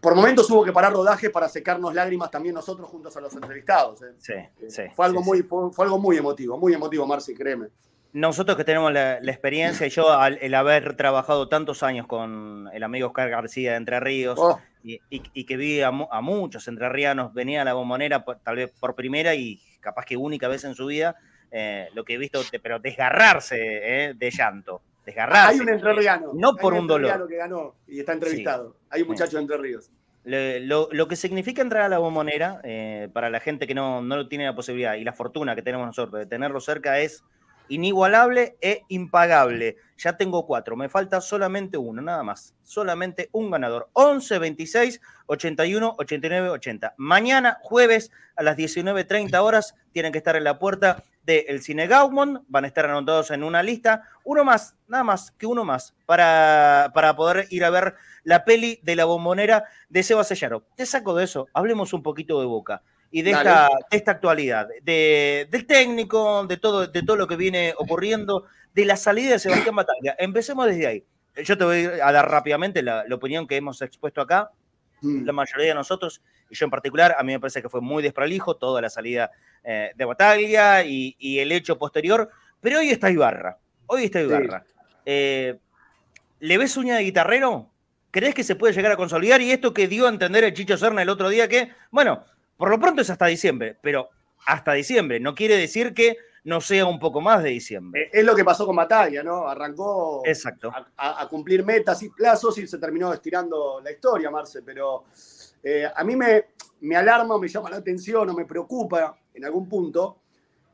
por 0.00 0.14
momentos 0.14 0.48
hubo 0.50 0.64
que 0.64 0.72
parar 0.72 0.92
rodaje 0.92 1.30
para 1.30 1.48
secarnos 1.48 1.94
lágrimas 1.94 2.30
también 2.30 2.54
nosotros 2.54 2.88
juntos 2.88 3.16
a 3.16 3.20
los 3.20 3.34
entrevistados. 3.34 4.02
¿eh? 4.02 4.12
Sí, 4.18 4.34
sí. 4.68 4.82
Fue 4.94 5.06
algo, 5.06 5.20
sí, 5.22 5.28
muy, 5.28 5.42
fue, 5.42 5.70
fue 5.72 5.84
algo 5.84 5.98
muy 5.98 6.16
emotivo, 6.16 6.58
muy 6.58 6.74
emotivo, 6.74 7.06
Marci, 7.06 7.34
créeme. 7.34 7.68
Nosotros 8.12 8.56
que 8.56 8.64
tenemos 8.64 8.92
la, 8.92 9.18
la 9.20 9.30
experiencia 9.30 9.86
y 9.86 9.90
yo 9.90 10.10
al- 10.10 10.38
el 10.40 10.54
haber 10.54 10.96
trabajado 10.96 11.48
tantos 11.48 11.82
años 11.82 12.06
con 12.06 12.68
el 12.72 12.82
amigo 12.82 13.08
Oscar 13.08 13.28
García 13.28 13.72
de 13.72 13.76
Entre 13.76 14.00
Ríos 14.00 14.38
Oh. 14.40 14.58
y, 14.82 14.94
y- 15.10 15.22
y 15.34 15.44
que 15.44 15.56
vi 15.58 15.82
a, 15.82 15.88
a 15.88 16.20
muchos 16.22 16.66
entrerrianos, 16.68 17.34
venía 17.34 17.60
a 17.62 17.64
la 17.64 17.74
bombonera 17.74 18.24
por- 18.24 18.38
tal 18.38 18.56
vez 18.56 18.72
por 18.80 18.94
primera 18.94 19.34
y 19.34 19.60
capaz 19.80 20.06
que 20.06 20.16
única 20.16 20.48
vez 20.48 20.64
en 20.64 20.74
su 20.74 20.86
vida, 20.86 21.16
eh, 21.50 21.88
lo 21.94 22.04
que 22.04 22.14
he 22.14 22.18
visto, 22.18 22.40
pero 22.62 22.78
desgarrarse 22.78 23.56
eh, 23.60 24.14
de 24.14 24.30
llanto, 24.30 24.80
desgarrarse. 25.06 25.54
Hay 25.54 25.60
un 25.60 25.68
entrerriano. 25.70 26.32
No 26.34 26.54
por 26.56 26.74
un 26.74 26.86
dolor. 26.86 27.10
entrerriano 27.10 27.26
que 27.28 27.36
ganó 27.36 27.74
y 27.86 28.00
está 28.00 28.12
entrevistado. 28.12 28.76
Hay 28.90 29.00
un 29.02 29.08
muchacho 29.08 29.36
de 29.36 29.42
Entre 29.42 29.56
Ríos. 29.56 29.90
Le- 30.24 30.60
lo, 30.60 30.88
lo 30.90 31.06
que 31.08 31.14
significa 31.16 31.62
entrar 31.62 31.84
a 31.84 31.88
la 31.88 31.98
bombonera, 31.98 32.60
eh, 32.64 33.08
para 33.12 33.30
la 33.30 33.38
gente 33.40 33.66
que 33.68 33.74
no, 33.74 34.02
no 34.02 34.26
tiene 34.28 34.44
la 34.44 34.54
posibilidad 34.56 34.94
y 34.94 35.04
la 35.04 35.12
fortuna 35.12 35.54
que 35.54 35.62
tenemos 35.62 35.86
nosotros 35.86 36.18
de 36.18 36.26
tenerlo 36.26 36.60
cerca 36.60 36.98
es 36.98 37.22
inigualable 37.68 38.56
e 38.60 38.82
impagable. 38.88 39.76
Ya 39.98 40.16
tengo 40.16 40.46
cuatro, 40.46 40.76
me 40.76 40.88
falta 40.88 41.20
solamente 41.20 41.76
uno, 41.78 42.02
nada 42.02 42.22
más. 42.22 42.54
Solamente 42.62 43.28
un 43.32 43.50
ganador. 43.50 43.88
11, 43.92 44.38
26, 44.38 45.00
81, 45.26 45.94
89, 45.98 46.48
80. 46.50 46.94
Mañana, 46.96 47.58
jueves, 47.62 48.10
a 48.36 48.42
las 48.42 48.56
19.30 48.56 49.36
horas, 49.40 49.74
tienen 49.92 50.12
que 50.12 50.18
estar 50.18 50.36
en 50.36 50.44
la 50.44 50.58
puerta 50.58 51.02
del 51.26 51.60
Cine 51.60 51.86
Gaumont. 51.86 52.44
Van 52.48 52.64
a 52.64 52.68
estar 52.68 52.86
anotados 52.86 53.30
en 53.32 53.44
una 53.44 53.62
lista. 53.62 54.04
Uno 54.24 54.44
más, 54.44 54.76
nada 54.88 55.04
más 55.04 55.32
que 55.32 55.46
uno 55.46 55.64
más, 55.64 55.94
para, 56.06 56.90
para 56.94 57.14
poder 57.14 57.46
ir 57.50 57.64
a 57.64 57.70
ver 57.70 57.96
la 58.24 58.44
peli 58.44 58.80
de 58.82 58.96
la 58.96 59.04
bombonera 59.04 59.64
de 59.88 60.02
Seba 60.02 60.24
Sellaro. 60.24 60.64
Te 60.76 60.86
saco 60.86 61.14
de 61.14 61.24
eso, 61.24 61.48
hablemos 61.52 61.92
un 61.92 62.02
poquito 62.02 62.40
de 62.40 62.46
Boca 62.46 62.82
y 63.10 63.22
de 63.22 63.30
esta, 63.30 63.68
de 63.90 63.96
esta 63.96 64.10
actualidad, 64.12 64.68
de, 64.82 65.48
del 65.50 65.66
técnico, 65.66 66.46
de 66.46 66.56
todo, 66.56 66.86
de 66.86 67.02
todo 67.02 67.16
lo 67.16 67.26
que 67.26 67.36
viene 67.36 67.74
ocurriendo, 67.78 68.44
de 68.74 68.84
la 68.84 68.96
salida 68.96 69.32
de 69.32 69.38
Sebastián 69.38 69.74
Bataglia. 69.76 70.16
Empecemos 70.18 70.66
desde 70.66 70.86
ahí. 70.86 71.04
Yo 71.44 71.56
te 71.56 71.64
voy 71.64 71.84
a 71.84 72.12
dar 72.12 72.30
rápidamente 72.30 72.82
la, 72.82 73.04
la 73.06 73.14
opinión 73.14 73.46
que 73.46 73.56
hemos 73.56 73.80
expuesto 73.82 74.20
acá. 74.20 74.50
Mm. 75.02 75.24
La 75.24 75.32
mayoría 75.32 75.68
de 75.68 75.74
nosotros, 75.74 76.22
y 76.50 76.54
yo 76.54 76.64
en 76.64 76.70
particular, 76.70 77.14
a 77.18 77.22
mí 77.22 77.32
me 77.32 77.40
parece 77.40 77.62
que 77.62 77.68
fue 77.68 77.80
muy 77.80 78.02
desprolijo 78.02 78.56
toda 78.56 78.80
la 78.80 78.90
salida 78.90 79.30
eh, 79.66 79.90
de 79.94 80.04
Bataglia 80.04 80.84
y, 80.84 81.16
y 81.18 81.40
el 81.40 81.50
hecho 81.52 81.76
posterior, 81.76 82.30
pero 82.60 82.78
hoy 82.78 82.90
está 82.90 83.10
Ibarra. 83.10 83.58
Hoy 83.86 84.04
está 84.04 84.20
Ibarra. 84.22 84.64
Eh, 85.04 85.58
¿Le 86.40 86.58
ves 86.58 86.76
uña 86.76 86.96
de 86.96 87.02
guitarrero? 87.02 87.70
¿Crees 88.10 88.34
que 88.34 88.44
se 88.44 88.54
puede 88.56 88.72
llegar 88.72 88.92
a 88.92 88.96
consolidar? 88.96 89.40
Y 89.42 89.50
esto 89.50 89.74
que 89.74 89.88
dio 89.88 90.06
a 90.06 90.10
entender 90.10 90.44
el 90.44 90.54
Chicho 90.54 90.76
Serna 90.78 91.02
el 91.02 91.08
otro 91.08 91.28
día, 91.28 91.48
que, 91.48 91.70
bueno, 91.90 92.24
por 92.56 92.70
lo 92.70 92.78
pronto 92.80 93.02
es 93.02 93.10
hasta 93.10 93.26
diciembre, 93.26 93.76
pero 93.82 94.08
hasta 94.46 94.72
diciembre. 94.72 95.20
No 95.20 95.34
quiere 95.34 95.56
decir 95.56 95.92
que 95.92 96.16
no 96.44 96.60
sea 96.60 96.86
un 96.86 97.00
poco 97.00 97.20
más 97.20 97.42
de 97.42 97.50
diciembre. 97.50 98.02
Eh, 98.04 98.10
Es 98.12 98.24
lo 98.24 98.34
que 98.36 98.44
pasó 98.44 98.64
con 98.66 98.76
Batalla, 98.76 99.22
¿no? 99.22 99.48
Arrancó 99.48 100.22
Exacto. 100.24 100.70
a, 100.70 100.86
a- 100.96 101.22
a 101.22 101.28
cumplir 101.28 101.64
metas 101.64 102.02
y 102.04 102.08
plazos 102.10 102.56
y 102.58 102.66
se 102.68 102.78
terminó 102.78 103.12
estirando 103.12 103.80
la 103.82 103.90
historia, 103.90 104.30
Marce. 104.30 104.62
Pero 104.62 105.04
eh, 105.62 105.86
a 105.94 106.04
mí 106.04 106.14
me, 106.16 106.44
me 106.82 106.96
alarma, 106.96 107.36
me 107.38 107.48
llama 107.48 107.68
la 107.70 107.76
atención 107.78 108.30
o 108.30 108.34
me 108.34 108.44
preocupa 108.44 109.18
en 109.36 109.44
algún 109.44 109.68
punto 109.68 110.18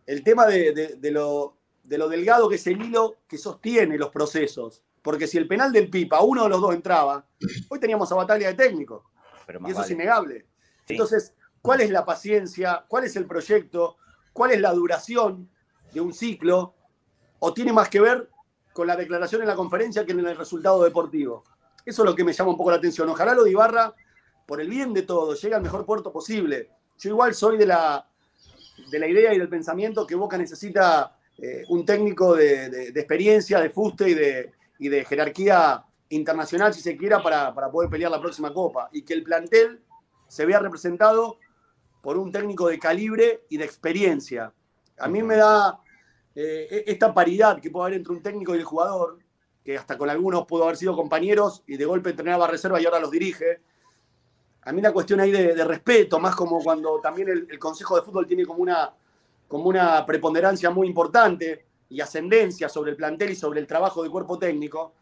el 0.07 0.23
tema 0.25 0.47
de, 0.47 0.73
de- 0.73 0.95
de 0.97 1.11
lo, 1.11 1.57
de 1.83 1.99
lo 1.99 2.09
delgado 2.09 2.49
que 2.49 2.55
es 2.57 2.67
el 2.67 2.81
hilo 2.83 3.17
que 3.29 3.39
sostiene 3.39 3.99
los 3.99 4.11
procesos. 4.11 4.83
Porque 5.03 5.27
si 5.27 5.37
el 5.37 5.49
penal 5.49 5.73
del 5.73 5.91
Pipa, 5.91 6.21
uno 6.23 6.45
de 6.45 6.49
los 6.49 6.61
dos 6.61 6.75
entraba, 6.75 7.27
hoy 7.69 7.81
teníamos 7.81 8.11
a 8.13 8.15
Batalla 8.15 8.49
de 8.49 8.55
técnico. 8.55 9.05
Pero 9.47 9.59
Y 9.67 9.73
eso 9.73 9.83
es 9.83 9.91
innegable. 9.91 10.47
Sí. 10.87 10.95
Entonces, 10.95 11.35
¿cuál 11.61 11.81
es 11.81 11.91
la 11.91 12.05
paciencia? 12.05 12.85
¿Cuál 12.89 13.05
es 13.05 13.17
el 13.17 13.27
proyecto? 13.27 13.97
¿Cuál 14.33 14.53
es 14.53 14.61
la 14.61 14.73
duración 14.73 15.51
de 15.93 16.01
un 16.01 16.13
ciclo? 16.15 16.75
¿O 17.41 17.53
tiene 17.53 17.73
más 17.73 17.89
que 17.89 18.01
ver 18.01 18.31
con 18.73 18.87
la 18.87 18.95
declaración 18.97 19.43
en 19.43 19.49
la 19.49 19.57
conferencia 19.57 20.07
que 20.07 20.13
en 20.13 20.21
el 20.21 20.37
resultado 20.37 20.83
deportivo? 20.85 21.43
Eso 21.85 22.03
es 22.03 22.07
lo 22.09 22.15
que 22.15 22.23
me 22.23 22.33
llama 22.33 22.51
un 22.53 22.57
poco 22.57 22.71
la 22.71 22.77
atención. 22.77 23.09
Ojalá 23.09 23.35
lo 23.35 23.43
de 23.43 23.51
Ibarra, 23.51 23.93
por 24.47 24.61
el 24.61 24.69
bien 24.69 24.93
de 24.95 25.03
todos, 25.03 25.43
llegue 25.43 25.57
al 25.57 25.63
mejor 25.63 25.85
puerto 25.85 26.13
posible. 26.13 26.71
Yo 26.99 27.11
igual 27.11 27.35
soy 27.35 27.59
de 27.59 27.67
la, 27.67 28.09
de 28.93 28.99
la 28.99 29.09
idea 29.09 29.33
y 29.35 29.39
del 29.39 29.49
pensamiento 29.49 30.07
que 30.07 30.15
Boca 30.15 30.37
necesita 30.37 31.17
eh, 31.39 31.65
un 31.71 31.85
técnico 31.85 32.35
de, 32.37 32.69
de- 32.69 33.01
experiencia, 33.01 33.59
de 33.59 33.71
fuste 33.71 34.11
y 34.11 34.15
de, 34.15 34.53
y 34.79 34.89
de 34.89 35.05
jerarquía 35.05 35.83
internacional, 36.11 36.75
si 36.75 36.83
se 36.83 36.97
quiera, 36.97 37.23
para, 37.23 37.55
para 37.55 37.71
poder 37.71 37.89
pelear 37.91 38.11
la 38.11 38.21
próxima 38.21 38.53
Copa. 38.53 38.91
Y 38.93 39.03
que 39.03 39.15
el 39.15 39.23
plantel 39.23 39.81
se 40.29 40.45
vea 40.45 40.59
representado 40.61 41.39
por 42.03 42.19
un 42.19 42.31
técnico 42.31 42.69
de 42.69 42.79
calibre 42.79 43.45
y 43.49 43.57
de 43.57 43.65
experiencia. 43.65 44.53
A 44.99 45.09
mí 45.09 45.23
me 45.23 45.37
da 45.37 45.81
eh, 46.35 46.69
e- 46.71 46.85
esta 46.87 47.15
paridad 47.15 47.61
que 47.61 47.71
puede 47.71 47.87
haber 47.87 47.99
entre 47.99 48.13
un 48.13 48.23
técnico 48.23 48.55
y 48.55 48.59
el 48.59 48.65
jugador, 48.65 49.19
que 49.65 49.79
hasta 49.79 49.97
con 49.97 50.11
algunos 50.11 50.45
pudo 50.47 50.65
haber 50.65 50.77
sido 50.77 50.95
compañeros 50.95 51.63
y 51.67 51.77
de 51.79 51.85
golpe 51.87 52.11
entrenaba 52.11 52.47
reserva 52.47 52.79
y 52.81 52.85
ahora 52.85 53.01
los 53.01 53.11
dirige. 53.11 53.61
A 54.65 54.73
mí 54.73 54.81
la 54.81 54.93
cuestión 54.93 55.21
ahí 55.21 55.31
de, 55.31 55.55
de 55.55 55.65
respeto, 55.65 56.19
más 56.21 56.35
como 56.37 56.63
cuando 56.63 57.01
también 57.01 57.29
el, 57.29 57.47
el 57.51 57.59
Consejo 57.59 57.97
de 57.97 58.03
Fútbol 58.03 58.27
tiene 58.27 58.47
como 58.47 58.63
una, 58.63 58.91
como 59.49 59.65
una 59.69 60.07
preponderancia 60.07 60.71
muy 60.71 60.87
importante 60.87 61.67
y 61.89 62.01
ascendencia 62.01 62.69
sobre 62.69 62.93
el 62.93 62.97
plantel 62.97 63.31
y 63.31 63.35
sobre 63.35 63.61
el 63.61 63.67
trabajo 63.67 64.03
del 64.03 64.11
cuerpo 64.13 64.39
técnico, 64.39 64.95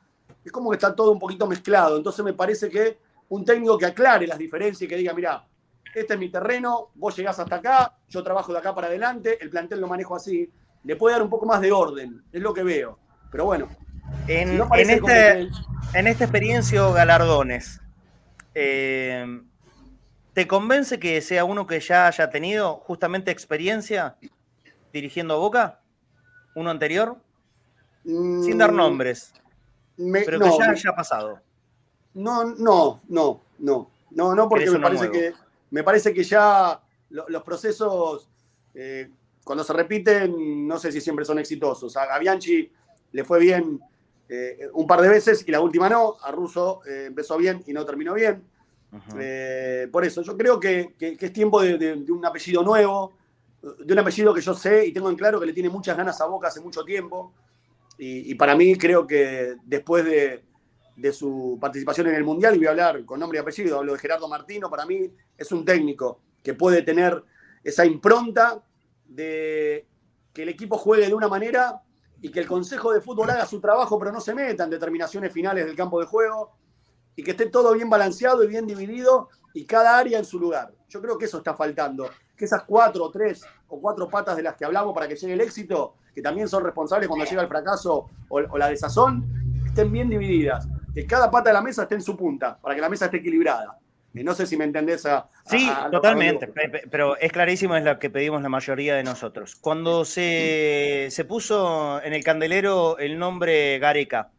es 0.45 0.51
como 0.51 0.71
que 0.71 0.77
está 0.77 0.95
todo 0.95 1.13
un 1.13 1.19
poquito 1.19 1.47
mezclado. 1.47 1.97
Entonces 1.97 2.25
me 2.25 2.33
parece 2.33 2.69
que 2.71 2.99
un 3.29 3.45
técnico 3.45 3.77
que 3.79 3.87
aclare 3.87 4.27
las 4.27 4.39
diferencias 4.39 4.83
y 4.83 4.89
que 4.89 4.97
diga, 4.97 5.13
mira, 5.13 5.47
este 5.95 6.15
es 6.15 6.19
mi 6.19 6.31
terreno, 6.31 6.89
vos 6.95 7.15
llegás 7.17 7.39
hasta 7.39 7.57
acá, 7.57 7.97
yo 8.09 8.23
trabajo 8.23 8.53
de 8.53 8.59
acá 8.59 8.75
para 8.75 8.87
adelante, 8.87 9.39
el 9.43 9.51
plantel 9.51 9.81
lo 9.81 9.89
manejo 9.89 10.17
así, 10.17 10.51
le 10.85 10.97
puede 10.97 11.15
dar 11.15 11.23
un 11.23 11.29
poco 11.31 11.45
más 11.47 11.61
de 11.61 11.71
orden, 11.71 12.25
es 12.33 12.41
lo 12.41 12.55
que 12.55 12.63
veo. 12.63 12.99
Pero 13.31 13.45
bueno, 13.45 13.69
En, 14.27 14.49
si 14.49 14.55
no 14.57 14.63
en 14.65 14.69
parece 14.69 15.01
como 15.01 15.15
este- 15.15 15.51
que- 15.93 15.99
en 15.99 16.07
esta 16.07 16.25
experiencia 16.25 16.89
galardones, 16.93 17.81
eh, 18.55 19.43
¿te 20.33 20.47
convence 20.47 20.99
que 20.99 21.21
sea 21.21 21.45
uno 21.45 21.67
que 21.67 21.81
ya 21.81 22.07
haya 22.07 22.31
tenido 22.31 22.77
justamente 22.77 23.31
experiencia 23.31 24.17
dirigiendo 24.93 25.35
a 25.35 25.39
Boca? 25.39 25.81
¿Uno 26.55 26.71
anterior? 26.71 27.17
Sin 28.05 28.59
dar 28.59 28.73
Mm, 28.73 28.77
nombres, 28.77 29.33
me- 29.97 30.23
pero 30.23 30.39
no, 30.39 30.45
que 30.47 30.59
ya 30.59 30.67
me- 30.67 30.73
haya 30.73 30.93
pasado. 30.93 31.41
No, 32.15 32.45
no, 32.45 33.03
no, 33.09 33.43
no, 33.59 33.91
no, 34.11 34.35
no, 34.35 34.49
porque 34.49 34.65
¿Querés 34.65 34.79
me 34.79 34.81
parece, 34.81 35.09
nuevo? 35.09 35.13
que, 35.21 35.35
me 35.71 35.85
parece 35.85 36.13
que 36.15 36.25
ya 36.25 36.81
lo- 37.11 37.29
los 37.29 37.43
procesos, 37.43 38.29
eh, 38.75 39.11
cuando 39.45 39.63
se 39.65 39.73
repiten, 39.73 40.67
no 40.67 40.79
sé 40.79 40.91
si 40.93 41.01
siempre 41.01 41.25
son 41.25 41.39
exitosos. 41.39 41.97
A, 41.97 42.15
a 42.15 42.19
Bianchi 42.19 42.73
le 43.13 43.25
fue 43.25 43.39
bien 43.39 43.81
eh, 44.29 44.69
un 44.75 44.87
par 44.87 45.01
de 45.03 45.09
veces 45.09 45.45
y 45.47 45.51
la 45.51 45.61
última 45.61 45.89
no. 45.89 46.17
A 46.23 46.31
Russo 46.31 46.81
eh, 46.87 47.07
empezó 47.07 47.37
bien 47.37 47.63
y 47.67 47.73
no 47.73 47.85
terminó 47.85 48.15
bien. 48.15 48.45
Eh, 49.19 49.89
por 49.93 50.05
eso, 50.05 50.23
yo 50.23 50.37
creo 50.37 50.59
que, 50.59 50.95
es 50.99 51.33
tiempo 51.33 51.63
de, 51.63 52.05
un 52.09 52.25
apellido 52.25 52.63
nuevo, 52.63 53.13
de 53.63 53.93
un 53.93 53.99
apellido 53.99 54.35
que 54.35 54.41
yo 54.41 54.55
sé 54.55 54.87
y 54.87 54.93
tengo 54.93 55.11
en 55.11 55.17
claro 55.17 55.39
que 55.39 55.47
le 55.47 55.53
tiene 55.53 55.69
muchas 55.69 55.97
ganas 55.97 56.21
a 56.21 56.27
Boca 56.27 56.49
hace 56.49 56.61
mucho 56.61 56.85
tiempo. 56.85 57.33
Y, 57.99 58.31
y 58.31 58.35
para 58.35 58.57
mí 58.57 58.77
creo 58.77 59.07
que 59.07 59.57
después 59.65 60.05
de, 60.05 60.43
de 61.01 61.13
su 61.13 61.59
participación 61.61 62.09
en 62.09 62.15
el 62.15 62.25
Mundial, 62.25 62.55
y 62.55 62.59
voy 62.59 62.67
a 62.67 62.71
hablar 62.71 63.05
con 63.05 63.19
nombre 63.19 63.39
y 63.39 63.41
apellido, 63.41 63.79
hablo 63.79 63.93
de 63.93 63.99
Gerardo 63.99 64.29
Martino, 64.29 64.69
para 64.69 64.85
mí 64.85 65.11
es 65.37 65.53
un 65.53 65.65
técnico 65.65 66.21
que 66.43 66.55
puede 66.55 66.83
tener 66.83 67.23
esa 67.65 67.87
impronta 67.87 68.63
de 69.07 69.87
que 70.33 70.43
el 70.43 70.51
equipo 70.51 70.77
juegue 70.77 71.07
de 71.07 71.15
una 71.15 71.29
manera 71.29 71.83
y 72.21 72.31
que 72.31 72.41
el 72.41 72.47
Consejo 72.47 72.93
de 72.93 73.01
Fútbol 73.01 73.31
haga 73.31 73.47
su 73.47 73.61
trabajo, 73.61 73.99
pero 73.99 74.13
no 74.13 74.21
se 74.21 74.35
meta 74.35 74.65
en 74.65 74.71
determinaciones 74.71 75.33
finales 75.33 75.65
del 75.65 75.75
campo 75.75 76.01
de 76.01 76.07
juego 76.07 76.53
y 77.17 77.23
que 77.23 77.33
esté 77.33 77.47
todo 77.47 77.73
bien 77.75 77.91
balanceado 77.91 78.45
y 78.45 78.47
bien 78.47 78.67
dividido 78.67 79.29
y 79.55 79.65
cada 79.67 79.99
área 79.99 80.19
en 80.19 80.25
su 80.25 80.39
lugar. 80.39 80.71
Yo 80.89 81.01
creo 81.03 81.19
que 81.19 81.25
eso 81.27 81.39
está 81.39 81.55
faltando. 81.55 82.09
Que 82.37 82.45
esas 82.47 82.63
cuatro 82.65 83.05
o 83.05 83.11
tres 83.11 83.45
o 83.69 83.79
cuatro 83.81 84.09
patas 84.09 84.37
de 84.37 84.43
las 84.43 84.57
que 84.57 84.65
hablamos 84.65 84.95
para 84.95 85.07
que 85.07 85.15
llegue 85.17 85.35
el 85.35 85.41
éxito, 85.41 85.95
que 86.15 86.23
también 86.23 86.49
son 86.49 86.65
responsables 86.65 87.09
cuando 87.09 87.25
llega 87.27 87.43
el 87.43 87.49
fracaso 87.49 88.09
o, 88.29 88.39
o 88.41 88.59
la 88.59 88.69
desazón, 88.69 89.63
estén 89.67 89.93
bien 89.93 90.09
divididas. 90.09 90.67
Que 90.95 91.07
cada 91.07 91.31
pata 91.31 91.51
de 91.51 91.55
la 91.55 91.63
mesa 91.63 91.83
esté 91.83 91.95
en 91.97 92.03
su 92.03 92.17
punta, 92.17 92.59
para 92.61 92.75
que 92.75 92.81
la 92.81 92.89
mesa 92.89 93.05
esté 93.05 93.19
equilibrada. 93.19 93.79
Y 94.13 94.25
no 94.25 94.35
sé 94.35 94.45
si 94.45 94.57
me 94.57 94.65
entendés 94.65 95.07
a... 95.07 95.29
Sí, 95.45 95.69
a- 95.69 95.85
a- 95.85 95.91
totalmente, 95.91 96.49
pe- 96.49 96.69
pe- 96.69 96.83
pero 96.91 97.17
es 97.17 97.31
clarísimo, 97.31 97.77
es 97.77 97.85
lo 97.85 97.97
que 98.01 98.11
pedimos 98.11 98.43
la 98.43 98.49
mayoría 98.49 98.97
de 98.97 99.05
nosotros. 99.05 99.55
Cuando 99.61 100.05
se, 100.05 101.07
se 101.11 101.25
puso 101.25 102.03
en 102.03 102.13
el 102.13 102.25
candelero 102.25 102.99
el 102.99 103.21
nombre 103.21 103.79
Gareca, 103.79 104.31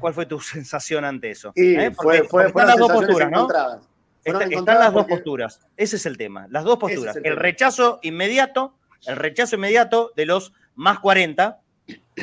¿cuál 0.00 0.14
fue 0.14 0.26
tu 0.26 0.38
sensación 0.40 1.04
ante 1.04 1.30
eso? 1.30 1.52
Y 1.54 1.74
¿Eh? 1.76 1.90
fue, 1.92 2.18
Porque- 2.18 2.18
fue, 2.28 2.42
porque 2.42 2.52
fueron 2.52 2.56
están 2.56 2.66
las 2.68 2.76
dos 2.78 2.92
posturas, 2.92 3.30
¿no? 3.30 3.36
encontradas. 3.38 3.88
Fueron 4.24 4.42
Está- 4.42 4.58
están 4.58 4.78
las 4.80 4.92
dos 4.92 5.06
posturas. 5.06 5.60
Ese 5.76 5.96
es 5.96 6.06
el 6.06 6.16
tema. 6.16 6.46
Las 6.50 6.64
dos 6.64 6.74
es 6.74 6.80
posturas. 6.80 7.16
el 7.22 7.36
rechazo 7.36 8.00
inmediato, 8.02 8.74
el 9.06 9.16
rechazo 9.16 9.54
inmediato 9.56 10.12
de 10.16 10.26
los 10.26 10.52
más 10.74 10.98
40, 10.98 11.60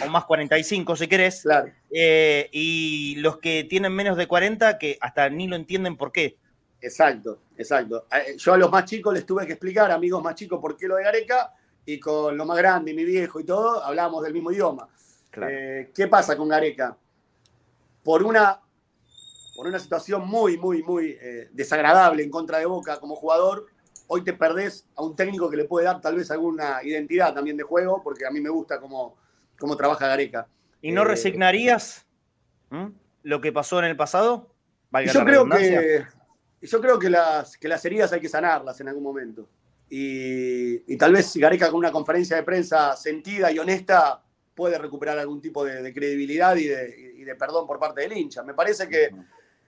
o 0.04 0.10
más 0.10 0.26
45 0.26 0.96
si 0.98 1.08
querés, 1.08 1.44
Claro. 1.44 1.72
eh, 1.92 2.50
y 2.52 3.16
los 3.18 3.38
que 3.38 3.64
tienen 3.70 3.94
menos 3.94 4.18
de 4.18 4.28
40 4.28 4.78
que 4.78 4.98
hasta 5.00 5.30
ni 5.30 5.48
lo 5.48 5.56
entienden 5.56 5.96
por 5.96 6.12
qué. 6.12 6.38
Exacto, 6.82 7.40
exacto. 7.58 8.06
Eh, 8.12 8.36
Yo 8.38 8.54
a 8.54 8.58
los 8.58 8.70
más 8.70 8.84
chicos 8.84 9.14
les 9.14 9.26
tuve 9.26 9.46
que 9.48 9.54
explicar, 9.54 9.90
amigos 9.92 10.22
más 10.22 10.36
chicos, 10.36 10.60
por 10.60 10.76
qué 10.76 10.88
lo 10.88 10.98
de 10.98 11.04
Gareca, 11.04 11.54
y 11.86 11.98
con 12.00 12.36
lo 12.36 12.46
más 12.46 12.58
grande, 12.58 12.94
mi 12.94 13.06
viejo 13.06 13.40
y 13.40 13.46
todo, 13.46 13.82
hablábamos 13.82 14.24
del 14.24 14.34
mismo 14.34 14.52
idioma. 14.52 14.90
Eh, 15.50 15.90
¿Qué 15.96 16.08
pasa 16.08 16.36
con 16.36 16.50
Gareca? 16.50 16.98
Por 18.04 18.24
una, 18.24 18.60
por 19.56 19.68
una 19.68 19.80
situación 19.80 20.28
muy, 20.28 20.58
muy, 20.58 20.84
muy 20.84 21.18
eh, 21.22 21.50
desagradable 21.52 22.24
en 22.24 22.30
contra 22.30 22.60
de 22.60 22.66
Boca 22.66 23.00
como 23.00 23.16
jugador, 23.16 23.68
hoy 24.08 24.24
te 24.24 24.34
perdés 24.34 24.86
a 24.96 25.04
un 25.04 25.16
técnico 25.16 25.50
que 25.50 25.58
le 25.58 25.66
puede 25.66 25.86
dar 25.86 26.02
tal 26.02 26.16
vez 26.16 26.30
alguna 26.32 26.84
identidad 26.84 27.34
también 27.34 27.58
de 27.58 27.64
juego, 27.64 28.02
porque 28.04 28.26
a 28.26 28.32
mí 28.32 28.42
me 28.42 28.50
gusta 28.50 28.80
cómo, 28.80 29.16
cómo 29.58 29.78
trabaja 29.78 30.08
Gareca. 30.08 30.48
¿Y 30.82 30.92
no 30.92 31.04
Eh, 31.04 31.06
resignarías 31.06 32.06
lo 33.24 33.40
que 33.40 33.52
pasó 33.52 33.80
en 33.80 33.86
el 33.86 33.96
pasado? 33.96 34.54
Valga 34.92 35.12
Yo 35.12 35.20
la 35.20 35.26
creo 35.26 35.50
que, 35.50 36.06
yo 36.62 36.82
creo 36.82 37.00
que 37.00 37.10
las, 37.10 37.58
que 37.58 37.68
las 37.68 37.84
heridas 37.86 38.12
hay 38.12 38.20
que 38.20 38.30
sanarlas 38.30 38.80
en 38.82 38.90
algún 38.90 39.04
momento. 39.04 39.48
Y, 39.90 40.92
y 40.92 40.98
tal 40.98 41.14
vez 41.14 41.36
Gareca 41.36 41.70
con 41.70 41.78
una 41.78 41.92
conferencia 41.92 42.36
de 42.36 42.44
prensa 42.44 42.96
sentida 42.96 43.52
y 43.52 43.60
honesta 43.60 44.22
puede 44.54 44.78
recuperar 44.78 45.18
algún 45.20 45.42
tipo 45.42 45.64
de, 45.66 45.82
de 45.82 45.94
credibilidad 45.94 46.56
y 46.56 46.66
de, 46.66 47.14
y 47.18 47.24
de 47.24 47.36
perdón 47.36 47.66
por 47.68 47.80
parte 47.80 48.02
del 48.02 48.14
hincha. 48.14 48.44
Me 48.44 48.54
parece 48.54 48.88
que 48.88 49.10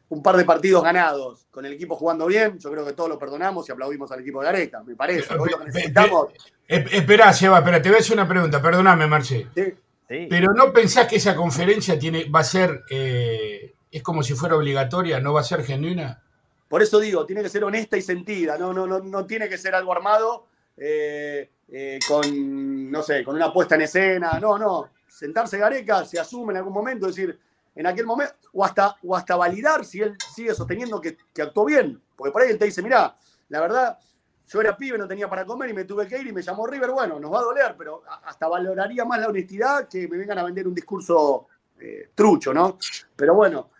un 0.10 0.22
par 0.22 0.38
de 0.38 0.46
partidos 0.46 0.84
ganados 0.84 1.48
con 1.50 1.66
el 1.66 1.74
equipo 1.74 1.96
jugando 1.96 2.28
bien, 2.28 2.60
yo 2.60 2.72
creo 2.72 2.86
que 2.86 2.94
todos 2.94 3.10
lo 3.10 3.18
perdonamos 3.18 3.68
y 3.68 3.72
aplaudimos 3.72 4.12
al 4.12 4.22
equipo 4.22 4.40
de 4.40 4.46
Gareca. 4.46 4.84
Me 4.84 4.96
parece. 4.96 5.34
Hoy 5.36 5.50
lo 5.50 5.60
que 5.60 5.66
necesitamos. 5.66 6.28
Eh, 6.68 6.86
Esperá, 6.92 7.34
Seba, 7.34 7.60
espera, 7.60 7.82
te 7.82 7.90
voy 7.90 7.98
a 7.98 8.02
hacer 8.02 8.14
una 8.14 8.28
pregunta, 8.28 8.62
perdóname, 8.62 9.08
Marce. 9.08 9.48
Sí. 9.56 9.74
Pero 10.08 10.54
¿no 10.54 10.72
pensás 10.72 11.08
que 11.08 11.16
esa 11.16 11.36
conferencia 11.36 11.98
tiene, 11.98 12.30
va 12.30 12.42
a 12.42 12.44
ser, 12.44 12.84
eh, 12.92 13.74
es 13.92 14.04
como 14.04 14.22
si 14.22 14.36
fuera 14.36 14.56
obligatoria, 14.56 15.20
no 15.20 15.34
va 15.34 15.42
a 15.42 15.44
ser 15.44 15.64
genuina? 15.64 16.22
Por 16.68 16.84
eso 16.84 17.00
digo, 17.00 17.26
tiene 17.26 17.42
que 17.42 17.50
ser 17.50 17.64
honesta 17.64 17.98
y 17.98 18.04
sentida, 18.04 18.56
no, 18.58 18.72
no, 18.72 18.86
no, 18.86 19.00
no 19.00 19.26
tiene 19.26 19.50
que 19.50 19.58
ser 19.58 19.74
algo 19.74 19.92
armado 19.92 20.46
eh, 20.78 21.50
eh, 21.68 22.00
con, 22.08 22.92
no 22.92 23.02
sé, 23.02 23.24
con 23.24 23.36
una 23.36 23.52
puesta 23.52 23.76
en 23.76 23.82
escena, 23.82 24.40
no, 24.40 24.58
no. 24.58 24.90
Sentarse 25.08 25.58
Gareca, 25.58 26.04
se 26.06 26.20
asume 26.20 26.54
en 26.54 26.58
algún 26.58 26.74
momento, 26.74 27.08
decir, 27.08 27.40
en 27.74 27.88
aquel 27.88 28.06
momento, 28.06 28.34
o 28.54 28.64
hasta, 28.64 28.96
o 29.04 29.16
hasta 29.16 29.36
validar 29.36 29.86
si 29.86 30.02
él 30.02 30.18
sigue 30.34 30.54
sosteniendo 30.54 31.00
que, 31.00 31.18
actuó 31.42 31.66
bien. 31.66 32.02
Porque 32.16 32.32
por 32.32 32.42
ahí 32.42 32.50
él 32.50 32.58
te 32.58 32.66
dice, 32.66 32.82
mirá, 32.82 33.16
la 33.50 33.62
verdad, 33.62 34.00
yo 34.48 34.62
era 34.62 34.76
pibe, 34.76 34.98
no 34.98 35.08
tenía 35.08 35.30
para 35.30 35.46
comer 35.46 35.70
y 35.70 35.74
me 35.74 35.86
tuve 35.86 36.08
que 36.08 36.20
ir 36.20 36.28
y 36.28 36.34
me 36.34 36.42
llamó 36.42 36.68
River, 36.68 36.92
bueno, 36.92 37.20
nos 37.20 37.32
va 37.32 37.40
a 37.40 37.44
doler, 37.44 37.76
pero 37.78 38.04
hasta 38.24 38.48
valoraría 38.48 39.06
más 39.06 39.20
la 39.20 39.28
honestidad 39.28 39.88
que 39.88 40.08
me 40.08 40.18
vengan 40.18 40.38
a 40.38 40.44
vender 40.44 40.68
un 40.68 40.76
discurso 40.76 41.48
eh, 41.80 42.12
trucho, 42.14 42.54
¿no? 42.54 42.78
Pero 43.16 43.34
bueno, 43.34 43.72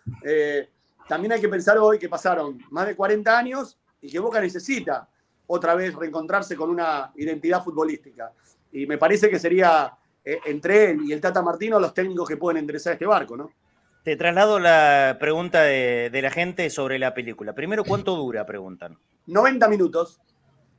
también 1.08 1.34
hay 1.34 1.42
que 1.42 1.50
pensar 1.50 1.78
hoy 1.78 2.00
que 2.00 2.10
pasaron 2.10 2.58
más 2.72 2.88
de 2.88 2.96
40 2.96 3.38
años 3.38 3.78
y 4.02 4.10
que 4.10 4.20
Boca 4.20 4.42
necesita 4.42 5.08
otra 5.48 5.76
vez 5.76 5.94
reencontrarse 5.96 6.56
con 6.56 6.70
una 6.70 7.12
identidad 7.16 7.64
futbolística. 7.64 8.32
Y 8.72 8.86
me 8.86 8.98
parece 8.98 9.30
que 9.30 9.40
sería 9.40 9.94
eh, 10.24 10.40
entre 10.46 10.92
él 10.92 11.02
y 11.06 11.14
el 11.14 11.22
Tata 11.22 11.42
Martino 11.42 11.80
los 11.80 11.94
técnicos 11.94 12.28
que 12.28 12.38
pueden 12.38 12.58
enderezar 12.58 12.94
este 12.94 13.06
barco, 13.06 13.38
¿no? 13.38 13.52
Te 14.04 14.16
traslado 14.16 14.60
la 14.60 15.18
pregunta 15.20 15.64
de, 15.64 16.10
de 16.12 16.22
la 16.22 16.30
gente 16.30 16.70
sobre 16.70 17.00
la 17.00 17.14
película. 17.14 17.54
Primero, 17.54 17.84
¿cuánto 17.84 18.16
dura? 18.16 18.46
Preguntan. 18.46 18.98
90 19.26 19.68
minutos. 19.68 20.22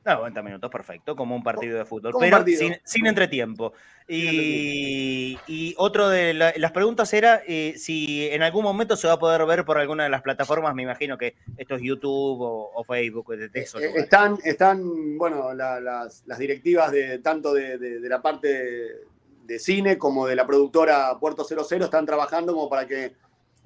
Ah, 0.09 0.15
90 0.15 0.41
minutos, 0.41 0.71
perfecto, 0.71 1.17
como 1.17 1.35
un 1.35 1.43
partido 1.43 1.77
de 1.77 1.83
fútbol, 1.83 2.13
pero 2.17 2.45
sin, 2.45 2.77
sin 2.85 3.05
entretiempo. 3.07 3.73
Y, 4.07 5.37
y 5.47 5.73
otro 5.77 6.07
de 6.07 6.33
la- 6.33 6.53
las 6.55 6.71
preguntas 6.71 7.11
era 7.13 7.41
eh, 7.45 7.73
si 7.77 8.27
en 8.29 8.41
algún 8.41 8.63
momento 8.63 8.95
se 8.95 9.07
va 9.07 9.13
a 9.15 9.19
poder 9.19 9.45
ver 9.45 9.65
por 9.65 9.77
alguna 9.77 10.03
de 10.05 10.09
las 10.09 10.21
plataformas, 10.21 10.73
me 10.75 10.83
imagino 10.83 11.17
que 11.17 11.35
esto 11.57 11.75
es 11.75 11.81
YouTube 11.81 12.39
o, 12.41 12.71
o 12.73 12.83
Facebook, 12.83 13.35
de, 13.35 13.49
de 13.49 13.59
esos 13.59 13.81
Eh, 13.81 13.85
lugares. 13.87 14.03
Están, 14.05 14.37
están 14.45 15.17
bueno, 15.17 15.53
la- 15.53 15.79
las, 15.81 16.23
las 16.25 16.39
directivas 16.39 16.91
de 16.91 17.19
tanto 17.19 17.53
de, 17.53 17.77
de- 17.77 17.99
de 17.99 18.09
la 18.09 18.21
parte 18.21 18.47
de, 18.47 18.87
de 19.45 19.59
cine 19.59 19.97
como 19.97 20.25
de 20.25 20.35
la 20.35 20.47
productora 20.47 21.17
Puerto 21.19 21.43
00 21.43 21.83
están 21.85 22.05
trabajando 22.05 22.53
como 22.53 22.69
para 22.69 22.87
que 22.87 23.13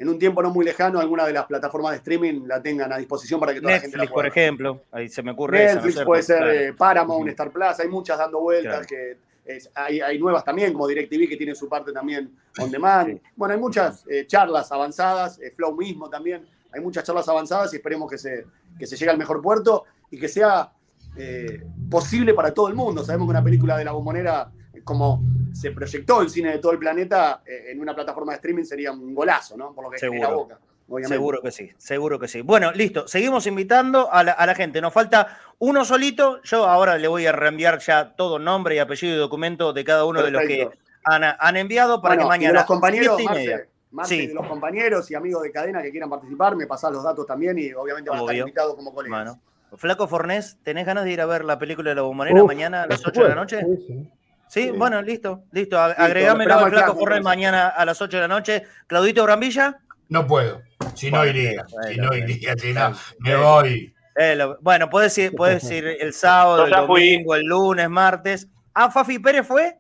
en 0.02 0.10
un 0.10 0.18
tiempo 0.18 0.41
no 0.41 0.49
muy 0.49 0.66
lejano 0.66 0.99
alguna 0.99 1.26
de 1.28 1.34
las 1.34 1.45
plataformas 1.45 1.91
de 1.91 1.97
streaming 1.97 2.47
la 2.47 2.60
tengan 2.60 2.91
a 2.91 2.97
disposición 2.97 3.39
para 3.39 3.54
que 3.54 3.62
toda 3.62 3.74
la 3.74 3.80
gente 3.80 3.97
la 3.97 4.04
Netflix, 4.04 4.14
por 4.14 4.24
pueda 4.24 4.34
ver. 4.34 4.43
ejemplo, 4.43 4.82
ahí 4.91 5.08
se 5.10 5.22
me 5.22 5.32
ocurre 5.32 5.64
esa, 5.64 5.74
¿no 5.76 5.80
es 5.82 5.86
Netflix 5.86 6.06
puede 6.06 6.24
ser 6.24 6.38
Claro. 6.38 6.52
eh, 6.52 6.74
Paramount, 6.74 7.30
Star 7.30 7.52
Plus, 7.52 7.80
hay 7.80 7.88
muchas 7.88 8.18
dando 8.18 8.39
vueltas, 8.39 8.88
Claro. 8.88 8.88
que 8.88 9.18
es- 9.54 9.70
hay, 9.76 10.02
hay 10.02 10.18
nuevas 10.18 10.43
también, 10.43 10.74
como 10.74 10.88
DirecTV 10.88 11.28
que 11.30 11.38
tiene 11.38 11.54
su 11.54 11.70
parte 11.70 11.91
también 11.91 12.32
on 12.60 12.72
demand. 12.72 13.20
Bueno, 13.36 13.54
hay 13.54 13.60
muchas 13.60 14.04
eh, 14.10 14.26
charlas 14.26 14.72
avanzadas, 14.72 15.39
eh, 15.39 15.52
Flow 15.56 15.76
mismo 15.76 16.10
también, 16.10 16.47
hay 16.74 16.82
muchas 16.82 17.04
charlas 17.04 17.30
avanzadas 17.30 17.72
y 17.74 17.76
esperemos 17.76 18.10
que 18.10 18.18
se, 18.18 18.45
que 18.80 18.88
se 18.88 18.95
llegue 18.97 19.12
al 19.12 19.18
mejor 19.20 19.39
puerto 19.39 19.84
y 20.10 20.18
que 20.20 20.28
sea 20.28 20.72
eh, 21.18 21.64
posible 21.91 22.34
para 22.34 22.54
todo 22.54 22.70
el 22.70 22.74
mundo. 22.74 23.04
Sabemos 23.04 23.28
que 23.28 23.32
una 23.32 23.43
película 23.43 23.78
de 23.78 23.84
la 23.86 23.91
bombonera, 23.91 24.49
como 24.84 25.22
se 25.54 25.72
proyectó 25.72 26.22
en 26.22 26.30
cine 26.30 26.52
de 26.52 26.58
todo 26.60 26.72
el 26.72 26.80
planeta, 26.80 27.41
eh, 27.45 27.72
en 27.72 27.80
una 27.80 27.93
plataforma 27.95 28.32
de 28.34 28.38
streaming 28.38 28.64
sería 28.64 28.91
un 28.91 29.14
golazo, 29.14 29.58
¿no? 29.58 29.74
Por 29.74 29.86
lo 29.86 29.89
que 29.91 29.99
genera 29.99 30.28
Seguro. 30.28 30.43
Boca. 30.43 30.60
obviamente. 30.89 31.16
Seguro 31.16 31.41
que 31.41 31.52
sí, 31.52 31.72
seguro 31.78 32.20
que 32.20 32.28
sí. 32.28 32.41
Bueno, 32.41 32.72
listo, 32.72 33.08
seguimos 33.08 33.47
invitando 33.47 34.12
a 34.12 34.24
la, 34.24 34.32
a 34.34 34.45
la 34.45 34.56
gente. 34.56 34.82
Nos 34.82 34.93
falta 34.93 35.38
uno 35.60 35.86
solito. 35.86 36.41
Yo 36.43 36.66
ahora 36.66 36.97
le 36.97 37.08
voy 37.08 37.26
a 37.28 37.32
reenviar 37.32 37.80
ya 37.80 38.14
todo 38.16 38.39
nombre 38.39 38.76
y 38.76 38.80
apellido 38.80 39.16
y 39.16 39.18
documento 39.18 39.74
de 39.74 39.84
cada 39.84 40.06
uno 40.06 40.22
de 40.24 40.32
los 40.32 40.41
que 40.43 40.70
han, 41.04 41.24
han 41.24 41.58
enviado 41.58 42.02
para 42.02 42.16
Bueno, 42.16 42.30
que 42.30 42.36
y 42.36 42.39
de 42.39 42.45
mañana. 42.47 42.60
los 42.60 42.68
compañeros, 42.68 43.20
y. 43.22 43.26
Marce, 43.26 43.70
Marce, 43.91 44.16
Sí. 44.16 44.28
de 44.28 44.34
los 44.34 44.47
compañeros 44.47 45.12
y 45.12 45.16
amigos 45.16 45.43
de 45.43 45.52
cadena 45.52 45.82
que 45.82 45.91
quieran 45.91 46.10
participar, 46.10 46.56
me 46.56 46.66
pasás 46.68 46.91
los 46.93 47.04
datos 47.04 47.26
también 47.26 47.58
y 47.60 47.74
obviamente 47.74 48.10
van 48.10 48.20
a 48.20 48.22
estar 48.22 48.36
invitados 48.36 48.76
como 48.76 48.93
colegas. 48.93 49.20
Bueno. 49.26 49.41
Flaco 49.78 50.08
Fornés, 50.08 50.58
¿tenés 50.64 50.86
ganas 50.86 51.06
de 51.06 51.12
ir 51.12 51.22
a 51.22 51.26
ver 51.26 51.45
la 51.45 51.58
película 51.58 51.89
de 51.91 51.95
la 51.95 52.02
bombonera 52.02 52.41
Uf, 52.43 52.47
mañana 52.47 52.84
a 52.84 52.88
las 52.88 53.06
8 53.08 53.24
de 53.24 53.30
la 53.30 53.36
noche? 53.36 53.62
sí, 53.62 53.86
sí. 53.88 54.12
Sí, 54.52 54.64
Sí. 54.64 54.72
bueno, 54.72 55.02
listo, 55.02 55.45
listo. 55.54 55.80
A- 55.80 55.88
Listo, 55.88 56.02
Agregámelo 56.04 56.41
esperamos 56.41 56.64
al 56.64 56.74
al 56.74 56.84
Flaco 56.84 56.99
entonces. 56.99 57.24
mañana 57.24 57.68
a 57.70 57.86
las 57.86 58.02
8 58.02 58.18
de 58.18 58.22
la 58.22 58.28
noche. 58.28 58.64
Claudito 58.86 59.24
Brambilla. 59.24 59.80
No 60.10 60.28
puedo, 60.28 60.62
si 60.93 61.10
no 61.10 61.20
Bueno, 61.20 61.32
iría, 61.39 61.64
bueno, 61.72 61.88
si 61.89 61.97
no 61.97 62.08
bueno. 62.08 62.28
iría, 62.28 62.54
si 62.58 62.74
no, 62.74 62.91
me 63.20 63.36
voy. 63.38 63.95
Eh, 64.18 64.36
lo- 64.36 64.58
bueno, 64.60 64.89
puedes 64.89 65.18
ir, 65.18 65.34
puedes 65.34 65.64
ir 65.72 65.86
el 65.88 66.12
sábado, 66.12 66.66
el 66.66 66.72
domingo, 66.72 67.34
el 67.36 67.43
lunes, 67.45 67.89
martes. 67.89 68.45
Ah, 68.74 68.91
Fafi 68.91 69.20
Pérez 69.20 69.47
fue. 69.47 69.78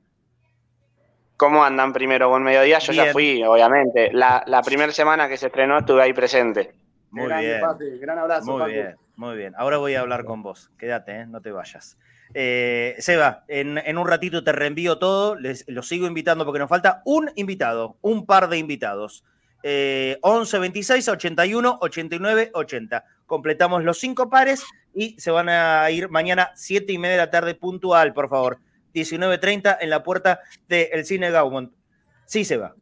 ¿Cómo 1.35 1.65
andan 1.65 1.91
primero? 1.91 2.29
Buen 2.29 2.43
mediodía. 2.43 2.79
Yo 2.79 2.93
Bien. 2.93 3.05
ya 3.07 3.11
fui, 3.11 3.43
obviamente. 3.43 4.09
La, 4.13 4.41
la 4.47 4.61
primera 4.61 4.93
semana 4.93 5.27
que 5.27 5.35
se 5.35 5.47
estrenó 5.47 5.79
estuve 5.79 6.01
ahí 6.01 6.13
presente. 6.13 6.71
Muy 7.09 7.25
Grande, 7.27 7.47
bien. 7.47 7.59
Fafi, 7.59 7.99
gran 7.99 8.19
abrazo. 8.19 8.57
Muy 8.57 8.71
bien, 8.71 8.95
muy 9.17 9.35
bien. 9.35 9.53
Ahora 9.57 9.77
voy 9.79 9.95
a 9.95 9.99
hablar 9.99 10.23
con 10.23 10.41
vos. 10.43 10.71
Quédate, 10.77 11.11
¿eh? 11.11 11.25
no 11.25 11.41
te 11.41 11.51
vayas. 11.51 11.97
Eh, 12.33 12.95
Seba, 12.99 13.43
en, 13.47 13.97
un 13.97 14.07
ratito 14.07 14.43
te 14.43 14.51
reenvío 14.51 14.97
todo. 14.97 15.35
Les, 15.35 15.65
los 15.67 15.87
sigo 15.87 16.07
invitando 16.07 16.45
porque 16.45 16.59
nos 16.59 16.69
falta 16.69 17.01
un 17.05 17.31
invitado, 17.35 17.97
un 18.01 18.25
par 18.25 18.49
de 18.49 18.57
invitados. 18.57 19.23
Eh, 19.63 20.17
11 20.21 20.59
26 20.59 21.07
81 21.07 21.77
89 21.81 22.51
80. 22.53 23.05
Completamos 23.25 23.83
los 23.83 23.99
cinco 23.99 24.29
pares 24.29 24.63
y 24.93 25.19
se 25.19 25.31
van 25.31 25.49
a 25.49 25.89
ir 25.91 26.09
mañana 26.09 26.51
7 26.55 26.91
y 26.91 26.97
media 26.97 27.13
de 27.13 27.21
la 27.21 27.31
tarde 27.31 27.55
puntual, 27.55 28.13
por 28.13 28.29
favor. 28.29 28.59
19.30 28.93 29.77
en 29.79 29.89
la 29.89 30.03
puerta 30.03 30.41
del 30.67 31.05
Cine 31.05 31.31
Gaumont. 31.31 31.71
Sí, 32.25 32.43
Seba. 32.43 32.75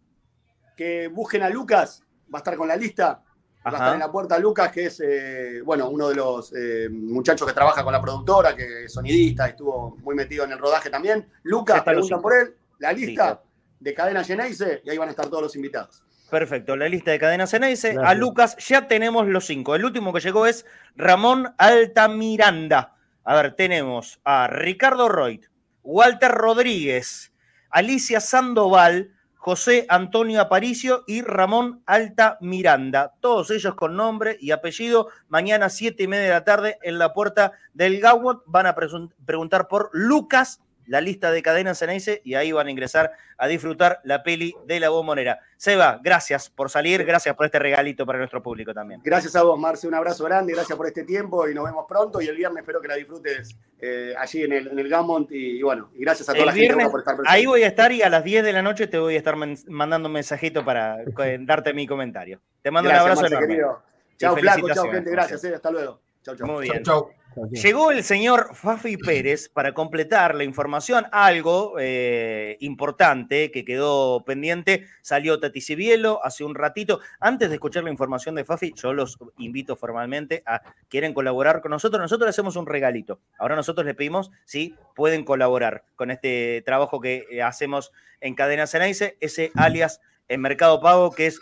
Que 0.76 1.08
busquen 1.08 1.44
a 1.44 1.50
Lucas, 1.50 2.04
va 2.34 2.40
a 2.40 2.42
estar 2.42 2.56
con 2.56 2.68
la 2.68 2.76
lista. 2.76 3.22
Va 3.66 3.72
a 3.72 3.74
estar 3.74 3.94
en 3.94 4.00
la 4.00 4.12
puerta 4.12 4.40
Lucas, 4.40 4.72
que 4.72 4.86
es 4.86 5.02
eh, 5.02 5.62
bueno, 5.64 5.90
uno 5.90 6.10
de 6.10 6.16
los 6.16 6.54
eh, 6.56 6.88
muchachos 6.90 7.48
que 7.48 7.54
trabaja 7.54 7.84
con 7.84 7.92
la 7.92 8.02
productora, 8.02 8.56
que 8.56 8.86
es 8.86 8.94
sonidista, 8.94 9.48
estuvo 9.48 9.98
muy 9.98 10.16
metido 10.16 10.46
en 10.46 10.54
el 10.54 10.58
rodaje 10.58 10.90
también. 10.90 11.28
Lucas, 11.44 11.84
cinco. 11.86 12.22
por 12.22 12.34
él, 12.34 12.56
la 12.80 12.94
lista 12.94 13.28
Listo. 13.28 13.44
de 13.80 13.94
Cadena 13.94 14.24
Geneise, 14.24 14.82
y 14.86 14.90
ahí 14.90 14.98
van 14.98 15.10
a 15.10 15.12
estar 15.12 15.28
todos 15.28 15.44
los 15.44 15.56
invitados. 15.56 16.04
Perfecto, 16.30 16.76
la 16.76 16.88
lista 16.88 17.12
de 17.12 17.20
cadena 17.20 17.48
Ceneice. 17.48 17.98
A. 18.04 18.14
Lucas 18.14 18.56
ya 18.60 18.88
tenemos 18.88 19.28
los 19.28 19.48
cinco. 19.48 19.76
El 19.76 19.84
último 19.84 20.14
que 20.14 20.20
llegó 20.20 20.46
es 20.46 20.66
Ramón 20.96 21.54
Altamiranda. 21.58 22.96
A 23.24 23.36
ver, 23.36 23.56
tenemos 23.56 24.20
a 24.24 24.48
Ricardo 24.48 25.10
Roit, 25.10 25.46
Walter 25.84 26.32
Rodríguez, 26.32 27.34
Alicia 27.72 28.20
Sandoval, 28.20 29.16
José 29.40 29.86
Antonio 29.88 30.42
Aparicio 30.42 31.06
y 31.08 31.22
Ramón 31.22 31.82
Altamiranda. 31.86 33.14
Todos 33.22 33.50
ellos 33.52 33.74
con 33.74 33.96
nombre 33.96 34.38
y 34.42 34.52
apellido. 34.52 35.08
Mañana, 35.30 35.70
siete 35.70 36.04
y 36.04 36.08
media 36.08 36.26
de 36.26 36.30
la 36.32 36.44
tarde, 36.44 36.78
en 36.84 37.00
la 37.00 37.14
puerta 37.14 37.54
del 37.74 38.02
Gawot 38.02 38.44
van 38.46 38.68
a 38.68 38.76
preguntar 38.76 39.70
por 39.70 39.90
Lucas 39.94 40.62
la 40.90 41.02
lista 41.02 41.32
de 41.32 41.42
cadenas 41.44 41.80
Ceneice 41.80 42.22
y 42.26 42.34
ahí 42.34 42.52
van 42.52 42.68
a 42.68 42.72
ingresar 42.72 43.12
a 43.38 43.48
disfrutar 43.48 44.02
la 44.04 44.24
peli 44.24 44.54
de 44.66 44.80
la 44.80 44.90
bombonera. 44.90 45.40
Seba, 45.56 46.00
gracias 46.04 46.50
por 46.50 46.70
salir, 46.70 47.06
gracias 47.06 47.36
por 47.36 47.46
este 47.46 47.60
regalito 47.60 48.06
para 48.06 48.18
nuestro 48.18 48.42
público 48.42 48.74
también. 48.74 49.00
Gracias 49.04 49.36
a 49.36 49.44
vos, 49.44 49.58
Marce, 49.60 49.88
un 49.88 49.94
abrazo 49.94 50.26
grande, 50.26 50.54
gracias 50.54 50.76
por 50.76 50.88
este 50.88 51.04
tiempo 51.04 51.48
y 51.48 51.54
nos 51.54 51.66
vemos 51.66 51.86
pronto 51.88 52.22
y 52.22 52.28
el 52.28 52.36
viernes 52.36 52.62
espero 52.62 52.82
que 52.82 52.88
la 52.88 52.96
disfrutes 52.96 53.56
eh, 53.80 54.14
allí 54.18 54.44
en 54.44 54.52
el, 54.52 54.68
en 54.68 54.80
el 54.80 54.90
Gammont 54.90 55.32
y, 55.32 55.62
bueno, 55.62 55.92
y 55.96 56.02
gracias 56.02 56.28
a 56.30 56.34
toda 56.34 56.42
El 56.42 56.48
la 56.48 56.52
gente 56.54 56.68
viernes, 56.68 56.90
por 56.90 57.00
estar 57.02 57.16
presente. 57.16 57.38
ahí 57.38 57.46
voy 57.46 57.64
a 57.64 57.68
estar 57.68 57.92
y 57.92 58.02
a 58.02 58.10
las 58.10 58.24
10 58.24 58.44
de 58.44 58.54
la 58.54 58.62
noche 58.62 58.88
te 58.88 58.98
voy 58.98 59.14
a 59.14 59.18
estar 59.20 59.36
mandando 59.68 60.08
un 60.10 60.14
mensajito 60.14 60.66
para 60.66 61.02
eh, 61.04 61.38
darte 61.42 61.74
mi 61.74 61.86
comentario. 61.86 62.42
Te 62.64 62.72
mando 62.72 62.90
Gracias, 62.90 63.06
un 63.06 63.12
abrazo 63.12 63.22
Marce, 63.22 63.36
enorme. 63.36 63.48
querido. 63.56 63.84
Chao, 64.18 64.36
flaco, 64.36 64.70
chao, 64.74 64.92
gente, 64.92 65.12
gracias, 65.12 65.44
eh, 65.46 65.54
hasta 65.56 65.72
luego. 65.72 66.02
Chao, 66.24 66.36
chao. 66.36 66.48
Muy 66.48 66.70
bien. 66.70 66.84
Chau. 66.84 67.12
Llegó 67.52 67.92
el 67.92 68.04
señor 68.04 68.56
Fafi 68.56 68.98
Pérez 68.98 69.50
para 69.50 69.74
completar 69.74 70.36
la 70.36 70.44
información, 70.44 71.06
algo 71.12 71.76
eh, 71.80 72.58
importante 72.60 73.52
que 73.52 73.64
quedó 73.64 74.24
pendiente. 74.26 74.86
Salió 75.02 75.40
Tati 75.40 75.62
Cibielo 75.62 76.20
hace 76.24 76.44
un 76.44 76.56
ratito. 76.56 77.00
Antes 77.20 77.50
de 77.50 77.56
escuchar 77.56 77.84
la 77.84 77.92
información 77.92 78.36
de 78.36 78.46
Fafi, 78.46 78.74
yo 78.76 78.94
los 78.94 79.18
invito 79.38 79.76
formalmente 79.76 80.44
a 80.46 80.62
quieren 80.90 81.14
colaborar 81.14 81.62
con 81.62 81.72
nosotros. 81.72 82.02
Nosotros 82.02 82.30
hacemos 82.30 82.56
un 82.56 82.66
regalito. 82.66 83.20
Ahora 83.38 83.56
nosotros 83.56 83.86
le 83.86 83.94
pedimos 83.94 84.32
si 84.46 84.76
pueden 84.96 85.24
colaborar 85.24 85.86
con 85.96 86.12
este 86.12 86.62
trabajo 86.66 87.00
que 87.00 87.26
eh, 87.32 87.42
hacemos 87.42 87.92
en 88.22 88.36
Cadena 88.36 88.68
Ceneice, 88.68 89.18
ese 89.22 89.52
alias 89.56 90.02
en 90.28 90.42
Mercado 90.42 90.80
Pago 90.80 91.12
que 91.12 91.26
es 91.26 91.40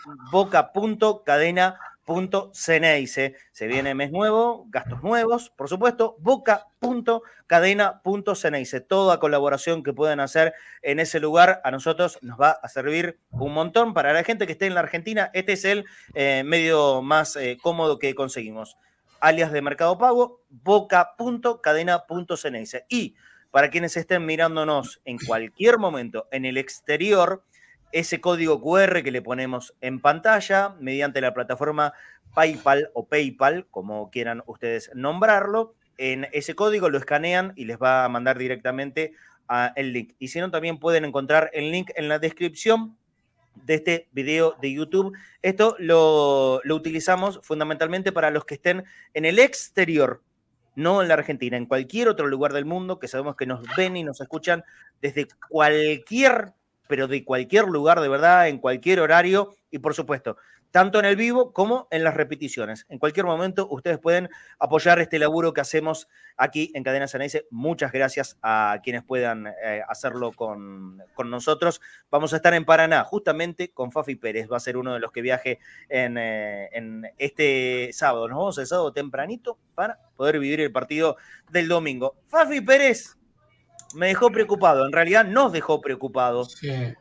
boca.cadena.ceneice. 2.08 3.36
Se 3.52 3.66
viene 3.66 3.94
mes 3.94 4.10
nuevo, 4.10 4.66
gastos 4.70 5.02
nuevos, 5.02 5.50
por 5.50 5.68
supuesto, 5.68 6.16
boca.cadena.ceneice. 6.20 8.80
Toda 8.80 9.20
colaboración 9.20 9.82
que 9.82 9.92
puedan 9.92 10.20
hacer 10.20 10.54
en 10.82 11.00
ese 11.00 11.20
lugar 11.20 11.60
a 11.64 11.70
nosotros 11.70 12.18
nos 12.22 12.40
va 12.40 12.48
a 12.50 12.68
servir 12.68 13.18
un 13.30 13.52
montón. 13.52 13.92
Para 13.92 14.14
la 14.14 14.24
gente 14.24 14.46
que 14.46 14.52
esté 14.52 14.64
en 14.66 14.74
la 14.74 14.80
Argentina, 14.80 15.30
este 15.34 15.52
es 15.52 15.66
el 15.66 15.84
eh, 16.14 16.42
medio 16.44 17.02
más 17.02 17.36
eh, 17.36 17.58
cómodo 17.62 17.98
que 17.98 18.14
conseguimos. 18.14 18.78
Alias 19.20 19.52
de 19.52 19.60
Mercado 19.62 19.98
Pago, 19.98 20.42
boca.cadena.ceneice. 20.48 22.86
Y 22.88 23.16
para 23.50 23.68
quienes 23.70 23.96
estén 23.96 24.24
mirándonos 24.24 25.00
en 25.04 25.18
cualquier 25.18 25.78
momento 25.78 26.28
en 26.30 26.44
el 26.44 26.56
exterior, 26.56 27.42
ese 27.92 28.20
código 28.20 28.60
QR 28.60 29.02
que 29.02 29.10
le 29.10 29.22
ponemos 29.22 29.74
en 29.80 30.00
pantalla 30.00 30.74
mediante 30.80 31.20
la 31.20 31.34
plataforma 31.34 31.92
PayPal 32.34 32.90
o 32.94 33.06
PayPal, 33.06 33.66
como 33.70 34.10
quieran 34.10 34.42
ustedes 34.46 34.90
nombrarlo. 34.94 35.74
En 35.96 36.28
ese 36.32 36.54
código 36.54 36.90
lo 36.90 36.98
escanean 36.98 37.52
y 37.56 37.64
les 37.64 37.78
va 37.78 38.04
a 38.04 38.08
mandar 38.08 38.38
directamente 38.38 39.14
el 39.76 39.92
link. 39.92 40.14
Y 40.18 40.28
si 40.28 40.40
no, 40.40 40.50
también 40.50 40.78
pueden 40.78 41.04
encontrar 41.04 41.50
el 41.52 41.70
link 41.70 41.90
en 41.96 42.08
la 42.08 42.18
descripción 42.18 42.96
de 43.54 43.74
este 43.74 44.08
video 44.12 44.54
de 44.60 44.72
YouTube. 44.72 45.16
Esto 45.42 45.74
lo, 45.78 46.60
lo 46.64 46.76
utilizamos 46.76 47.40
fundamentalmente 47.42 48.12
para 48.12 48.30
los 48.30 48.44
que 48.44 48.54
estén 48.54 48.84
en 49.14 49.24
el 49.24 49.38
exterior, 49.38 50.22
no 50.76 51.02
en 51.02 51.08
la 51.08 51.14
Argentina, 51.14 51.56
en 51.56 51.66
cualquier 51.66 52.08
otro 52.08 52.28
lugar 52.28 52.52
del 52.52 52.64
mundo, 52.64 52.98
que 52.98 53.08
sabemos 53.08 53.36
que 53.36 53.46
nos 53.46 53.64
ven 53.76 53.96
y 53.96 54.04
nos 54.04 54.20
escuchan 54.20 54.62
desde 55.00 55.26
cualquier, 55.48 56.52
pero 56.88 57.06
de 57.06 57.24
cualquier 57.24 57.66
lugar 57.66 58.00
de 58.00 58.08
verdad, 58.08 58.48
en 58.48 58.58
cualquier 58.58 59.00
horario 59.00 59.54
y 59.70 59.78
por 59.78 59.94
supuesto, 59.94 60.36
tanto 60.70 60.98
en 60.98 61.06
el 61.06 61.16
vivo 61.16 61.52
como 61.52 61.88
en 61.90 62.04
las 62.04 62.14
repeticiones. 62.14 62.86
En 62.88 62.98
cualquier 62.98 63.26
momento 63.26 63.68
ustedes 63.70 63.98
pueden 63.98 64.28
apoyar 64.58 64.98
este 64.98 65.18
laburo 65.18 65.52
que 65.52 65.60
hacemos 65.60 66.08
aquí 66.36 66.70
en 66.74 66.84
Cadena 66.84 67.08
Ceneice. 67.08 67.46
Muchas 67.50 67.92
gracias 67.92 68.38
a 68.42 68.80
quienes 68.82 69.02
puedan 69.02 69.46
eh, 69.46 69.82
hacerlo 69.88 70.32
con, 70.32 71.02
con 71.14 71.30
nosotros. 71.30 71.80
Vamos 72.10 72.32
a 72.32 72.36
estar 72.36 72.54
en 72.54 72.64
Paraná, 72.64 73.04
justamente 73.04 73.70
con 73.70 73.92
Fafi 73.92 74.16
Pérez. 74.16 74.48
Va 74.50 74.58
a 74.58 74.60
ser 74.60 74.76
uno 74.76 74.94
de 74.94 75.00
los 75.00 75.12
que 75.12 75.22
viaje 75.22 75.58
en, 75.88 76.18
eh, 76.18 76.68
en 76.72 77.06
este 77.18 77.90
sábado. 77.92 78.28
Nos 78.28 78.38
vamos 78.38 78.58
el 78.58 78.66
sábado 78.66 78.92
tempranito 78.92 79.58
para 79.74 79.98
poder 80.16 80.38
vivir 80.38 80.60
el 80.60 80.72
partido 80.72 81.16
del 81.50 81.68
domingo. 81.68 82.16
Fafi 82.26 82.60
Pérez 82.60 83.17
me 83.94 84.08
dejó 84.08 84.30
preocupado, 84.30 84.84
en 84.86 84.92
realidad 84.92 85.24
nos 85.24 85.52
dejó 85.52 85.80
preocupados. 85.80 86.56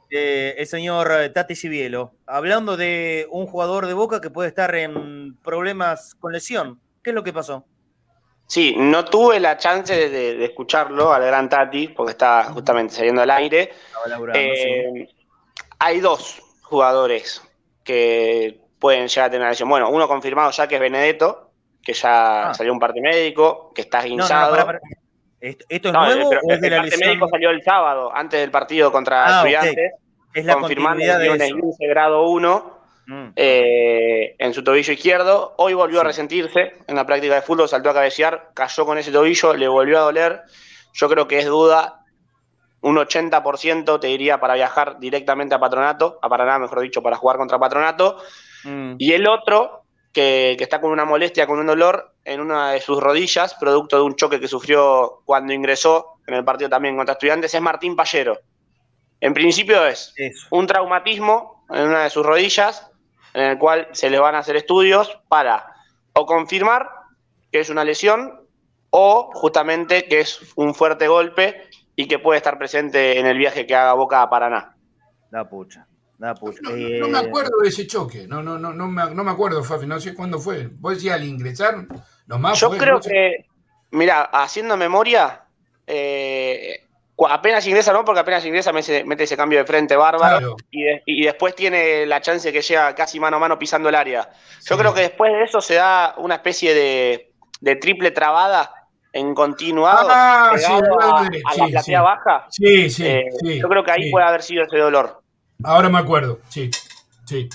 Eh, 0.10 0.56
el 0.58 0.68
señor 0.68 1.12
eh, 1.12 1.30
Tati 1.30 1.56
Cibielo, 1.56 2.14
hablando 2.26 2.78
de 2.78 3.28
un 3.30 3.46
jugador 3.48 3.88
de 3.88 3.94
Boca 3.94 4.22
que 4.22 4.30
puede 4.30 4.50
estar 4.50 4.74
en 4.76 5.36
problemas 5.44 6.16
con 6.16 6.32
lesión. 6.34 6.80
¿Qué 7.04 7.12
es 7.12 7.16
lo 7.16 7.24
que 7.24 7.34
pasó? 7.34 7.66
Sí, 8.48 8.76
no 8.78 9.04
tuve 9.04 9.40
la 9.42 9.58
chance 9.58 9.94
de, 9.94 10.36
de 10.38 10.46
escucharlo 10.46 11.12
al 11.14 11.26
gran 11.26 11.50
Tati, 11.50 11.90
porque 11.90 12.12
estaba 12.12 12.46
justamente 12.46 12.94
saliendo 12.96 13.22
al 13.22 13.32
aire. 13.32 13.74
Eh, 14.34 15.06
sí. 15.08 15.16
Hay 15.80 16.00
dos 16.00 16.42
jugadores 16.64 17.42
que 17.84 18.62
pueden 18.80 19.08
llegar 19.08 19.28
a 19.28 19.32
tener 19.32 19.50
lesión. 19.50 19.68
Bueno, 19.70 19.90
uno 19.90 20.08
confirmado 20.08 20.52
ya 20.52 20.68
que 20.68 20.76
es 20.76 20.82
Benedetto, 20.82 21.52
que 21.84 21.94
ya 21.94 22.50
Ah. 22.50 22.54
salió 22.54 22.72
un 22.74 22.80
parte 22.80 23.02
médico, 23.02 23.72
que 23.74 23.82
está 23.82 23.98
No, 24.00 24.04
no, 24.04 24.10
guinzado. 24.10 24.56
¿Esto, 25.40 25.66
esto 25.70 25.88
es 25.90 25.94
No, 25.94 26.06
nuevo 26.06 26.30
pero 26.30 26.42
o 26.44 26.52
es 26.52 26.62
de 26.62 26.68
el 26.68 26.74
la 26.76 26.84
lesión? 26.84 27.10
médico 27.10 27.28
salió 27.30 27.50
el 27.52 27.62
sábado, 27.64 28.12
antes 28.14 28.40
del 28.40 28.52
partido 28.52 28.92
contra 28.92 29.26
Ah. 29.26 29.38
Estudiantes, 29.38 29.92
Es 30.34 30.46
la 30.46 30.54
confirmando 30.56 31.00
que 31.04 31.06
tiene 31.12 31.30
un 31.30 31.36
eso. 31.42 31.44
esguince 31.56 31.88
grado 31.88 32.28
1 32.30 32.78
Mm. 33.10 33.30
eh, 33.38 34.36
en 34.38 34.54
su 34.54 34.64
tobillo 34.64 34.92
izquierdo. 34.92 35.54
Hoy 35.58 35.74
volvió 35.74 36.02
a 36.02 36.04
resentirse 36.04 36.74
en 36.88 36.96
la 36.96 37.06
práctica 37.06 37.36
de 37.36 37.42
fútbol, 37.42 37.70
saltó 37.70 37.90
a 37.90 37.94
cabecear, 37.94 38.50
cayó 38.54 38.86
con 38.86 38.98
ese 38.98 39.12
tobillo, 39.14 39.54
le 39.54 39.68
volvió 39.70 40.00
a 40.00 40.02
doler. 40.02 40.42
Yo 40.94 41.08
creo 41.08 41.26
que 41.28 41.40
es 41.40 41.46
duda, 41.46 42.02
un 42.82 42.98
80% 42.98 44.00
te 44.00 44.08
diría 44.08 44.40
para 44.42 44.56
viajar 44.56 45.00
directamente 45.00 45.56
a 45.56 45.60
Patronato, 45.60 46.20
a 46.22 46.28
Paraná, 46.28 46.60
mejor 46.60 46.82
dicho, 46.82 47.02
para 47.02 47.16
jugar 47.16 47.38
contra 47.38 47.58
Patronato. 47.60 48.18
Mm. 48.66 48.96
Y 48.98 49.14
el 49.14 49.26
otro, 49.28 49.77
que, 50.18 50.56
que 50.58 50.64
está 50.64 50.82
con 50.82 50.90
una 50.90 51.06
molestia, 51.06 51.46
con 51.46 51.60
un 51.60 51.68
dolor 51.68 52.16
en 52.26 52.42
una 52.42 52.72
de 52.72 52.82
sus 52.82 53.00
rodillas, 53.00 53.54
producto 53.54 53.98
de 53.98 54.02
un 54.02 54.16
choque 54.16 54.40
que 54.40 54.48
sufrió 54.48 55.22
cuando 55.26 55.54
ingresó 55.54 56.16
en 56.26 56.34
el 56.34 56.44
partido 56.44 56.72
también 56.72 56.96
contra 56.96 57.14
Estudiantes, 57.14 57.54
es 57.54 57.62
Martín 57.62 57.96
Pallero. 57.96 58.40
En 59.22 59.36
principio 59.36 59.86
es 59.86 60.16
un 60.50 60.66
traumatismo 60.66 61.64
en 61.70 61.90
una 61.90 62.06
de 62.06 62.10
sus 62.10 62.26
rodillas, 62.26 62.90
en 63.36 63.44
el 63.44 63.60
cual 63.60 63.90
se 63.92 64.10
le 64.10 64.18
van 64.18 64.34
a 64.34 64.40
hacer 64.40 64.56
estudios 64.56 65.20
para 65.28 65.72
o 66.14 66.26
confirmar 66.26 66.90
que 67.52 67.60
es 67.60 67.70
una 67.70 67.84
lesión 67.84 68.42
o 68.90 69.30
justamente 69.36 70.08
que 70.08 70.22
es 70.22 70.40
un 70.56 70.74
fuerte 70.74 71.08
golpe 71.08 71.70
y 71.96 72.08
que 72.08 72.18
puede 72.18 72.38
estar 72.38 72.58
presente 72.58 73.20
en 73.20 73.28
el 73.28 73.38
viaje 73.38 73.68
que 73.68 73.76
haga 73.76 73.94
Boca 73.94 74.24
a 74.24 74.32
Paraná. 74.32 74.76
Da 75.30 75.48
pucha, 75.48 75.86
No, 76.20 76.34
Eh, 76.76 76.98
no 77.00 77.10
me 77.10 77.20
acuerdo 77.20 77.60
de 77.62 77.70
ese 77.70 77.86
choque. 77.86 78.28
No, 78.28 78.42
no, 78.42 78.58
no, 78.58 78.74
no 78.74 78.88
me, 78.88 79.14
no 79.14 79.24
me 79.24 79.32
acuerdo, 79.32 79.64
Fafi. 79.64 79.86
No 79.86 80.00
sé 80.00 80.14
cuándo 80.16 80.40
fue. 80.40 80.68
¿Vos 80.68 80.96
decías 80.96 81.16
al 81.16 81.24
ingresar? 81.24 81.86
Nomás 82.26 82.60
Yo 82.60 82.70
fue, 82.70 82.78
creo 82.78 82.96
no 82.96 83.02
sé. 83.04 83.10
que, 83.10 83.46
mira, 83.92 84.24
haciendo 84.24 84.76
memoria, 84.78 85.44
eh, 85.86 86.82
apenas 87.30 87.66
ingresa, 87.68 87.94
¿no? 87.94 88.04
Porque 88.04 88.22
apenas 88.22 88.46
ingresa 88.46 88.74
mete, 88.74 89.04
mete 89.06 89.24
ese 89.24 89.38
cambio 89.38 89.60
de 89.60 89.66
frente 89.66 89.96
bárbaro 89.96 90.38
Claro. 90.40 90.56
y, 90.72 90.84
de- 90.84 91.04
y 91.06 91.24
después 91.26 91.56
tiene 91.56 92.06
la 92.06 92.20
chance 92.22 92.52
que 92.52 92.62
llega 92.62 92.94
casi 92.96 93.20
mano 93.20 93.38
a 93.38 93.40
mano 93.40 93.60
pisando 93.60 93.90
el 93.90 93.96
área. 93.96 94.30
Yo 94.66 94.78
creo 94.78 94.94
que 94.94 95.02
después 95.02 95.32
de 95.32 95.44
eso 95.44 95.62
se 95.62 95.76
da 95.76 96.16
una 96.18 96.36
especie 96.36 96.74
de, 96.74 97.32
de 97.62 97.76
triple 97.76 98.12
trabada 98.12 98.72
en 99.14 99.34
continuado 99.34 100.10
Ah, 100.12 100.52
sí, 100.58 100.66
a, 100.66 101.30
sí, 101.32 101.42
a 101.46 101.56
la 101.58 101.66
sí, 101.66 101.72
platea 101.72 101.82
sí. 102.00 102.04
baja. 102.04 102.46
Sí, 102.50 102.90
sí, 102.90 103.06
Eh, 103.06 103.26
sí, 103.40 103.60
Yo 103.60 103.68
creo 103.70 103.84
que 103.84 103.92
ahí 103.92 104.04
sí. 104.06 104.12
puede 104.12 104.26
haber 104.26 104.44
sido 104.44 104.64
ese 104.64 104.78
dolor. 104.78 105.22
Ahora 105.64 105.90
me 105.90 105.98
acuerdo, 105.98 106.40
sí, 106.50 106.70
sí. 107.26 107.50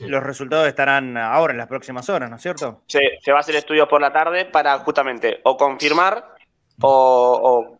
Los 0.00 0.22
resultados 0.22 0.68
estarán 0.68 1.16
ahora, 1.16 1.52
en 1.52 1.58
las 1.58 1.68
próximas 1.68 2.08
horas, 2.10 2.28
¿no 2.28 2.36
es 2.36 2.42
cierto? 2.42 2.82
Se, 2.86 3.00
se 3.22 3.32
va 3.32 3.38
a 3.38 3.40
hacer 3.40 3.56
estudios 3.56 3.88
por 3.88 4.00
la 4.00 4.12
tarde 4.12 4.44
para 4.44 4.78
justamente 4.80 5.40
o 5.44 5.56
confirmar 5.56 6.34
o, 6.82 7.40
o 7.42 7.78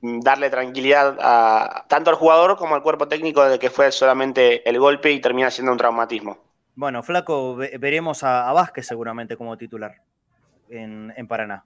darle 0.00 0.48
tranquilidad 0.48 1.18
a, 1.20 1.84
tanto 1.88 2.10
al 2.10 2.16
jugador 2.16 2.56
como 2.56 2.76
al 2.76 2.82
cuerpo 2.82 3.08
técnico 3.08 3.44
de 3.44 3.58
que 3.58 3.68
fue 3.68 3.90
solamente 3.90 4.68
el 4.68 4.78
golpe 4.78 5.10
y 5.10 5.20
termina 5.20 5.50
siendo 5.50 5.72
un 5.72 5.78
traumatismo. 5.78 6.38
Bueno, 6.76 7.02
Flaco, 7.02 7.56
ve- 7.56 7.76
veremos 7.80 8.22
a, 8.22 8.48
a 8.48 8.52
Vázquez 8.52 8.86
seguramente 8.86 9.36
como 9.36 9.56
titular 9.58 9.96
en, 10.68 11.12
en 11.16 11.26
Paraná. 11.26 11.64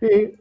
Sí, 0.00 0.34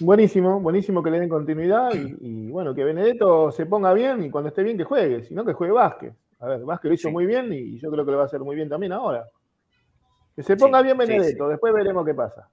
buenísimo, 0.00 0.60
buenísimo 0.60 1.02
que 1.02 1.10
le 1.10 1.20
den 1.20 1.28
continuidad 1.28 1.92
y, 1.94 2.16
y, 2.20 2.50
bueno, 2.50 2.74
que 2.74 2.84
Benedetto 2.84 3.50
se 3.52 3.66
ponga 3.66 3.92
bien 3.92 4.22
y 4.24 4.30
cuando 4.30 4.48
esté 4.48 4.62
bien 4.62 4.76
que 4.76 4.84
juegue, 4.84 5.24
si 5.24 5.34
no 5.34 5.44
que 5.44 5.52
juegue 5.52 5.72
Vázquez. 5.72 6.12
A 6.40 6.46
ver, 6.46 6.60
Vázquez 6.60 6.88
lo 6.88 6.94
hizo 6.94 7.10
muy 7.10 7.26
bien 7.26 7.52
y 7.52 7.78
yo 7.78 7.90
creo 7.90 8.04
que 8.04 8.10
lo 8.12 8.16
va 8.16 8.24
a 8.24 8.26
hacer 8.26 8.40
muy 8.40 8.56
bien 8.56 8.68
también 8.68 8.92
ahora. 8.92 9.28
Que 10.34 10.42
se 10.42 10.56
ponga 10.56 10.78
Sí, 10.78 10.84
bien 10.84 10.96
sí, 11.00 11.06
Benedetto, 11.06 11.48
después 11.48 11.74
veremos 11.74 12.06
qué 12.06 12.14
pasa. 12.14 12.48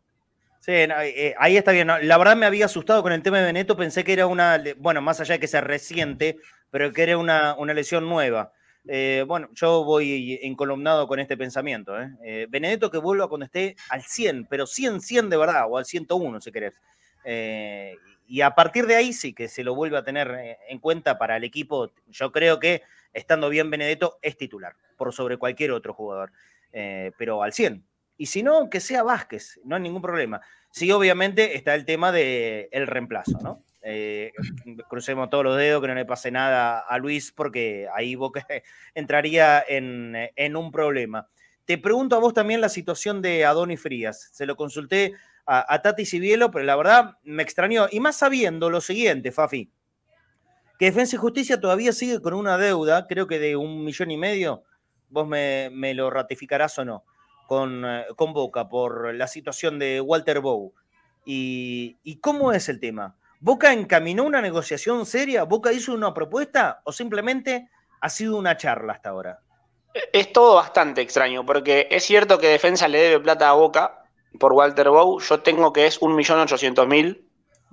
Sí, 0.59 0.73
no, 0.87 0.99
eh, 1.01 1.33
ahí 1.37 1.55
está 1.55 1.71
bien. 1.71 1.87
La 1.87 2.17
verdad 2.17 2.35
me 2.35 2.45
había 2.45 2.65
asustado 2.65 3.01
con 3.01 3.13
el 3.13 3.21
tema 3.23 3.39
de 3.39 3.45
Beneto, 3.45 3.77
pensé 3.77 4.03
que 4.03 4.11
era 4.11 4.27
una, 4.27 4.61
bueno, 4.77 5.01
más 5.01 5.21
allá 5.21 5.35
de 5.35 5.39
que 5.39 5.47
sea 5.47 5.61
reciente, 5.61 6.37
pero 6.69 6.91
que 6.91 7.03
era 7.03 7.17
una, 7.17 7.55
una 7.57 7.73
lesión 7.73 8.09
nueva. 8.09 8.51
Eh, 8.87 9.25
bueno, 9.27 9.49
yo 9.53 9.83
voy 9.83 10.39
encolumnado 10.41 11.07
con 11.07 11.19
este 11.19 11.35
pensamiento. 11.35 11.99
¿eh? 11.99 12.09
Eh, 12.23 12.47
Benedetto 12.49 12.89
que 12.89 12.97
vuelva 12.97 13.27
cuando 13.27 13.45
esté 13.45 13.75
al 13.89 14.01
100, 14.01 14.47
pero 14.49 14.65
100, 14.65 15.01
100 15.01 15.29
de 15.29 15.37
verdad, 15.37 15.65
o 15.69 15.77
al 15.77 15.85
101 15.85 16.41
si 16.41 16.51
querés. 16.51 16.79
Eh, 17.29 17.97
y 18.25 18.39
a 18.39 18.55
partir 18.55 18.87
de 18.87 18.95
ahí 18.95 19.11
sí 19.11 19.33
que 19.33 19.49
se 19.49 19.65
lo 19.65 19.75
vuelve 19.75 19.97
a 19.97 20.03
tener 20.03 20.31
eh, 20.31 20.57
en 20.69 20.79
cuenta 20.79 21.17
para 21.17 21.35
el 21.35 21.43
equipo. 21.43 21.91
Yo 22.07 22.31
creo 22.31 22.57
que 22.57 22.83
estando 23.11 23.49
bien 23.49 23.69
Benedetto 23.69 24.17
es 24.21 24.37
titular 24.37 24.75
por 24.95 25.13
sobre 25.13 25.35
cualquier 25.35 25.71
otro 25.71 25.93
jugador, 25.93 26.31
eh, 26.71 27.11
pero 27.17 27.43
al 27.43 27.51
100. 27.51 27.85
Y 28.15 28.27
si 28.27 28.43
no, 28.43 28.69
que 28.69 28.79
sea 28.79 29.03
Vázquez, 29.03 29.59
no 29.65 29.75
hay 29.75 29.81
ningún 29.81 30.01
problema. 30.01 30.39
Sí, 30.71 30.89
obviamente 30.91 31.57
está 31.57 31.75
el 31.75 31.83
tema 31.83 32.13
del 32.13 32.69
el 32.71 32.87
reemplazo, 32.87 33.37
¿no? 33.43 33.63
Eh, 33.81 34.31
crucemos 34.89 35.29
todos 35.29 35.43
los 35.43 35.57
dedos, 35.57 35.81
que 35.81 35.87
no 35.89 35.95
le 35.95 36.05
pase 36.05 36.31
nada 36.31 36.79
a 36.79 36.97
Luis, 36.97 37.33
porque 37.33 37.87
ahí 37.93 38.15
Boca 38.15 38.47
entraría 38.95 39.63
en, 39.67 40.15
en 40.33 40.55
un 40.55 40.71
problema. 40.71 41.27
Te 41.65 41.77
pregunto 41.77 42.15
a 42.15 42.19
vos 42.19 42.33
también 42.33 42.61
la 42.61 42.69
situación 42.69 43.21
de 43.21 43.43
Adonis 43.43 43.81
Frías. 43.81 44.29
Se 44.31 44.45
lo 44.45 44.55
consulté 44.55 45.13
a, 45.47 45.81
Tati 45.81 46.05
Cibielo, 46.05 46.51
pero 46.51 46.65
la 46.65 46.75
verdad 46.75 47.17
me 47.23 47.41
extrañó. 47.41 47.87
Y 47.89 48.01
más 48.01 48.17
sabiendo 48.17 48.69
lo 48.69 48.81
siguiente, 48.81 49.31
Fafi, 49.31 49.71
que 50.77 50.85
Defensa 50.85 51.15
y 51.15 51.19
Justicia 51.19 51.59
todavía 51.59 51.93
sigue 51.93 52.21
con 52.21 52.33
una 52.33 52.57
deuda, 52.57 53.07
creo 53.07 53.27
que 53.27 53.39
de 53.39 53.55
un 53.55 53.83
millón 53.85 54.11
y 54.11 54.17
medio, 54.17 54.63
vos 55.09 55.25
me, 55.25 55.69
me 55.71 55.93
lo 55.93 56.09
ratificarás 56.09 56.77
o 56.79 56.85
no, 56.85 57.05
con, 57.47 57.85
eh, 57.85 58.05
con, 58.17 58.33
Boca 58.33 58.67
por 58.67 59.15
la 59.15 59.27
situación 59.27 59.79
de 59.79 60.01
Walter 60.01 60.41
Bow. 60.41 60.73
Y, 61.25 61.97
¿Y 62.03 62.19
cómo 62.19 62.51
es 62.51 62.67
el 62.67 62.81
tema? 62.81 63.15
¿Boca 63.39 63.71
encaminó 63.71 64.23
una 64.23 64.41
negociación 64.41 65.05
seria? 65.05 65.43
¿Boca 65.43 65.71
hizo 65.71 65.93
una 65.93 66.13
propuesta 66.13 66.81
o 66.83 66.91
simplemente 66.91 67.69
ha 68.01 68.09
sido 68.09 68.37
una 68.37 68.57
charla 68.57 68.93
hasta 68.93 69.09
ahora? 69.09 69.39
Es 70.11 70.33
todo 70.33 70.55
bastante 70.55 71.01
extraño, 71.01 71.45
porque 71.45 71.87
es 71.89 72.03
cierto 72.03 72.37
que 72.37 72.47
Defensa 72.47 72.87
le 72.87 72.99
debe 72.99 73.19
plata 73.19 73.49
a 73.49 73.53
Boca 73.53 74.06
por 74.39 74.53
Walter 74.53 74.89
Bow. 74.89 75.19
Yo 75.19 75.41
tengo 75.41 75.73
que 75.73 75.87
es 75.87 76.01
1.800.000, 76.01 77.21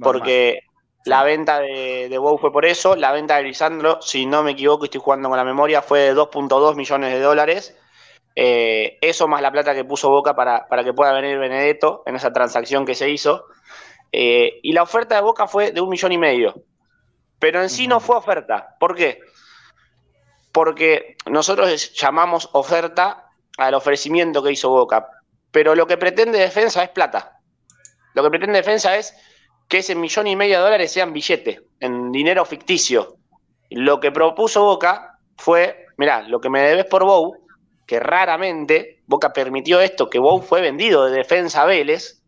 porque 0.01 0.61
la 1.05 1.23
venta 1.23 1.61
de, 1.61 2.09
de 2.09 2.19
Bow 2.19 2.39
fue 2.39 2.53
por 2.53 2.65
eso. 2.65 2.97
La 2.97 3.13
venta 3.13 3.37
de 3.37 3.45
Lisandro, 3.45 4.01
si 4.01 4.27
no 4.27 4.43
me 4.43 4.53
equivoco, 4.53 4.85
estoy 4.85 5.01
jugando 5.01 5.29
con 5.29 5.39
la 5.39 5.45
memoria, 5.45 5.83
fue 5.83 6.01
de 6.01 6.15
2.2 6.15 6.77
millones 6.77 7.13
de 7.13 7.21
dólares. 7.21 7.77
Eh, 8.37 8.99
eso 9.01 9.29
más 9.29 9.41
la 9.43 9.53
plata 9.53 9.75
que 9.75 9.85
puso 9.85 10.11
Boca 10.11 10.35
para, 10.35 10.67
para, 10.67 10.83
que 10.83 10.93
pueda 10.93 11.13
venir 11.13 11.39
Benedetto 11.39 12.03
en 12.07 12.17
esa 12.17 12.33
transacción 12.33 12.85
que 12.85 12.95
se 12.95 13.11
hizo. 13.11 13.47
Eh, 14.11 14.61
y 14.63 14.73
la 14.73 14.83
oferta 14.83 15.15
de 15.15 15.23
Boca 15.23 15.47
fue 15.47 15.73
de 15.73 15.81
un 15.81 15.89
millón 15.89 16.13
y 16.13 16.19
medio. 16.19 16.55
Pero 17.39 17.63
en 17.63 17.69
sí 17.69 17.87
no 17.87 18.01
fue 18.01 18.17
oferta. 18.17 18.77
¿Por 18.81 18.95
qué? 18.95 19.21
Porque 20.53 21.17
nosotros 21.27 21.93
llamamos 21.95 22.49
oferta 22.53 23.31
al 23.59 23.75
ofrecimiento 23.75 24.43
que 24.43 24.53
hizo 24.53 24.71
Boca. 24.71 25.09
Pero 25.55 25.77
lo 25.77 25.87
que 25.87 25.97
pretende 25.97 26.37
defensa 26.41 26.83
es 26.83 26.91
plata. 26.91 27.39
Lo 28.13 28.25
que 28.25 28.31
pretende 28.31 28.59
defensa 28.59 28.97
es 28.97 29.15
que 29.69 29.79
ese 29.79 29.95
millón 29.95 30.27
y 30.27 30.35
medio 30.35 30.57
de 30.57 30.65
dólares 30.65 30.91
sean 30.91 31.13
billete, 31.13 31.61
en 31.79 32.11
dinero 32.11 32.45
ficticio. 32.45 33.19
Lo 33.71 34.01
que 34.01 34.11
propuso 34.11 34.65
Boca 34.65 35.21
fue, 35.37 35.87
mirá, 35.97 36.23
lo 36.23 36.41
que 36.41 36.51
me 36.51 36.61
debes 36.61 36.87
por 36.87 37.05
Bow, 37.05 37.47
que 37.87 38.01
raramente 38.01 39.05
Boca 39.07 39.33
permitió 39.33 39.81
esto, 39.81 40.11
que 40.11 40.19
Bow 40.19 40.43
fue 40.43 40.61
vendido 40.61 41.05
de 41.05 41.19
defensa 41.19 41.63
a 41.63 41.67
Vélez, 41.67 42.21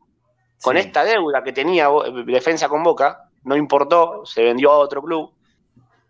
con 0.62 0.77
sí. 0.77 0.83
esta 0.83 1.03
deuda 1.03 1.43
que 1.43 1.53
tenía 1.53 1.89
defensa 2.27 2.68
con 2.68 2.85
Boca, 2.85 3.29
no 3.43 3.57
importó, 3.57 4.24
se 4.24 4.45
vendió 4.45 4.70
a 4.70 4.79
otro 4.79 5.03
club. 5.03 5.33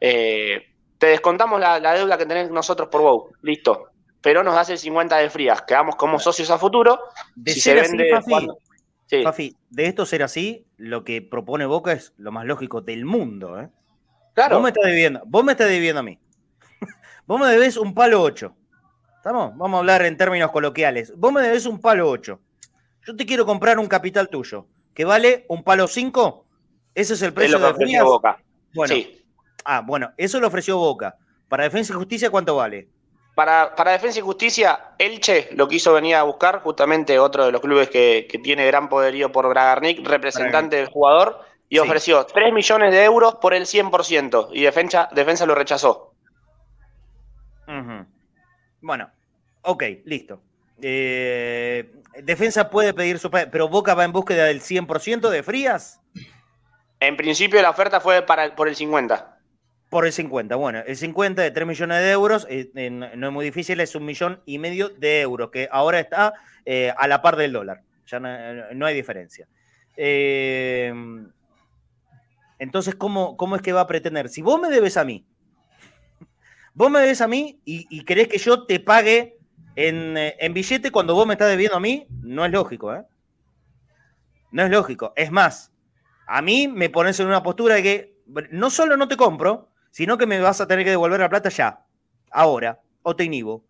Eh, 0.03 0.67
te 0.99 1.07
descontamos 1.07 1.59
la, 1.61 1.81
la, 1.81 1.95
deuda 1.95 2.19
que 2.19 2.27
tenés 2.27 2.51
nosotros 2.51 2.91
por 2.91 3.01
Bow, 3.01 3.33
listo. 3.41 3.89
Pero 4.27 4.43
nos 4.43 4.57
das 4.57 4.69
el 4.71 4.79
50 4.79 5.19
de 5.19 5.31
frías, 5.31 5.63
quedamos 5.63 5.95
como 5.95 6.19
socios 6.19 6.51
a 6.51 6.59
futuro. 6.59 6.99
De 7.37 7.53
si 7.53 7.61
se 7.61 7.75
vende 7.75 8.13
así. 8.13 8.33
Sí. 9.07 9.23
Fafi, 9.23 9.57
de 9.71 9.87
esto 9.87 10.05
ser 10.05 10.25
así, 10.25 10.67
lo 10.79 11.05
que 11.05 11.23
propone 11.23 11.65
Boca 11.65 11.93
es 11.93 12.13
lo 12.17 12.33
más 12.33 12.45
lógico 12.45 12.81
del 12.81 13.05
mundo. 13.05 13.61
¿eh? 13.61 13.69
Claro. 14.35 14.57
Vos 14.57 14.65
me 14.65 14.71
estás 14.71 14.85
debiendo, 14.85 15.23
vos 15.27 15.45
me 15.45 15.53
estás 15.53 15.69
debiendo 15.69 16.01
a 16.01 16.03
mí. 16.03 16.19
vos 17.27 17.39
me 17.39 17.47
debes 17.47 17.77
un 17.77 17.95
palo 17.95 18.21
8. 18.21 18.53
¿Estamos? 19.19 19.57
Vamos 19.57 19.77
a 19.77 19.79
hablar 19.79 20.05
en 20.05 20.17
términos 20.17 20.51
coloquiales. 20.51 21.17
Vos 21.17 21.33
me 21.33 21.41
debes 21.41 21.65
un 21.65 21.81
palo 21.81 22.11
8. 22.11 22.41
Yo 23.07 23.15
te 23.15 23.27
quiero 23.27 23.47
comprar 23.47 23.79
un 23.79 23.87
capital 23.87 24.29
tuyo, 24.29 24.67
que 24.93 25.05
vale 25.05 25.47
un 25.49 25.63
palo 25.63 25.87
5. 25.87 26.47
Ese 26.97 27.15
es 27.15 27.23
el 27.23 27.33
precio 27.33 27.59
es 27.59 27.63
lo 27.63 27.69
que 27.69 27.79
de 27.79 27.85
ofreció 27.85 28.05
Boca. 28.05 28.43
Bueno, 28.75 28.93
sí. 28.93 29.25
Ah, 29.65 29.85
bueno, 29.87 30.13
eso 30.17 30.41
lo 30.41 30.49
ofreció 30.49 30.79
Boca. 30.79 31.17
Para 31.47 31.63
Defensa 31.63 31.93
y 31.93 31.97
Justicia, 31.97 32.29
¿cuánto 32.29 32.57
vale? 32.57 32.89
Para, 33.37 33.75
para, 33.75 33.93
Defensa 33.93 34.19
y 34.19 34.23
Justicia, 34.23 34.81
Elche 34.97 35.51
lo 35.53 35.69
quiso 35.69 35.93
venir 35.93 36.15
a 36.15 36.23
buscar, 36.23 36.63
justamente 36.63 37.19
otro 37.19 37.45
de 37.45 37.53
los 37.53 37.61
clubes 37.61 37.91
que, 37.91 38.27
que 38.31 38.39
tiene 38.39 38.67
gran 38.67 38.89
poderío 38.89 39.31
por 39.31 39.47
Bragarnik, 39.47 40.09
representante 40.09 40.77
del 40.77 40.87
jugador, 40.87 41.41
y 41.69 41.77
sí. 41.77 41.81
ofreció 41.81 42.25
3 42.25 42.55
millones 42.55 42.93
de 42.93 43.05
euros 43.05 43.35
por 43.35 43.53
el 43.53 43.67
100%, 43.67 44.49
y 44.53 44.63
Defensa, 44.63 45.11
defensa 45.13 45.45
lo 45.45 45.55
rechazó. 45.55 46.15
Uh 47.69 47.73
-huh. 47.73 48.07
Bueno, 48.81 49.11
ok, 49.61 49.83
listo. 50.07 50.41
Eh, 50.81 51.93
defensa 52.23 52.71
puede 52.71 52.95
pedir 52.95 53.19
su... 53.19 53.31
Pero 53.31 53.69
Boca 53.69 53.95
va 53.95 54.05
en 54.05 54.13
búsqueda 54.13 54.45
del 54.45 54.63
100% 54.63 55.29
de 55.29 55.43
Frías. 55.43 56.01
En 57.01 57.19
principio 57.19 57.61
la 57.61 57.69
oferta 57.69 58.01
fue 58.01 58.23
para, 58.23 58.57
por 58.57 58.67
el 58.67 58.77
50%. 58.77 59.36
Por 59.89 60.05
el 60.05 60.13
50, 60.13 60.57
bueno, 60.57 60.83
el 60.85 60.97
50 60.97 61.43
de 61.43 61.51
3 61.51 61.67
millones 61.67 61.99
de 62.01 62.11
euros, 62.11 62.47
eh, 62.51 62.71
eh, 62.75 62.91
no 62.91 63.27
es 63.27 63.33
muy 63.33 63.45
difícil, 63.45 63.79
es 63.81 63.95
un 63.95 64.05
millón 64.05 64.43
y 64.45 64.59
medio 64.59 64.89
de 64.89 65.21
euros, 65.21 65.51
que 65.51 65.69
ahora 65.71 66.01
está 66.01 66.35
eh, 66.65 66.93
a 66.97 67.07
la 67.07 67.23
par 67.23 67.37
del 67.37 67.53
dólar, 67.53 67.83
ya 68.07 68.19
no, 68.19 68.87
hay 68.87 68.95
diferencia. 68.95 69.47
Entonces, 72.59 72.97
¿cómo, 72.97 73.37
¿cómo 73.37 73.55
es 73.55 73.63
que 73.63 73.73
va 73.73 73.83
a 73.83 73.87
pretender? 73.87 74.29
Si 74.29 74.43
vos 74.43 74.61
me 74.61 74.69
debes 74.71 74.97
a 74.97 75.05
mí, 75.05 75.25
vos 76.75 76.91
me 76.91 77.01
debes 77.01 77.21
a 77.21 77.29
mí 77.29 77.61
y, 77.65 77.87
y 77.89 78.05
querés 78.05 78.27
que 78.27 78.39
yo 78.39 78.65
te 78.67 78.81
pague 78.81 79.37
en, 79.77 80.55
billete 80.55 80.91
cuando 80.91 81.15
vos 81.15 81.27
me 81.27 81.35
estás 81.35 81.51
debiendo 81.51 81.77
a 81.77 81.81
mí, 81.81 82.07
no 82.23 82.45
es 82.45 82.53
lógico. 82.53 83.07
No 84.51 84.63
es 84.63 84.71
lógico. 84.71 85.13
Es 85.17 85.31
más, 85.31 85.73
a 86.27 86.41
mí 86.41 86.67
me 86.67 86.89
pones 86.89 87.21
en 87.21 87.27
una 87.27 87.43
postura 87.43 87.77
de 87.77 87.83
que 87.83 88.17
no 88.51 88.71
solo 88.71 88.97
no 88.97 89.07
te 89.07 89.17
compro, 89.17 89.69
sino 89.97 90.19
que 90.19 90.27
me 90.27 90.39
vas 90.41 90.61
a 90.61 90.67
tener 90.69 90.85
que 90.85 90.91
devolver 90.91 91.21
la 91.21 91.31
plata 91.31 91.49
ya, 91.49 91.83
ahora, 92.31 92.79
o 93.01 93.17
te 93.17 93.25
inhibo. 93.25 93.65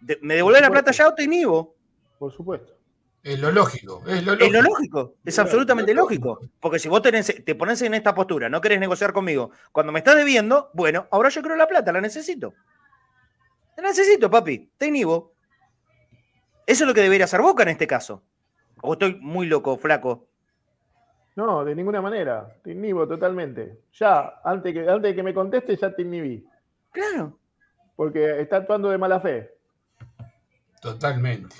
De, 0.00 0.18
¿Me 0.22 0.34
devolver 0.34 0.60
la 0.60 0.72
plata 0.72 0.90
ya 0.90 1.06
o 1.06 1.14
te 1.14 1.22
inhibo? 1.22 1.76
Por 2.18 2.32
supuesto. 2.32 2.76
Es 3.22 3.38
lo 3.38 3.52
lógico. 3.52 4.02
Es 4.08 4.24
lo 4.24 4.32
lógico. 4.32 4.44
Es, 4.44 4.52
lo 4.52 4.62
lógico, 4.62 5.14
es 5.24 5.38
absolutamente 5.38 5.94
lógico. 5.94 6.40
Porque 6.58 6.80
si 6.80 6.88
vos 6.88 7.00
tenés, 7.00 7.44
te 7.44 7.54
pones 7.54 7.80
en 7.82 7.94
esta 7.94 8.12
postura, 8.12 8.48
no 8.48 8.60
querés 8.60 8.80
negociar 8.80 9.12
conmigo, 9.12 9.52
cuando 9.70 9.92
me 9.92 10.00
estás 10.00 10.16
debiendo, 10.16 10.72
bueno, 10.74 11.06
ahora 11.12 11.28
yo 11.28 11.42
creo 11.42 11.54
la 11.54 11.68
plata, 11.68 11.92
la 11.92 12.00
necesito. 12.00 12.52
La 13.76 13.84
necesito, 13.84 14.28
papi, 14.28 14.68
te 14.76 14.88
inhibo. 14.88 15.36
Eso 16.66 16.82
es 16.82 16.88
lo 16.88 16.92
que 16.92 17.02
debería 17.02 17.26
hacer 17.26 17.40
Boca 17.40 17.62
en 17.62 17.68
este 17.68 17.86
caso. 17.86 18.24
O 18.82 18.94
estoy 18.94 19.14
muy 19.20 19.46
loco, 19.46 19.78
flaco. 19.78 20.26
No, 21.36 21.64
de 21.64 21.74
ninguna 21.74 22.00
manera. 22.00 22.46
Te 22.62 22.72
inhibo 22.72 23.08
totalmente. 23.08 23.80
Ya, 23.94 24.40
antes, 24.44 24.72
que, 24.72 24.80
antes 24.88 25.02
de 25.02 25.14
que 25.14 25.22
me 25.22 25.34
conteste, 25.34 25.76
ya 25.76 25.94
te 25.94 26.02
inhibí. 26.02 26.46
Claro. 26.92 27.38
Porque 27.96 28.40
está 28.40 28.58
actuando 28.58 28.90
de 28.90 28.98
mala 28.98 29.20
fe. 29.20 29.52
Totalmente. 30.80 31.56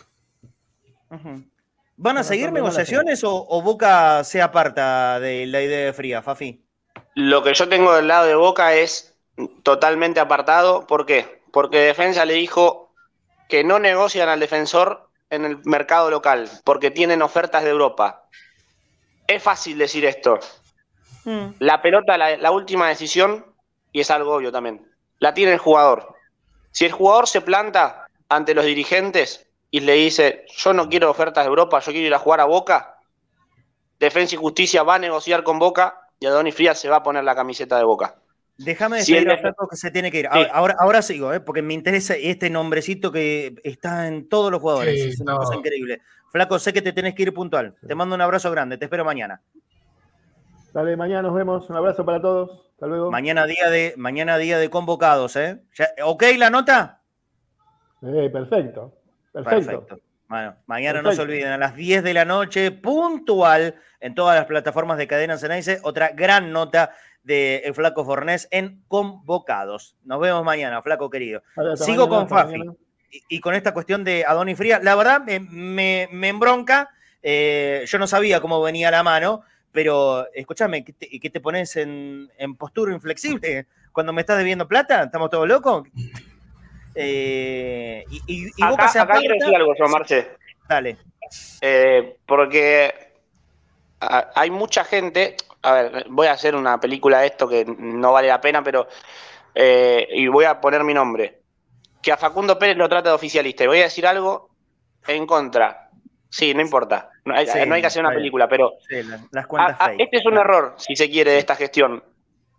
Uh 1.10 1.16
-huh. 1.16 1.50
¿Van 1.96 2.16
a 2.16 2.20
no, 2.20 2.24
seguir 2.24 2.52
negociaciones 2.52 3.22
o, 3.24 3.46
o, 3.48 3.62
Boca 3.62 4.24
se 4.24 4.42
aparta 4.42 5.20
de 5.20 5.46
la 5.46 5.62
idea 5.62 5.86
de 5.86 5.92
Fría, 5.92 6.22
Fafi? 6.22 6.64
Lo 7.14 7.42
que 7.42 7.54
yo 7.54 7.68
tengo 7.68 7.94
del 7.94 8.08
lado 8.08 8.26
de 8.26 8.34
Boca 8.34 8.74
es 8.74 9.16
totalmente 9.62 10.20
apartado. 10.20 10.86
¿Por 10.86 11.06
qué? 11.06 11.42
Porque 11.52 11.78
Defensa 11.78 12.24
le 12.24 12.34
dijo 12.34 12.92
que 13.48 13.62
no 13.62 13.78
negocian 13.78 14.28
al 14.28 14.40
defensor 14.40 15.08
en 15.30 15.44
el 15.44 15.58
mercado 15.64 16.10
local, 16.10 16.48
porque 16.64 16.90
tienen 16.90 17.22
ofertas 17.22 17.62
de 17.64 17.70
Europa 17.70 18.24
es 19.26 19.42
fácil 19.42 19.78
decir 19.78 20.04
esto. 20.04 20.38
Mm. 21.24 21.54
La 21.58 21.80
pelota, 21.80 22.18
la, 22.18 22.36
la, 22.36 22.50
última 22.50 22.88
decisión, 22.88 23.44
y 23.92 24.00
es 24.00 24.10
algo 24.10 24.34
obvio 24.34 24.52
también, 24.52 24.86
la 25.18 25.34
tiene 25.34 25.52
el 25.52 25.58
jugador. 25.58 26.14
Si 26.70 26.84
el 26.84 26.92
jugador 26.92 27.28
se 27.28 27.40
planta 27.40 28.08
ante 28.28 28.54
los 28.54 28.64
dirigentes 28.64 29.46
y 29.70 29.80
le 29.80 29.94
dice, 29.94 30.44
yo 30.56 30.72
no 30.72 30.88
quiero 30.88 31.10
ofertas 31.10 31.44
de 31.44 31.48
Europa, 31.48 31.80
yo 31.80 31.92
quiero 31.92 32.06
ir 32.06 32.14
a 32.14 32.18
jugar 32.18 32.40
a 32.40 32.44
Boca, 32.44 32.98
Defensa 33.98 34.34
y 34.34 34.38
Justicia 34.38 34.82
va 34.82 34.96
a 34.96 34.98
negociar 34.98 35.42
con 35.44 35.58
Boca 35.58 36.10
y 36.20 36.26
Adonis 36.26 36.54
Frías 36.54 36.78
se 36.78 36.88
va 36.88 36.96
a 36.96 37.02
poner 37.02 37.24
la 37.24 37.34
camiseta 37.34 37.78
de 37.78 37.84
Boca. 37.84 38.16
Déjame 38.56 38.98
decir 38.98 39.18
si 39.18 39.24
el... 39.24 39.54
que 39.68 39.76
se 39.76 39.90
tiene 39.90 40.12
que 40.12 40.20
ir. 40.20 40.28
Sí. 40.32 40.46
Ahora, 40.52 40.76
ahora 40.78 41.02
sigo, 41.02 41.32
¿eh? 41.32 41.40
porque 41.40 41.62
me 41.62 41.74
interesa 41.74 42.14
este 42.14 42.50
nombrecito 42.50 43.10
que 43.10 43.56
está 43.64 44.06
en 44.06 44.28
todos 44.28 44.52
los 44.52 44.60
jugadores. 44.60 44.94
Sí, 44.94 45.08
es 45.08 45.20
una 45.20 45.32
no. 45.32 45.38
cosa 45.38 45.56
increíble. 45.56 46.02
Flaco, 46.34 46.58
sé 46.58 46.72
que 46.72 46.82
te 46.82 46.92
tenés 46.92 47.14
que 47.14 47.22
ir 47.22 47.32
puntual. 47.32 47.76
Te 47.86 47.94
mando 47.94 48.16
un 48.16 48.20
abrazo 48.20 48.50
grande. 48.50 48.76
Te 48.76 48.86
espero 48.86 49.04
mañana. 49.04 49.40
Dale, 50.72 50.96
mañana 50.96 51.22
nos 51.22 51.32
vemos. 51.32 51.70
Un 51.70 51.76
abrazo 51.76 52.04
para 52.04 52.20
todos. 52.20 52.70
Hasta 52.72 52.88
luego. 52.88 53.08
Mañana 53.12 53.46
día 53.46 53.70
de, 53.70 53.94
mañana 53.96 54.36
día 54.36 54.58
de 54.58 54.68
convocados, 54.68 55.36
¿eh? 55.36 55.62
¿Ya, 55.74 55.90
¿Ok 56.04 56.24
la 56.36 56.50
nota? 56.50 57.02
Eh, 58.02 58.28
perfecto. 58.32 58.92
Perfecto. 59.32 59.86
perfecto. 59.86 60.00
Bueno, 60.28 60.56
mañana 60.66 61.02
no 61.02 61.12
se 61.12 61.22
olviden, 61.22 61.52
a 61.52 61.56
las 61.56 61.76
10 61.76 62.02
de 62.02 62.14
la 62.14 62.24
noche, 62.24 62.72
puntual, 62.72 63.76
en 64.00 64.16
todas 64.16 64.34
las 64.34 64.46
plataformas 64.46 64.98
de 64.98 65.06
Cadena 65.06 65.38
Ceneice, 65.38 65.78
otra 65.84 66.08
gran 66.08 66.50
nota 66.50 66.90
de 67.22 67.58
El 67.58 67.74
Flaco 67.74 68.04
Fornés 68.04 68.48
en 68.50 68.82
Convocados. 68.88 69.96
Nos 70.02 70.18
vemos 70.18 70.42
mañana, 70.42 70.82
Flaco 70.82 71.10
querido. 71.10 71.44
Sigo 71.76 72.08
con 72.08 72.28
Fafi 72.28 72.60
y, 73.28 73.40
con 73.40 73.54
esta 73.54 73.72
cuestión 73.72 74.04
de 74.04 74.24
Adoni 74.26 74.54
Fría. 74.54 74.80
La 74.82 74.94
verdad, 74.94 75.22
me, 75.22 75.40
me, 76.10 76.28
embronca. 76.28 76.90
Eh, 77.22 77.84
yo 77.86 77.98
no 77.98 78.06
sabía 78.06 78.40
cómo 78.40 78.60
venía 78.62 78.90
la 78.90 79.02
mano, 79.02 79.42
pero 79.72 80.26
escúchame, 80.34 80.84
¿qué 80.84 80.92
te, 80.92 81.30
te 81.30 81.40
pones 81.40 81.76
en, 81.76 82.30
en, 82.38 82.54
postura 82.56 82.92
inflexible 82.92 83.66
cuando 83.92 84.12
me 84.12 84.20
estás 84.20 84.38
debiendo 84.38 84.68
plata? 84.68 85.04
¿Estamos 85.04 85.30
todos 85.30 85.48
locos? 85.48 85.88
Eh, 86.94 88.04
y, 88.10 88.46
y, 88.46 88.62
acá, 88.62 88.86
acá 89.02 89.18
quiero 89.18 89.34
decir 89.34 89.54
algo, 89.54 89.74
Juan 89.76 89.90
Marce. 89.90 90.28
Dale. 90.68 90.98
Eh, 91.60 92.16
porque 92.26 92.92
hay 94.00 94.50
mucha 94.50 94.84
gente. 94.84 95.36
A 95.62 95.72
ver, 95.72 96.06
voy 96.08 96.26
a 96.26 96.32
hacer 96.32 96.54
una 96.54 96.78
película 96.78 97.20
de 97.20 97.26
esto 97.28 97.48
que 97.48 97.64
no 97.64 98.12
vale 98.12 98.28
la 98.28 98.40
pena, 98.40 98.62
pero. 98.62 98.88
Eh, 99.54 100.08
y 100.12 100.26
voy 100.26 100.44
a 100.44 100.60
poner 100.60 100.84
mi 100.84 100.94
nombre. 100.94 101.43
Que 102.04 102.12
a 102.12 102.18
Facundo 102.18 102.58
Pérez 102.58 102.76
lo 102.76 102.88
trata 102.88 103.08
de 103.08 103.14
oficialista. 103.14 103.64
Y 103.64 103.66
voy 103.66 103.80
a 103.80 103.84
decir 103.84 104.06
algo 104.06 104.50
en 105.06 105.26
contra. 105.26 105.88
Sí, 106.28 106.52
no 106.52 106.60
importa. 106.60 107.10
No 107.24 107.34
hay, 107.34 107.46
que 107.46 107.86
hacer 107.86 108.04
una 108.04 108.14
película, 108.14 108.46
pero. 108.46 108.72
las 109.30 109.46
cuentas 109.46 109.78
este 109.98 110.18
es 110.18 110.26
un 110.26 110.36
error, 110.36 110.74
si 110.76 110.94
se 110.94 111.08
quiere, 111.08 111.32
de 111.32 111.38
esta 111.38 111.56
gestión. 111.56 112.04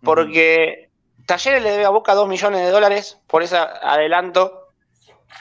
Porque 0.02 0.90
Talleres 1.26 1.62
le 1.62 1.70
debe 1.70 1.84
a 1.84 1.90
Boca 1.90 2.14
2 2.14 2.28
millones 2.28 2.60
de 2.60 2.70
dólares 2.70 3.20
por 3.26 3.42
ese 3.42 3.56
adelanto 3.56 4.70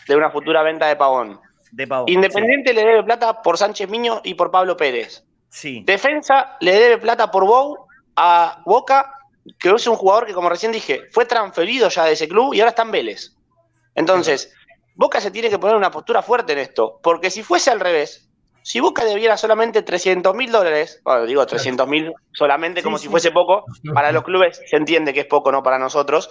de 0.08 0.16
una 0.16 0.30
futura 0.30 0.64
venta 0.64 0.88
de 0.88 0.96
Pavón. 0.96 1.40
De 1.72 1.88
Pavón 1.88 2.10
Independiente 2.10 2.74
le 2.74 2.86
debe 2.86 3.04
plata 3.04 3.42
por 3.42 3.58
Sánchez 3.58 3.90
Miño 3.90 4.22
y 4.24 4.34
por 4.34 4.52
Pablo 4.52 4.78
Pérez. 4.78 5.24
Sí. 5.50 5.84
Defensa 5.86 6.58
le 6.60 6.74
debe 6.74 6.98
plata 6.98 7.32
por 7.32 7.46
Bou 7.46 7.88
a 8.16 8.62
Boca, 8.66 9.14
que 9.60 9.70
es 9.70 9.88
un 9.88 9.96
jugador 9.96 10.26
que, 10.26 10.34
como 10.34 10.50
recién 10.50 10.72
dije, 10.72 11.04
fue 11.12 11.26
transferido 11.26 11.90
ya 11.90 12.06
de 12.06 12.14
ese 12.14 12.28
club 12.28 12.54
y 12.54 12.60
ahora 12.60 12.70
está 12.70 12.84
en 12.84 12.92
Vélez. 12.92 13.35
Entonces, 13.96 14.54
Boca 14.96 15.20
se 15.20 15.32
tiene 15.32 15.50
que 15.50 15.60
poner 15.60 15.76
una 15.76 15.92
postura 15.92 16.22
fuerte 16.22 16.54
en 16.54 16.60
esto, 16.60 17.00
porque 17.02 17.32
si 17.32 17.44
fuese 17.44 17.72
al 17.72 17.80
revés, 17.80 18.30
si 18.62 18.80
Boca 18.80 19.04
debiera 19.06 19.38
solamente 19.38 19.84
300 19.84 20.36
mil 20.36 20.52
dólares, 20.52 21.02
bueno, 21.04 21.26
digo 21.26 21.46
300 21.46 21.88
mil 21.88 22.14
solamente 22.34 22.82
como 22.82 22.98
si 22.98 23.08
fuese 23.08 23.32
poco, 23.32 23.66
para 23.94 24.12
los 24.12 24.24
clubes 24.24 24.62
se 24.66 24.76
entiende 24.76 25.14
que 25.14 25.22
es 25.22 25.26
poco, 25.28 25.52
no 25.52 25.64
para 25.64 25.78
nosotros. 25.78 26.30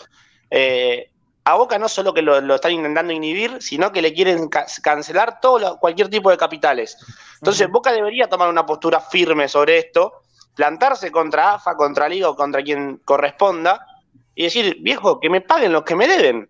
Eh, 0.50 1.10
a 1.44 1.54
Boca 1.56 1.78
no 1.78 1.88
solo 1.88 2.14
que 2.14 2.22
lo, 2.22 2.54
están 2.54 2.72
intentando 2.72 3.12
inhibir, 3.12 3.60
sino 3.60 3.92
que 3.92 4.00
le 4.00 4.14
quieren 4.14 4.48
cancelar 4.82 5.40
todo 5.40 5.78
cualquier 5.78 6.08
tipo 6.08 6.30
de 6.30 6.38
capitales. 6.38 6.96
Entonces, 7.34 7.68
Boca 7.70 7.92
debería 7.92 8.28
tomar 8.28 8.48
una 8.48 8.64
postura 8.64 8.98
firme 8.98 9.46
sobre 9.46 9.78
esto, 9.78 10.22
plantarse 10.54 11.12
contra 11.12 11.54
AFA, 11.54 11.76
contra 11.76 12.08
Liga 12.08 12.30
o 12.30 12.36
contra 12.36 12.62
quien 12.62 12.96
corresponda, 13.04 13.86
y 14.34 14.44
decir, 14.44 14.78
viejo, 14.80 15.20
que 15.20 15.28
me 15.28 15.42
paguen 15.42 15.72
los 15.72 15.84
que 15.84 15.94
me 15.94 16.08
deben. 16.08 16.48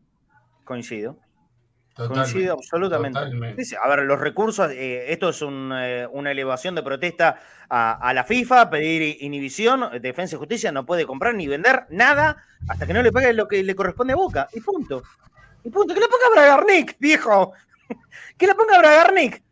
Coincido. 0.65 1.19
Coincido 1.95 2.55
absolutamente. 2.55 3.19
a 3.19 3.89
ver, 3.89 4.01
los 4.01 4.21
recursos, 4.21 4.71
eh, 4.73 5.12
esto 5.12 5.29
es 5.29 5.41
eh, 5.43 6.09
una 6.11 6.31
elevación 6.33 6.75
de 6.75 6.83
protesta 6.83 7.39
a, 7.69 8.12
la 8.12 8.25
FIFA, 8.25 8.69
pedir 8.69 9.23
inhibición, 9.23 9.89
Defensa 10.01 10.35
y 10.35 10.39
Justicia 10.39 10.73
no 10.73 10.85
puede 10.85 11.07
comprar 11.07 11.35
ni 11.35 11.47
vender 11.47 11.87
nada 11.91 12.45
hasta 12.69 12.87
que 12.87 12.93
no 12.93 13.03
le 13.03 13.12
pague 13.12 13.33
lo 13.33 13.47
que 13.47 13.62
le 13.62 13.77
corresponde 13.77 14.12
a 14.12 14.17
Boca. 14.17 14.49
Y 14.53 14.61
punto. 14.61 15.03
Y 15.62 15.71
punto. 15.71 15.95
Que 15.95 16.01
le 16.01 16.09
ponga 16.09 16.31
Bragarnik, 16.35 16.97
viejo. 16.99 17.53
que 18.39 18.47
le 18.47 18.55
ponga 18.55 18.79
Bragarnik. 18.79 19.43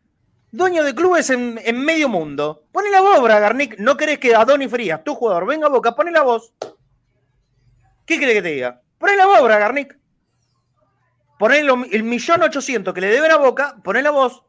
Dueño 0.50 0.82
de 0.84 0.94
clubes 0.94 1.30
en, 1.30 1.54
medio 1.84 2.08
mundo. 2.08 2.64
Pone 2.72 2.90
la 2.90 3.00
voz, 3.00 3.22
Bragarnik. 3.22 3.78
No 3.78 3.96
querés 3.96 4.18
que 4.18 4.34
Adoni 4.34 4.68
Frías, 4.68 5.02
tu 5.04 5.14
jugador, 5.14 5.46
venga 5.46 5.66
a 5.66 5.70
Boca, 5.70 5.94
pone 5.94 6.10
la 6.10 6.22
voz. 6.22 6.52
¿Qué 8.04 8.16
crees 8.18 8.34
que 8.34 8.42
te 8.42 8.48
diga? 8.48 8.80
Pone 8.98 9.16
la 9.16 9.26
voz, 9.26 9.42
Bragarnik. 9.42 10.01
Poner 11.42 11.66
el 11.90 12.04
millón 12.04 12.40
ochocientos 12.44 12.94
que 12.94 13.00
le 13.00 13.08
deben 13.08 13.32
a 13.32 13.36
Boca, 13.36 13.74
poner 13.82 14.04
la 14.04 14.12
voz. 14.12 14.44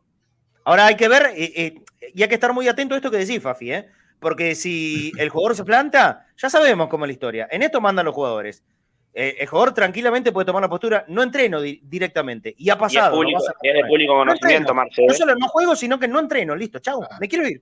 Ahora 0.63 0.85
hay 0.85 0.95
que 0.95 1.07
ver, 1.07 1.31
eh, 1.35 1.51
eh, 1.55 1.81
y 2.13 2.21
hay 2.21 2.29
que 2.29 2.35
estar 2.35 2.53
muy 2.53 2.67
atento 2.67 2.93
a 2.93 2.97
esto 2.99 3.09
que 3.09 3.17
decís, 3.17 3.41
Fafi, 3.41 3.73
¿eh? 3.73 3.89
porque 4.19 4.53
si 4.53 5.11
el 5.17 5.29
jugador 5.29 5.55
se 5.55 5.63
planta, 5.63 6.27
ya 6.37 6.51
sabemos 6.51 6.89
cómo 6.89 7.05
es 7.05 7.07
la 7.07 7.13
historia. 7.13 7.47
En 7.49 7.63
esto 7.63 7.81
mandan 7.81 8.05
los 8.05 8.13
jugadores. 8.13 8.63
Eh, 9.11 9.37
el 9.39 9.47
jugador 9.47 9.73
tranquilamente 9.73 10.31
puede 10.31 10.45
tomar 10.45 10.61
la 10.61 10.69
postura, 10.69 11.03
no 11.07 11.23
entreno 11.23 11.61
directamente. 11.61 12.53
Y 12.59 12.69
ha 12.69 12.77
pasado. 12.77 13.23
Y 13.23 13.33
es, 13.33 13.73
de 13.73 13.85
público 13.87 14.13
conocimiento, 14.13 14.75
no 14.75 14.83
No 14.85 15.13
solo 15.15 15.35
no 15.35 15.47
juego, 15.47 15.75
sino 15.75 15.97
que 15.97 16.07
no 16.07 16.19
entreno. 16.19 16.55
Listo, 16.55 16.77
chau. 16.77 17.01
Ah. 17.01 17.17
Me 17.19 17.27
quiero 17.27 17.47
ir. 17.47 17.59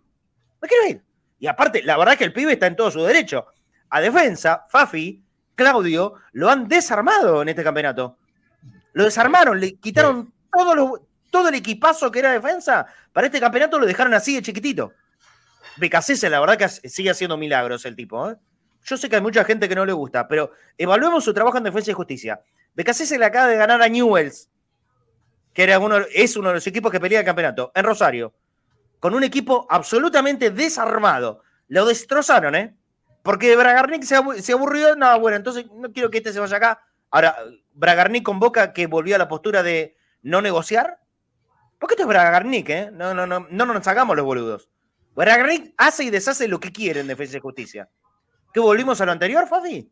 Me 0.61 0.67
quiero 0.67 0.89
ir. 0.89 1.01
Y 1.39 1.47
aparte, 1.47 1.83
la 1.83 1.95
verdad 1.95 2.15
es 2.15 2.17
que 2.17 2.25
el 2.25 2.33
pibe 2.33 2.51
está 2.51 2.67
en 2.67 2.75
todo 2.75 2.91
su 2.91 3.01
derecho. 3.01 3.45
A 3.91 4.01
defensa, 4.01 4.65
Fafi, 4.67 5.23
Claudio, 5.55 6.15
lo 6.33 6.49
han 6.49 6.67
desarmado 6.67 7.41
en 7.41 7.47
este 7.47 7.63
campeonato. 7.63 8.17
Lo 8.93 9.05
desarmaron, 9.05 9.59
le 9.59 9.75
quitaron 9.75 10.33
todo, 10.51 11.07
todo 11.29 11.49
el 11.49 11.55
equipazo 11.55 12.11
que 12.11 12.19
era 12.19 12.31
defensa. 12.31 12.85
Para 13.13 13.27
este 13.27 13.39
campeonato 13.39 13.79
lo 13.79 13.85
dejaron 13.85 14.13
así 14.13 14.35
de 14.35 14.41
chiquitito. 14.41 14.93
Becasese, 15.77 16.29
la 16.29 16.39
verdad 16.39 16.57
que 16.57 16.67
sigue 16.89 17.09
haciendo 17.09 17.37
milagros 17.37 17.85
el 17.85 17.95
tipo. 17.95 18.29
¿eh? 18.29 18.35
Yo 18.83 18.97
sé 18.97 19.09
que 19.09 19.15
hay 19.15 19.21
mucha 19.21 19.43
gente 19.43 19.69
que 19.69 19.75
no 19.75 19.85
le 19.85 19.93
gusta, 19.93 20.27
pero 20.27 20.51
evaluemos 20.77 21.23
su 21.23 21.33
trabajo 21.33 21.57
en 21.57 21.63
defensa 21.63 21.91
y 21.91 21.93
justicia. 21.93 22.41
Becasese 22.73 23.17
le 23.17 23.25
acaba 23.25 23.47
de 23.47 23.57
ganar 23.57 23.81
a 23.81 23.87
Newells, 23.87 24.49
que 25.53 25.63
era 25.63 25.79
uno, 25.79 25.97
es 26.13 26.35
uno 26.35 26.49
de 26.49 26.55
los 26.55 26.67
equipos 26.67 26.91
que 26.91 26.99
pelea 26.99 27.19
el 27.19 27.25
campeonato, 27.25 27.71
en 27.75 27.83
Rosario, 27.83 28.33
con 28.99 29.13
un 29.13 29.23
equipo 29.23 29.67
absolutamente 29.69 30.51
desarmado. 30.51 31.43
Lo 31.67 31.85
destrozaron, 31.85 32.55
¿eh? 32.55 32.75
Porque 33.23 33.55
Bragarnik 33.55 34.03
se, 34.03 34.15
aburrió. 34.53 34.95
No, 34.95 35.19
bueno, 35.19 35.37
entonces 35.37 35.65
no 35.71 35.91
quiero 35.91 36.09
que 36.09 36.17
este 36.17 36.33
se 36.33 36.39
vaya 36.39 36.57
acá. 36.57 36.81
Ahora, 37.11 37.35
Bragarnik 37.73 38.23
convoca 38.23 38.73
que 38.73 38.87
volvió 38.87 39.15
a 39.15 39.19
la 39.19 39.27
postura 39.27 39.63
de 39.63 39.95
no 40.21 40.41
negociar. 40.41 40.99
Porque 41.79 41.93
esto 41.93 42.03
es 42.03 42.07
Bragarnik, 42.07 42.69
¿eh? 42.69 42.89
No, 42.91 43.13
no, 43.13 43.25
no, 43.25 43.47
no 43.49 43.65
nos 43.65 43.87
hagamos 43.87 44.15
los 44.15 44.25
boludos. 44.25 44.69
Bragarnik 45.15 45.73
hace 45.77 46.03
y 46.03 46.09
deshace 46.09 46.47
lo 46.47 46.59
que 46.59 46.71
quiere 46.71 46.99
en 46.99 47.07
Defensa 47.07 47.37
y 47.37 47.41
Justicia. 47.41 47.89
¿Qué 48.53 48.59
volvimos 48.59 48.99
a 49.01 49.05
lo 49.05 49.11
anterior, 49.11 49.47
Fafi? 49.47 49.91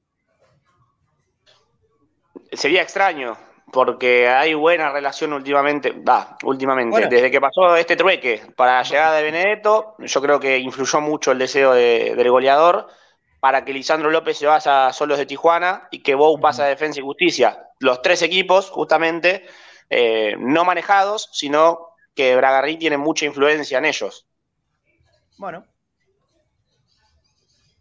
Sería 2.52 2.82
extraño, 2.82 3.38
porque 3.72 4.28
hay 4.28 4.54
buena 4.54 4.92
relación 4.92 5.34
últimamente, 5.34 5.92
va, 5.92 6.38
últimamente, 6.44 7.08
desde 7.08 7.32
que 7.32 7.40
pasó 7.40 7.76
este 7.76 7.96
trueque 7.96 8.42
para 8.56 8.78
la 8.78 8.84
llegada 8.84 9.18
de 9.18 9.24
Benedetto, 9.24 9.96
yo 10.00 10.22
creo 10.22 10.40
que 10.40 10.58
influyó 10.58 11.00
mucho 11.00 11.32
el 11.32 11.40
deseo 11.40 11.74
del 11.74 12.30
goleador 12.30 12.88
para 13.40 13.64
que 13.64 13.74
Lisandro 13.74 14.10
López 14.10 14.38
se 14.38 14.46
vaya 14.46 14.88
a 14.88 14.94
Solos 14.94 15.18
de 15.18 15.26
Tijuana 15.26 15.88
y 15.92 16.00
que 16.00 16.16
Bou 16.16 16.40
pase 16.40 16.64
a 16.64 16.66
Defensa 16.66 17.00
y 17.00 17.04
Justicia. 17.04 17.68
Los 17.80 18.02
tres 18.02 18.22
equipos, 18.22 18.70
justamente, 18.70 19.46
eh, 19.90 20.36
no 20.40 20.66
manejados, 20.66 21.30
sino 21.32 21.90
que 22.14 22.36
Bragarri 22.36 22.78
tiene 22.78 22.98
mucha 22.98 23.26
influencia 23.26 23.78
en 23.78 23.86
ellos. 23.86 24.28
Bueno. 25.38 25.66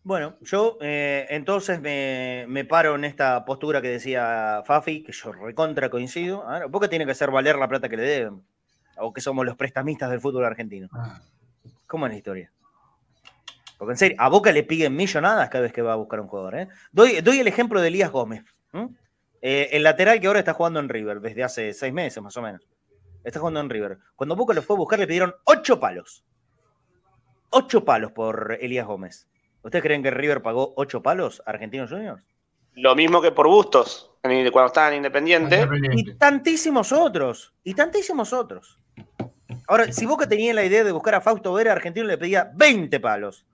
Bueno, 0.05 0.37
yo 0.41 0.79
eh, 0.81 1.27
entonces 1.29 1.81
me, 1.81 2.65
paro 2.65 2.95
en 2.95 3.05
esta 3.05 3.45
postura 3.45 3.83
que 3.83 3.89
decía 3.89 4.63
Fafi, 4.65 5.03
que 5.03 5.13
yo 5.13 5.33
recontra 5.33 5.91
coincido. 5.91 6.47
¿por 6.71 6.81
qué 6.81 6.89
tiene 6.89 7.05
que 7.05 7.11
hacer 7.11 7.31
valer 7.31 7.57
la 7.57 7.69
plata 7.69 7.89
que 7.89 7.97
le 7.97 8.05
deben? 8.05 8.43
O 8.97 9.13
que 9.13 9.21
somos 9.21 9.45
los 9.45 9.57
prestamistas 9.57 10.09
del 10.11 10.21
fútbol 10.21 10.47
argentino. 10.47 10.89
Ah. 10.93 11.21
¿Cómo 11.87 12.07
es 12.07 12.13
la 12.13 12.17
historia? 12.17 12.53
Porque 13.79 13.93
en 13.93 13.97
serio, 13.97 14.17
a 14.19 14.29
Boca 14.29 14.51
le 14.51 14.65
piden 14.65 14.97
millonadas 14.97 15.49
cada 15.49 15.63
vez 15.63 15.73
que 15.73 15.83
va 15.83 15.93
a 15.93 15.97
buscar 15.97 16.21
un 16.21 16.27
jugador. 16.27 16.57
¿eh? 16.57 16.69
Doy, 16.91 17.21
doy, 17.21 17.39
el 17.39 17.47
ejemplo 17.47 17.81
de 17.81 17.89
Elías 17.89 18.11
Gómez. 18.11 18.45
Eh, 19.41 19.69
el 19.73 19.85
lateral 19.85 20.21
que 20.21 20.27
ahora 20.27 20.41
está 20.41 20.53
jugando 20.53 20.81
en 20.81 20.89
River 20.89 21.21
desde 21.21 21.45
hace 21.45 21.73
seis 21.73 21.93
meses 21.93 22.21
más 22.21 22.37
o 22.37 22.43
menos. 22.43 22.67
Está 23.23 23.39
jugando 23.39 23.61
en 23.61 23.71
River. 23.71 23.99
Cuando 24.17 24.35
Boca 24.35 24.53
lo 24.53 24.63
fue 24.63 24.75
a 24.75 24.79
buscar 24.79 24.99
le 24.99 25.07
pidieron 25.07 25.33
ocho 25.45 25.79
palos. 25.79 26.25
Ocho 27.51 27.85
palos 27.85 28.11
por 28.11 28.59
Elías 28.61 28.87
Gómez. 28.87 29.29
¿Ustedes 29.63 29.85
creen 29.85 30.03
que 30.03 30.11
River 30.11 30.43
pagó 30.43 30.75
ocho 30.77 31.01
palos 31.01 31.41
a 31.47 31.51
Argentinos 31.51 31.91
Juniors? 31.91 32.25
Lo 32.75 32.95
mismo 32.97 33.23
que 33.23 33.33
por 33.33 33.49
Bustos, 33.49 34.13
cuando 34.23 34.67
estaban 34.67 34.95
independientes. 34.95 35.67
Y 35.93 36.15
tantísimos 36.15 36.93
otros. 36.93 37.55
Y 37.65 37.75
tantísimos 37.75 38.33
otros. 38.33 38.79
Ahora, 39.67 39.93
si 39.93 40.07
Boca 40.07 40.29
tenía 40.29 40.53
la 40.55 40.65
idea 40.65 40.85
de 40.85 40.93
buscar 40.93 41.15
a 41.15 41.21
Fausto 41.21 41.53
Vera, 41.53 41.73
Argentino 41.73 42.07
le 42.07 42.19
pedía 42.19 42.51
20 42.55 43.01
palos 43.01 43.47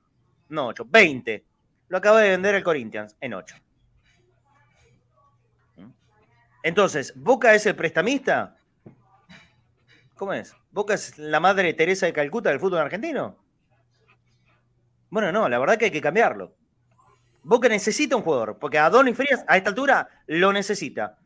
no 0.48 0.66
8, 0.68 0.86
20. 0.88 1.44
Lo 1.88 1.98
acaba 1.98 2.20
de 2.20 2.30
vender 2.30 2.54
el 2.54 2.62
Corinthians 2.62 3.16
en 3.20 3.34
8. 3.34 3.56
¿Mm? 5.76 5.90
Entonces, 6.62 7.12
¿Boca 7.16 7.54
es 7.54 7.66
el 7.66 7.76
prestamista? 7.76 8.56
¿Cómo 10.16 10.32
es? 10.32 10.54
¿Boca 10.70 10.94
es 10.94 11.18
la 11.18 11.40
madre 11.40 11.74
Teresa 11.74 12.06
de 12.06 12.12
Calcuta 12.12 12.50
del 12.50 12.60
fútbol 12.60 12.80
argentino? 12.80 13.36
Bueno, 15.10 15.30
no, 15.32 15.48
la 15.48 15.58
verdad 15.58 15.76
que 15.76 15.86
hay 15.86 15.90
que 15.90 16.00
cambiarlo. 16.00 16.56
Boca 17.42 17.68
necesita 17.68 18.16
un 18.16 18.22
jugador, 18.22 18.58
porque 18.58 18.78
a 18.78 18.88
Donny 18.88 19.12
Frías 19.12 19.44
a 19.46 19.56
esta 19.56 19.68
altura 19.68 20.08
lo 20.26 20.52
necesita. 20.52 21.18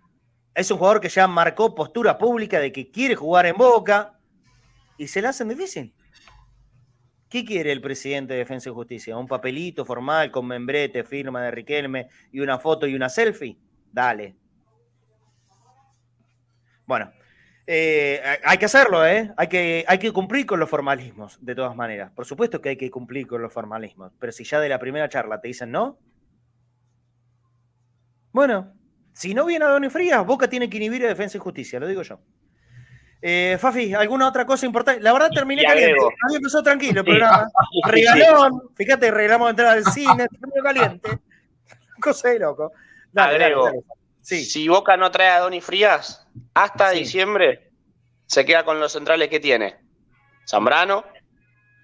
Es 0.55 0.71
un 0.71 0.79
jugador 0.79 1.01
que 1.01 1.09
ya 1.09 1.27
marcó 1.29 1.75
postura 1.75 2.19
pública 2.19 2.59
de 2.59 2.73
que 2.73 2.91
quiere 2.91 3.15
jugar 3.15 3.47
en 3.47 3.57
Boca. 3.57 4.15
y 4.97 5.07
se 5.07 5.23
la 5.23 5.29
hacen 5.29 5.49
difícil. 5.49 5.95
¿Qué 7.29 7.45
quiere 7.45 7.73
el 7.73 7.81
presidente 7.81 8.33
de 8.33 8.41
Defensa 8.41 8.71
y 8.71 8.73
Justicia? 8.73 9.17
¿Un 9.17 9.27
papelito 9.27 9.85
formal 9.85 10.31
con 10.31 10.47
membrete, 10.47 11.05
firma 11.05 11.43
de 11.43 11.51
Riquelme 11.51 12.09
y 12.33 12.41
una 12.41 12.59
foto 12.59 12.87
y 12.87 12.95
una 12.95 13.09
selfie? 13.09 13.59
Dale. 13.93 14.35
Bueno, 16.87 17.13
eh, 17.67 18.23
hay 18.45 18.57
que 18.57 18.65
hacerlo, 18.65 19.07
¿eh? 19.07 19.31
Hay 19.37 19.47
que, 19.47 19.85
hay 19.87 19.99
que 19.99 20.11
cumplir 20.11 20.47
con 20.47 20.59
los 20.59 20.71
formalismos, 20.71 21.39
de 21.45 21.55
todas 21.55 21.77
maneras. 21.77 22.11
Por 22.13 22.25
supuesto 22.25 22.63
que 22.63 22.71
hay 22.71 22.77
que 22.79 22.91
cumplir 22.91 23.27
con 23.27 23.43
los 23.43 23.53
formalismos, 23.53 24.13
pero 24.19 24.33
si 24.33 24.45
ya 24.45 24.59
de 24.59 24.71
la 24.71 24.79
primera 24.79 25.07
charla 25.11 25.39
te 25.39 25.49
dicen 25.49 25.71
no, 25.71 25.99
bueno, 28.33 28.73
si 29.13 29.35
no 29.35 29.45
viene 29.45 29.67
a 29.67 29.69
Donny 29.69 29.91
Frías, 29.91 30.25
Boca 30.25 30.49
tiene 30.49 30.71
que 30.71 30.79
inhibir 30.79 31.05
a 31.05 31.09
Defensa 31.09 31.37
y 31.37 31.41
Justicia, 31.41 31.79
lo 31.79 31.87
digo 31.87 32.03
yo. 32.03 32.21
Eh, 33.21 33.57
Fafi, 33.61 33.95
¿alguna 33.95 34.29
otra 34.29 34.47
cosa 34.47 34.65
importante? 34.67 35.01
La 35.03 35.13
verdad 35.13 35.31
terminé 35.35 35.65
caliente. 35.65 36.01
Había 36.25 36.37
empezado 36.37 36.63
tranquilo 36.63 37.01
el 37.01 37.05
programa. 37.07 37.49
Regalón, 37.87 38.71
fíjate, 38.77 39.11
regalamos 39.11 39.51
entrada 39.51 39.73
al 39.73 39.85
cine, 39.87 40.29
terminó 40.29 40.63
caliente. 40.63 41.19
Cosa 42.01 42.29
de 42.29 42.39
loco. 42.39 42.73
Dale, 43.13 43.35
Agrego, 43.35 43.65
dale, 43.65 43.79
dale. 43.79 43.95
Sí. 44.21 44.45
si 44.45 44.69
Boca 44.69 44.97
no 44.97 45.11
trae 45.11 45.31
a 45.31 45.41
Donny 45.41 45.61
Frías, 45.61 46.27
hasta 46.55 46.91
Sí. 46.93 47.01
diciembre 47.01 47.73
se 48.27 48.45
queda 48.45 48.65
con 48.65 48.79
los 48.79 48.93
centrales 48.93 49.29
que 49.29 49.41
tiene. 49.41 49.77
Zambrano, 50.47 51.05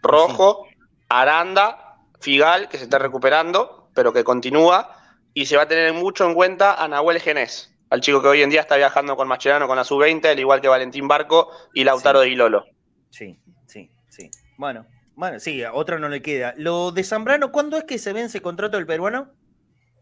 Rojo, 0.03 0.67
Aranda, 1.09 1.97
Figal, 2.21 2.69
que 2.69 2.79
se 2.79 2.85
está 2.85 2.99
recuperando, 2.99 3.91
pero 3.95 4.13
que 4.13 4.23
continúa, 4.23 4.97
y 5.33 5.47
se 5.47 5.57
va 5.57 5.63
a 5.65 5.69
tener 5.69 5.93
mucho 5.95 6.27
en 6.27 6.35
cuenta 6.35 6.75
a 6.75 6.87
Nahuel 6.87 7.21
Genés, 7.21 7.74
al 7.95 8.01
chico 8.01 8.21
que 8.21 8.27
hoy 8.27 8.43
en 8.43 8.51
día 8.51 8.61
está 8.61 8.77
viajando 8.77 9.15
con 9.17 9.29
Mascherano 9.29 9.69
con 9.69 9.77
la 9.77 9.85
sub-20, 9.85 10.27
al 10.27 10.41
igual 10.41 10.61
que 10.61 10.67
Valentín 10.67 11.07
Barco 11.07 11.51
y 11.73 11.85
Lautaro 11.85 12.21
de 12.21 12.29
Ilolo. 12.29 12.65
Sí, 13.11 13.39
sí, 13.67 13.89
sí. 14.09 14.29
Bueno, 14.59 14.85
bueno, 15.15 15.39
sí, 15.39 15.63
a 15.63 15.73
otro 15.73 16.01
no 16.01 16.09
le 16.09 16.21
queda. 16.21 16.55
Lo 16.57 16.91
de 16.91 17.05
Zambrano, 17.05 17.53
¿cuándo 17.53 17.77
es 17.77 17.85
que 17.85 17.99
se 17.99 18.13
vence 18.13 18.39
el 18.39 18.43
contrato 18.43 18.77
del 18.77 18.87
peruano? 18.87 19.31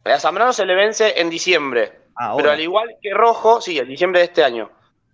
A 0.05 0.19
Zambrano 0.19 0.55
se 0.55 0.65
le 0.65 0.75
vence 0.75 1.21
en 1.21 1.29
diciembre, 1.29 2.01
Ahora. 2.17 2.37
pero 2.43 2.51
al 2.53 2.61
igual 2.61 2.97
que 3.03 3.13
Rojo, 3.13 3.61
sí, 3.61 3.79
en 3.79 3.89
diciembre 3.89 4.21
de 4.21 4.27
este 4.27 4.43
año, 4.43 4.71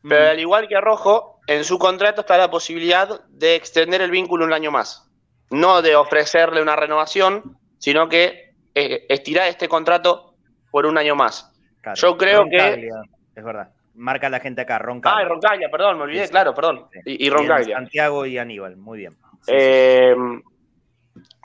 pero 0.09 0.27
Mm. 0.27 0.29
al 0.29 0.39
igual 0.41 0.69
que 0.69 0.77
a 0.77 0.81
Rojo, 0.81 1.41
en 1.49 1.65
su 1.65 1.81
contrato 1.81 2.21
está 2.21 2.39
la 2.39 2.49
posibilidad 2.49 3.25
de 3.29 3.57
extender 3.57 4.03
el 4.03 4.13
vínculo 4.13 4.45
un 4.45 4.53
año 4.53 4.71
más. 4.71 5.11
No 5.51 5.83
de 5.83 5.97
ofrecerle 5.97 6.63
una 6.63 6.77
renovación, 6.77 7.59
sino 7.79 8.09
que 8.09 8.55
eh, 8.77 9.05
estirar 9.09 9.49
este 9.49 9.69
contrato 9.69 10.37
por 10.71 10.87
un 10.87 10.97
año 10.97 11.17
más. 11.17 11.51
Claro, 11.81 11.97
Yo 11.97 12.17
creo 12.17 12.49
que. 12.49 12.91
Es 13.35 13.45
verdad. 13.45 13.71
Marca 13.95 14.29
la 14.29 14.39
gente 14.41 14.61
acá, 14.61 14.77
Ah, 14.77 14.79
Roncaglia. 14.79 15.25
y 15.25 15.29
Roncaglia, 15.29 15.71
perdón, 15.71 15.99
me 15.99 16.05
olvidé, 16.05 16.25
Sí, 16.27 16.31
claro, 16.31 16.55
perdón. 16.55 16.87
Y, 17.05 17.27
y 17.27 17.31
Roncaglia. 17.31 17.77
Santiago 17.77 18.27
y 18.27 18.39
Aníbal, 18.39 18.77
muy 18.77 18.99
bien. 18.99 19.13
Sí, 19.43 19.53
Eh, 19.55 20.15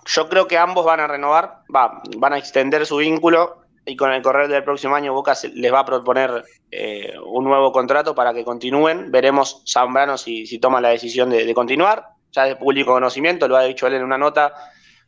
yo 0.06 0.30
creo 0.30 0.48
que 0.48 0.58
ambos 0.58 0.86
van 0.86 1.00
a 1.00 1.08
renovar, 1.08 1.60
va, 1.74 2.02
van 2.18 2.34
a 2.34 2.38
extender 2.38 2.86
su 2.86 2.98
vínculo 2.98 3.64
y 3.86 3.96
con 3.96 4.12
el 4.12 4.22
correr 4.22 4.48
del 4.50 4.64
próximo 4.64 4.96
año 4.96 5.14
Boca 5.14 5.34
les 5.54 5.74
va 5.74 5.80
a 5.80 5.86
proponer 5.86 6.44
eh, 6.72 7.14
un 7.26 7.44
nuevo 7.46 7.72
contrato 7.72 8.14
para 8.14 8.34
que 8.34 8.44
continúen. 8.44 9.12
Veremos 9.12 9.64
Zambrano 9.68 10.18
si, 10.18 10.46
si 10.46 10.60
toma 10.60 10.80
la 10.82 10.90
decisión 10.90 11.30
de, 11.30 11.46
de 11.46 11.54
continuar. 11.54 12.06
Ya 12.32 12.46
de 12.46 12.56
público 12.56 12.92
conocimiento, 12.94 13.48
lo 13.48 13.56
ha 13.56 13.64
dicho 13.64 13.86
él 13.88 13.94
en 13.94 14.04
una 14.04 14.18
nota, 14.18 14.54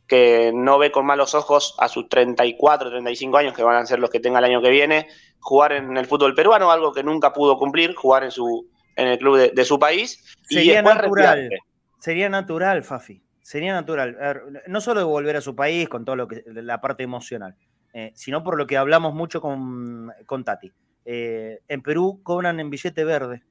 que 0.06 0.52
no 0.54 0.78
ve 0.78 0.92
con 0.92 1.04
malos 1.04 1.34
ojos 1.34 1.74
a 1.78 1.88
sus 1.88 2.08
34, 2.08 2.90
35 2.90 3.36
años, 3.36 3.54
que 3.54 3.62
van 3.62 3.76
a 3.76 3.86
ser 3.86 3.98
los 3.98 4.10
que 4.10 4.20
tenga 4.20 4.38
el 4.38 4.44
año 4.44 4.62
que 4.62 4.70
viene, 4.70 5.08
jugar 5.40 5.72
en 5.72 5.96
el 5.96 6.06
fútbol 6.06 6.34
peruano, 6.34 6.70
algo 6.70 6.92
que 6.92 7.02
nunca 7.02 7.32
pudo 7.32 7.58
cumplir, 7.58 7.94
jugar 7.94 8.24
en, 8.24 8.30
su, 8.30 8.68
en 8.94 9.08
el 9.08 9.18
club 9.18 9.36
de, 9.36 9.50
de 9.50 9.64
su 9.64 9.78
país. 9.78 10.24
Sería 10.42 10.72
y 10.72 10.74
después 10.76 10.96
natural. 10.96 11.50
Sería 11.98 12.28
natural, 12.28 12.84
Fafi. 12.84 13.22
Sería 13.46 13.74
natural. 13.74 14.14
Ver, 14.14 14.42
no 14.66 14.80
solo 14.80 15.00
de 15.00 15.06
volver 15.06 15.36
a 15.36 15.40
su 15.40 15.54
país 15.54 15.88
con 15.88 16.04
todo 16.04 16.16
lo 16.16 16.26
que 16.28 16.42
la 16.46 16.80
parte 16.80 17.04
emocional, 17.04 17.56
eh, 17.92 18.12
sino 18.14 18.42
por 18.42 18.58
lo 18.58 18.66
que 18.66 18.76
hablamos 18.76 19.14
mucho 19.14 19.40
con, 19.40 20.12
con 20.26 20.44
Tati. 20.44 20.72
Eh, 21.04 21.60
en 21.68 21.82
Perú 21.82 22.20
cobran 22.22 22.58
en 22.58 22.70
billete 22.70 23.04
verde. 23.04 23.42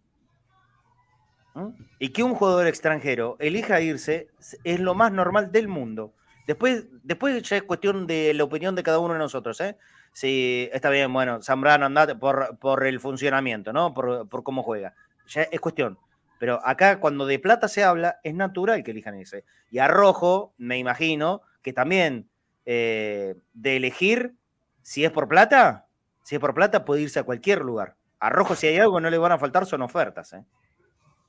¿Mm? 1.53 1.69
Y 1.99 2.09
que 2.09 2.23
un 2.23 2.35
jugador 2.35 2.67
extranjero 2.67 3.37
elija 3.39 3.79
irse 3.79 4.27
es 4.65 4.79
lo 4.81 4.93
más 4.95 5.13
normal 5.13 5.53
del 5.53 5.69
mundo. 5.69 6.13
Después, 6.45 6.85
después 7.03 7.41
ya 7.43 7.57
es 7.57 7.63
cuestión 7.63 8.07
de 8.07 8.33
la 8.33 8.43
opinión 8.43 8.75
de 8.75 8.83
cada 8.83 8.99
uno 8.99 9.13
de 9.13 9.19
nosotros, 9.19 9.59
¿eh? 9.61 9.77
Si 10.13 10.69
está 10.71 10.89
bien, 10.89 11.11
bueno, 11.11 11.41
Zambrano 11.41 11.85
andate 11.85 12.15
por, 12.15 12.57
por 12.59 12.85
el 12.85 12.99
funcionamiento, 12.99 13.73
¿no? 13.73 13.93
Por, 13.93 14.29
por 14.29 14.43
cómo 14.43 14.63
juega. 14.63 14.93
Ya 15.27 15.41
es 15.43 15.59
cuestión. 15.59 15.97
Pero 16.39 16.59
acá, 16.65 16.99
cuando 16.99 17.25
de 17.25 17.39
plata 17.39 17.67
se 17.67 17.83
habla, 17.83 18.19
es 18.23 18.33
natural 18.33 18.83
que 18.83 18.91
elijan 18.91 19.15
ese. 19.15 19.45
Y 19.71 19.79
a 19.79 19.87
Rojo, 19.87 20.53
me 20.57 20.77
imagino 20.77 21.41
que 21.61 21.73
también 21.73 22.29
eh, 22.65 23.35
de 23.53 23.75
elegir, 23.77 24.35
si 24.81 25.05
es 25.05 25.11
por 25.11 25.27
plata, 25.27 25.87
si 26.23 26.35
es 26.35 26.41
por 26.41 26.53
plata, 26.53 26.85
puede 26.85 27.01
irse 27.01 27.19
a 27.19 27.23
cualquier 27.23 27.61
lugar. 27.61 27.95
A 28.19 28.29
Rojo, 28.29 28.55
si 28.55 28.67
hay 28.67 28.77
algo 28.77 28.99
no 28.99 29.09
le 29.09 29.17
van 29.17 29.31
a 29.31 29.37
faltar, 29.37 29.65
son 29.65 29.81
ofertas. 29.81 30.33
¿eh? 30.33 30.43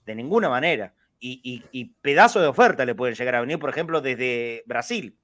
De 0.05 0.15
ninguna 0.15 0.49
manera. 0.49 0.95
Y, 1.19 1.41
y, 1.43 1.65
y 1.81 1.85
pedazo 2.03 2.41
de 2.41 2.47
oferta 2.47 2.85
le 2.85 2.95
pueden 2.95 3.15
llegar 3.15 3.35
a 3.37 3.41
venir, 3.41 3.59
por 3.59 3.71
ejemplo, 3.71 4.01
desde 4.01 4.63
Brasil 4.67 5.19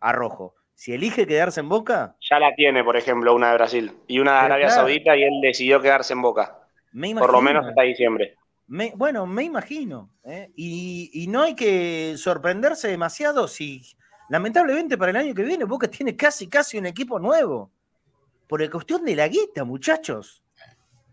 a 0.00 0.12
Rojo. 0.12 0.54
Si 0.74 0.92
elige 0.92 1.26
quedarse 1.26 1.60
en 1.60 1.68
Boca, 1.68 2.16
Ya 2.20 2.38
la 2.38 2.54
tiene, 2.54 2.84
por 2.84 2.96
ejemplo, 2.96 3.34
una 3.34 3.48
de 3.48 3.54
Brasil 3.54 3.92
y 4.06 4.18
una 4.18 4.32
de 4.32 4.38
Arabia 4.38 4.66
claro. 4.66 4.82
Saudita 4.82 5.16
y 5.16 5.22
él 5.22 5.40
decidió 5.42 5.80
quedarse 5.80 6.12
en 6.12 6.22
Boca. 6.22 6.58
me 6.92 7.14
Por 7.14 7.32
lo 7.32 7.38
imagino. 7.40 7.42
menos 7.60 7.66
hasta 7.70 7.82
diciembre. 7.82 8.36
Me- 8.66 8.92
bueno, 8.96 9.26
me 9.26 9.44
imagino. 9.44 10.10
¿eh? 10.24 10.50
Y, 10.56 11.10
y 11.14 11.28
no 11.28 11.42
hay 11.42 11.54
que 11.54 12.14
sorprenderse 12.18 12.88
demasiado 12.88 13.46
si, 13.48 13.82
lamentablemente, 14.28 14.98
para 14.98 15.10
el 15.12 15.16
año 15.16 15.34
que 15.34 15.44
viene, 15.44 15.64
Boca 15.64 15.88
tiene 15.88 16.16
casi, 16.16 16.48
casi 16.48 16.76
un 16.78 16.86
equipo 16.86 17.18
nuevo. 17.18 17.70
Por 18.48 18.60
la 18.60 18.70
cuestión 18.70 19.04
de 19.04 19.16
la 19.16 19.28
guita, 19.28 19.64
muchachos. 19.64 20.42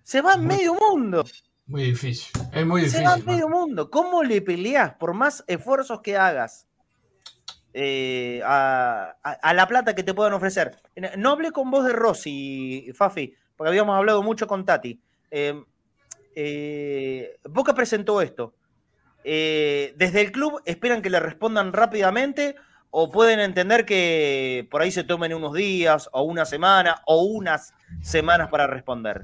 Se 0.03 0.21
va 0.21 0.33
en 0.33 0.45
medio 0.45 0.73
mundo. 0.75 1.23
Muy 1.65 1.83
difícil. 1.83 2.31
Es 2.53 2.65
muy 2.65 2.89
Se 2.89 3.03
va 3.03 3.15
difícil. 3.15 3.33
medio 3.33 3.49
mundo. 3.49 3.89
¿Cómo 3.89 4.23
le 4.23 4.41
peleas 4.41 4.93
por 4.95 5.13
más 5.13 5.43
esfuerzos 5.47 6.01
que 6.01 6.17
hagas 6.17 6.67
eh, 7.73 8.41
a, 8.45 9.15
a- 9.23 9.31
a 9.31 9.53
la 9.53 9.67
plata 9.67 9.95
que 9.95 10.03
te 10.03 10.13
puedan 10.13 10.33
ofrecer? 10.33 10.77
No 11.17 11.31
hablé 11.31 11.51
con 11.51 11.71
vos 11.71 11.85
de 11.85 11.93
Rossi, 11.93 12.91
Fafi, 12.93 13.33
porque 13.55 13.69
habíamos 13.69 13.95
hablado 13.95 14.21
mucho 14.23 14.45
con 14.45 14.65
Tati. 14.65 14.99
Eh, 15.31 15.63
eh, 16.35 17.37
Boca 17.49 17.73
presentó 17.73 18.21
esto. 18.21 18.53
Eh, 19.23 19.93
desde 19.97 20.21
el 20.21 20.31
club 20.33 20.61
esperan 20.65 21.01
que 21.01 21.09
le 21.09 21.19
respondan 21.19 21.71
rápidamente 21.71 22.55
o 22.91 23.09
pueden 23.09 23.39
entender 23.39 23.85
que 23.85 24.67
por 24.69 24.81
ahí 24.81 24.91
se 24.91 25.05
tomen 25.05 25.33
unos 25.33 25.53
días 25.53 26.09
o 26.11 26.23
una 26.23 26.43
semana 26.45 27.01
o 27.05 27.23
unas 27.23 27.73
semanas 28.01 28.49
para 28.49 28.67
responder. 28.67 29.21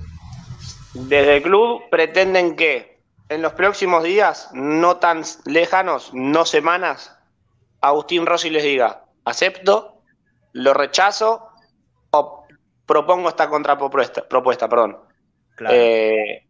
Desde 0.94 1.38
el 1.38 1.44
club 1.44 1.84
pretenden 1.90 2.56
que 2.56 3.00
en 3.30 3.42
los 3.42 3.54
próximos 3.54 4.04
días, 4.04 4.50
no 4.54 4.98
tan 4.98 5.24
lejanos, 5.46 6.12
no 6.14 6.46
semanas, 6.46 7.16
Agustín 7.80 8.26
Rossi 8.26 8.50
les 8.50 8.64
diga, 8.64 9.06
acepto, 9.24 10.02
lo 10.54 10.74
rechazo 10.74 11.50
o 12.10 12.44
propongo 12.86 13.30
esta 13.30 13.48
contrapropuesta, 13.48 14.28
propuesta, 14.28 14.68
perdón. 14.68 14.98
Claro. 15.56 15.76
Eh, 15.78 16.48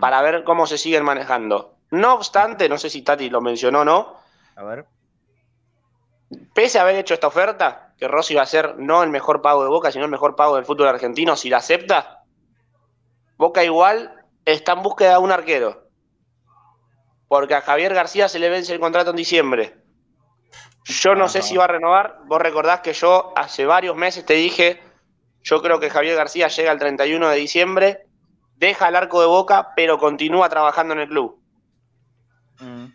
para 0.00 0.20
ver 0.22 0.42
cómo 0.42 0.66
se 0.66 0.76
siguen 0.76 1.04
manejando. 1.04 1.76
No 1.92 2.14
obstante, 2.14 2.68
no 2.68 2.78
sé 2.78 2.90
si 2.90 3.02
Tati 3.02 3.30
lo 3.30 3.40
mencionó 3.40 3.80
o 3.80 3.84
no, 3.84 4.16
A 4.56 4.64
ver. 4.64 4.86
pese 6.52 6.78
a 6.78 6.82
haber 6.82 6.96
hecho 6.96 7.14
esta 7.14 7.28
oferta, 7.28 7.94
que 7.96 8.08
Rossi 8.08 8.34
va 8.34 8.42
a 8.42 8.46
ser 8.46 8.76
no 8.76 9.04
el 9.04 9.10
mejor 9.10 9.40
pago 9.40 9.62
de 9.62 9.68
Boca, 9.68 9.92
sino 9.92 10.04
el 10.04 10.10
mejor 10.10 10.34
pago 10.34 10.56
del 10.56 10.64
fútbol 10.64 10.88
argentino, 10.88 11.36
si 11.36 11.48
la 11.48 11.58
acepta, 11.58 12.17
Boca 13.38 13.64
igual 13.64 14.26
está 14.44 14.72
en 14.72 14.82
búsqueda 14.82 15.12
de 15.12 15.18
un 15.18 15.32
arquero. 15.32 15.88
Porque 17.28 17.54
a 17.54 17.60
Javier 17.60 17.94
García 17.94 18.28
se 18.28 18.38
le 18.38 18.50
vence 18.50 18.72
el 18.74 18.80
contrato 18.80 19.10
en 19.10 19.16
diciembre. 19.16 19.76
Yo 20.84 21.14
no 21.14 21.28
sé 21.28 21.38
Ajá. 21.38 21.48
si 21.48 21.56
va 21.56 21.64
a 21.64 21.68
renovar. 21.68 22.18
Vos 22.26 22.42
recordás 22.42 22.80
que 22.80 22.92
yo 22.92 23.32
hace 23.36 23.64
varios 23.64 23.94
meses 23.94 24.26
te 24.26 24.34
dije, 24.34 24.82
yo 25.42 25.62
creo 25.62 25.78
que 25.78 25.90
Javier 25.90 26.16
García 26.16 26.48
llega 26.48 26.72
el 26.72 26.78
31 26.78 27.28
de 27.28 27.36
diciembre, 27.36 28.06
deja 28.56 28.88
el 28.88 28.96
arco 28.96 29.20
de 29.20 29.26
Boca, 29.26 29.72
pero 29.76 29.98
continúa 29.98 30.48
trabajando 30.48 30.94
en 30.94 31.00
el 31.00 31.08
club. 31.08 31.38
Mm. 32.58 32.86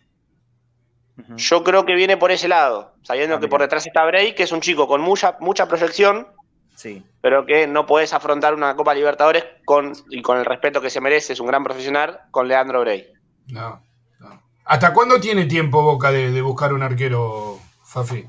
Yo 1.37 1.63
creo 1.63 1.85
que 1.85 1.93
viene 1.93 2.17
por 2.17 2.31
ese 2.31 2.47
lado, 2.47 2.95
sabiendo 3.03 3.37
Ah, 3.37 3.39
que 3.39 3.47
por 3.47 3.61
detrás 3.61 3.85
está 3.85 4.03
Bray, 4.03 4.33
que 4.33 4.43
es 4.43 4.51
un 4.51 4.61
chico 4.61 4.87
con 4.87 4.99
mucha, 4.99 5.37
mucha 5.39 5.67
proyección, 5.67 6.27
Sí. 6.75 7.03
pero 7.21 7.45
que 7.45 7.67
no 7.67 7.85
podés 7.85 8.13
afrontar 8.13 8.53
una 8.53 8.75
Copa 8.75 8.93
Libertadores 8.93 9.45
con, 9.63 9.93
y 10.09 10.21
con 10.21 10.37
el 10.37 10.45
respeto 10.45 10.81
que 10.81 10.89
se 10.89 10.99
merece, 10.99 11.33
es 11.33 11.39
un 11.39 11.47
gran 11.47 11.63
profesional, 11.63 12.19
con 12.31 12.47
Leandro 12.47 12.81
Bray. 12.81 13.07
No, 13.47 13.81
no. 14.19 14.41
¿Hasta 14.65 14.93
cuándo 14.93 15.19
tiene 15.19 15.45
tiempo 15.45 15.81
Boca 15.81 16.11
de, 16.11 16.31
de 16.31 16.41
buscar 16.41 16.73
un 16.73 16.83
arquero, 16.83 17.59
Fafi? 17.85 18.27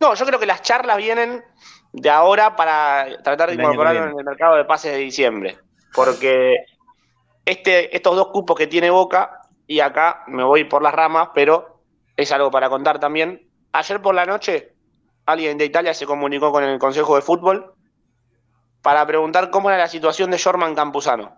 No, 0.00 0.14
yo 0.14 0.26
creo 0.26 0.38
que 0.38 0.46
las 0.46 0.62
charlas 0.62 0.98
vienen 0.98 1.42
de 1.92 2.10
ahora 2.10 2.56
para 2.56 3.06
tratar 3.22 3.48
de 3.48 3.54
incorporarlo 3.54 4.04
en 4.04 4.18
el 4.18 4.24
mercado 4.24 4.56
de 4.56 4.64
pases 4.64 4.92
de 4.92 4.98
diciembre. 4.98 5.58
Porque 5.94 6.56
este, 7.44 7.96
estos 7.96 8.14
dos 8.16 8.28
cupos 8.28 8.56
que 8.56 8.66
tiene 8.66 8.90
Boca 8.90 9.42
y 9.66 9.80
acá 9.80 10.24
me 10.26 10.44
voy 10.44 10.64
por 10.64 10.82
las 10.82 10.92
ramas, 10.92 11.28
pero 11.34 11.80
es 12.16 12.30
algo 12.32 12.50
para 12.50 12.68
contar 12.68 12.98
también. 12.98 13.48
Ayer 13.72 14.02
por 14.02 14.14
la 14.14 14.26
noche, 14.26 14.73
alguien 15.26 15.58
de 15.58 15.64
Italia 15.64 15.94
se 15.94 16.06
comunicó 16.06 16.52
con 16.52 16.64
el 16.64 16.78
Consejo 16.78 17.16
de 17.16 17.22
Fútbol 17.22 17.74
para 18.82 19.06
preguntar 19.06 19.50
cómo 19.50 19.70
era 19.70 19.78
la 19.78 19.88
situación 19.88 20.30
de 20.30 20.38
Jorman 20.38 20.74
Campuzano. 20.74 21.36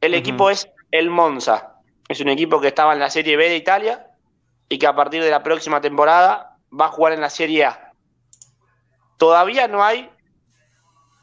El 0.00 0.14
equipo 0.14 0.50
es 0.50 0.68
el 0.90 1.10
Monza. 1.10 1.76
Es 2.08 2.20
un 2.20 2.28
equipo 2.28 2.60
que 2.60 2.68
estaba 2.68 2.92
en 2.92 2.98
la 2.98 3.08
Serie 3.08 3.36
B 3.36 3.48
de 3.48 3.56
Italia 3.56 4.06
y 4.68 4.78
que 4.78 4.86
a 4.86 4.94
partir 4.94 5.22
de 5.22 5.30
la 5.30 5.42
próxima 5.42 5.80
temporada 5.80 6.58
va 6.78 6.86
a 6.86 6.90
jugar 6.90 7.12
en 7.12 7.20
la 7.20 7.30
Serie 7.30 7.64
A. 7.64 7.92
Todavía 9.16 9.68
no 9.68 9.84
hay 9.84 10.10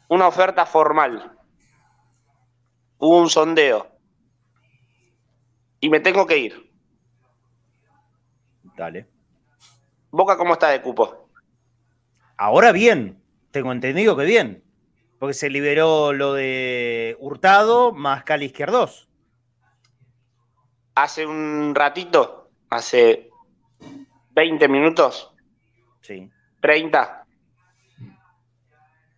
una 0.07 0.27
oferta 0.27 0.65
formal. 0.65 1.37
Hubo 2.97 3.17
un 3.17 3.29
sondeo. 3.29 3.87
Y 5.79 5.89
me 5.89 5.99
tengo 5.99 6.25
que 6.25 6.37
ir. 6.37 6.71
Dale. 8.75 9.18
Boca, 10.11 10.37
¿cómo 10.37 10.53
está 10.53 10.69
de 10.69 10.81
cupo? 10.81 11.29
Ahora 12.37 12.71
bien, 12.71 13.21
tengo 13.51 13.71
entendido 13.71 14.15
que 14.15 14.25
bien. 14.25 14.63
Porque 15.19 15.33
se 15.33 15.49
liberó 15.49 16.13
lo 16.13 16.33
de 16.33 17.17
Hurtado 17.19 17.91
más 17.91 18.23
Cali 18.23 18.45
Izquierdos. 18.45 19.09
Hace 20.95 21.25
un 21.25 21.75
ratito, 21.75 22.49
hace 22.69 23.29
20 24.31 24.67
minutos, 24.67 25.33
Sí. 26.01 26.29
30, 26.61 27.25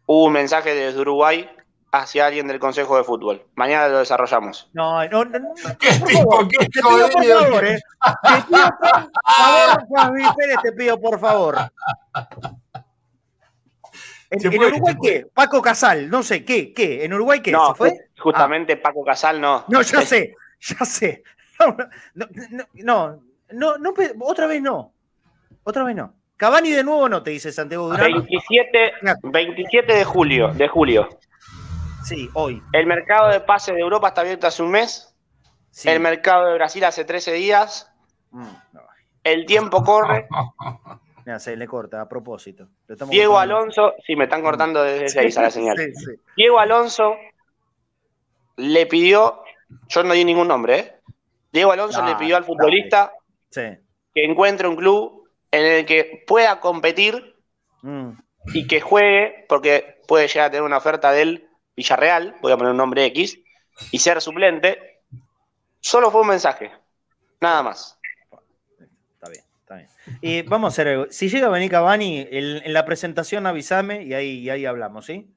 hubo 0.08 0.26
un 0.26 0.34
mensaje 0.34 0.74
desde 0.76 1.00
Uruguay 1.00 1.50
hacia 1.92 2.26
alguien 2.28 2.48
del 2.48 2.60
Consejo 2.60 2.98
de 2.98 3.04
Fútbol. 3.04 3.46
Mañana 3.56 3.88
lo 3.90 4.00
desarrollamos. 4.00 4.70
No, 4.74 5.04
no, 5.10 5.26
no. 5.26 5.40
no, 5.40 5.54
¿Qué 5.80 5.90
por 6.00 6.08
tipo, 6.08 6.32
favor, 6.32 6.48
qué 6.48 6.58
te 6.58 6.70
pido 6.72 7.10
por 7.10 7.26
favor, 7.26 7.66
eh. 7.66 7.80
Te 8.24 8.42
pido 8.48 8.70
por 8.80 8.90
favor, 9.36 9.86
Juanmi 9.88 10.24
Pérez, 10.38 10.58
te 10.64 10.72
pido 10.72 11.00
por 11.02 11.20
favor. 11.20 11.58
¿En, 14.30 14.48
Uruguay 14.48 14.96
qué? 15.02 15.28
Paco 15.34 15.62
Casal, 15.62 16.10
no 16.10 16.24
sé, 16.24 16.46
¿qué? 16.46 16.74
¿Qué? 16.74 17.04
¿En 17.04 17.14
Uruguay 17.14 17.42
qué? 17.42 17.52
No, 17.52 17.68
¿Se 17.72 17.76
fue? 17.76 17.90
Ah. 17.90 17.94
ju- 18.18 18.22
justamente 18.22 18.78
Paco 18.78 19.04
Casal 19.04 19.42
no. 19.42 19.66
No, 19.68 19.82
ya 19.82 20.02
sé, 20.06 20.36
ya 20.62 20.86
sé. 20.86 21.24
No, 21.60 23.18
no, 23.54 23.78
no, 23.78 23.94
otra 24.22 24.48
vez 24.48 24.62
no. 24.62 24.94
Otra 25.64 25.84
vez 25.84 25.96
no. 25.98 26.14
Cavani 26.38 26.72
de 26.72 26.84
nuevo 26.84 27.08
no, 27.10 27.22
te 27.22 27.32
dice 27.32 27.52
Santiago 27.52 27.90
Durán. 27.90 28.10
27, 28.12 28.94
27 29.24 29.94
de 29.94 30.04
julio, 30.06 30.48
de 30.54 30.68
julio. 30.70 31.10
Sí, 32.04 32.30
hoy. 32.34 32.62
El 32.74 32.88
mercado 32.88 33.30
de 33.30 33.40
pases 33.42 33.76
de 33.76 33.82
Europa 33.82 34.10
está 34.10 34.22
abierto 34.22 34.48
hace 34.48 34.64
un 34.64 34.72
mes. 34.72 35.16
Sí. 35.70 35.90
El 35.90 36.00
mercado 36.00 36.48
de 36.48 36.54
Brasil 36.56 36.84
hace 36.84 37.06
13 37.06 37.34
días. 37.34 37.92
Mm, 38.32 38.44
no. 38.74 38.82
El 39.24 39.46
tiempo 39.46 39.84
corre. 39.84 40.28
Mira, 41.26 41.40
se 41.40 41.56
le 41.56 41.68
corta 41.68 42.02
a 42.02 42.10
propósito. 42.10 42.68
Diego 43.10 43.34
cortando. 43.34 43.38
Alonso, 43.38 43.94
sí, 44.06 44.16
me 44.16 44.24
están 44.24 44.42
cortando 44.42 44.82
desde 44.84 45.10
6 45.10 45.38
a 45.38 45.42
la 45.44 45.52
señal. 45.52 45.78
Sí, 45.78 45.94
sí. 45.94 46.12
Diego 46.36 46.60
Alonso 46.60 47.16
le 48.58 48.86
pidió, 48.88 49.42
yo 49.88 50.04
no 50.04 50.14
di 50.14 50.26
ningún 50.26 50.48
nombre, 50.48 50.80
¿eh? 50.80 50.96
Diego 51.52 51.72
Alonso 51.72 52.02
Ah, 52.02 52.10
le 52.10 52.16
pidió 52.16 52.38
al 52.38 52.44
futbolista 52.44 53.12
Sí. 53.50 53.62
que 54.14 54.24
encuentre 54.26 54.68
un 54.68 54.76
club 54.76 55.30
en 55.52 55.66
el 55.66 55.86
que 55.86 56.24
pueda 56.26 56.60
competir 56.60 57.36
Mm. 57.84 58.12
y 58.54 58.68
que 58.68 58.80
juegue, 58.82 59.46
porque 59.50 60.02
puede 60.08 60.28
llegar 60.28 60.48
a 60.48 60.52
tener 60.52 60.64
una 60.64 60.78
oferta 60.78 61.12
del 61.12 61.48
Villarreal, 61.76 62.36
voy 62.42 62.52
a 62.52 62.58
poner 62.58 62.72
un 62.72 62.78
nombre 62.78 63.06
X, 63.06 63.40
y 63.92 64.00
ser 64.00 64.22
suplente. 64.22 65.02
Solo 65.80 66.12
fue 66.12 66.22
un 66.22 66.28
mensaje, 66.28 66.72
nada 67.40 67.64
más. 67.64 68.00
Está 69.16 69.30
bien, 69.30 69.44
está 69.62 69.76
bien. 69.76 69.88
Y 70.22 70.42
vamos 70.44 70.68
a 70.68 70.74
hacer 70.74 70.88
algo. 70.90 71.08
Si 71.10 71.30
llega 71.30 71.48
a 71.48 71.52
venir 71.52 71.72
Cavani, 71.72 72.28
en 72.30 72.74
la 72.74 72.86
presentación 72.86 73.48
avísame 73.48 74.04
y 74.04 74.14
ahí, 74.14 74.40
y 74.40 74.50
ahí 74.50 74.66
hablamos, 74.66 75.06
¿sí? 75.06 75.34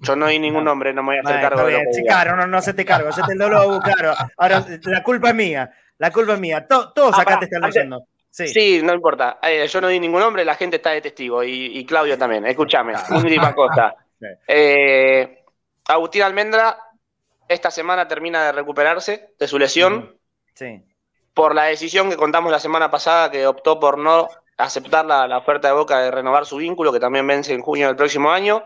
Yo 0.00 0.14
no 0.16 0.28
di 0.28 0.38
ningún 0.38 0.64
nombre, 0.64 0.92
no 0.92 1.02
me 1.02 1.08
voy 1.08 1.16
a 1.16 1.20
hacer 1.20 1.40
cargo 1.40 1.66
de 1.66 1.72
lo 1.72 1.78
claro, 2.06 2.36
no, 2.36 2.46
no 2.46 2.62
se 2.62 2.74
te 2.74 2.84
cargo, 2.84 3.10
se 3.12 3.22
te 3.22 3.34
lo 3.34 3.48
lo 3.48 3.80
claro. 3.80 4.14
Ahora, 4.36 4.64
la 4.84 5.02
culpa 5.02 5.30
es 5.30 5.34
mía, 5.34 5.70
la 5.98 6.10
culpa 6.12 6.34
es 6.34 6.40
mía. 6.40 6.66
To- 6.66 6.92
todos 6.92 7.14
Ah, 7.18 7.22
acá 7.22 7.38
te 7.40 7.46
están 7.46 7.62
leyendo. 7.62 8.06
Sí. 8.30 8.48
Sí, 8.48 8.80
no 8.82 8.94
importa. 8.94 9.38
Eh, 9.42 9.66
yo 9.68 9.80
no 9.80 9.88
di 9.88 10.00
ningún 10.00 10.20
nombre, 10.20 10.44
la 10.44 10.54
gente 10.56 10.76
está 10.76 10.90
de 10.90 11.00
testigo. 11.00 11.44
Y, 11.44 11.78
y 11.78 11.84
Claudio 11.86 12.18
también. 12.18 12.44
Escúchame, 12.46 12.94
cosa. 13.54 13.94
Sí. 14.20 14.26
Eh, 14.48 15.44
Agustín 15.86 16.22
Almendra 16.22 16.78
esta 17.48 17.70
semana 17.70 18.08
termina 18.08 18.44
de 18.46 18.52
recuperarse 18.52 19.34
de 19.38 19.48
su 19.48 19.58
lesión 19.58 20.18
Sí. 20.54 20.82
por 21.34 21.54
la 21.54 21.64
decisión 21.64 22.08
que 22.08 22.16
contamos 22.16 22.50
la 22.50 22.60
semana 22.60 22.90
pasada 22.90 23.30
que 23.30 23.46
optó 23.46 23.78
por 23.80 23.98
no 23.98 24.28
aceptar 24.56 25.04
la, 25.04 25.26
la 25.26 25.38
oferta 25.38 25.68
de 25.68 25.74
Boca 25.74 25.98
de 25.98 26.10
renovar 26.10 26.46
su 26.46 26.56
vínculo, 26.56 26.92
que 26.92 27.00
también 27.00 27.26
vence 27.26 27.52
en 27.52 27.60
junio 27.60 27.88
del 27.88 27.96
próximo 27.96 28.30
año. 28.30 28.64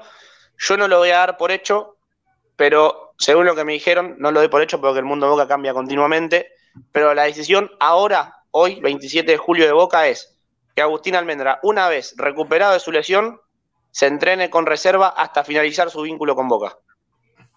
Yo 0.58 0.76
no 0.76 0.86
lo 0.86 0.98
voy 0.98 1.10
a 1.10 1.18
dar 1.18 1.36
por 1.38 1.50
hecho, 1.50 1.96
pero 2.56 3.14
según 3.18 3.46
lo 3.46 3.54
que 3.54 3.64
me 3.64 3.72
dijeron, 3.72 4.16
no 4.18 4.30
lo 4.30 4.40
doy 4.40 4.48
por 4.48 4.60
hecho 4.62 4.80
porque 4.80 4.98
el 4.98 5.04
mundo 5.06 5.26
de 5.26 5.32
Boca 5.32 5.48
cambia 5.48 5.72
continuamente. 5.72 6.52
Pero 6.92 7.14
la 7.14 7.24
decisión 7.24 7.70
ahora, 7.80 8.36
hoy, 8.50 8.80
27 8.80 9.32
de 9.32 9.38
julio 9.38 9.64
de 9.64 9.72
Boca, 9.72 10.06
es 10.06 10.38
que 10.76 10.82
Agustín 10.82 11.16
Almendra, 11.16 11.58
una 11.62 11.88
vez 11.88 12.14
recuperado 12.18 12.74
de 12.74 12.80
su 12.80 12.92
lesión, 12.92 13.40
se 13.98 14.06
entrene 14.06 14.48
con 14.48 14.64
reserva 14.64 15.08
hasta 15.08 15.42
finalizar 15.42 15.90
su 15.90 16.02
vínculo 16.02 16.36
con 16.36 16.46
Boca. 16.46 16.76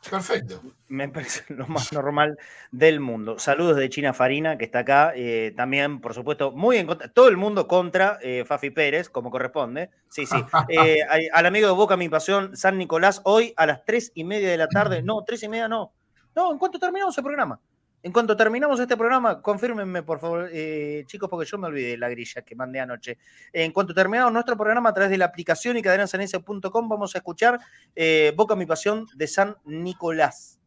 Perfecto. 0.10 0.60
Me 0.88 1.08
parece 1.08 1.44
lo 1.54 1.68
más 1.68 1.94
normal 1.94 2.36
del 2.72 3.00
mundo. 3.00 3.38
Saludos 3.38 3.78
de 3.78 3.88
China 3.92 4.12
Farina, 4.12 4.58
que 4.58 4.66
está 4.66 4.80
acá. 4.80 5.14
eh, 5.16 5.54
también, 5.56 6.02
por 6.02 6.16
supuesto, 6.16 6.52
muy 6.52 6.78
en 6.78 6.88
contra. 6.88 7.10
Todo 7.14 7.28
el 7.28 7.38
mundo 7.38 7.68
contra 7.68 8.18
eh, 8.24 8.44
Fafi 8.44 8.72
Pérez, 8.72 9.08
como 9.08 9.30
corresponde. 9.30 9.92
Sí, 10.10 10.26
sí. 10.26 10.36
Eh, 10.70 11.04
al- 11.32 11.46
amigo 11.46 11.68
de 11.68 11.74
Boca, 11.74 11.96
mi 11.96 12.10
pasión, 12.10 12.58
San 12.58 12.80
Nicolás, 12.80 13.22
hoy 13.24 13.54
a 13.56 13.68
las 13.68 13.86
tres 13.86 14.12
y 14.16 14.24
media 14.24 14.50
de 14.50 14.58
la 14.58 14.68
tarde. 14.68 15.04
No, 15.04 15.24
tres 15.24 15.44
y 15.44 15.48
media 15.48 15.68
no. 15.68 15.94
No, 16.36 16.52
en 16.52 16.58
cuanto 16.58 16.80
terminamos 16.80 17.16
el 17.16 17.24
programa. 17.24 17.60
En 18.04 18.12
cuanto 18.12 18.36
terminamos 18.36 18.80
este 18.80 18.98
programa, 18.98 19.42
confírmenme, 19.42 20.02
por 20.02 20.20
favor, 20.20 20.50
eh, 20.52 21.04
chicos, 21.06 21.30
porque 21.30 21.48
yo 21.48 21.60
me 21.60 21.68
olvidé 21.68 21.98
la 21.98 22.10
grilla 22.10 22.42
que 22.42 22.56
mandé 22.56 22.80
anoche. 22.80 23.20
En 23.54 23.72
cuanto 23.72 23.94
terminamos 23.94 24.34
nuestro 24.34 24.58
programa 24.58 24.90
a 24.90 24.94
través 24.94 25.12
de 25.12 25.20
la 25.20 25.26
aplicación 25.26 25.78
y 25.78 25.84
cadenasanense.com, 25.84 26.90
vamos 26.90 27.14
a 27.14 27.20
escuchar 27.20 27.60
eh, 27.96 28.34
Boca 28.36 28.56
Mi 28.56 28.66
Pasión 28.66 29.06
de 29.14 29.28
San 29.28 29.56
Nicolás. 29.66 30.58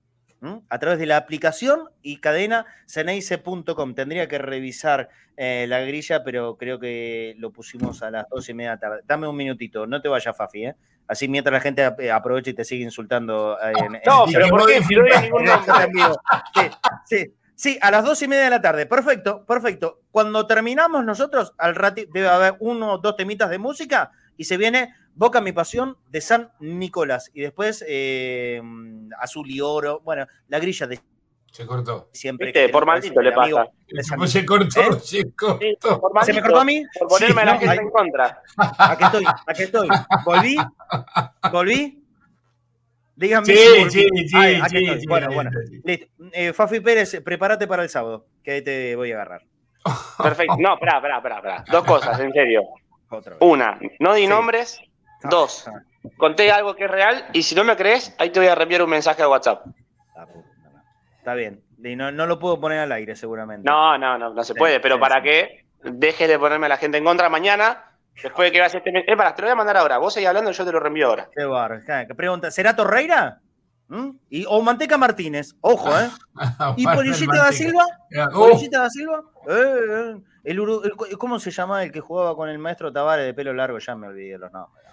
A 0.69 0.79
través 0.79 0.99
de 0.99 1.07
la 1.07 1.17
aplicación 1.17 1.89
y 2.03 2.19
cadenaceneice.com. 2.19 3.95
Tendría 3.95 4.29
que 4.29 4.37
revisar 4.37 5.09
eh, 5.39 5.65
la 5.67 5.81
grilla, 5.81 6.23
pero 6.23 6.59
creo 6.59 6.79
que 6.79 7.35
lo 7.39 7.51
pusimos 7.51 8.03
a 8.03 8.11
las 8.11 8.29
dos 8.29 8.47
y 8.51 8.53
media 8.53 8.73
de 8.73 8.77
tarde. 8.77 9.01
Dame 9.07 9.27
un 9.27 9.37
minutito, 9.37 9.87
no 9.87 10.03
te 10.03 10.09
vayas, 10.09 10.37
Fafi, 10.37 10.67
¿eh? 10.67 10.77
Así 11.07 11.29
mientras 11.29 11.53
la 11.53 11.61
gente 11.61 11.85
ap- 11.85 12.01
aprovecha 12.13 12.51
y 12.51 12.55
te 12.55 12.65
sigue 12.65 12.85
insultando. 12.85 13.59
eh, 13.63 13.73
en- 13.77 13.93
No, 14.07 14.27
en- 14.27 14.33
pero 14.33 14.49
¿por 14.49 14.67
qué? 14.67 14.83
Si 14.83 14.95
no 14.95 15.03
doy 15.03 15.23
ningún. 15.23 15.45
Sí, 16.55 16.71
sí, 17.07 17.35
sí, 17.55 17.79
a 17.81 17.91
las 17.91 18.05
dos 18.05 18.21
y 18.23 18.29
media 18.29 18.45
de 18.45 18.51
la 18.51 18.61
tarde. 18.63 18.87
Perfecto, 18.87 19.45
perfecto. 19.45 20.01
Cuando 20.11 20.47
terminamos 20.47 21.05
nosotros, 21.05 21.53
al 21.59 21.75
ratito 21.75 22.11
debe 22.13 22.29
haber 22.29 22.57
uno 22.61 22.93
o 22.95 22.99
dos 22.99 23.17
temitas 23.17 23.51
de 23.51 23.59
música 23.59 24.11
y 24.37 24.45
se 24.45 24.57
viene 24.57 24.95
Boca 25.15 25.41
Mi 25.41 25.53
Pasión 25.53 25.97
de 26.09 26.21
San 26.21 26.51
Nicolás. 26.59 27.31
Y 27.35 27.43
después 27.43 27.85
eh, 27.87 28.61
Azul 29.21 29.51
y 29.51 29.61
Oro. 29.61 30.01
Bueno, 30.05 30.27
la 30.49 30.59
grilla 30.59 30.87
de 30.87 31.01
Se 31.55 31.65
cortó. 31.67 32.09
siempre. 32.13 32.47
Viste, 32.49 32.69
por 32.69 32.85
maldito 32.85 33.23
le 33.23 33.33
amigo 33.33 33.59
pasa. 33.59 34.17
Pues 34.17 34.33
se 34.33 34.45
cortó, 34.45 34.81
¿Eh? 34.81 34.99
se 35.01 35.33
cortó. 35.35 35.59
Sí, 35.61 35.77
por 35.81 36.25
¿Se 36.25 36.33
me 36.33 36.43
cortó 36.43 36.61
a 36.61 36.65
mí? 36.65 36.83
Por 36.99 37.07
ponerme 37.09 37.33
Sí, 37.35 37.41
a 37.41 37.45
la 37.45 37.53
no, 37.55 37.59
gente 37.61 37.73
ahí- 37.73 37.79
en 37.79 37.91
contra. 37.91 38.43
Aquí 38.79 39.05
estoy, 39.05 39.25
aquí 39.47 39.63
estoy. 39.63 39.89
¿Volví? 40.25 40.57
¿Volví? 41.53 42.05
Díganme. 43.17 43.47
Sí, 43.47 43.57
si 43.57 43.79
volví. 43.79 43.91
sí, 43.91 44.09
sí, 44.29 44.37
Ay, 44.37 44.55
aquí 44.61 44.79
sí, 44.79 44.85
estoy. 44.85 45.01
sí, 45.01 45.07
bueno, 45.07 45.29
bueno. 45.33 45.51
Listo. 45.85 46.07
Eh, 46.33 46.53
Fafi 46.53 46.81
Pérez, 46.81 47.21
prepárate 47.25 47.69
para 47.69 47.85
el 47.85 47.89
sábado, 47.89 48.27
que 48.43 48.51
ahí 48.51 48.63
te 48.63 48.97
voy 48.97 49.13
a 49.13 49.15
agarrar. 49.15 49.43
Perfecto. 50.21 50.57
No, 50.59 50.75
espera, 50.75 50.97
espera, 50.97 51.17
espera, 51.19 51.37
espera. 51.37 51.65
Dos 51.71 51.85
cosas, 51.85 52.19
en 52.19 52.33
serio. 52.33 52.63
Otra 53.11 53.35
vez. 53.35 53.39
Una, 53.43 53.79
no 54.01 54.15
di 54.15 54.23
Sí. 54.23 54.27
nombres. 54.27 54.81
Ah, 55.23 55.29
Dos, 55.31 55.69
ah, 55.69 55.83
conté 56.17 56.51
algo 56.51 56.75
que 56.75 56.85
es 56.87 56.91
real 56.91 57.27
y 57.33 57.43
si 57.45 57.55
no 57.55 57.63
me 57.63 57.77
crees, 57.77 58.13
ahí 58.19 58.31
te 58.31 58.41
voy 58.41 58.49
a 58.49 58.55
reenviar 58.57 58.83
un 58.83 58.91
mensaje 58.91 59.23
a 59.23 59.29
WhatsApp. 59.29 59.65
madre. 60.17 60.33
Está 61.25 61.33
bien. 61.33 61.63
Y 61.83 61.97
no, 61.97 62.13
no 62.13 62.27
lo 62.27 62.39
puedo 62.39 62.61
poner 62.61 62.81
al 62.81 62.93
aire, 62.93 63.17
seguramente. 63.17 63.67
No, 63.67 63.97
no, 63.97 64.19
no, 64.19 64.35
no 64.35 64.45
se 64.45 64.53
Sí, 64.53 64.59
puede, 64.59 64.79
pero 64.79 64.97
sí, 64.97 65.01
para 65.01 65.17
sí. 65.17 65.23
que 65.23 65.65
dejes 65.85 66.29
de 66.29 66.39
ponerme 66.39 66.67
a 66.67 66.69
la 66.69 66.77
gente 66.77 66.99
en 66.99 67.05
contra 67.05 67.31
mañana, 67.31 67.83
después 68.23 68.49
de 68.49 68.53
que 68.53 68.59
veas 68.59 68.75
este. 68.75 68.91
Eh, 69.11 69.17
para, 69.17 69.35
te 69.35 69.41
lo 69.41 69.47
voy 69.49 69.53
a 69.53 69.57
mandar 69.57 69.79
ahora. 69.79 69.97
Vos 69.97 70.13
seguís 70.13 70.29
hablando 70.29 70.51
y 70.51 70.53
yo 70.53 70.67
te 70.67 70.73
lo 70.73 70.81
reenvío 70.81 71.07
ahora. 71.09 71.31
Qué 71.35 71.45
barro. 71.47 71.81
¿Qué 71.87 72.15
pregunta? 72.15 72.51
¿Será 72.51 72.77
Torreira? 72.77 73.41
¿Mm? 73.89 74.11
Y, 74.29 74.45
o 74.47 74.61
Manteca 74.61 74.99
Martínez. 74.99 75.55
Ojo, 75.63 75.99
¿eh? 75.99 76.11
¿Y 76.77 76.85
Polillita 76.87 77.33
el 77.33 77.39
da. 77.39 77.53
Silva? 77.53 77.87
Ya, 78.11 78.27
oh, 78.35 78.51
¿Polillita 78.51 78.81
da 78.83 78.91
Silva? 78.91 79.23
Eh, 79.49 79.53
eh. 79.55 80.15
El 80.45 80.61
Uru- 80.61 80.85
el- 80.85 81.17
¿Cómo 81.17 81.39
se 81.39 81.51
llama 81.51 81.83
el 81.85 81.91
que 81.91 82.01
jugaba 82.01 82.37
con 82.37 82.51
el 82.51 82.59
maestro 82.59 82.93
Tavares 82.93 83.25
de 83.25 83.33
pelo 83.33 83.55
largo? 83.55 83.79
Ya 83.79 83.95
me 83.97 84.09
olvidé 84.09 84.37
los 84.37 84.53
nombres. 84.53 84.85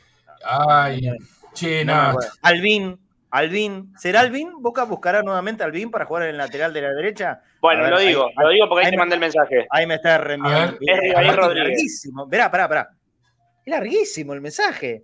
Ay, 0.46 1.10
che, 1.54 1.84
No. 1.84 2.14
Albín. 2.42 2.98
Albín, 3.32 3.94
¿será 3.98 4.20
Albín? 4.20 4.52
¿Boca 4.60 4.84
buscará 4.84 5.24
nuevamente 5.24 5.64
a 5.64 5.66
Albín 5.66 5.90
para 5.90 6.06
jugar 6.06 6.24
en 6.24 6.30
el 6.32 6.38
lateral 6.38 6.74
de 6.74 6.82
la 6.82 6.92
derecha? 6.94 7.42
Bueno, 7.62 7.84
ver, 7.84 7.92
lo 7.92 8.00
digo, 8.00 8.26
ahí- 8.28 8.34
lo 8.44 8.50
digo 8.50 8.70
porque 8.70 8.82
ahí, 8.82 8.86
ahí 8.88 8.92
te 8.92 8.98
me- 8.98 9.02
mandé 9.02 9.16
el 9.16 9.22
mensaje. 9.22 9.68
Ahí 9.70 9.88
me 9.88 9.96
está 9.96 10.18
ver, 10.18 10.78
es 10.82 11.38
larguísimo. 11.56 12.28
Verá, 12.28 12.52
pará, 12.52 12.68
pará. 12.68 12.90
Es 13.66 13.72
larguísimo 13.72 14.34
el 14.34 14.42
mensaje. 14.42 15.04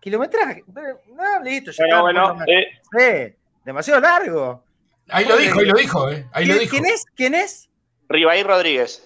Kilometraje. 0.00 0.64
No, 0.66 1.42
listo, 1.44 1.70
ya 1.72 2.00
Bueno, 2.02 2.34
bueno, 2.34 2.44
eh, 2.46 2.66
Sí, 2.96 3.36
demasiado 3.64 4.00
largo. 4.00 4.64
Ahí 5.08 5.24
lo 5.24 5.36
dijo, 5.36 5.60
ahí 5.60 5.66
lo 5.66 5.74
dijo, 5.74 6.10
¿eh? 6.10 6.26
Ahí 6.32 6.46
lo 6.46 6.54
¿Quién, 6.54 6.60
dijo. 6.60 6.70
quién 6.72 6.86
es? 6.86 7.04
¿Quién 7.14 7.34
es? 7.34 7.70
Rivaí 8.08 8.42
Rodríguez. 8.42 9.05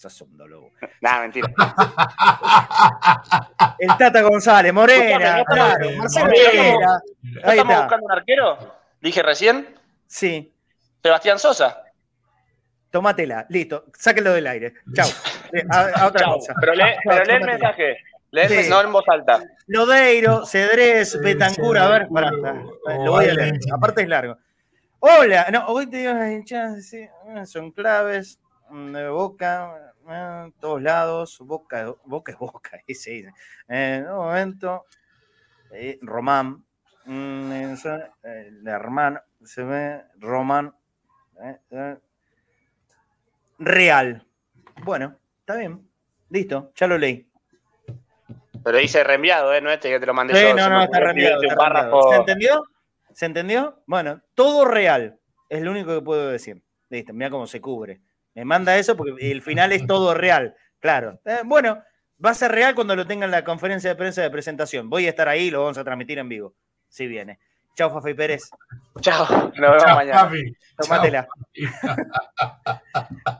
Sos 0.00 0.18
un. 0.22 0.72
Nah, 1.02 1.20
mentira. 1.20 1.46
El 3.78 3.88
Tata 3.98 4.22
González, 4.22 4.72
Morena, 4.72 5.38
Escuchame, 5.38 5.38
¿no 5.38 5.44
claro, 5.44 5.84
estamos- 5.90 5.96
Marcelo 5.98 6.26
Morena. 6.26 6.72
Morena. 6.72 6.86
¿No 7.22 7.40
Ahí 7.50 7.58
estamos 7.58 7.72
está. 7.74 7.82
buscando 7.82 8.06
un 8.06 8.12
arquero? 8.12 8.74
Dije 9.00 9.22
recién. 9.22 9.78
Sí, 10.06 10.54
Sebastián 11.02 11.38
Sosa. 11.38 11.82
tómatela, 12.90 13.46
listo, 13.50 13.84
sáquenlo 13.96 14.32
del 14.32 14.46
aire. 14.46 14.74
Chau. 14.94 15.08
Eh, 15.52 15.64
A, 15.68 15.80
a 16.02 16.06
otra 16.06 16.20
Chau. 16.26 16.34
cosa. 16.34 16.54
Pero 16.60 16.74
lee, 16.74 16.94
pero 17.04 17.24
lee 17.24 17.32
el 17.34 17.44
mensaje. 17.44 17.96
Lee 18.30 18.42
el 18.42 18.48
Sí. 18.48 18.54
mensaje, 18.54 18.70
no 18.70 18.80
en 18.82 18.92
voz 18.92 19.04
alta. 19.08 19.42
Lodeiro, 19.66 20.46
Cedrés, 20.46 21.20
Betancur, 21.20 21.76
a 21.76 21.88
ver, 21.88 22.08
pará, 22.08 22.30
pará, 22.40 22.62
lo 23.04 23.10
voy 23.10 23.24
a 23.28 23.34
leer, 23.34 23.58
aparte 23.74 24.02
es 24.02 24.08
largo. 24.08 24.36
Hola, 25.00 25.48
no, 25.50 25.66
hoy 25.66 25.88
te 25.90 25.96
digo 25.96 26.12
las 26.12 26.92
eh, 26.92 27.10
son 27.46 27.72
claves, 27.72 28.38
mm, 28.68 28.92
de 28.92 29.08
Boca, 29.08 29.89
eh, 30.10 30.52
todos 30.60 30.82
lados, 30.82 31.38
Boca, 31.40 31.94
Boca 32.04 32.32
es 32.32 32.38
Boca, 32.38 32.80
ahí 32.86 32.94
se 32.94 33.10
dice. 33.10 33.32
En 33.68 34.06
un 34.08 34.16
momento, 34.16 34.86
eh, 35.72 35.98
Román, 36.02 36.64
mm, 37.04 37.52
el 38.22 38.66
hermano, 38.66 39.20
se 39.44 39.62
ve, 39.62 40.02
Román, 40.18 40.74
eh, 41.42 41.58
eh, 41.70 41.96
Real. 43.58 44.26
Bueno, 44.84 45.16
está 45.40 45.56
bien, 45.56 45.86
listo, 46.30 46.72
ya 46.74 46.86
lo 46.86 46.96
leí. 46.96 47.30
Pero 48.62 48.78
dice 48.78 49.04
reenviado, 49.04 49.54
¿eh? 49.54 49.60
No 49.60 49.70
este 49.70 49.88
que 49.88 50.00
te 50.00 50.06
lo 50.06 50.14
mandé 50.14 50.34
Sí, 50.34 50.42
yo. 50.42 50.54
no, 50.54 50.68
no, 50.68 50.82
está 50.82 51.00
reenviado, 51.00 51.42
está 51.42 51.54
párrafo. 51.56 52.10
¿Se 52.10 52.16
entendió? 52.16 52.64
¿Se 53.12 53.26
entendió? 53.26 53.82
Bueno, 53.86 54.22
todo 54.34 54.64
real. 54.64 55.18
Es 55.48 55.62
lo 55.62 55.70
único 55.70 55.94
que 55.94 56.02
puedo 56.02 56.28
decir. 56.28 56.62
Listo, 56.88 57.12
mira 57.12 57.30
cómo 57.30 57.46
se 57.46 57.60
cubre. 57.60 58.00
Me 58.34 58.44
manda 58.44 58.76
eso 58.78 58.96
porque 58.96 59.30
el 59.30 59.42
final 59.42 59.72
es 59.72 59.86
todo 59.86 60.14
real. 60.14 60.54
Claro. 60.78 61.20
Eh, 61.24 61.40
bueno, 61.44 61.82
va 62.24 62.30
a 62.30 62.34
ser 62.34 62.52
real 62.52 62.74
cuando 62.74 62.96
lo 62.96 63.06
tenga 63.06 63.24
en 63.24 63.30
la 63.30 63.44
conferencia 63.44 63.90
de 63.90 63.96
prensa 63.96 64.22
de 64.22 64.30
presentación. 64.30 64.88
Voy 64.88 65.06
a 65.06 65.10
estar 65.10 65.28
ahí, 65.28 65.50
lo 65.50 65.62
vamos 65.62 65.78
a 65.78 65.84
transmitir 65.84 66.18
en 66.18 66.28
vivo. 66.28 66.54
Si 66.88 67.06
viene. 67.06 67.38
Chao, 67.76 67.90
Fafi 67.90 68.14
Pérez. 68.14 68.50
Chao, 69.00 69.26
nos 69.30 69.52
vemos 69.58 69.82
Chao, 69.82 69.96
mañana. 69.96 70.22
papi. 70.22 70.56
Tomátela. 70.76 71.28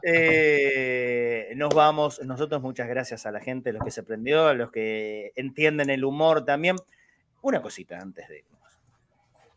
Eh, 0.03 1.53
nos 1.55 1.73
vamos. 1.73 2.21
Nosotros 2.23 2.61
muchas 2.61 2.87
gracias 2.87 3.25
a 3.25 3.31
la 3.31 3.39
gente, 3.39 3.69
a 3.69 3.73
los 3.73 3.83
que 3.83 3.91
se 3.91 4.03
prendió, 4.03 4.47
a 4.47 4.53
los 4.53 4.71
que 4.71 5.31
entienden 5.35 5.89
el 5.89 6.03
humor 6.03 6.45
también. 6.45 6.75
Una 7.41 7.61
cosita 7.61 7.99
antes 7.99 8.27
de 8.29 8.39
irnos. 8.39 8.60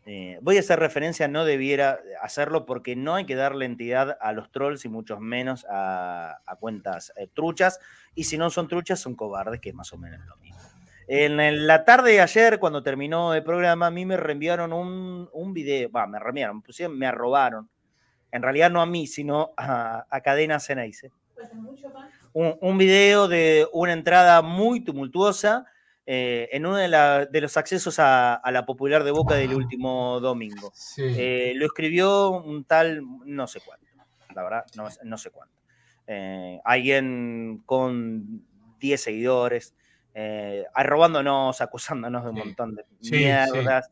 Eh, 0.07 0.39
voy 0.43 0.59
a 0.59 0.61
hacer 0.61 0.79
referencia, 0.79 1.29
no 1.29 1.47
debiera 1.47 1.99
hacerlo 2.21 2.67
porque 2.67 2.95
no 2.95 3.15
hay 3.15 3.25
que 3.25 3.35
darle 3.37 3.65
entidad 3.65 4.19
a 4.21 4.33
los 4.33 4.51
trolls 4.51 4.85
y 4.85 4.89
mucho 4.91 5.19
menos 5.19 5.65
a, 5.71 6.41
a 6.45 6.57
cuentas 6.57 7.13
eh, 7.17 7.27
truchas. 7.33 7.81
Y 8.15 8.25
si 8.25 8.37
no 8.37 8.51
son 8.51 8.69
truchas, 8.69 9.01
son 9.01 9.15
cobardes, 9.15 9.61
que 9.61 9.71
es 9.71 9.75
más 9.75 9.93
o 9.95 9.97
menos 9.99 10.21
lo 10.27 10.37
mismo. 10.37 10.59
En 11.07 11.41
el- 11.41 11.67
la 11.67 11.85
tarde 11.85 12.13
de 12.13 12.21
ayer, 12.21 12.59
cuando 12.59 12.83
terminó 12.83 13.33
el 13.35 13.43
programa, 13.43 13.87
a 13.87 13.91
mí 13.91 14.05
me 14.05 14.17
reenviaron 14.19 14.73
un, 14.75 15.29
un 15.33 15.55
video, 15.55 15.91
me 16.09 16.19
reenviaron, 16.19 16.61
pusieron, 16.63 16.99
me 16.99 17.07
arrobaron. 17.07 17.69
En 18.31 18.43
realidad 18.43 18.71
no 18.71 18.83
a 18.83 18.87
mí, 18.87 19.07
sino 19.07 19.53
a, 19.57 20.07
a 20.11 20.21
Cadena 20.21 20.61
Ceneice. 20.61 21.11
Un, 22.33 22.57
un 22.61 22.79
video 22.79 23.29
de 23.29 23.67
una 23.73 23.93
entrada 23.93 24.43
muy 24.43 24.81
tumultuosa 24.81 25.67
eh, 26.07 26.49
en 26.53 26.67
uno 26.67 26.77
de, 26.77 26.89
la- 26.89 27.27
de 27.27 27.41
los 27.41 27.57
accesos 27.57 27.99
a, 27.99 28.35
a 28.35 28.53
la 28.53 28.67
popular 28.67 29.05
de 29.05 29.11
Boca 29.11 29.35
del 29.37 29.55
último 29.55 30.21
domingo. 30.21 30.71
Sí. 30.75 31.03
Eh, 31.17 31.53
lo 31.57 31.67
escribió 31.67 32.31
un 32.31 32.65
tal, 32.65 33.03
no 33.25 33.47
sé 33.47 33.61
cuánto, 33.65 33.87
la 34.35 34.43
verdad, 34.43 34.65
no, 34.77 34.89
no 35.05 35.17
sé 35.19 35.31
cuánto. 35.31 35.55
Eh, 36.07 36.61
alguien 36.65 37.63
con 37.65 38.45
10 38.79 39.01
seguidores, 39.03 39.75
arrobándonos, 40.75 41.61
acusándonos 41.61 42.25
de 42.25 42.31
un 42.31 42.37
montón 42.37 42.75
de 42.75 42.85
Sí, 43.01 43.17
mierdas. 43.17 43.91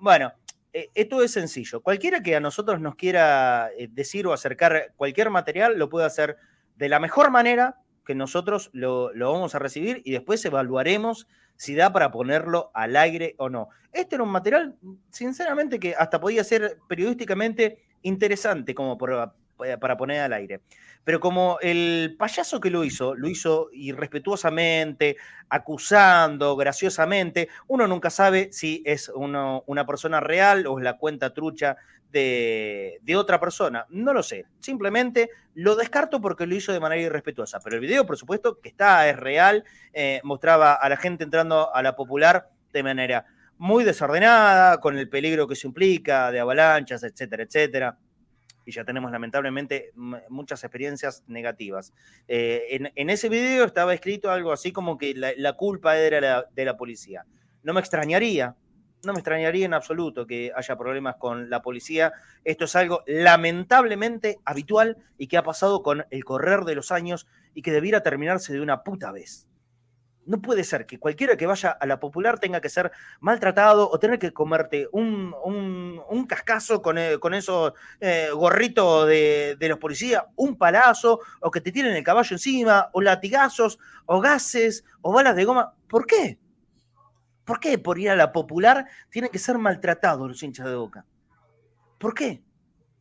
Bueno, 0.00 0.32
esto 0.72 1.22
es 1.22 1.30
sencillo. 1.32 1.80
Cualquiera 1.80 2.22
que 2.22 2.36
a 2.36 2.40
nosotros 2.40 2.80
nos 2.80 2.96
quiera 2.96 3.70
decir 3.90 4.26
o 4.26 4.32
acercar 4.32 4.92
cualquier 4.96 5.30
material, 5.30 5.78
lo 5.78 5.88
puede 5.88 6.06
hacer 6.06 6.36
de 6.76 6.88
la 6.88 6.98
mejor 7.00 7.30
manera 7.30 7.76
que 8.06 8.14
nosotros 8.14 8.70
lo, 8.72 9.12
vamos 9.14 9.54
a 9.54 9.58
recibir 9.58 10.00
y 10.04 10.12
después 10.12 10.44
evaluaremos 10.44 11.26
si 11.56 11.74
da 11.74 11.92
para 11.92 12.10
ponerlo 12.10 12.70
al 12.74 12.96
aire 12.96 13.34
o 13.38 13.48
no. 13.48 13.68
Este 13.92 14.14
era 14.14 14.24
un 14.24 14.30
material, 14.30 14.76
sinceramente, 15.10 15.78
que 15.80 15.94
hasta 15.94 16.20
podía 16.20 16.44
ser 16.44 16.78
periodísticamente 16.88 17.82
interesante 18.02 18.74
como 18.74 18.96
para, 18.96 19.34
para 19.80 19.96
poner 19.96 20.20
al 20.20 20.32
aire. 20.34 20.60
Pero 21.02 21.20
como 21.20 21.58
el 21.62 22.16
payaso 22.18 22.60
que 22.60 22.70
lo 22.70 22.84
hizo, 22.84 23.14
lo 23.14 23.28
hizo 23.28 23.70
irrespetuosamente, 23.72 25.16
acusando, 25.48 26.56
graciosamente, 26.56 27.48
uno 27.68 27.86
nunca 27.86 28.10
sabe 28.10 28.48
si 28.52 28.82
es 28.84 29.10
una 29.14 29.86
persona 29.86 30.20
real 30.20 30.66
o 30.66 30.78
es 30.78 30.84
la 30.84 30.98
cuenta 30.98 31.32
trucha 31.32 31.76
de, 32.12 33.16
otra 33.16 33.40
persona. 33.40 33.86
No 33.90 34.12
lo 34.12 34.22
sé. 34.22 34.46
Simplemente 34.58 35.30
lo 35.54 35.76
descarto 35.76 36.20
porque 36.20 36.46
lo 36.46 36.54
hizo 36.54 36.72
de 36.72 36.80
manera 36.80 37.02
irrespetuosa. 37.02 37.60
Pero 37.60 37.76
el 37.76 37.80
video, 37.80 38.06
por 38.06 38.16
supuesto, 38.16 38.60
que 38.60 38.68
está, 38.68 39.08
es 39.08 39.16
real, 39.16 39.64
eh, 39.92 40.20
mostraba 40.24 40.74
a 40.74 40.88
la 40.88 40.96
gente 40.96 41.24
entrando 41.24 41.74
a 41.74 41.82
la 41.82 41.96
popular 41.96 42.50
de 42.72 42.82
manera 42.82 43.26
muy 43.58 43.84
desordenada, 43.84 44.80
con 44.80 44.98
el 44.98 45.08
peligro 45.08 45.46
que 45.48 45.56
se 45.56 45.66
implica 45.66 46.30
de 46.30 46.40
avalanchas, 46.40 47.02
etcétera, 47.02 47.44
etcétera. 47.44 47.98
Y 48.64 48.72
ya 48.72 48.84
tenemos 48.84 49.12
lamentablemente 49.12 49.92
muchas 50.28 50.64
experiencias 50.64 51.22
negativas. 51.28 51.94
Eh, 52.26 52.90
en, 52.94 53.10
ese 53.10 53.28
video 53.28 53.64
estaba 53.64 53.94
escrito 53.94 54.30
algo 54.30 54.52
así 54.52 54.72
como 54.72 54.98
que 54.98 55.14
la, 55.14 55.52
culpa 55.52 55.96
era 55.96 56.46
de 56.52 56.64
la 56.64 56.76
policía. 56.76 57.24
No 57.62 57.72
me 57.72 57.80
extrañaría, 57.80 58.56
no 59.04 59.12
me 59.12 59.20
extrañaría 59.20 59.66
en 59.66 59.74
absoluto 59.74 60.26
que 60.26 60.52
haya 60.56 60.76
problemas 60.76 61.16
con 61.16 61.48
la 61.50 61.62
policía. 61.62 62.12
Esto 62.44 62.64
es 62.64 62.74
algo 62.76 63.02
lamentablemente 63.06 64.38
habitual 64.44 64.96
y 65.18 65.28
que 65.28 65.36
ha 65.36 65.42
pasado 65.42 65.82
con 65.82 66.04
el 66.10 66.24
correr 66.24 66.60
de 66.64 66.74
los 66.74 66.90
años 66.92 67.26
y 67.54 67.62
que 67.62 67.72
debiera 67.72 68.02
terminarse 68.02 68.52
de 68.52 68.60
una 68.60 68.82
puta 68.82 69.12
vez. 69.12 69.46
No 70.24 70.42
puede 70.42 70.64
ser 70.64 70.86
que 70.86 70.98
cualquiera 70.98 71.36
que 71.36 71.46
vaya 71.46 71.70
a 71.70 71.86
la 71.86 72.00
popular 72.00 72.40
tenga 72.40 72.60
que 72.60 72.68
ser 72.68 72.90
maltratado 73.20 73.88
o 73.88 73.96
tener 74.00 74.18
que 74.18 74.32
comerte 74.32 74.88
un, 74.90 75.32
un- 75.44 76.00
un 76.10 76.26
cascazo 76.26 76.82
con, 76.82 76.98
eh, 76.98 77.18
con 77.20 77.32
esos 77.32 77.74
eh, 78.00 78.30
gorritos 78.34 79.06
de, 79.06 79.54
de 79.56 79.68
los 79.68 79.78
policías, 79.78 80.24
un 80.34 80.58
palazo, 80.58 81.20
o 81.40 81.50
que 81.52 81.60
te 81.60 81.70
tiren 81.70 81.94
el 81.94 82.02
caballo 82.02 82.34
encima, 82.34 82.88
o 82.92 83.00
latigazos, 83.02 83.78
o 84.06 84.20
gases, 84.20 84.84
o 85.00 85.12
balas 85.12 85.36
de 85.36 85.44
goma. 85.44 85.74
¿Por 85.88 86.06
qué? 86.06 86.40
¿Por 87.46 87.60
qué 87.60 87.78
por 87.78 87.98
ir 87.98 88.10
a 88.10 88.16
la 88.16 88.32
popular 88.32 88.86
tienen 89.08 89.30
que 89.30 89.38
ser 89.38 89.56
maltratados 89.56 90.28
los 90.28 90.42
hinchas 90.42 90.66
de 90.66 90.74
boca? 90.74 91.06
¿Por 91.98 92.12
qué? 92.12 92.42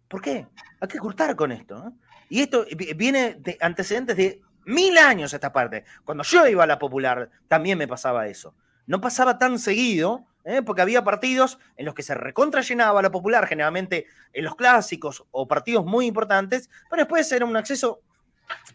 ¿Por 0.08 0.22
qué? 0.22 0.48
Hay 0.80 0.88
que 0.88 1.00
cortar 1.00 1.36
con 1.36 1.52
esto. 1.52 1.92
Y 2.30 2.42
esto 2.42 2.66
vi- 2.78 2.94
viene 2.94 3.36
de 3.40 3.58
antecedentes 3.60 4.16
de 4.16 4.42
mil 4.66 4.98
años 4.98 5.34
esta 5.34 5.52
parte. 5.52 5.84
Cuando 6.04 6.24
yo 6.24 6.48
iba 6.48 6.64
a 6.64 6.68
la 6.68 6.80
popular, 6.80 7.30
también 7.48 7.78
me 7.78 7.88
pasaba 7.88 8.28
eso. 8.28 8.56
No 8.86 9.02
pasaba 9.02 9.40
tan 9.40 9.58
seguido, 9.58 10.28
¿eh? 10.44 10.62
porque 10.62 10.84
había 10.84 11.04
partidos 11.04 11.58
en 11.76 11.86
los 11.88 11.96
que 11.96 12.04
se 12.04 12.14
recontra 12.14 12.62
llenaba 12.62 13.02
la 13.02 13.12
popular, 13.12 13.48
generalmente 13.48 14.06
en 14.32 14.46
los 14.46 14.56
clásicos 14.56 15.26
o 15.32 15.48
partidos 15.48 15.86
muy 15.86 16.06
importantes, 16.06 16.70
pero 16.90 17.02
después 17.02 17.32
era 17.32 17.46
un 17.46 17.58
acceso 17.58 18.02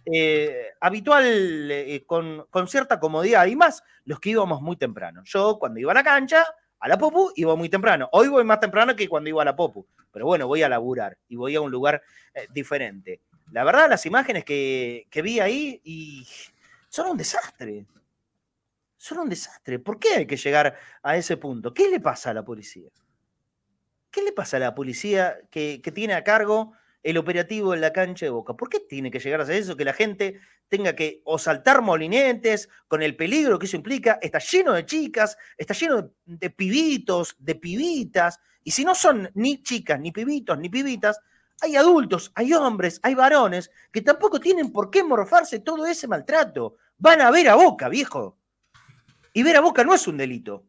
eh, 0.04 0.72
habitual 0.80 1.24
eh, 1.70 2.04
con, 2.06 2.46
con 2.50 2.68
cierta 2.68 2.98
comodidad 2.98 3.46
y 3.46 3.56
más 3.56 3.82
los 4.04 4.20
que 4.20 4.30
íbamos 4.30 4.60
muy 4.62 4.76
temprano. 4.76 5.22
Yo 5.24 5.58
cuando 5.58 5.80
iba 5.80 5.92
a 5.92 5.94
la 5.94 6.04
cancha, 6.04 6.44
a 6.80 6.88
la 6.88 6.98
Popu, 6.98 7.32
iba 7.36 7.54
muy 7.56 7.68
temprano. 7.68 8.08
Hoy 8.12 8.28
voy 8.28 8.44
más 8.44 8.58
temprano 8.60 8.96
que 8.96 9.08
cuando 9.08 9.28
iba 9.28 9.42
a 9.42 9.44
la 9.44 9.54
Popu, 9.54 9.86
pero 10.10 10.26
bueno, 10.26 10.46
voy 10.46 10.62
a 10.62 10.68
laburar 10.68 11.16
y 11.28 11.36
voy 11.36 11.54
a 11.54 11.60
un 11.60 11.70
lugar 11.70 12.02
eh, 12.34 12.46
diferente. 12.50 13.20
La 13.52 13.64
verdad, 13.64 13.88
las 13.90 14.06
imágenes 14.06 14.44
que, 14.44 15.06
que 15.10 15.22
vi 15.22 15.40
ahí 15.40 15.82
son 16.88 17.08
un 17.10 17.16
desastre. 17.16 17.84
Son 18.96 19.18
un 19.18 19.28
desastre. 19.28 19.78
¿Por 19.78 19.98
qué 19.98 20.14
hay 20.14 20.26
que 20.26 20.36
llegar 20.36 20.78
a 21.02 21.16
ese 21.16 21.36
punto? 21.36 21.74
¿Qué 21.74 21.88
le 21.88 22.00
pasa 22.00 22.30
a 22.30 22.34
la 22.34 22.44
policía? 22.44 22.90
¿Qué 24.10 24.22
le 24.22 24.32
pasa 24.32 24.56
a 24.56 24.60
la 24.60 24.74
policía 24.74 25.38
que, 25.50 25.80
que 25.82 25.92
tiene 25.92 26.14
a 26.14 26.24
cargo 26.24 26.72
el 27.02 27.18
operativo 27.18 27.74
en 27.74 27.80
la 27.80 27.92
cancha 27.92 28.26
de 28.26 28.30
Boca? 28.30 28.54
¿Por 28.54 28.68
qué 28.68 28.80
tiene 28.80 29.10
que 29.10 29.18
llegar 29.18 29.40
a 29.40 29.44
hacer 29.44 29.56
eso? 29.56 29.76
Que 29.76 29.84
la 29.84 29.92
gente 29.92 30.40
tenga 30.68 30.94
que 30.94 31.22
o 31.24 31.38
saltar 31.38 31.82
molinetes 31.82 32.68
con 32.88 33.02
el 33.02 33.16
peligro 33.16 33.58
que 33.58 33.66
eso 33.66 33.76
implica, 33.76 34.18
está 34.22 34.38
lleno 34.38 34.72
de 34.72 34.86
chicas, 34.86 35.36
está 35.56 35.74
lleno 35.74 36.02
de, 36.02 36.10
de 36.24 36.50
pibitos, 36.50 37.36
de 37.38 37.54
pibitas, 37.54 38.38
y 38.62 38.70
si 38.70 38.84
no 38.84 38.94
son 38.94 39.30
ni 39.34 39.62
chicas, 39.62 39.98
ni 39.98 40.12
pibitos, 40.12 40.58
ni 40.58 40.68
pibitas, 40.68 41.18
hay 41.60 41.76
adultos, 41.76 42.32
hay 42.34 42.52
hombres, 42.52 43.00
hay 43.02 43.14
varones 43.14 43.70
que 43.92 44.00
tampoco 44.02 44.40
tienen 44.40 44.72
por 44.72 44.90
qué 44.90 45.02
morfarse 45.02 45.60
todo 45.60 45.86
ese 45.86 46.08
maltrato. 46.08 46.76
Van 46.98 47.20
a 47.20 47.30
ver 47.30 47.48
a 47.48 47.54
boca, 47.54 47.88
viejo. 47.88 48.38
Y 49.32 49.42
ver 49.42 49.56
a 49.56 49.60
boca 49.60 49.84
no 49.84 49.94
es 49.94 50.06
un 50.08 50.16
delito. 50.16 50.66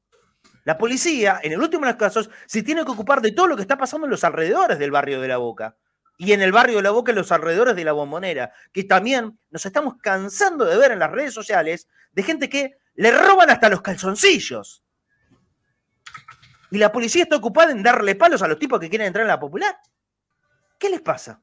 La 0.64 0.78
policía, 0.78 1.40
en 1.42 1.54
el 1.54 1.60
último 1.60 1.86
de 1.86 1.94
los 1.94 2.00
casos, 2.00 2.30
se 2.46 2.62
tiene 2.62 2.86
que 2.86 2.92
ocupar 2.92 3.22
de 3.22 3.32
todo 3.32 3.48
lo 3.48 3.56
que 3.56 3.64
está 3.64 3.78
pasando 3.78 4.06
en 4.06 4.12
los 4.12 4.24
alrededores 4.24 4.78
del 4.78 4.92
barrio 4.92 5.20
de 5.20 5.28
la 5.28 5.38
Boca. 5.38 5.76
Y 6.22 6.34
en 6.34 6.44
el 6.44 6.52
barrio 6.52 6.76
de 6.76 6.84
la 6.84 6.92
Boca, 6.92 7.12
en 7.12 7.18
los 7.18 7.32
alrededores 7.32 7.76
de 7.76 7.84
la 7.84 7.94
bombonera, 7.94 8.54
que 8.72 8.84
también 8.84 9.40
nos 9.50 9.66
estamos 9.66 9.96
cansando 10.04 10.66
de 10.66 10.78
ver 10.78 10.92
en 10.92 11.00
las 11.00 11.10
redes 11.10 11.34
sociales 11.34 11.88
de 12.12 12.22
gente 12.22 12.48
que 12.48 12.78
le 12.94 13.10
roban 13.10 13.50
hasta 13.50 13.70
los 13.70 13.82
calzoncillos. 13.82 14.84
Y 16.70 16.78
la 16.78 16.92
policía 16.92 17.24
está 17.24 17.38
ocupada 17.38 17.72
en 17.72 17.82
darle 17.82 18.14
palos 18.14 18.44
a 18.44 18.48
los 18.48 18.60
tipos 18.60 18.80
que 18.80 18.88
quieren 18.88 19.08
entrar 19.08 19.24
en 19.24 19.30
la 19.30 19.40
popular. 19.40 19.76
¿Qué 20.78 20.92
les 20.92 21.02
pasa? 21.02 21.42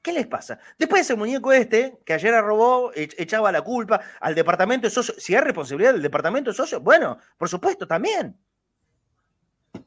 ¿Qué 0.00 0.12
les 0.12 0.28
pasa? 0.28 0.60
Después 0.78 1.00
ese 1.00 1.16
muñeco 1.16 1.52
este, 1.52 1.98
que 2.06 2.12
ayer 2.12 2.40
robó, 2.40 2.92
echaba 2.94 3.50
la 3.50 3.62
culpa 3.62 4.00
al 4.20 4.36
departamento 4.36 4.86
de 4.86 4.92
socios. 4.92 5.20
Si 5.20 5.34
hay 5.34 5.40
responsabilidad 5.40 5.92
del 5.92 6.02
departamento 6.02 6.52
de 6.52 6.56
socios, 6.56 6.80
bueno, 6.80 7.18
por 7.36 7.48
supuesto 7.48 7.84
también. 7.84 8.38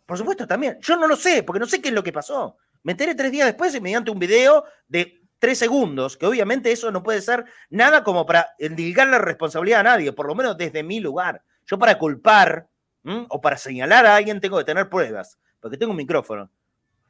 Por 0.05 0.17
supuesto 0.17 0.45
también. 0.45 0.79
Yo 0.81 0.97
no 0.97 1.07
lo 1.07 1.15
sé, 1.15 1.43
porque 1.43 1.61
no 1.61 1.65
sé 1.65 1.81
qué 1.81 1.87
es 1.87 1.95
lo 1.95 2.03
que 2.03 2.11
pasó. 2.11 2.57
Me 2.83 2.93
enteré 2.93 3.15
tres 3.15 3.31
días 3.31 3.47
después 3.47 3.73
y 3.75 3.81
mediante 3.81 4.11
un 4.11 4.19
video 4.19 4.65
de 4.87 5.21
tres 5.39 5.57
segundos, 5.57 6.17
que 6.17 6.25
obviamente 6.25 6.71
eso 6.71 6.91
no 6.91 7.01
puede 7.01 7.21
ser 7.21 7.45
nada 7.69 8.03
como 8.03 8.25
para 8.25 8.49
endilgar 8.59 9.07
la 9.07 9.17
responsabilidad 9.17 9.79
a 9.79 9.83
nadie, 9.83 10.13
por 10.13 10.27
lo 10.27 10.35
menos 10.35 10.57
desde 10.57 10.83
mi 10.83 10.99
lugar. 10.99 11.43
Yo 11.65 11.79
para 11.79 11.97
culpar 11.97 12.67
o 13.03 13.41
para 13.41 13.57
señalar 13.57 14.05
a 14.05 14.15
alguien 14.15 14.39
tengo 14.39 14.57
que 14.59 14.63
tener 14.63 14.89
pruebas, 14.89 15.39
porque 15.59 15.77
tengo 15.77 15.91
un 15.91 15.97
micrófono. 15.97 16.51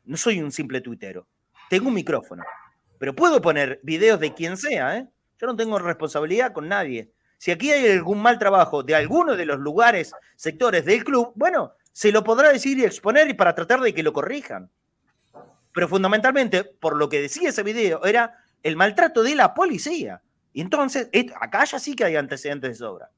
No 0.06 0.18
soy 0.18 0.42
un 0.42 0.52
simple 0.52 0.82
tuitero. 0.82 1.28
Tengo 1.70 1.90
un 1.90 1.94
micrófono. 1.94 2.44
Pero 2.98 3.16
puedo 3.16 3.42
poner 3.42 3.80
videos 3.84 4.20
de 4.20 4.34
quien 4.34 4.58
sea, 4.58 4.98
¿eh? 4.98 5.08
Yo 5.40 5.48
no 5.48 5.56
tengo 5.56 5.80
responsabilidad 5.80 6.54
con 6.54 6.68
nadie. 6.68 7.12
Si 7.38 7.50
aquí 7.50 7.72
hay 7.72 7.92
algún 7.92 8.22
mal 8.22 8.38
trabajo 8.38 8.84
de 8.84 8.94
alguno 8.94 9.36
de 9.36 9.46
los 9.46 9.60
lugares, 9.60 10.14
sectores 10.36 10.86
del 10.86 11.04
club, 11.04 11.34
bueno, 11.36 11.74
se 11.92 12.12
lo 12.12 12.24
podrá 12.24 12.52
decir 12.52 12.78
y 12.78 12.86
exponer 12.86 13.28
y 13.28 13.34
para 13.34 13.56
tratar 13.56 13.82
de 13.82 13.94
que 13.94 14.04
lo 14.04 14.14
corrijan. 14.14 14.70
Pero 15.74 15.88
fundamentalmente, 15.88 16.64
por 16.64 16.98
lo 16.98 17.10
que 17.10 17.22
decía 17.22 17.50
ese 17.50 17.64
video, 17.64 18.04
era 18.06 18.38
el 18.64 18.76
maltrato 18.76 19.24
de 19.24 19.36
la 19.36 19.54
policía. 19.54 20.22
Y 20.54 20.62
entonces, 20.62 21.10
acá 21.40 21.64
ya 21.64 21.80
sí 21.80 21.96
que 21.96 22.04
hay 22.04 22.16
antecedentes 22.16 22.72
de 22.72 22.76
sobra. 22.76 23.10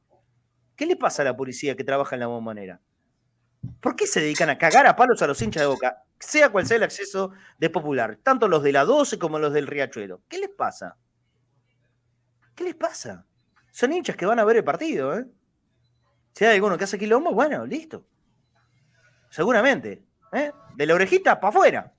¿Qué 0.76 0.86
le 0.86 0.96
pasa 0.96 1.22
a 1.22 1.26
la 1.26 1.36
policía 1.36 1.76
que 1.76 1.84
trabaja 1.84 2.16
en 2.16 2.22
la 2.22 2.28
bombonera? 2.28 2.80
¿Por 3.80 3.96
qué 3.96 4.08
se 4.08 4.22
dedican 4.22 4.50
a 4.50 4.58
cagar 4.58 4.86
a 4.88 4.96
palos 4.96 5.22
a 5.22 5.28
los 5.28 5.42
hinchas 5.42 5.62
de 5.62 5.68
boca? 5.68 6.04
Sea 6.20 6.50
cual 6.50 6.66
sea 6.66 6.78
el 6.78 6.84
acceso 6.84 7.32
de 7.58 7.70
popular, 7.70 8.18
tanto 8.22 8.48
los 8.48 8.64
de 8.64 8.72
la 8.72 8.86
12 8.86 9.18
como 9.20 9.40
los 9.40 9.54
del 9.54 9.68
Riachuelo. 9.68 10.22
¿Qué 10.28 10.38
les 10.38 10.50
pasa? 10.50 10.98
¿Qué 12.56 12.64
les 12.64 12.76
pasa? 12.76 13.26
Son 13.72 13.92
hinchas 13.92 14.16
que 14.16 14.26
van 14.26 14.40
a 14.40 14.46
ver 14.46 14.58
el 14.58 14.64
partido, 14.64 15.18
¿eh? 15.18 15.26
Si 16.34 16.46
hay 16.46 16.56
alguno 16.56 16.78
que 16.78 16.84
hace 16.84 16.98
quilombo, 16.98 17.34
bueno, 17.34 17.66
listo. 17.66 18.06
Seguramente. 19.30 20.04
¿eh? 20.32 20.52
De 20.76 20.86
la 20.86 20.96
orejita 20.96 21.40
para 21.40 21.50
afuera. 21.50 21.93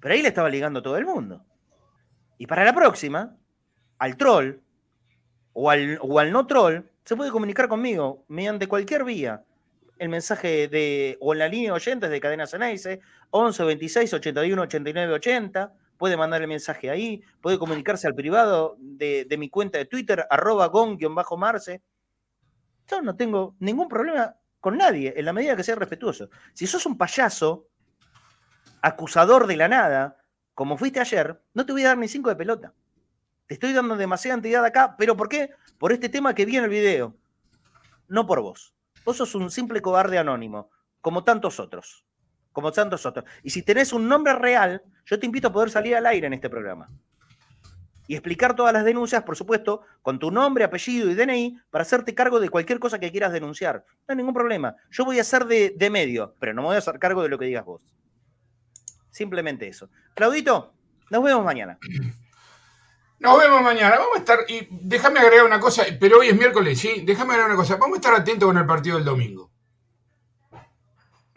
Pero 0.00 0.14
ahí 0.14 0.22
le 0.22 0.28
estaba 0.28 0.48
ligando 0.48 0.82
todo 0.82 0.96
el 0.96 1.06
mundo. 1.06 1.44
Y 2.38 2.46
para 2.46 2.64
la 2.64 2.74
próxima, 2.74 3.36
al 3.98 4.16
troll 4.16 4.60
o 5.52 5.70
al, 5.70 5.98
o 6.00 6.18
al 6.18 6.32
no 6.32 6.46
troll, 6.46 6.82
se 7.04 7.16
puede 7.16 7.30
comunicar 7.30 7.68
conmigo 7.68 8.24
mediante 8.28 8.66
cualquier 8.66 9.04
vía 9.04 9.44
el 10.00 10.08
mensaje 10.08 10.66
de, 10.66 11.18
o 11.20 11.34
en 11.34 11.38
la 11.38 11.48
línea 11.48 11.68
de 11.68 11.76
oyentes 11.76 12.08
de 12.08 12.20
Cadena 12.20 12.46
Ceneice, 12.46 13.00
11 13.28 13.64
26 13.64 14.14
81 14.14 14.62
89 14.62 15.12
80. 15.12 15.74
Puede 15.98 16.16
mandar 16.16 16.40
el 16.40 16.48
mensaje 16.48 16.88
ahí, 16.88 17.22
puede 17.42 17.58
comunicarse 17.58 18.06
al 18.06 18.14
privado 18.14 18.76
de, 18.78 19.26
mi 19.38 19.50
cuenta 19.50 19.76
de 19.76 19.84
Twitter, 19.84 20.26
arroba 20.30 20.68
gon-marce. 20.68 21.82
Yo 22.88 23.02
no 23.02 23.14
tengo 23.14 23.56
ningún 23.60 23.88
problema 23.88 24.34
con 24.58 24.78
nadie, 24.78 25.12
en 25.14 25.26
la 25.26 25.34
medida 25.34 25.54
que 25.54 25.62
sea 25.62 25.74
respetuoso. 25.74 26.30
Si 26.54 26.66
sos 26.66 26.86
un 26.86 26.96
payaso, 26.96 27.66
acusador 28.82 29.46
de 29.46 29.56
la 29.56 29.68
nada, 29.68 30.18
como 30.54 30.76
fuiste 30.76 31.00
ayer, 31.00 31.40
no 31.54 31.64
te 31.64 31.72
voy 31.72 31.84
a 31.84 31.88
dar 31.88 31.98
ni 31.98 32.08
cinco 32.08 32.28
de 32.28 32.36
pelota. 32.36 32.74
Te 33.46 33.54
estoy 33.54 33.72
dando 33.72 33.96
demasiada 33.96 34.36
entidad 34.36 34.64
acá, 34.64 34.94
pero 34.98 35.16
¿por 35.16 35.28
qué? 35.28 35.50
Por 35.78 35.92
este 35.92 36.08
tema 36.08 36.34
que 36.34 36.44
vi 36.44 36.56
en 36.56 36.64
el 36.64 36.70
video. 36.70 37.16
No 38.08 38.26
por 38.26 38.40
vos. 38.40 38.74
Vos 39.04 39.16
sos 39.16 39.34
un 39.34 39.50
simple 39.50 39.80
cobarde 39.80 40.18
anónimo, 40.18 40.70
como 41.00 41.24
tantos 41.24 41.58
otros. 41.58 42.04
Como 42.52 42.72
tantos 42.72 43.06
otros. 43.06 43.24
Y 43.42 43.50
si 43.50 43.62
tenés 43.62 43.92
un 43.92 44.08
nombre 44.08 44.34
real, 44.34 44.82
yo 45.06 45.18
te 45.18 45.26
invito 45.26 45.48
a 45.48 45.52
poder 45.52 45.70
salir 45.70 45.96
al 45.96 46.06
aire 46.06 46.26
en 46.26 46.34
este 46.34 46.50
programa. 46.50 46.90
Y 48.06 48.14
explicar 48.14 48.54
todas 48.54 48.72
las 48.72 48.84
denuncias, 48.84 49.22
por 49.22 49.36
supuesto, 49.36 49.82
con 50.02 50.18
tu 50.18 50.30
nombre, 50.30 50.64
apellido 50.64 51.10
y 51.10 51.14
DNI, 51.14 51.58
para 51.70 51.82
hacerte 51.82 52.14
cargo 52.14 52.40
de 52.40 52.50
cualquier 52.50 52.80
cosa 52.80 52.98
que 52.98 53.10
quieras 53.10 53.32
denunciar. 53.32 53.84
No 54.00 54.12
hay 54.12 54.16
ningún 54.16 54.34
problema. 54.34 54.74
Yo 54.90 55.04
voy 55.04 55.20
a 55.20 55.24
ser 55.24 55.46
de, 55.46 55.74
de 55.76 55.90
medio, 55.90 56.34
pero 56.38 56.52
no 56.52 56.62
me 56.62 56.66
voy 56.68 56.74
a 56.74 56.78
hacer 56.78 56.98
cargo 56.98 57.22
de 57.22 57.28
lo 57.28 57.38
que 57.38 57.46
digas 57.46 57.64
vos. 57.64 57.82
Simplemente 59.10 59.68
eso. 59.68 59.90
Claudito, 60.14 60.74
nos 61.10 61.22
vemos 61.22 61.44
mañana. 61.44 61.78
Nos 63.20 63.38
vemos 63.38 63.60
mañana. 63.60 63.98
Vamos 63.98 64.16
a 64.16 64.18
estar. 64.20 64.38
Y 64.48 64.66
déjame 64.70 65.20
agregar 65.20 65.44
una 65.44 65.60
cosa, 65.60 65.84
pero 66.00 66.20
hoy 66.20 66.28
es 66.28 66.36
miércoles, 66.38 66.78
¿sí? 66.78 67.02
Déjame 67.04 67.32
agregar 67.32 67.50
una 67.50 67.56
cosa. 67.56 67.76
Vamos 67.76 67.98
a 67.98 68.00
estar 68.00 68.14
atentos 68.14 68.46
con 68.46 68.56
el 68.56 68.64
partido 68.64 68.96
del 68.96 69.04
domingo. 69.04 69.50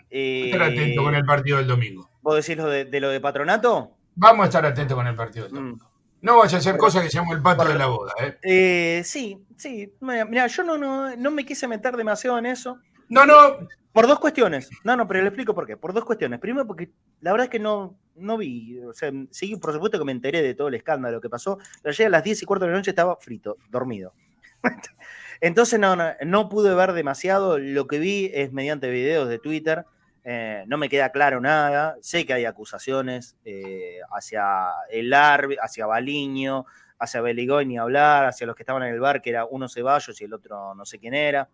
Eh, 0.10 0.46
estar 0.46 0.64
atentos 0.64 1.04
con 1.04 1.14
el 1.14 1.26
partido 1.26 1.58
del 1.58 1.68
domingo. 1.68 2.10
¿Vos 2.22 2.36
decís 2.38 2.56
lo 2.56 2.70
de, 2.70 2.86
lo 3.02 3.10
de 3.10 3.20
patronato? 3.20 3.98
Vamos 4.16 4.46
a 4.46 4.48
estar 4.48 4.66
atentos 4.66 4.96
con 4.96 5.08
el 5.08 5.16
partido 5.16 5.44
del 5.44 5.56
domingo. 5.56 5.92
No 6.22 6.38
vaya 6.38 6.56
a 6.56 6.60
hacer 6.62 6.78
cosas 6.78 7.04
que 7.04 7.10
se 7.10 7.18
llama 7.18 7.34
el 7.34 7.42
pato 7.42 7.66
de 7.66 7.76
la 7.76 7.88
boda, 7.88 8.14
¿eh? 8.22 8.38
¿eh? 8.44 9.02
Sí, 9.04 9.46
sí. 9.58 9.94
Mira, 10.00 10.48
yo 10.48 10.64
no, 10.64 10.78
no, 10.78 11.14
no 11.18 11.32
me 11.32 11.46
quise 11.46 11.68
meter 11.68 11.98
demasiado 11.98 12.38
en 12.38 12.46
eso. 12.46 12.80
No, 13.10 13.26
no. 13.26 13.58
Por 13.94 14.08
dos 14.08 14.20
cuestiones. 14.20 14.72
No, 14.84 14.98
no, 14.98 15.08
pero 15.08 15.22
le 15.22 15.28
explico 15.28 15.54
por 15.54 15.68
qué. 15.68 15.78
Por 15.78 15.94
dos 15.94 16.04
cuestiones. 16.04 16.40
Primero, 16.40 16.66
porque 16.66 16.92
la 17.22 17.32
verdad 17.32 17.46
es 17.46 17.52
que 17.52 17.60
no, 17.60 17.96
no 18.16 18.38
vi. 18.38 18.80
O 18.80 18.92
sea, 18.92 19.12
sí, 19.30 19.56
por 19.58 19.72
supuesto 19.72 20.00
que 20.00 20.06
me 20.06 20.12
enteré 20.12 20.42
de 20.42 20.56
todo 20.56 20.68
el 20.68 20.74
escándalo 20.74 21.22
que 21.22 21.30
pasó. 21.30 21.60
Pero 21.82 21.92
ayer 21.92 22.08
a 22.08 22.10
las 22.10 22.24
10 22.24 22.42
y 22.42 22.46
cuarto 22.46 22.66
de 22.66 22.72
la 22.72 22.78
noche 22.78 22.90
estaba 22.90 23.16
frito, 23.18 23.58
dormido. 23.70 24.16
Entonces 25.42 25.80
no, 25.80 25.96
no, 25.96 26.50
pude 26.50 26.74
ver 26.74 26.94
demasiado. 26.94 27.60
Lo 27.60 27.86
que 27.86 28.00
vi 28.00 28.32
es 28.34 28.52
mediante 28.52 28.90
videos 28.90 29.30
de 29.30 29.38
Twitter. 29.38 29.86
Eh, 30.24 30.64
no 30.66 30.80
me 30.80 30.90
queda 30.90 31.12
claro 31.12 31.40
nada. 31.40 31.96
Sé 32.02 32.26
que 32.26 32.34
hay 32.34 32.46
acusaciones 32.46 33.38
eh, 33.46 34.00
hacia 34.12 34.72
el 34.90 35.14
árbitro, 35.14 35.64
hacia 35.64 35.86
Baliño, 35.86 36.66
hacia 36.98 37.22
Beligoy, 37.22 37.68
ni 37.68 37.78
hablar, 37.78 38.26
hacia 38.26 38.48
los 38.48 38.56
que 38.56 38.64
estaban 38.64 38.82
en 38.82 38.94
el 38.94 39.00
bar, 39.00 39.22
que 39.22 39.30
era 39.30 39.46
uno 39.46 39.70
Ceballos 39.70 40.20
y 40.20 40.24
el 40.24 40.34
otro 40.34 40.74
no 40.74 40.84
sé 40.84 40.98
quién 40.98 41.14
era 41.14 41.48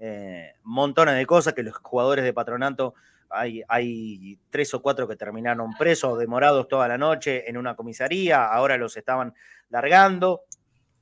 eh, 0.00 0.54
montones 0.62 1.16
de 1.16 1.26
cosas 1.26 1.54
que 1.54 1.62
los 1.62 1.76
jugadores 1.76 2.24
de 2.24 2.32
patronato, 2.32 2.94
hay, 3.30 3.62
hay 3.68 4.38
tres 4.50 4.72
o 4.74 4.80
cuatro 4.80 5.08
que 5.08 5.16
terminaron 5.16 5.74
presos, 5.76 6.18
demorados 6.18 6.68
toda 6.68 6.88
la 6.88 6.96
noche 6.96 7.48
en 7.48 7.56
una 7.56 7.74
comisaría, 7.74 8.46
ahora 8.46 8.76
los 8.76 8.96
estaban 8.96 9.34
largando. 9.70 10.42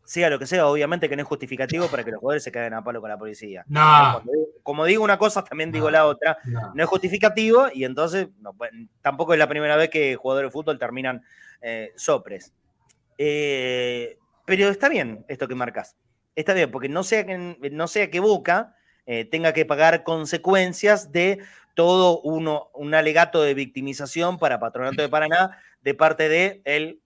Sea 0.04 0.30
lo 0.30 0.38
que 0.38 0.46
sea, 0.46 0.68
obviamente 0.68 1.08
que 1.08 1.16
no 1.16 1.22
es 1.22 1.28
justificativo 1.28 1.88
para 1.88 2.04
que 2.04 2.12
los 2.12 2.20
jugadores 2.20 2.44
se 2.44 2.52
queden 2.52 2.74
a 2.74 2.84
palo 2.84 3.00
con 3.00 3.10
la 3.10 3.18
policía. 3.18 3.64
No. 3.66 4.22
como 4.62 4.84
digo 4.84 5.02
una 5.02 5.18
cosa, 5.18 5.42
también 5.42 5.72
digo 5.72 5.90
la 5.90 6.06
otra. 6.06 6.38
No. 6.44 6.72
es 6.76 6.88
justificativo 6.88 7.66
y 7.74 7.84
entonces 7.84 8.28
pues, 8.56 8.70
tampoco 9.02 9.32
es 9.32 9.38
la 9.40 9.48
primera 9.48 9.74
vez 9.74 9.90
que 9.90 10.14
jugadores 10.14 10.48
de 10.48 10.52
fútbol 10.52 10.78
terminan 10.78 11.24
eh, 11.60 11.92
sopres. 11.96 12.52
Eh, 13.18 14.16
pero 14.44 14.68
está 14.68 14.88
bien 14.88 15.24
esto 15.26 15.48
que 15.48 15.56
marcas. 15.56 15.96
Está 16.36 16.54
bien, 16.54 16.70
porque 16.70 16.88
no 16.88 17.02
sea, 17.02 17.26
no 17.72 17.88
sea 17.88 18.08
que 18.08 18.20
Boca 18.20 18.75
eh, 19.06 19.24
tenga 19.24 19.52
que 19.52 19.64
pagar 19.64 20.02
consecuencias 20.02 21.12
de 21.12 21.38
todo 21.74 22.20
uno, 22.20 22.70
un 22.74 22.94
alegato 22.94 23.42
de 23.42 23.54
victimización 23.54 24.38
para 24.38 24.58
Patronato 24.58 25.02
de 25.02 25.08
Paraná 25.08 25.58
de 25.82 25.94
parte 25.94 26.28
del 26.28 26.62
el 26.64 27.00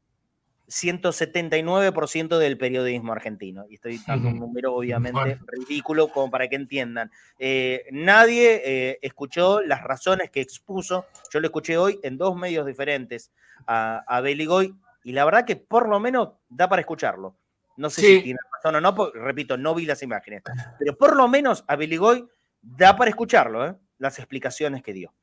179% 0.70 2.39
del 2.39 2.56
periodismo 2.56 3.12
argentino. 3.12 3.64
Y 3.68 3.74
estoy 3.74 4.01
dando 4.06 4.28
un 4.28 4.39
número 4.39 4.74
obviamente 4.74 5.39
ridículo 5.47 6.09
como 6.09 6.31
para 6.31 6.48
que 6.48 6.56
entiendan. 6.56 7.10
Eh, 7.39 7.86
nadie 7.90 8.62
eh, 8.64 8.98
escuchó 9.02 9.60
las 9.60 9.82
razones 9.82 10.31
que 10.31 10.40
expuso, 10.40 11.06
yo 11.32 11.40
lo 11.40 11.47
escuché 11.47 11.77
hoy 11.77 11.98
en 12.02 12.16
dos 12.16 12.36
medios 12.36 12.64
diferentes 12.66 13.32
a, 13.66 14.05
a 14.06 14.20
Beligoy, 14.20 14.74
y 15.02 15.12
la 15.12 15.24
verdad 15.24 15.44
que 15.44 15.56
por 15.56 15.89
lo 15.89 15.98
menos 15.98 16.31
da 16.48 16.68
para 16.68 16.81
escucharlo. 16.81 17.35
No 17.81 17.90
sé 17.90 18.01
si 18.02 18.23
tiene 18.23 18.39
razón 18.52 18.77
o 18.77 18.81
no, 18.81 19.11
repito, 19.15 19.57
no 19.57 19.74
vi 19.74 19.86
las 19.86 20.02
imágenes. 20.02 20.43
Pero 20.78 20.97
por 20.97 21.16
lo 21.16 21.27
menos 21.28 21.65
a 21.66 21.77
Billy 21.77 21.97
Goy 21.97 22.28
da 22.61 22.94
para 22.97 23.11
escucharlo, 23.11 23.66
¿eh? 23.66 23.74
las 23.98 24.19
explicaciones 24.19 24.82
que 24.82 24.93
dio. 24.93 25.15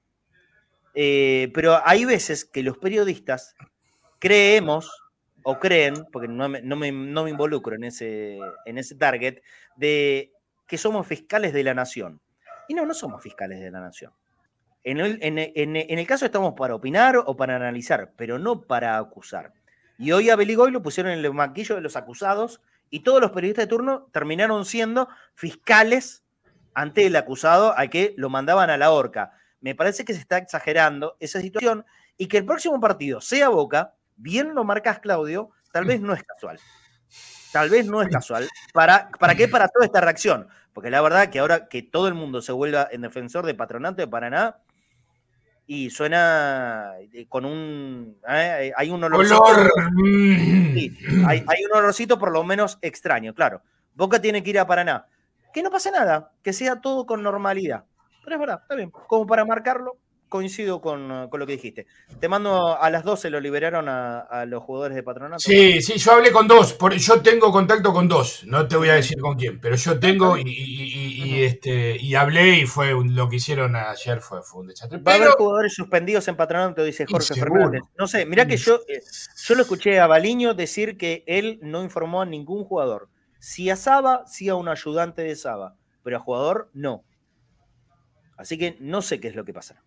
Eh, 0.94 1.52
pero 1.54 1.80
hay 1.86 2.06
veces 2.06 2.46
que 2.46 2.64
los 2.64 2.78
periodistas 2.78 3.56
creemos 4.20 4.92
o 5.44 5.60
creen, 5.60 5.94
porque 6.12 6.28
no 6.28 6.50
me, 6.50 6.62
no 6.62 6.76
me, 6.76 6.92
no 6.92 7.24
me 7.24 7.30
involucro 7.30 7.76
en 7.76 7.84
ese, 7.86 8.40
en 8.66 8.78
ese 8.78 8.96
target, 8.96 9.42
de 9.76 10.32
que 10.66 10.78
somos 10.78 11.08
fiscales 11.08 11.54
de 11.54 11.64
la 11.64 11.74
nación. 11.74 12.20
Y 12.68 12.74
no, 12.74 12.86
no 12.86 12.94
somos 12.94 13.22
fiscales 13.24 13.60
de 13.62 13.72
la 13.72 13.80
nación. 13.80 14.12
En 14.84 15.00
el, 15.00 15.20
en, 15.22 15.38
en- 15.38 15.76
en 15.76 16.00
el 16.00 16.08
caso 16.08 16.26
estamos 16.26 16.54
para 16.58 16.76
opinar 16.76 17.16
o 17.18 17.36
para 17.38 17.56
analizar, 17.56 18.12
pero 18.18 18.40
no 18.40 18.62
para 18.62 18.98
acusar. 18.98 19.54
Y 19.98 20.12
hoy 20.12 20.30
a 20.30 20.36
Beligoy 20.36 20.72
lo 20.72 20.82
pusieron 20.82 21.12
en 21.12 21.20
el 21.20 21.32
banquillo 21.32 21.76
de 21.76 21.82
los 21.82 21.96
acusados 21.96 22.62
y 22.90 23.02
todos 23.02 23.20
los 23.22 23.32
periodistas 23.32 23.66
de 23.66 23.70
turno 23.70 24.10
terminaron 24.12 24.66
siendo 24.66 25.10
fiscales 25.34 26.24
ante 26.74 27.08
el 27.08 27.16
acusado 27.16 27.76
al 27.76 27.90
que 27.90 28.14
lo 28.18 28.30
mandaban 28.30 28.70
a 28.70 28.78
la 28.78 28.92
horca. 28.92 29.34
Me 29.62 29.74
parece 29.74 30.06
que 30.06 30.14
se 30.14 30.20
está 30.20 30.38
exagerando 30.38 31.18
esa 31.20 31.42
situación 31.42 31.86
y 32.18 32.28
que 32.28 32.38
el 32.38 32.46
próximo 32.46 32.80
partido 32.80 33.22
sea 33.22 33.50
Boca, 33.50 33.96
bien 34.16 34.54
lo 34.54 34.64
marcas 34.64 35.00
Claudio, 35.00 35.50
tal 35.72 35.86
vez 35.86 36.02
no 36.02 36.14
es 36.14 36.24
casual. 36.24 36.60
Tal 37.52 37.70
vez 37.70 37.88
no 37.88 38.02
es 38.02 38.10
casual. 38.10 38.48
¿Para, 38.74 39.10
¿Para 39.20 39.34
qué? 39.34 39.48
Para 39.48 39.68
toda 39.68 39.86
esta 39.86 40.02
reacción. 40.02 40.48
Porque 40.74 40.92
la 40.92 41.02
verdad 41.02 41.30
que 41.30 41.40
ahora 41.40 41.68
que 41.68 41.82
todo 41.82 42.08
el 42.08 42.14
mundo 42.14 42.42
se 42.42 42.52
vuelva 42.52 42.88
en 42.92 43.02
defensor 43.02 43.46
de 43.48 43.56
Patronato 43.56 43.96
de 43.96 44.08
Paraná, 44.08 44.58
y 45.68 45.90
suena 45.90 46.94
eh, 47.14 47.26
con 47.28 47.46
un. 47.46 48.18
eh, 48.28 48.72
hay 48.76 48.90
un 48.90 49.04
olorcito. 49.04 49.42
Olor. 49.42 49.72
Sí, 50.74 50.98
hay, 51.26 51.44
hay 51.48 51.66
un 51.66 51.78
olorcito 51.78 52.18
por 52.18 52.32
lo 52.32 52.44
menos 52.44 52.78
extraño, 52.82 53.34
claro. 53.34 53.62
Boca 53.94 54.22
tiene 54.22 54.44
que 54.44 54.52
ir 54.52 54.60
a 54.60 54.68
Paraná. 54.68 55.06
Que 55.54 55.64
no 55.64 55.70
pase 55.72 55.92
nada, 55.92 56.32
que 56.44 56.54
sea 56.54 56.82
todo 56.82 57.06
con 57.06 57.24
normalidad. 57.24 57.84
Pero 58.24 58.36
es 58.36 58.40
verdad, 58.40 58.60
está 58.62 58.76
bien. 58.76 58.92
Como 58.92 59.26
para 59.26 59.44
marcarlo, 59.46 59.98
coincido 60.30 60.82
con, 60.82 61.30
con 61.30 61.40
lo 61.40 61.48
que 61.48 61.54
dijiste. 61.54 61.88
Te 62.20 62.28
mando 62.28 62.78
a 62.80 62.90
las 62.90 63.04
12, 63.04 63.30
lo 63.30 63.40
liberaron 63.40 63.88
a, 63.90 64.20
a 64.20 64.46
los 64.46 64.62
jugadores 64.62 64.96
de 64.96 65.04
Patronato. 65.04 65.40
Sí, 65.40 65.82
sí, 65.82 65.98
yo 65.98 66.12
hablé 66.12 66.32
con 66.32 66.48
dos, 66.48 66.74
por- 66.74 66.94
yo 66.94 67.22
tengo 67.22 67.52
contacto 67.52 67.92
con 67.94 68.08
dos, 68.10 68.44
no 68.46 68.68
te 68.68 68.76
voy 68.76 68.90
a 68.90 68.96
decir 68.96 69.18
con 69.20 69.36
quién, 69.38 69.60
pero 69.60 69.76
yo 69.78 69.98
tengo 70.00 70.38
y, 70.38 70.42
y- 70.42 70.46
y- 70.46 71.07
y, 71.36 71.44
este, 71.44 71.98
y 71.98 72.16
hablé 72.16 72.60
y 72.60 72.66
fue 72.66 72.94
un- 72.94 73.16
lo 73.16 73.30
que 73.30 73.38
hicieron 73.38 73.76
ayer 73.76 74.20
fue, 74.22 74.42
fue 74.44 74.62
un 74.62 74.68
desastre. 74.68 75.00
Va 75.00 75.14
a 75.14 75.16
haber 75.16 75.30
jugadores 75.32 75.74
suspendidos 75.74 76.28
en 76.28 76.36
Patronato, 76.36 76.84
dice 76.84 77.06
Jorge. 77.06 77.34
Fernández. 77.36 77.82
No 77.98 78.08
sé, 78.08 78.26
mirá 78.26 78.46
que 78.48 78.58
yo, 78.58 78.82
eh, 78.88 79.02
yo 79.44 79.56
lo 79.56 79.62
escuché 79.62 80.00
a 80.00 80.08
Baliño 80.08 80.54
decir 80.54 80.98
que 80.98 81.24
él 81.28 81.60
no 81.62 81.84
informó 81.84 82.22
a 82.22 82.26
ningún 82.26 82.64
jugador. 82.64 83.10
Si 83.40 83.70
a 83.70 83.76
Saba, 83.76 84.24
sí 84.28 84.50
a 84.50 84.56
un 84.56 84.68
ayudante 84.68 85.22
de 85.22 85.36
Saba, 85.36 85.76
pero 86.04 86.18
a 86.18 86.20
jugador 86.20 86.70
no. 86.74 87.04
Así 88.38 88.58
que 88.58 88.78
no 88.80 89.02
sé 89.02 89.20
qué 89.20 89.28
es 89.28 89.36
lo 89.36 89.46
que 89.46 89.54
pasará. 89.54 89.84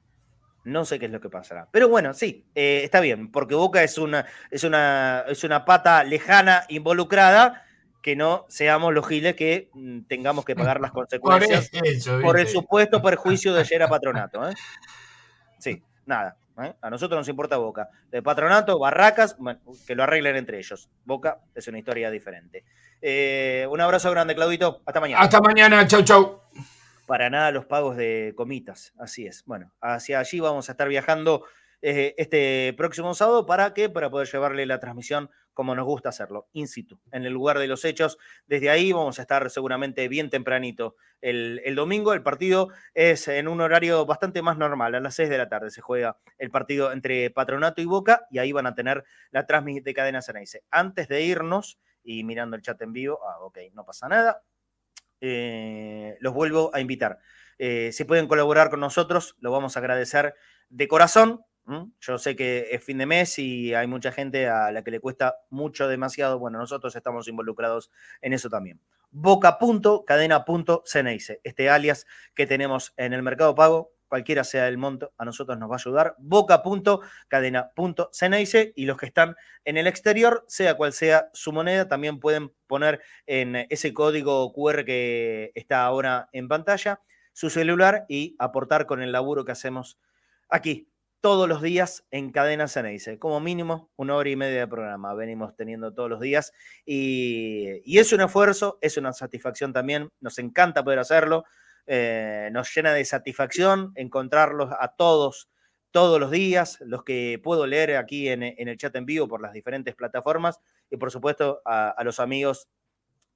No 0.65 0.85
sé 0.85 0.99
qué 0.99 1.07
es 1.07 1.13
lo 1.13 1.21
que 1.21 1.31
pasará. 1.31 1.69
Pero 1.73 1.89
bueno, 1.89 2.13
sí, 2.13 2.47
eh, 2.55 2.83
está 2.85 3.01
bien, 3.01 3.31
porque 3.31 3.55
Boca 3.55 3.83
es 3.83 3.97
una, 3.97 4.27
es, 4.51 4.63
una, 4.65 5.25
es 5.29 5.43
una 5.45 5.65
pata 5.65 6.05
lejana, 6.05 6.65
involucrada, 6.69 7.65
que 8.03 8.17
no 8.17 8.47
seamos 8.49 8.93
los 8.95 9.07
giles 9.07 9.35
que 9.35 9.71
mm, 9.73 10.03
tengamos 10.03 10.45
que 10.45 10.55
pagar 10.55 10.81
las 10.81 10.91
por 10.93 11.05
consecuencias 11.05 11.71
por 12.23 12.39
el 12.39 12.49
supuesto 12.49 13.03
perjuicio 13.03 13.53
de 13.55 13.61
ayer 13.61 13.83
a 13.83 13.89
Patronato. 13.89 14.49
¿eh? 14.49 14.55
Sí, 15.59 15.83
nada. 16.07 16.37
¿eh? 16.63 16.75
A 16.81 16.91
nosotros 16.91 17.19
nos 17.19 17.29
importa 17.29 17.57
Boca. 17.57 17.89
De 18.11 18.23
Patronato, 18.23 18.79
Barracas, 18.79 19.37
bueno, 19.39 19.61
que 19.87 19.95
lo 19.95 20.03
arreglen 20.03 20.37
entre 20.37 20.59
ellos. 20.59 20.89
Boca 21.05 21.41
es 21.55 21.67
una 21.69 21.79
historia 21.79 22.11
diferente. 22.11 22.65
Eh, 23.03 23.67
un 23.71 23.81
abrazo 23.81 24.11
grande, 24.11 24.35
Claudito. 24.35 24.83
Hasta 24.85 25.01
mañana. 25.01 25.23
Hasta 25.23 25.41
mañana, 25.41 25.87
chau, 25.87 26.03
chau. 26.03 26.43
Para 27.07 27.29
nada 27.29 27.51
los 27.51 27.67
pagos 27.67 27.97
de 27.97 28.35
comitas. 28.37 28.93
Así 28.99 29.27
es. 29.27 29.45
Bueno, 29.45 29.73
hacia 29.81 30.21
allí 30.21 30.39
vamos 30.41 30.69
a 30.69 30.73
estar 30.73 30.89
viajando 30.89 31.45
eh, 31.83 32.15
este 32.19 32.75
próximo 32.77 33.15
sábado. 33.15 33.47
¿Para 33.47 33.75
qué? 33.75 33.89
Para 33.89 34.11
poder 34.11 34.29
llevarle 34.29 34.67
la 34.67 34.81
transmisión 34.81 35.31
como 35.53 35.75
nos 35.75 35.85
gusta 35.85 36.09
hacerlo, 36.09 36.49
in 36.53 36.69
situ, 36.69 36.99
en 37.13 37.25
el 37.25 37.33
lugar 37.33 37.59
de 37.59 37.67
los 37.67 37.85
hechos. 37.85 38.19
Desde 38.47 38.71
ahí 38.71 38.93
vamos 38.93 39.19
a 39.19 39.23
estar 39.23 39.51
seguramente 39.51 40.09
bien 40.09 40.31
tempranito. 40.31 40.97
El, 41.21 41.61
domingo 41.75 42.15
el 42.15 42.23
partido 42.23 42.69
es 42.95 43.29
en 43.29 43.49
un 43.49 43.61
horario 43.61 44.07
bastante 44.07 44.43
más 44.43 44.57
normal. 44.57 44.95
A 44.95 45.01
las 45.01 45.15
6 45.17 45.29
de 45.29 45.39
la 45.39 45.49
tarde 45.49 45.71
se 45.71 45.81
juega 45.83 46.19
el 46.39 46.51
partido 46.51 46.93
entre 46.93 47.31
Patronato 47.31 47.83
y 47.83 47.85
Boca 47.85 48.27
y 48.31 48.39
ahí 48.39 48.53
van 48.53 48.67
a 48.67 48.75
tener 48.75 49.05
la 49.31 49.47
transmisión 49.47 49.85
de 49.85 49.95
Cadena 49.95 50.23
Ceneice. 50.23 50.65
Antes 50.71 51.09
de 51.09 51.23
irnos 51.23 51.79
y 52.03 52.25
mirando 52.25 52.57
el 52.57 52.63
chat 52.63 52.81
en 52.81 52.93
vivo, 52.93 53.19
ah, 53.29 53.39
ok, 53.41 53.59
no 53.75 53.85
pasa 53.85 54.09
nada 54.09 54.43
eh, 55.21 56.17
los 56.21 56.35
vuelvo 56.35 56.71
a 56.75 56.81
invitar. 56.81 57.19
Eh, 57.59 57.91
si 57.93 58.05
pueden 58.05 58.27
colaborar 58.27 58.71
con 58.71 58.81
nosotros, 58.81 59.37
lo 59.41 59.51
vamos 59.51 59.77
a 59.77 59.81
agradecer 59.81 60.35
de 60.71 60.89
corazón. 60.89 61.45
Yo 62.01 62.19
sé 62.19 62.35
que 62.35 62.67
es 62.73 62.83
fin 62.83 62.99
de 62.99 63.07
mes 63.07 63.39
y 63.39 63.73
hay 63.75 63.87
mucha 63.87 64.11
gente 64.11 64.49
a 64.49 64.73
la 64.73 64.83
que 64.83 64.91
le 64.91 64.99
cuesta 64.99 65.37
mucho, 65.51 65.87
demasiado. 65.87 66.37
Bueno, 66.39 66.59
nosotros 66.59 66.97
estamos 66.97 67.29
involucrados 67.29 67.93
en 68.21 68.33
eso 68.33 68.49
también. 68.49 68.81
Boca.cadena.ceneice, 69.13 71.41
este 71.45 71.71
alias 71.71 72.07
que 72.35 72.47
tenemos 72.47 72.93
en 72.97 73.13
el 73.13 73.23
mercado 73.23 73.55
pago, 73.55 73.93
cualquiera 74.09 74.43
sea 74.43 74.67
el 74.67 74.79
monto, 74.79 75.13
a 75.17 75.25
nosotros 75.25 75.57
nos 75.59 75.71
va 75.71 75.75
a 75.75 75.79
ayudar. 75.79 76.17
Boca.cadena.ceneice 76.19 78.73
y 78.75 78.87
los 78.87 78.97
que 78.97 79.07
están 79.07 79.37
en 79.65 79.77
el 79.77 79.87
exterior, 79.87 80.45
sea 80.49 80.75
cual 80.75 80.93
sea 80.93 81.31
su 81.33 81.53
moneda, 81.53 81.87
también 81.87 82.19
pueden 82.19 82.53
poner 82.67 83.01
en 83.27 83.55
ese 83.71 83.95
código 83.95 84.53
QR 84.53 84.85
que 84.85 85.53
está 85.55 85.85
ahora 85.85 86.29
en 86.33 86.49
pantalla 86.49 87.01
su 87.33 87.49
celular 87.49 88.07
y 88.09 88.35
aportar 88.41 88.87
con 88.87 89.03
el 89.03 89.13
laburo 89.13 89.45
que 89.45 89.53
hacemos 89.53 90.01
aquí 90.49 90.90
todos 91.21 91.49
los 91.49 91.61
días 91.61 92.05
en 92.11 92.33
Cadena 92.33 92.67
Ceneice. 92.67 93.19
Como 93.19 93.41
mínimo, 93.41 93.91
una 93.97 94.15
hora 94.15 94.31
y 94.31 94.37
media 94.37 94.61
de 94.61 94.69
programa 94.69 95.15
venimos 95.15 95.55
teniendo 95.55 95.93
todos 95.93 96.09
los 96.09 96.21
días 96.21 96.53
y, 96.85 97.83
es 97.99 98.13
un 98.13 98.23
esfuerzo, 98.23 98.79
es 98.81 98.97
una 98.97 99.13
satisfacción 99.13 99.73
también. 99.73 100.09
Nos 100.21 100.39
encanta 100.39 100.83
poder 100.83 100.99
hacerlo. 100.99 101.45
eh, 101.87 102.51
nos 102.53 102.75
llena 102.75 102.93
de 102.93 103.05
satisfacción 103.05 103.93
encontrarlos 103.97 104.71
a 104.79 104.95
todos 104.97 105.49
todos 105.91 106.21
los 106.21 106.31
días, 106.31 106.79
los 106.83 107.03
que 107.03 107.41
puedo 107.43 107.67
leer 107.67 107.97
aquí 107.97 108.29
en, 108.29 108.43
el 108.45 108.77
chat 108.77 108.95
en 108.95 109.07
vivo 109.07 109.27
por 109.27 109.43
las 109.43 109.53
diferentes 109.53 109.97
plataformas 109.97 110.61
y 110.89 110.97
por 110.99 111.11
supuesto 111.11 111.63
a, 111.65 111.89
a 111.91 112.05
los 112.05 112.21
amigos 112.21 112.69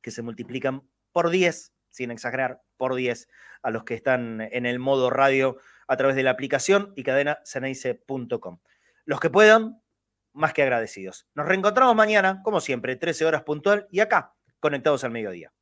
que 0.01 0.12
se 0.12 0.23
multiplican 0.23 0.82
por 1.11 1.31
10, 1.31 1.73
sin 1.90 2.12
exagerar, 2.12 2.62
por 2.77 2.94
10 2.94 3.28
a 3.62 3.70
los 3.70 3.82
que 3.82 3.94
están 3.94 4.40
en 4.40 4.66
el 4.66 4.78
modo 4.78 5.11
radio 5.11 5.56
a 5.86 5.97
través 5.97 6.16
de 6.16 6.23
la 6.23 6.31
aplicación 6.31 6.93
y 6.97 7.02
cadenaceneice.com. 7.02 8.59
Los 9.05 9.20
que 9.20 9.31
puedan, 9.31 9.82
más 10.32 10.52
que 10.52 10.62
agradecidos. 10.62 11.27
Nos 11.35 11.47
reencontramos 11.47 11.94
mañana, 11.94 12.43
como 12.43 12.61
siempre, 12.61 12.97
13 12.97 13.24
horas 13.24 13.43
puntual 13.43 13.86
y 13.90 14.01
acá, 14.01 14.35
conectados 14.61 15.05
al 15.05 15.11
mediodía. 15.11 15.52